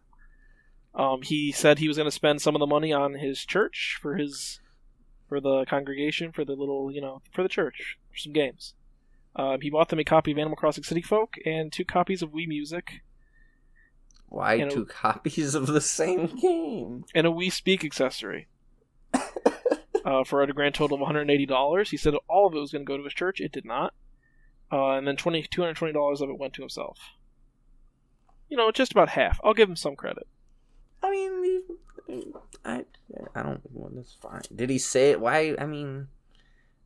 Um, 0.96 1.22
he 1.22 1.52
said 1.52 1.80
he 1.80 1.90
was 1.90 1.98
going 1.98 2.08
to 2.08 2.12
spend 2.12 2.42
some 2.42 2.56
of 2.56 2.60
the 2.60 2.66
money 2.66 2.94
on 2.94 3.16
his 3.16 3.44
church 3.46 3.98
for 4.02 4.16
his 4.16 4.62
for 5.28 5.40
the 5.40 5.66
congregation 5.66 6.32
for 6.32 6.46
the 6.46 6.54
little 6.54 6.92
you 6.92 7.02
know 7.02 7.22
for 7.34 7.44
the 7.44 7.50
church 7.50 7.98
for 8.12 8.18
some 8.18 8.34
games. 8.34 8.74
Um, 9.36 9.62
he 9.62 9.70
bought 9.70 9.90
them 9.90 10.00
a 10.00 10.04
copy 10.04 10.32
of 10.32 10.38
Animal 10.40 10.58
Crossing 10.58 10.84
City 10.84 11.02
Folk 11.02 11.36
and 11.46 11.72
two 11.72 11.86
copies 11.86 12.22
of 12.22 12.32
Wii 12.32 12.48
Music 12.48 13.02
Why 14.30 14.60
two 14.62 14.86
copies 14.86 15.54
of 15.54 15.68
the 15.68 15.82
same 15.82 16.28
game? 16.42 17.06
and 17.14 17.28
a 17.28 17.30
Wii 17.30 17.52
Speak 17.52 17.86
accessory. 17.86 18.48
uh, 20.08 20.24
for 20.24 20.42
a 20.42 20.48
grand 20.48 20.74
total 20.74 21.02
of 21.02 21.08
$180. 21.08 21.90
He 21.90 21.98
said 21.98 22.14
all 22.30 22.48
of 22.48 22.56
it 22.56 22.60
was 22.60 22.72
going 22.72 22.86
to 22.86 22.90
go 22.90 22.98
to 22.98 23.04
his 23.04 23.14
church. 23.14 23.42
It 23.42 23.52
did 23.52 23.66
not. 23.66 23.94
Uh, 24.72 24.92
and 24.92 25.06
then 25.06 25.18
20, 25.18 25.44
$220 25.44 26.22
of 26.22 26.30
it 26.30 26.40
went 26.40 26.54
to 26.54 26.62
himself. 26.62 26.98
You 28.50 28.56
know, 28.56 28.72
just 28.72 28.94
about 28.94 29.10
half. 29.10 29.40
I'll 29.44 29.54
give 29.54 29.70
him 29.70 29.76
some 29.76 29.98
credit. 29.98 30.28
I 31.04 31.12
mean, 31.12 32.34
I 32.66 32.86
I 33.36 33.44
don't. 33.44 33.62
Well, 33.72 33.92
that's 33.94 34.14
fine. 34.14 34.42
Did 34.54 34.70
he 34.70 34.78
say 34.78 35.12
it? 35.12 35.22
Why? 35.22 35.56
I 35.58 35.66
mean, 35.66 36.08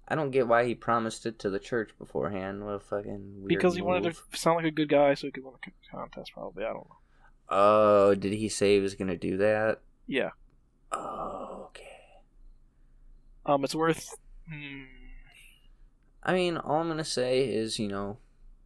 I 0.08 0.16
don't 0.16 0.32
get 0.32 0.48
why 0.48 0.66
he 0.66 0.76
promised 0.76 1.26
it 1.26 1.40
to 1.40 1.50
the 1.50 1.60
church 1.60 1.92
beforehand. 1.98 2.66
What 2.66 2.74
a 2.74 2.80
fucking 2.80 3.36
weird 3.38 3.48
because 3.48 3.76
he 3.76 3.82
wanted 3.82 4.14
to 4.14 4.38
sound 4.38 4.58
like 4.58 4.66
a 4.66 4.72
good 4.72 4.90
guy 4.90 5.14
so 5.14 5.28
he 5.28 5.32
could 5.32 5.44
win 5.44 5.54
the 5.64 5.72
contest, 5.90 6.34
probably. 6.34 6.66
I 6.66 6.74
don't 6.74 6.88
know. 6.90 6.98
Oh, 7.50 8.16
did 8.16 8.34
he 8.34 8.50
say 8.50 8.76
he 8.76 8.80
was 8.82 8.96
gonna 8.96 9.18
do 9.18 9.38
that? 9.38 9.82
Yeah. 10.08 10.32
Oh, 10.92 11.68
okay. 11.68 11.88
Um, 13.46 13.64
it's 13.64 13.76
worth. 13.76 14.16
Hmm, 14.50 14.84
I 16.24 16.34
mean, 16.34 16.58
all 16.58 16.82
I'm 16.82 16.88
gonna 16.88 17.04
say 17.04 17.48
is, 17.48 17.80
you 17.80 17.88
know, 17.88 18.18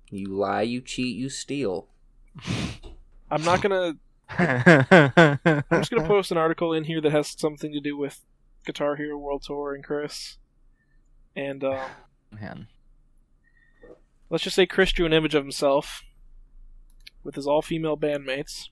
you 0.09 0.27
lie, 0.27 0.63
you 0.63 0.81
cheat, 0.81 1.15
you 1.15 1.29
steal. 1.29 1.87
I'm 3.31 3.43
not 3.43 3.61
gonna. 3.61 3.97
I'm 4.29 5.63
just 5.71 5.91
gonna 5.91 6.07
post 6.07 6.31
an 6.31 6.37
article 6.37 6.73
in 6.73 6.85
here 6.85 7.01
that 7.01 7.11
has 7.11 7.35
something 7.37 7.71
to 7.71 7.79
do 7.79 7.97
with 7.97 8.21
Guitar 8.65 8.95
Hero 8.95 9.17
World 9.17 9.43
Tour 9.43 9.73
and 9.73 9.83
Chris. 9.83 10.37
And 11.35 11.63
um, 11.63 11.79
Man. 12.31 12.67
let's 14.29 14.43
just 14.43 14.55
say 14.55 14.65
Chris 14.65 14.91
drew 14.91 15.05
an 15.05 15.13
image 15.13 15.35
of 15.35 15.43
himself 15.43 16.03
with 17.23 17.35
his 17.35 17.47
all-female 17.47 17.97
bandmates, 17.97 18.69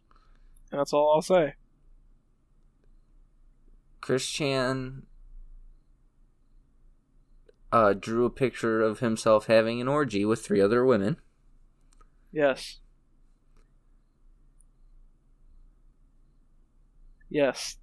and 0.72 0.80
that's 0.80 0.94
all 0.94 1.12
I'll 1.14 1.22
say. 1.22 1.56
Chris 4.00 4.30
Chan 4.30 5.04
uh, 7.72 7.94
drew 7.94 8.26
a 8.26 8.30
picture 8.30 8.82
of 8.82 9.00
himself 9.00 9.48
having 9.48 9.82
an 9.82 9.88
orgy 9.88 10.24
with 10.24 10.46
three 10.46 10.62
other 10.62 10.86
women. 10.86 11.18
Yes. 12.32 12.80
Yes. 17.34 17.78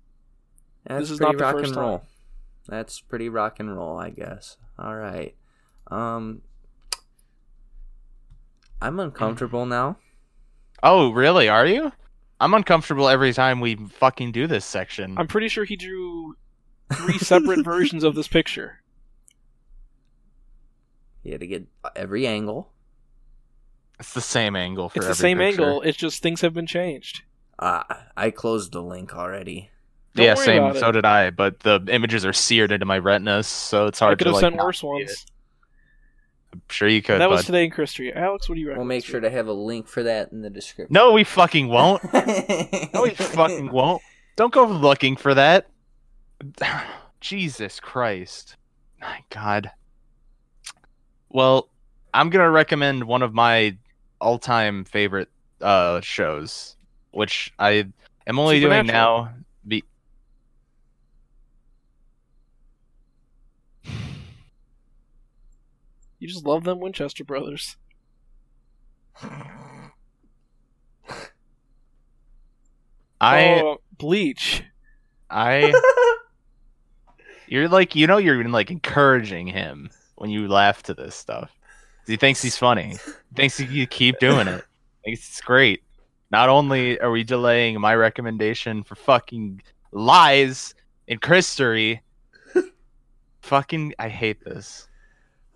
That's 0.86 1.00
This 1.02 1.10
is 1.10 1.18
pretty 1.18 1.32
not 1.32 1.38
the 1.38 1.44
rock 1.44 1.54
first 1.56 1.66
and 1.66 1.74
time. 1.74 1.82
roll. 1.84 2.02
That's 2.68 3.00
pretty 3.00 3.28
rock 3.28 3.58
and 3.58 3.76
roll, 3.76 3.98
I 3.98 4.10
guess. 4.10 4.56
All 4.78 4.94
right. 4.94 5.34
Um, 5.88 6.42
I'm 8.80 9.00
uncomfortable 9.00 9.66
now. 9.66 9.98
Oh, 10.82 11.10
really? 11.10 11.48
Are 11.48 11.66
you? 11.66 11.92
I'm 12.38 12.54
uncomfortable 12.54 13.08
every 13.08 13.32
time 13.34 13.60
we 13.60 13.74
fucking 13.74 14.32
do 14.32 14.46
this 14.46 14.64
section. 14.64 15.18
I'm 15.18 15.26
pretty 15.26 15.48
sure 15.48 15.64
he 15.64 15.76
drew 15.76 16.36
three 16.92 17.18
separate 17.18 17.64
versions 17.64 18.04
of 18.04 18.14
this 18.14 18.28
picture. 18.28 18.80
You 21.22 21.32
had 21.32 21.40
to 21.40 21.46
get 21.46 21.66
every 21.96 22.26
angle. 22.26 22.70
It's 23.98 24.14
the 24.14 24.22
same 24.22 24.56
angle 24.56 24.88
for 24.88 24.98
It's 25.00 25.08
the 25.08 25.14
same 25.14 25.38
picture. 25.38 25.62
angle. 25.62 25.82
It's 25.82 25.98
just 25.98 26.22
things 26.22 26.40
have 26.40 26.54
been 26.54 26.66
changed. 26.66 27.22
Ah, 27.60 28.06
I 28.16 28.30
closed 28.30 28.72
the 28.72 28.82
link 28.82 29.14
already. 29.14 29.70
Don't 30.14 30.26
yeah, 30.26 30.34
same. 30.34 30.62
about 30.62 30.76
it. 30.76 30.80
So 30.80 30.90
did 30.90 31.04
I, 31.04 31.30
but 31.30 31.60
the 31.60 31.84
images 31.88 32.24
are 32.24 32.32
seared 32.32 32.72
into 32.72 32.86
my 32.86 32.98
retinas, 32.98 33.46
so 33.46 33.86
it's 33.86 34.00
hard. 34.00 34.18
To 34.18 34.24
like 34.24 34.34
I 34.34 34.38
could 34.38 34.40
to 34.40 34.46
have 34.46 34.52
like. 34.52 34.52
sent 34.52 34.64
worse 34.64 34.82
ones. 34.82 35.26
I'm 36.52 36.62
sure 36.68 36.88
you 36.88 37.00
could, 37.00 37.20
that 37.20 37.28
but 37.28 37.36
was 37.36 37.44
today 37.44 37.64
in 37.64 37.70
Chris 37.70 37.92
Tree. 37.92 38.12
Alex, 38.12 38.48
what 38.48 38.56
do 38.56 38.60
you 38.60 38.68
recommend? 38.68 38.88
We'll 38.88 38.96
make 38.96 39.04
sure 39.04 39.20
to 39.20 39.30
have 39.30 39.46
a 39.46 39.52
link 39.52 39.86
for 39.86 40.02
that 40.02 40.32
in 40.32 40.42
the 40.42 40.50
description. 40.50 40.92
no, 40.92 41.12
we 41.12 41.22
fucking 41.22 41.68
won't. 41.68 42.02
No, 42.92 43.02
we 43.02 43.10
fucking 43.10 43.70
won't. 43.70 44.02
Don't 44.34 44.52
go 44.52 44.64
looking 44.66 45.16
for 45.16 45.34
that. 45.34 45.68
Jesus 47.20 47.78
Christ. 47.78 48.56
My 49.00 49.20
God. 49.30 49.70
Well, 51.28 51.68
I'm 52.12 52.30
gonna 52.30 52.50
recommend 52.50 53.04
one 53.04 53.22
of 53.22 53.32
my 53.32 53.76
all-time 54.20 54.84
favorite 54.84 55.28
uh 55.60 56.00
shows, 56.00 56.76
which 57.10 57.52
I 57.58 57.86
am 58.26 58.38
only 58.38 58.60
doing 58.60 58.86
now. 58.86 59.32
Be- 59.66 59.84
You 66.20 66.28
just 66.28 66.44
love 66.44 66.64
them 66.64 66.80
Winchester 66.80 67.24
brothers. 67.24 67.76
I 73.20 73.60
oh, 73.62 73.80
Bleach. 73.98 74.62
I 75.30 75.72
you're 77.48 77.68
like 77.68 77.94
you 77.94 78.06
know 78.06 78.18
you're 78.18 78.46
like 78.48 78.70
encouraging 78.70 79.46
him 79.46 79.90
when 80.16 80.30
you 80.30 80.48
laugh 80.48 80.82
to 80.84 80.94
this 80.94 81.14
stuff. 81.14 81.50
He 82.06 82.16
thinks 82.16 82.42
he's 82.42 82.56
funny. 82.56 82.90
He 82.90 83.34
thinks 83.34 83.60
you 83.60 83.86
keep 83.86 84.18
doing 84.18 84.48
it. 84.48 84.64
Thinks 85.04 85.28
it's 85.28 85.40
great. 85.40 85.82
Not 86.30 86.48
only 86.48 87.00
are 87.00 87.10
we 87.10 87.24
delaying 87.24 87.80
my 87.80 87.94
recommendation 87.94 88.82
for 88.82 88.94
fucking 88.94 89.62
lies 89.92 90.74
and 91.08 91.20
Christery, 91.20 92.00
fucking 93.42 93.94
I 93.98 94.08
hate 94.08 94.44
this. 94.44 94.88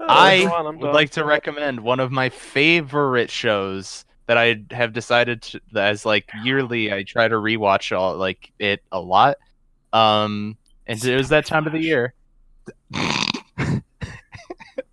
I 0.00 0.46
on, 0.46 0.78
would 0.78 0.86
done. 0.86 0.94
like 0.94 1.10
to 1.10 1.24
recommend 1.24 1.80
one 1.80 2.00
of 2.00 2.10
my 2.10 2.28
favorite 2.28 3.30
shows 3.30 4.04
that 4.26 4.36
I 4.36 4.62
have 4.70 4.92
decided 4.92 5.42
to, 5.42 5.60
that 5.72 5.90
as 5.90 6.04
like 6.04 6.28
yearly 6.42 6.92
I 6.92 7.04
try 7.04 7.28
to 7.28 7.36
rewatch 7.36 7.96
all 7.96 8.16
like 8.16 8.52
it 8.58 8.82
a 8.90 9.00
lot. 9.00 9.36
Um, 9.92 10.56
and 10.86 11.02
it 11.04 11.16
was 11.16 11.28
that 11.28 11.46
time 11.46 11.66
of 11.66 11.72
the 11.72 11.80
year. 11.80 12.14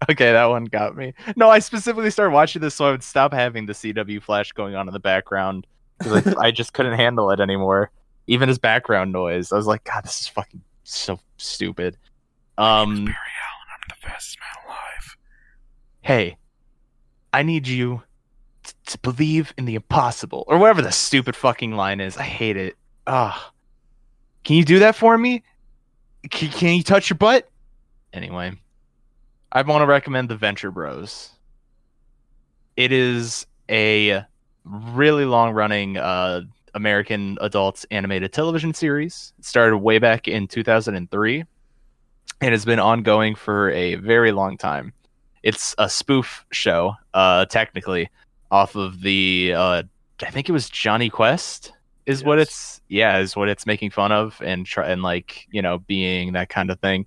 okay, 0.09 0.31
that 0.31 0.45
one 0.45 0.65
got 0.65 0.95
me. 0.95 1.13
No, 1.35 1.49
I 1.49 1.59
specifically 1.59 2.09
started 2.09 2.33
watching 2.33 2.61
this 2.61 2.75
so 2.75 2.85
I 2.85 2.91
would 2.91 3.03
stop 3.03 3.33
having 3.33 3.65
the 3.65 3.73
CW 3.73 4.21
flash 4.21 4.51
going 4.51 4.75
on 4.75 4.87
in 4.87 4.93
the 4.93 4.99
background 4.99 5.67
because 5.97 6.35
I, 6.35 6.51
just 6.51 6.73
couldn't 6.73 6.97
handle 6.97 7.29
it 7.31 7.39
anymore, 7.39 7.91
even 8.27 8.49
as 8.49 8.57
background 8.57 9.11
noise. 9.11 9.51
I 9.51 9.55
was 9.55 9.67
like, 9.67 9.83
God, 9.83 10.03
this 10.03 10.21
is 10.21 10.27
fucking 10.27 10.61
so 10.83 11.19
stupid. 11.37 11.97
Um, 12.57 12.91
I'm 12.91 13.05
the 13.05 14.07
man 14.07 14.17
alive. 14.67 15.17
hey, 16.01 16.37
I 17.33 17.43
need 17.43 17.67
you 17.67 18.01
t- 18.63 18.73
to 18.87 18.99
believe 18.99 19.53
in 19.57 19.65
the 19.65 19.75
impossible, 19.75 20.43
or 20.47 20.57
whatever 20.57 20.81
the 20.81 20.91
stupid 20.91 21.35
fucking 21.35 21.71
line 21.71 21.99
is. 21.99 22.17
I 22.17 22.23
hate 22.23 22.57
it. 22.57 22.75
Ah, 23.07 23.51
can 24.43 24.55
you 24.55 24.65
do 24.65 24.79
that 24.79 24.95
for 24.95 25.17
me? 25.17 25.43
Can, 26.29 26.49
can 26.49 26.75
you 26.75 26.83
touch 26.83 27.09
your 27.09 27.17
butt? 27.17 27.49
Anyway, 28.13 28.53
I 29.51 29.61
want 29.63 29.81
to 29.81 29.85
recommend 29.85 30.29
the 30.29 30.35
Venture 30.35 30.71
Bros. 30.71 31.31
It 32.77 32.91
is 32.91 33.45
a 33.69 34.23
really 34.63 35.25
long 35.25 35.53
running 35.53 35.97
uh, 35.97 36.41
American 36.73 37.37
adult 37.41 37.83
animated 37.91 38.31
television 38.31 38.73
series. 38.73 39.33
It 39.39 39.45
started 39.45 39.77
way 39.77 39.99
back 39.99 40.27
in 40.27 40.47
2003 40.47 41.43
and 42.41 42.51
has 42.51 42.65
been 42.65 42.79
ongoing 42.79 43.35
for 43.35 43.71
a 43.71 43.95
very 43.95 44.31
long 44.31 44.57
time 44.57 44.93
it's 45.43 45.73
a 45.77 45.89
spoof 45.89 46.45
show, 46.51 46.95
uh, 47.13 47.45
technically, 47.45 48.09
off 48.51 48.75
of 48.75 49.01
the 49.01 49.53
uh, 49.55 49.83
I 50.21 50.29
think 50.29 50.49
it 50.49 50.51
was 50.51 50.69
Jonny 50.69 51.09
Quest 51.09 51.73
is 52.05 52.23
what 52.23 52.39
it's 52.39 52.81
yeah 52.89 53.19
is 53.19 53.35
what 53.35 53.47
it's 53.47 53.65
making 53.65 53.91
fun 53.91 54.11
of 54.11 54.39
and 54.43 54.65
try 54.65 54.89
and 54.89 55.03
like 55.03 55.47
you 55.51 55.61
know 55.61 55.79
being 55.79 56.33
that 56.33 56.49
kind 56.49 56.69
of 56.69 56.79
thing. 56.79 57.05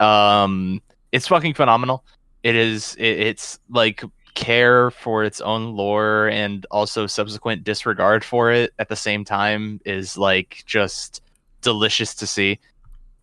Um, 0.00 0.80
it's 1.12 1.28
fucking 1.28 1.54
phenomenal. 1.54 2.04
It 2.42 2.54
is. 2.54 2.94
It, 2.96 3.20
it's 3.20 3.58
like 3.68 4.02
care 4.34 4.90
for 4.92 5.24
its 5.24 5.40
own 5.40 5.74
lore 5.76 6.28
and 6.28 6.64
also 6.70 7.06
subsequent 7.06 7.64
disregard 7.64 8.24
for 8.24 8.52
it 8.52 8.72
at 8.78 8.88
the 8.88 8.96
same 8.96 9.24
time 9.24 9.80
is 9.84 10.16
like 10.16 10.62
just 10.66 11.22
delicious 11.62 12.14
to 12.14 12.26
see. 12.26 12.58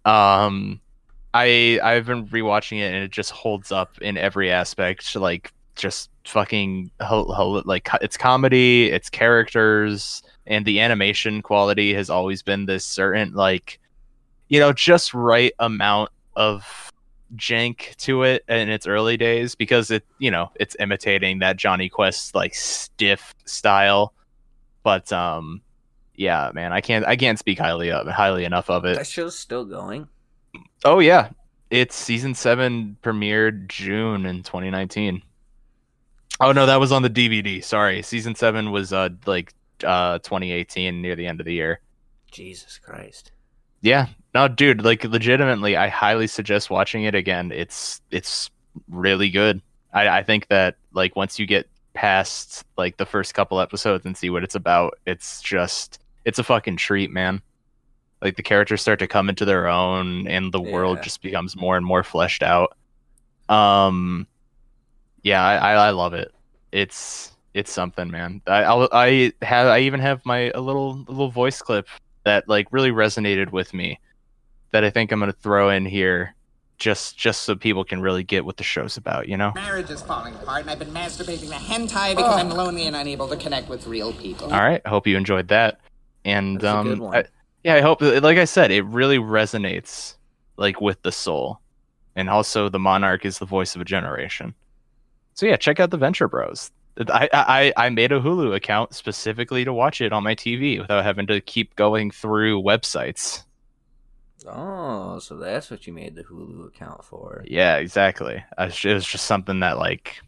Um, 0.06 0.80
I 1.34 1.80
I've 1.84 2.06
been 2.06 2.28
rewatching 2.28 2.80
it 2.80 2.94
and 2.94 3.04
it 3.04 3.12
just 3.12 3.32
holds 3.32 3.72
up 3.72 3.98
in 4.02 4.18
every 4.18 4.52
aspect. 4.52 5.16
Like 5.16 5.54
just 5.76 6.10
fucking 6.26 6.92
like 7.00 7.88
it's 8.02 8.18
comedy, 8.18 8.90
it's 8.92 9.10
characters, 9.10 10.24
and 10.46 10.66
the 10.66 10.80
animation 10.80 11.42
quality 11.42 11.94
has 11.94 12.10
always 12.10 12.42
been 12.42 12.66
this 12.66 12.86
certain 12.86 13.34
like 13.34 13.80
you 14.50 14.60
know 14.60 14.74
just 14.74 15.14
right 15.14 15.54
amount 15.60 16.10
of 16.36 16.87
jank 17.36 17.96
to 17.98 18.24
it 18.24 18.44
in 18.48 18.70
its 18.70 18.88
early 18.88 19.18
days 19.18 19.56
because 19.56 19.92
it 19.92 20.06
you 20.20 20.32
know 20.32 20.52
it's 20.56 20.76
imitating 20.80 21.40
that 21.40 21.58
Jonny 21.58 21.90
Quest 21.90 22.36
like 22.36 22.56
stiff 22.56 23.36
style, 23.46 24.14
but 24.84 25.12
um 25.12 25.62
yeah 26.16 26.52
man 26.54 26.74
I 26.74 26.82
can't 26.82 27.06
I 27.06 27.16
can't 27.16 27.38
speak 27.38 27.60
highly 27.60 27.92
of 27.92 28.08
highly 28.08 28.46
enough 28.46 28.70
of 28.70 28.86
it. 28.86 28.98
That 28.98 29.08
show's 29.08 29.38
still 29.38 29.66
going. 29.66 30.08
Oh 30.86 31.00
yeah, 31.00 31.30
it's 31.70 31.96
season 31.96 32.34
seven 32.34 32.98
premiered 33.02 33.68
June 33.68 34.26
in 34.26 34.44
2019. 34.44 35.22
Oh 36.40 36.52
no, 36.52 36.66
that 36.66 36.80
was 36.80 36.92
on 36.92 37.02
the 37.02 37.10
DVD. 37.10 37.64
Sorry, 37.64 38.02
season 38.02 38.36
seven 38.36 38.72
was 38.72 38.94
uh 38.94 39.10
like 39.26 39.54
uh 39.84 40.20
2018 40.20 41.02
near 41.02 41.16
the 41.16 41.28
end 41.28 41.40
of 41.40 41.46
the 41.46 41.54
year. 41.54 41.82
Jesus 42.32 42.80
Christ. 42.80 43.32
Yeah, 43.82 44.08
no, 44.38 44.48
dude, 44.48 44.84
like 44.84 45.04
legitimately, 45.04 45.76
I 45.76 45.88
highly 45.88 46.28
suggest 46.28 46.70
watching 46.70 47.06
it 47.06 47.16
again. 47.16 47.52
It's 47.52 48.02
it's 48.12 48.52
really 48.88 49.32
good. 49.32 49.64
I 49.94 50.20
I 50.20 50.24
think 50.24 50.48
that 50.50 50.76
like 50.94 51.16
once 51.16 51.40
you 51.40 51.48
get 51.48 51.68
past 51.96 52.64
like 52.78 52.98
the 52.98 53.06
first 53.08 53.34
couple 53.34 53.60
episodes 53.60 54.06
and 54.06 54.16
see 54.16 54.30
what 54.30 54.44
it's 54.44 54.54
about, 54.54 55.00
it's 55.08 55.42
just 55.42 56.00
it's 56.24 56.38
a 56.38 56.44
fucking 56.44 56.78
treat, 56.78 57.10
man. 57.10 57.42
Like 58.22 58.36
the 58.36 58.44
characters 58.44 58.80
start 58.80 59.00
to 59.00 59.08
come 59.08 59.28
into 59.28 59.44
their 59.44 59.68
own, 59.68 60.28
and 60.28 60.52
the 60.52 60.62
world 60.62 61.02
just 61.02 61.24
becomes 61.24 61.56
more 61.56 61.76
and 61.76 61.84
more 61.84 62.04
fleshed 62.04 62.44
out. 62.44 62.78
Um, 63.50 64.28
yeah, 65.24 65.44
I 65.44 65.56
I, 65.56 65.88
I 65.88 65.90
love 65.90 66.14
it. 66.14 66.32
It's 66.72 67.32
it's 67.56 67.72
something, 67.72 68.12
man. 68.12 68.44
I 68.46 68.66
I'll, 68.66 68.88
I 68.92 69.34
have 69.42 69.66
I 69.66 69.80
even 69.80 70.00
have 70.00 70.24
my 70.28 70.52
a 70.54 70.62
little 70.62 70.92
a 71.08 71.12
little 71.12 71.32
voice 71.32 71.60
clip 71.60 71.88
that 72.24 72.48
like 72.48 72.68
really 72.72 72.92
resonated 72.92 73.52
with 73.52 73.74
me 73.74 74.00
that 74.72 74.84
I 74.84 74.90
think 74.90 75.12
I'm 75.12 75.20
gonna 75.20 75.32
throw 75.32 75.70
in 75.70 75.86
here 75.86 76.34
just 76.78 77.18
just 77.18 77.42
so 77.44 77.56
people 77.56 77.84
can 77.84 78.02
really 78.02 78.24
get 78.24 78.46
what 78.46 78.58
the 78.58 78.64
show's 78.64 78.98
about, 78.98 79.28
you 79.28 79.36
know? 79.38 79.52
Marriage 79.56 79.90
is 79.90 80.02
falling 80.02 80.36
apart, 80.36 80.62
and 80.62 80.70
I've 80.70 80.78
been 80.80 80.92
masturbating 80.94 81.50
the 81.50 81.56
hentai 81.56 82.16
because 82.16 82.36
Oh. 82.36 82.40
I'm 82.40 82.50
lonely 82.50 82.86
and 82.86 82.96
unable 82.96 83.28
to 83.30 83.36
connect 83.38 83.68
with 83.70 83.88
real 83.88 84.14
people. 84.14 84.54
All 84.54 84.60
right, 84.60 84.82
I 84.86 84.90
hope 84.90 85.08
you 85.08 85.18
enjoyed 85.18 85.48
that. 85.48 85.80
And 86.24 86.60
That's 86.60 86.66
a 86.76 86.78
um 86.78 86.88
good 86.88 87.00
one. 87.00 87.16
I- 87.18 87.26
yeah, 87.64 87.76
I 87.76 87.82
hope 87.82 88.02
like 88.02 88.38
I 88.38 88.46
said, 88.46 88.72
it 88.72 88.86
really 88.86 89.18
resonates 89.18 90.16
like 90.58 90.80
with 90.80 91.02
the 91.02 91.12
soul. 91.12 91.60
And 92.16 92.30
also 92.30 92.70
the 92.70 92.80
monarch 92.80 93.26
is 93.26 93.40
the 93.40 93.46
voice 93.46 93.76
of 93.76 93.82
a 93.82 93.86
generation. 93.86 94.54
So 95.34 95.46
yeah, 95.46 95.56
check 95.56 95.80
out 95.80 95.92
the 95.92 95.98
Venture 95.98 96.28
Bros. 96.28 96.72
I, 97.12 97.30
I 97.34 97.74
I 97.78 97.90
made 97.90 98.12
a 98.12 98.20
Hulu 98.20 98.56
account 98.56 98.96
specifically 98.96 99.64
to 99.66 99.74
watch 99.74 100.02
it 100.02 100.12
on 100.14 100.24
my 100.24 100.34
TV 100.34 100.80
without 100.80 101.04
having 101.04 101.28
to 101.28 101.42
keep 101.42 101.76
going 101.76 102.10
through 102.10 102.62
websites. 102.64 103.44
Oh, 104.50 105.20
so 105.20 105.38
that's 105.38 105.70
what 105.70 105.88
you 105.88 105.94
made 105.94 106.16
the 106.16 106.24
Hulu 106.24 106.68
account 106.68 107.04
for. 107.04 107.44
Yeah, 107.48 107.78
exactly. 107.78 108.44
I, 108.58 108.66
it 108.66 108.86
was 108.86 109.06
just 109.06 109.26
something 109.26 109.60
that 109.60 109.78
like 109.78 110.22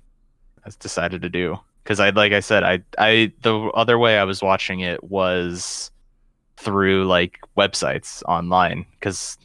I 0.65 0.71
decided 0.79 1.21
to 1.21 1.29
do 1.29 1.57
because 1.83 1.99
I 1.99 2.09
like 2.09 2.33
I 2.33 2.39
said 2.39 2.63
I 2.63 2.83
I 2.97 3.31
the 3.41 3.57
other 3.73 3.97
way 3.97 4.17
I 4.17 4.23
was 4.23 4.41
watching 4.41 4.81
it 4.81 5.03
was 5.03 5.91
through 6.57 7.05
like 7.05 7.39
websites 7.57 8.21
online 8.23 8.85
because 8.91 9.37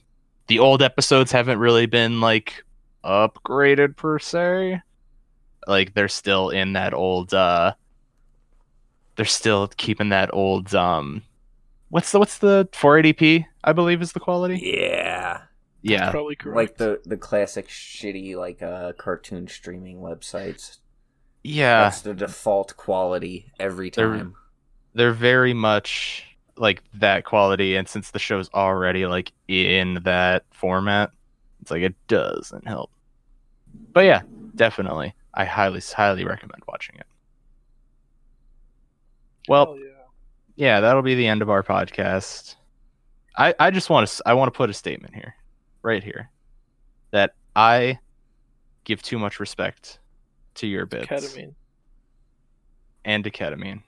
the 0.49 0.59
old 0.59 0.83
episodes 0.83 1.33
haven't 1.33 1.59
really 1.59 1.87
been 1.87 2.21
like 2.21 2.65
upgraded 3.05 3.97
per 3.97 4.19
se. 4.19 4.83
Like 5.67 5.95
they're 5.95 6.09
still 6.09 6.51
in 6.51 6.75
that 6.75 6.93
old 6.93 7.33
uh 7.33 7.75
they're 9.17 9.25
still 9.25 9.69
keeping 9.77 10.09
that 10.11 10.35
old 10.35 10.75
um 10.75 11.23
what's 11.95 12.11
the 12.11 12.19
what's 12.19 12.39
the 12.39 12.69
480p 12.73 13.47
I 13.63 13.73
believe 13.73 14.03
is 14.03 14.11
the 14.13 14.19
quality. 14.21 14.61
Yeah. 14.61 15.43
Yeah. 15.81 16.11
Probably 16.11 16.35
correct. 16.35 16.57
Like 16.57 16.77
the 16.77 17.01
the 17.05 17.17
classic 17.17 17.69
shitty 17.69 18.35
like 18.37 18.61
uh 18.63 18.95
cartoon 18.95 19.47
streaming 19.47 20.01
websites. 20.01 20.79
Yeah. 21.45 21.83
That's 21.83 22.01
the 22.03 22.13
default 22.15 22.77
quality 22.77 23.53
every 23.61 23.91
They're- 23.91 24.09
time. 24.17 24.35
they're 24.95 25.13
very 25.13 25.55
much 25.55 26.25
like 26.57 26.83
that 26.95 27.25
quality 27.25 27.77
and 27.77 27.89
since 27.89 28.11
the 28.11 28.19
show's 28.19 28.49
already 28.55 29.07
like 29.07 29.31
in 29.49 29.95
that 30.05 30.45
format 30.53 31.11
it's 31.61 31.71
like 31.73 31.83
it 31.83 31.95
doesn't 32.07 32.65
help 32.67 32.91
but 33.93 34.03
yeah 34.05 34.23
definitely 34.55 35.13
i 35.35 35.45
highly 35.45 35.81
highly 35.81 36.25
recommend 36.25 36.63
watching 36.69 36.95
it 36.97 37.07
well 39.49 39.67
Hell 39.67 39.79
yeah. 39.79 39.94
Yeah 40.57 40.81
that'll 40.81 41.03
be 41.03 41.15
the 41.15 41.27
end 41.27 41.43
of 41.43 41.51
our 41.51 41.63
podcast 41.63 42.57
i 43.37 43.55
i 43.59 43.71
just 43.71 43.91
want 43.91 44.09
to 44.09 44.23
i 44.27 44.35
want 44.35 44.53
to 44.53 44.57
put 44.57 44.71
a 44.71 44.75
statement 44.75 45.15
here 45.15 45.35
right 45.83 46.05
here 46.05 46.31
that 47.11 47.35
i 47.57 47.99
give 48.85 49.03
too 49.03 49.19
much 49.19 49.41
respect 49.41 49.99
to 50.55 50.67
your 50.67 50.87
bits 50.87 51.07
Ketamine. 51.07 51.55
and 53.05 53.25
to 53.25 53.31
ketamine. 53.31 53.83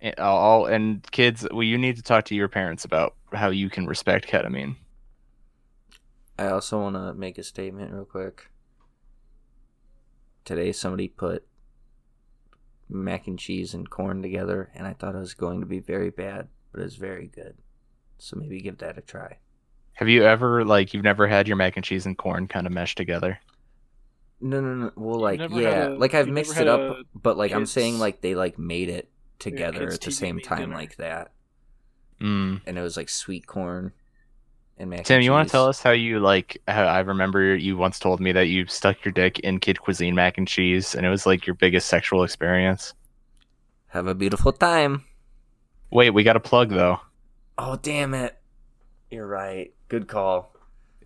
And, 0.00 0.18
all 0.18 0.66
and 0.66 1.08
kids, 1.10 1.46
well, 1.50 1.62
you 1.62 1.76
need 1.76 1.96
to 1.96 2.02
talk 2.02 2.24
to 2.26 2.34
your 2.34 2.48
parents 2.48 2.84
about 2.84 3.14
how 3.32 3.50
you 3.50 3.68
can 3.68 3.86
respect 3.86 4.26
ketamine. 4.26 4.76
I 6.38 6.46
also 6.46 6.80
want 6.80 6.96
to 6.96 7.12
make 7.12 7.36
a 7.36 7.42
statement 7.42 7.92
real 7.92 8.06
quick. 8.06 8.48
Today, 10.46 10.72
somebody 10.72 11.08
put 11.08 11.46
mac 12.90 13.26
and 13.26 13.38
cheese 13.38 13.74
and 13.74 13.88
corn 13.88 14.22
together, 14.22 14.70
and 14.74 14.86
I 14.86 14.92
thought 14.92 15.14
it 15.14 15.18
was 15.18 15.34
going 15.34 15.60
to 15.60 15.66
be 15.66 15.78
very 15.80 16.10
bad, 16.10 16.48
but 16.72 16.82
it's 16.82 16.96
very 16.96 17.26
good. 17.28 17.56
So 18.18 18.36
maybe 18.36 18.60
give 18.60 18.78
that 18.78 18.98
a 18.98 19.00
try. 19.00 19.38
Have 19.94 20.08
you 20.08 20.24
ever 20.24 20.64
like 20.64 20.92
you've 20.94 21.04
never 21.04 21.26
had 21.26 21.46
your 21.48 21.56
mac 21.56 21.76
and 21.76 21.84
cheese 21.84 22.06
and 22.06 22.16
corn 22.16 22.48
kind 22.48 22.66
of 22.66 22.72
meshed 22.72 22.96
together? 22.96 23.38
No, 24.40 24.60
no, 24.60 24.74
no. 24.74 24.90
Well, 24.96 25.20
like, 25.20 25.40
yeah, 25.50 25.88
a- 25.88 25.90
like 25.90 26.14
I've 26.14 26.28
mixed 26.28 26.56
it 26.58 26.66
up, 26.68 26.80
a 26.80 27.02
but 27.14 27.36
like 27.36 27.52
I'm 27.52 27.66
saying, 27.66 27.98
like 27.98 28.20
they 28.22 28.34
like 28.34 28.58
made 28.58 28.88
it 28.88 29.10
together 29.38 29.88
at 29.90 30.00
the 30.00 30.10
same 30.10 30.40
time, 30.40 30.60
dinner. 30.60 30.74
like 30.74 30.96
that, 30.96 31.32
Mm. 32.20 32.60
and 32.66 32.78
it 32.78 32.82
was 32.82 32.96
like 32.96 33.08
sweet 33.08 33.46
corn 33.46 33.92
and 34.80 34.90
mac. 34.90 35.04
Tim, 35.04 35.16
and 35.16 35.24
you 35.24 35.30
want 35.30 35.48
to 35.48 35.52
tell 35.52 35.66
us 35.66 35.82
how 35.82 35.90
you 35.90 36.18
like? 36.18 36.60
How 36.66 36.84
I 36.84 37.00
remember 37.00 37.54
you 37.54 37.76
once 37.76 37.98
told 37.98 38.20
me 38.20 38.32
that 38.32 38.46
you 38.46 38.66
stuck 38.66 39.04
your 39.04 39.12
dick 39.12 39.38
in 39.40 39.60
Kid 39.60 39.80
Cuisine 39.80 40.14
mac 40.14 40.38
and 40.38 40.48
cheese, 40.48 40.94
and 40.94 41.06
it 41.06 41.10
was 41.10 41.26
like 41.26 41.46
your 41.46 41.54
biggest 41.54 41.88
sexual 41.88 42.24
experience. 42.24 42.94
Have 43.88 44.06
a 44.06 44.14
beautiful 44.14 44.52
time. 44.52 45.04
Wait, 45.90 46.10
we 46.10 46.22
got 46.22 46.36
a 46.36 46.40
plug 46.40 46.70
though. 46.70 47.00
Oh 47.58 47.76
damn 47.76 48.14
it! 48.14 48.36
You're 49.10 49.26
right. 49.26 49.72
Good 49.88 50.08
call. 50.08 50.54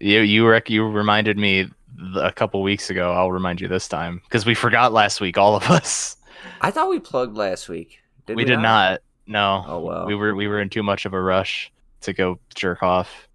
You 0.01 0.21
you 0.21 0.47
rec- 0.47 0.71
you 0.71 0.87
reminded 0.87 1.37
me 1.37 1.65
th- 1.65 1.73
a 2.17 2.33
couple 2.33 2.63
weeks 2.63 2.91
ago. 2.91 3.13
I'll 3.13 3.33
remind 3.33 3.61
you 3.61 3.69
this 3.69 3.89
time 3.89 4.21
because 4.25 4.47
we 4.47 4.55
forgot 4.55 4.93
last 4.93 5.21
week. 5.21 5.37
All 5.37 5.57
of 5.57 5.63
us. 5.71 6.17
I 6.61 6.71
thought 6.71 6.91
we 6.91 7.01
plugged 7.01 7.37
last 7.37 7.69
week. 7.69 8.01
Did 8.27 8.37
we, 8.37 8.45
did 8.45 8.59
not. 8.59 9.01
No. 9.27 9.65
Oh 9.67 9.79
well. 9.81 10.07
We 10.07 10.15
were 10.15 10.35
we 10.35 10.47
were 10.47 10.61
in 10.61 10.69
too 10.69 10.83
much 10.83 11.07
of 11.07 11.15
a 11.15 11.21
rush 11.21 11.73
to 12.03 12.13
go 12.13 12.39
jerk 12.55 12.83
off. 12.83 13.29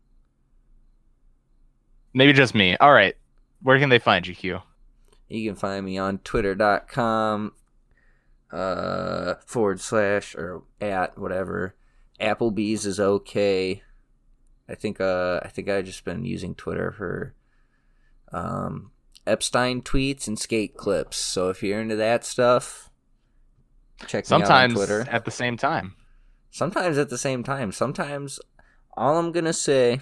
Maybe 2.14 2.34
just 2.34 2.56
me. 2.56 2.76
All 2.78 2.92
right. 2.94 3.16
Where 3.62 3.80
can 3.80 3.90
they 3.90 4.00
find 4.00 4.26
you, 4.26 4.36
Q? 4.36 4.62
You 5.28 5.50
can 5.50 5.56
find 5.56 5.86
me 5.86 5.98
on 5.98 6.20
twitter.com 6.20 7.54
uh 8.52 9.36
forward 9.46 9.80
slash 9.80 10.34
or 10.36 10.64
at 10.82 11.18
whatever. 11.20 11.76
Applebee's 12.20 12.86
is 12.86 13.00
okay. 13.00 13.84
I 14.68 14.76
think 14.76 15.00
uh 15.00 15.40
I 15.44 15.50
think 15.50 15.70
I 15.70 15.82
just 15.84 16.04
been 16.04 16.26
using 16.26 16.56
Twitter 16.56 16.92
for 16.92 17.36
um 18.32 18.92
Epstein 19.28 19.82
tweets 19.84 20.28
and 20.28 20.40
skate 20.40 20.76
clips. 20.76 21.18
So 21.18 21.50
if 21.50 21.62
you're 21.62 21.80
into 21.80 21.96
that 21.98 22.26
stuff, 22.26 22.90
check 24.08 24.26
Sometimes 24.26 24.50
me 24.50 24.56
out 24.56 24.64
on 24.64 24.88
Twitter. 24.88 25.12
at 25.12 25.26
the 25.26 25.32
same 25.32 25.56
time. 25.56 25.94
Sometimes 26.50 26.98
at 26.98 27.10
the 27.10 27.18
same 27.20 27.44
time. 27.44 27.72
Sometimes 27.72 28.40
all 28.98 29.20
I'm 29.20 29.32
gonna 29.32 29.54
say 29.54 30.02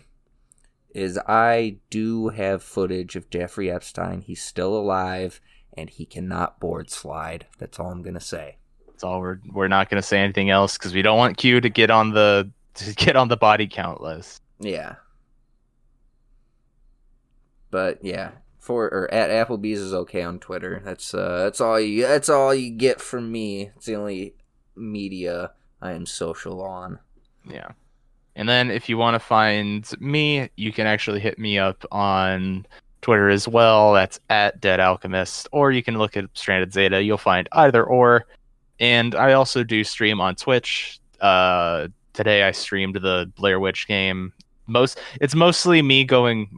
is 0.98 1.20
I 1.28 1.78
do 1.90 2.30
have 2.30 2.64
footage 2.64 3.16
of 3.16 3.30
Jeffrey 3.30 3.72
Epstein. 3.72 4.22
He's 4.22 4.42
still 4.42 4.76
alive 4.76 5.40
and 5.76 5.90
he 5.90 6.06
cannot 6.06 6.60
board 6.60 6.90
slide. 6.90 7.46
That's 7.60 7.80
all 7.80 7.92
I'm 7.92 8.02
gonna 8.02 8.20
say. 8.20 8.58
That's 8.98 9.04
all 9.04 9.22
we're 9.22 9.38
we're 9.54 9.68
not 9.68 9.92
going 9.92 10.02
to 10.02 10.08
say 10.08 10.18
anything 10.18 10.50
else 10.50 10.76
because 10.76 10.92
we 10.92 11.04
don't 11.04 11.20
want 11.20 11.38
Q 11.38 11.62
to 11.62 11.70
get 11.70 11.92
on 11.92 12.14
the 12.14 12.50
to 12.74 12.96
get 12.96 13.16
on 13.16 13.28
the 13.28 13.38
body 13.38 13.68
count 13.68 14.02
list. 14.02 14.42
Yeah. 14.60 14.96
But 17.70 18.04
yeah, 18.04 18.32
for 18.58 18.86
or 18.86 19.14
at 19.14 19.30
Applebee's 19.30 19.82
is 19.82 19.94
okay 19.94 20.24
on 20.24 20.40
Twitter. 20.40 20.82
That's 20.84 21.14
uh 21.14 21.44
that's 21.44 21.62
all 21.62 21.80
you 21.80 22.08
that's 22.08 22.28
all 22.28 22.56
you 22.56 22.72
get 22.72 23.00
from 23.00 23.32
me. 23.32 23.70
It's 23.76 23.86
the 23.86 23.98
only 23.98 24.34
media 24.76 25.52
I 25.80 25.92
am 25.92 26.08
social 26.08 26.64
on. 26.64 26.98
Yeah. 27.48 27.74
And 28.38 28.48
then 28.48 28.70
if 28.70 28.88
you 28.88 28.98
want 29.00 29.16
to 29.16 29.20
find 29.20 29.90
me, 30.00 30.50
you 30.56 30.72
can 30.72 30.86
actually 30.86 31.20
hit 31.20 31.40
me 31.40 31.58
up 31.58 31.84
on 31.92 32.68
Twitter 33.02 33.30
as 33.30 33.48
well. 33.48 33.94
That's 33.94 34.20
at 34.30 34.62
Dead 34.62 34.80
Alchemist, 34.80 35.50
or 35.52 35.72
you 35.72 35.82
can 35.82 35.98
look 35.98 36.16
at 36.16 36.26
Stranded 36.36 36.72
Zeta. 36.72 37.02
You'll 37.02 37.18
find 37.18 37.50
either 37.52 37.84
or. 37.84 38.28
And 38.80 39.16
I 39.16 39.34
also 39.34 39.64
do 39.64 39.84
stream 39.84 40.22
on 40.22 40.36
Twitch. 40.36 41.00
Uh, 41.20 41.88
today 42.14 42.44
I 42.44 42.52
streamed 42.52 42.98
the 42.98 43.32
Blair 43.36 43.60
Witch 43.60 43.88
game. 43.88 44.32
Most 44.68 45.00
it's 45.20 45.34
mostly 45.34 45.82
me 45.82 46.04
going, 46.04 46.50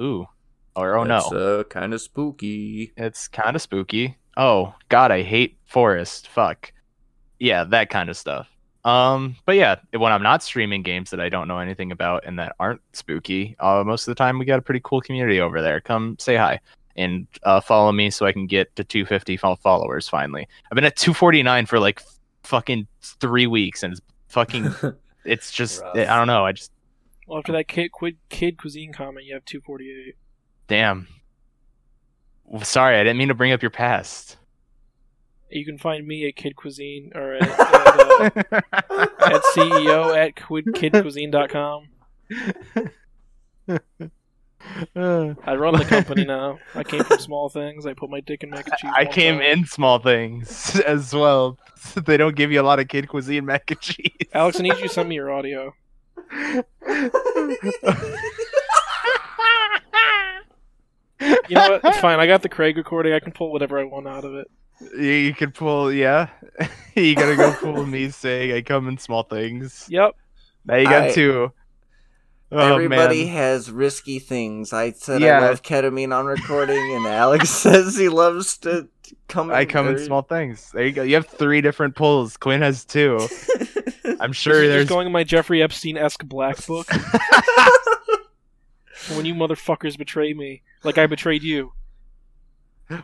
ooh, 0.00 0.26
or 0.74 0.96
oh 0.96 1.04
That's, 1.06 1.30
no, 1.30 1.38
uh 1.60 1.64
kind 1.64 1.92
of 1.92 2.00
spooky. 2.00 2.92
it's 2.96 3.28
kind 3.28 3.56
of 3.56 3.62
spooky. 3.62 4.16
Oh 4.36 4.74
God, 4.88 5.10
I 5.10 5.22
hate 5.22 5.58
forest. 5.66 6.28
Fuck. 6.28 6.72
Yeah, 7.38 7.64
that 7.64 7.90
kind 7.90 8.08
of 8.08 8.16
stuff. 8.16 8.48
Um, 8.84 9.36
but 9.44 9.56
yeah, 9.56 9.76
when 9.96 10.12
I'm 10.12 10.22
not 10.22 10.42
streaming 10.42 10.82
games 10.82 11.10
that 11.10 11.20
I 11.20 11.28
don't 11.28 11.48
know 11.48 11.58
anything 11.58 11.92
about 11.92 12.24
and 12.26 12.38
that 12.38 12.56
aren't 12.58 12.80
spooky, 12.94 13.56
uh, 13.60 13.84
most 13.84 14.08
of 14.08 14.12
the 14.12 14.14
time 14.14 14.38
we 14.38 14.44
got 14.46 14.58
a 14.58 14.62
pretty 14.62 14.80
cool 14.82 15.00
community 15.00 15.40
over 15.40 15.60
there. 15.60 15.80
Come 15.80 16.16
say 16.18 16.36
hi 16.36 16.60
and 16.96 17.26
uh, 17.42 17.60
follow 17.60 17.92
me 17.92 18.10
so 18.10 18.26
I 18.26 18.32
can 18.32 18.46
get 18.46 18.74
to 18.76 18.84
250 18.84 19.36
followers 19.36 20.08
finally. 20.08 20.48
I've 20.70 20.74
been 20.74 20.84
at 20.84 20.96
249 20.96 21.66
for 21.66 21.78
like 21.78 22.02
fucking 22.42 22.86
three 23.02 23.46
weeks 23.46 23.82
and 23.82 23.92
it's 23.92 24.02
fucking. 24.28 24.74
It's 25.24 25.50
just 25.50 25.82
Rough. 25.82 25.96
I 25.96 26.16
don't 26.16 26.26
know. 26.26 26.46
I 26.46 26.52
just 26.52 26.72
Well, 27.26 27.38
after 27.38 27.52
that 27.52 27.68
kid, 27.68 27.92
quid, 27.92 28.16
kid 28.30 28.56
cuisine 28.56 28.90
comment, 28.92 29.26
you 29.26 29.34
have 29.34 29.44
248. 29.44 30.14
damn. 30.66 31.06
Sorry, 32.62 32.96
I 32.96 33.04
didn't 33.04 33.18
mean 33.18 33.28
to 33.28 33.34
bring 33.34 33.52
up 33.52 33.62
your 33.62 33.70
past. 33.70 34.38
You 35.50 35.64
can 35.64 35.78
find 35.78 36.06
me 36.06 36.28
at 36.28 36.36
Kid 36.36 36.54
Cuisine 36.56 37.12
or 37.14 37.34
at, 37.34 37.42
at, 37.42 37.58
uh, 37.58 38.30
at 38.38 39.42
CEO 39.54 40.16
at 40.16 40.36
kidcuisine.com. 40.36 41.88
I 44.94 45.54
run 45.54 45.78
the 45.78 45.84
company 45.88 46.24
now. 46.24 46.58
I 46.74 46.84
came 46.84 47.02
from 47.02 47.18
small 47.18 47.48
things. 47.48 47.86
I 47.86 47.94
put 47.94 48.10
my 48.10 48.20
dick 48.20 48.42
in 48.42 48.50
mac 48.50 48.66
and 48.66 48.76
cheese. 48.76 48.92
I 48.94 49.04
came 49.04 49.38
time. 49.38 49.42
in 49.42 49.66
small 49.66 49.98
things 49.98 50.78
as 50.86 51.12
well. 51.14 51.58
They 51.94 52.16
don't 52.16 52.36
give 52.36 52.52
you 52.52 52.60
a 52.60 52.62
lot 52.62 52.78
of 52.78 52.88
kid 52.88 53.08
cuisine 53.08 53.46
mac 53.46 53.70
and 53.70 53.80
cheese. 53.80 54.12
Alex, 54.32 54.60
I 54.60 54.62
need 54.62 54.76
you 54.76 54.82
to 54.82 54.88
send 54.88 55.08
me 55.08 55.16
your 55.16 55.30
audio. 55.30 55.74
You 61.48 61.56
know 61.56 61.70
what? 61.70 61.80
It's 61.84 61.98
fine. 61.98 62.20
I 62.20 62.26
got 62.26 62.42
the 62.42 62.48
Craig 62.48 62.76
recording. 62.76 63.12
I 63.12 63.20
can 63.20 63.32
pull 63.32 63.50
whatever 63.50 63.78
I 63.78 63.84
want 63.84 64.06
out 64.06 64.24
of 64.24 64.34
it. 64.34 64.50
You, 64.94 65.02
you 65.02 65.34
could 65.34 65.54
pull, 65.54 65.92
yeah. 65.92 66.28
you 66.94 67.14
gotta 67.14 67.36
go 67.36 67.52
pull 67.52 67.86
me 67.86 68.10
saying 68.10 68.52
I 68.52 68.62
come 68.62 68.88
in 68.88 68.98
small 68.98 69.22
things. 69.22 69.86
Yep. 69.88 70.16
Now 70.64 70.76
you 70.76 70.84
got 70.84 71.02
I- 71.04 71.12
two. 71.12 71.52
Oh, 72.52 72.74
Everybody 72.74 73.26
man. 73.26 73.34
has 73.34 73.70
risky 73.70 74.18
things. 74.18 74.72
I 74.72 74.90
said 74.90 75.20
Yeah. 75.20 75.38
I 75.38 75.48
love 75.50 75.62
ketamine 75.62 76.12
on 76.12 76.26
recording, 76.26 76.96
and 76.96 77.06
Alex 77.06 77.48
says 77.50 77.96
he 77.96 78.08
loves 78.08 78.58
to 78.58 78.88
come. 79.28 79.52
I 79.52 79.64
come 79.64 79.86
in 79.86 79.98
small 80.00 80.22
things. 80.22 80.68
There 80.72 80.84
you 80.84 80.90
go. 80.90 81.02
You 81.04 81.14
have 81.14 81.28
three 81.28 81.60
different 81.60 81.94
pulls. 81.94 82.36
Quinn 82.36 82.60
has 82.60 82.84
two. 82.84 83.20
I'm 84.18 84.32
sure 84.32 84.64
is 84.64 84.68
there's. 84.68 84.88
going 84.88 85.06
in 85.06 85.12
my 85.12 85.22
Jeffrey 85.22 85.62
Epstein 85.62 85.96
esque 85.96 86.24
black 86.24 86.66
book. 86.66 86.88
when 89.14 89.24
you 89.24 89.34
motherfuckers 89.34 89.96
betray 89.96 90.34
me, 90.34 90.62
like 90.82 90.98
I 90.98 91.06
betrayed 91.06 91.44
you. 91.44 91.72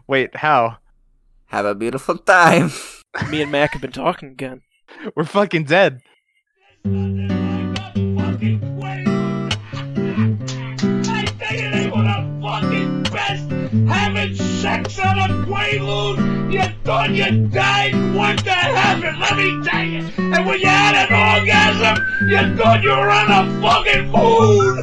Wait, 0.08 0.34
how? 0.34 0.78
Have 1.48 1.64
a 1.66 1.74
beautiful 1.74 2.18
time. 2.18 2.70
Me 3.30 3.42
and 3.42 3.52
Mac 3.52 3.72
have 3.72 3.82
been 3.82 3.92
talking 3.92 4.30
again. 4.30 4.62
We're 5.14 5.24
fucking 5.24 5.64
dead. 5.64 6.00
I 6.84 6.88
think 11.38 11.72
they 11.72 11.88
were 11.88 12.02
the 12.02 12.38
fucking 12.42 13.02
best 13.04 13.50
having 13.88 14.34
sex 14.34 14.98
on 14.98 15.18
a 15.18 15.28
quaalude, 15.46 16.52
you 16.52 16.62
thought 16.84 17.10
you 17.10 17.46
died 17.48 17.94
went 18.14 18.38
to 18.44 18.50
heaven, 18.50 19.18
let 19.20 19.36
me 19.36 19.64
tell 19.64 19.84
you. 19.84 20.10
And 20.18 20.46
when 20.46 20.60
you 20.60 20.66
had 20.66 20.94
an 20.94 21.12
orgasm, 21.12 21.96
you 22.28 22.56
thought 22.56 22.82
you 22.82 22.90
were 22.90 23.10
on 23.10 23.30
a 23.30 23.60
fucking 23.60 24.10
moon. 24.10 24.76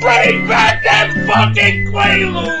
Bring 0.00 0.46
back 0.48 0.82
that 0.84 1.12
fucking 1.26 1.92
quaalude. 1.92 2.56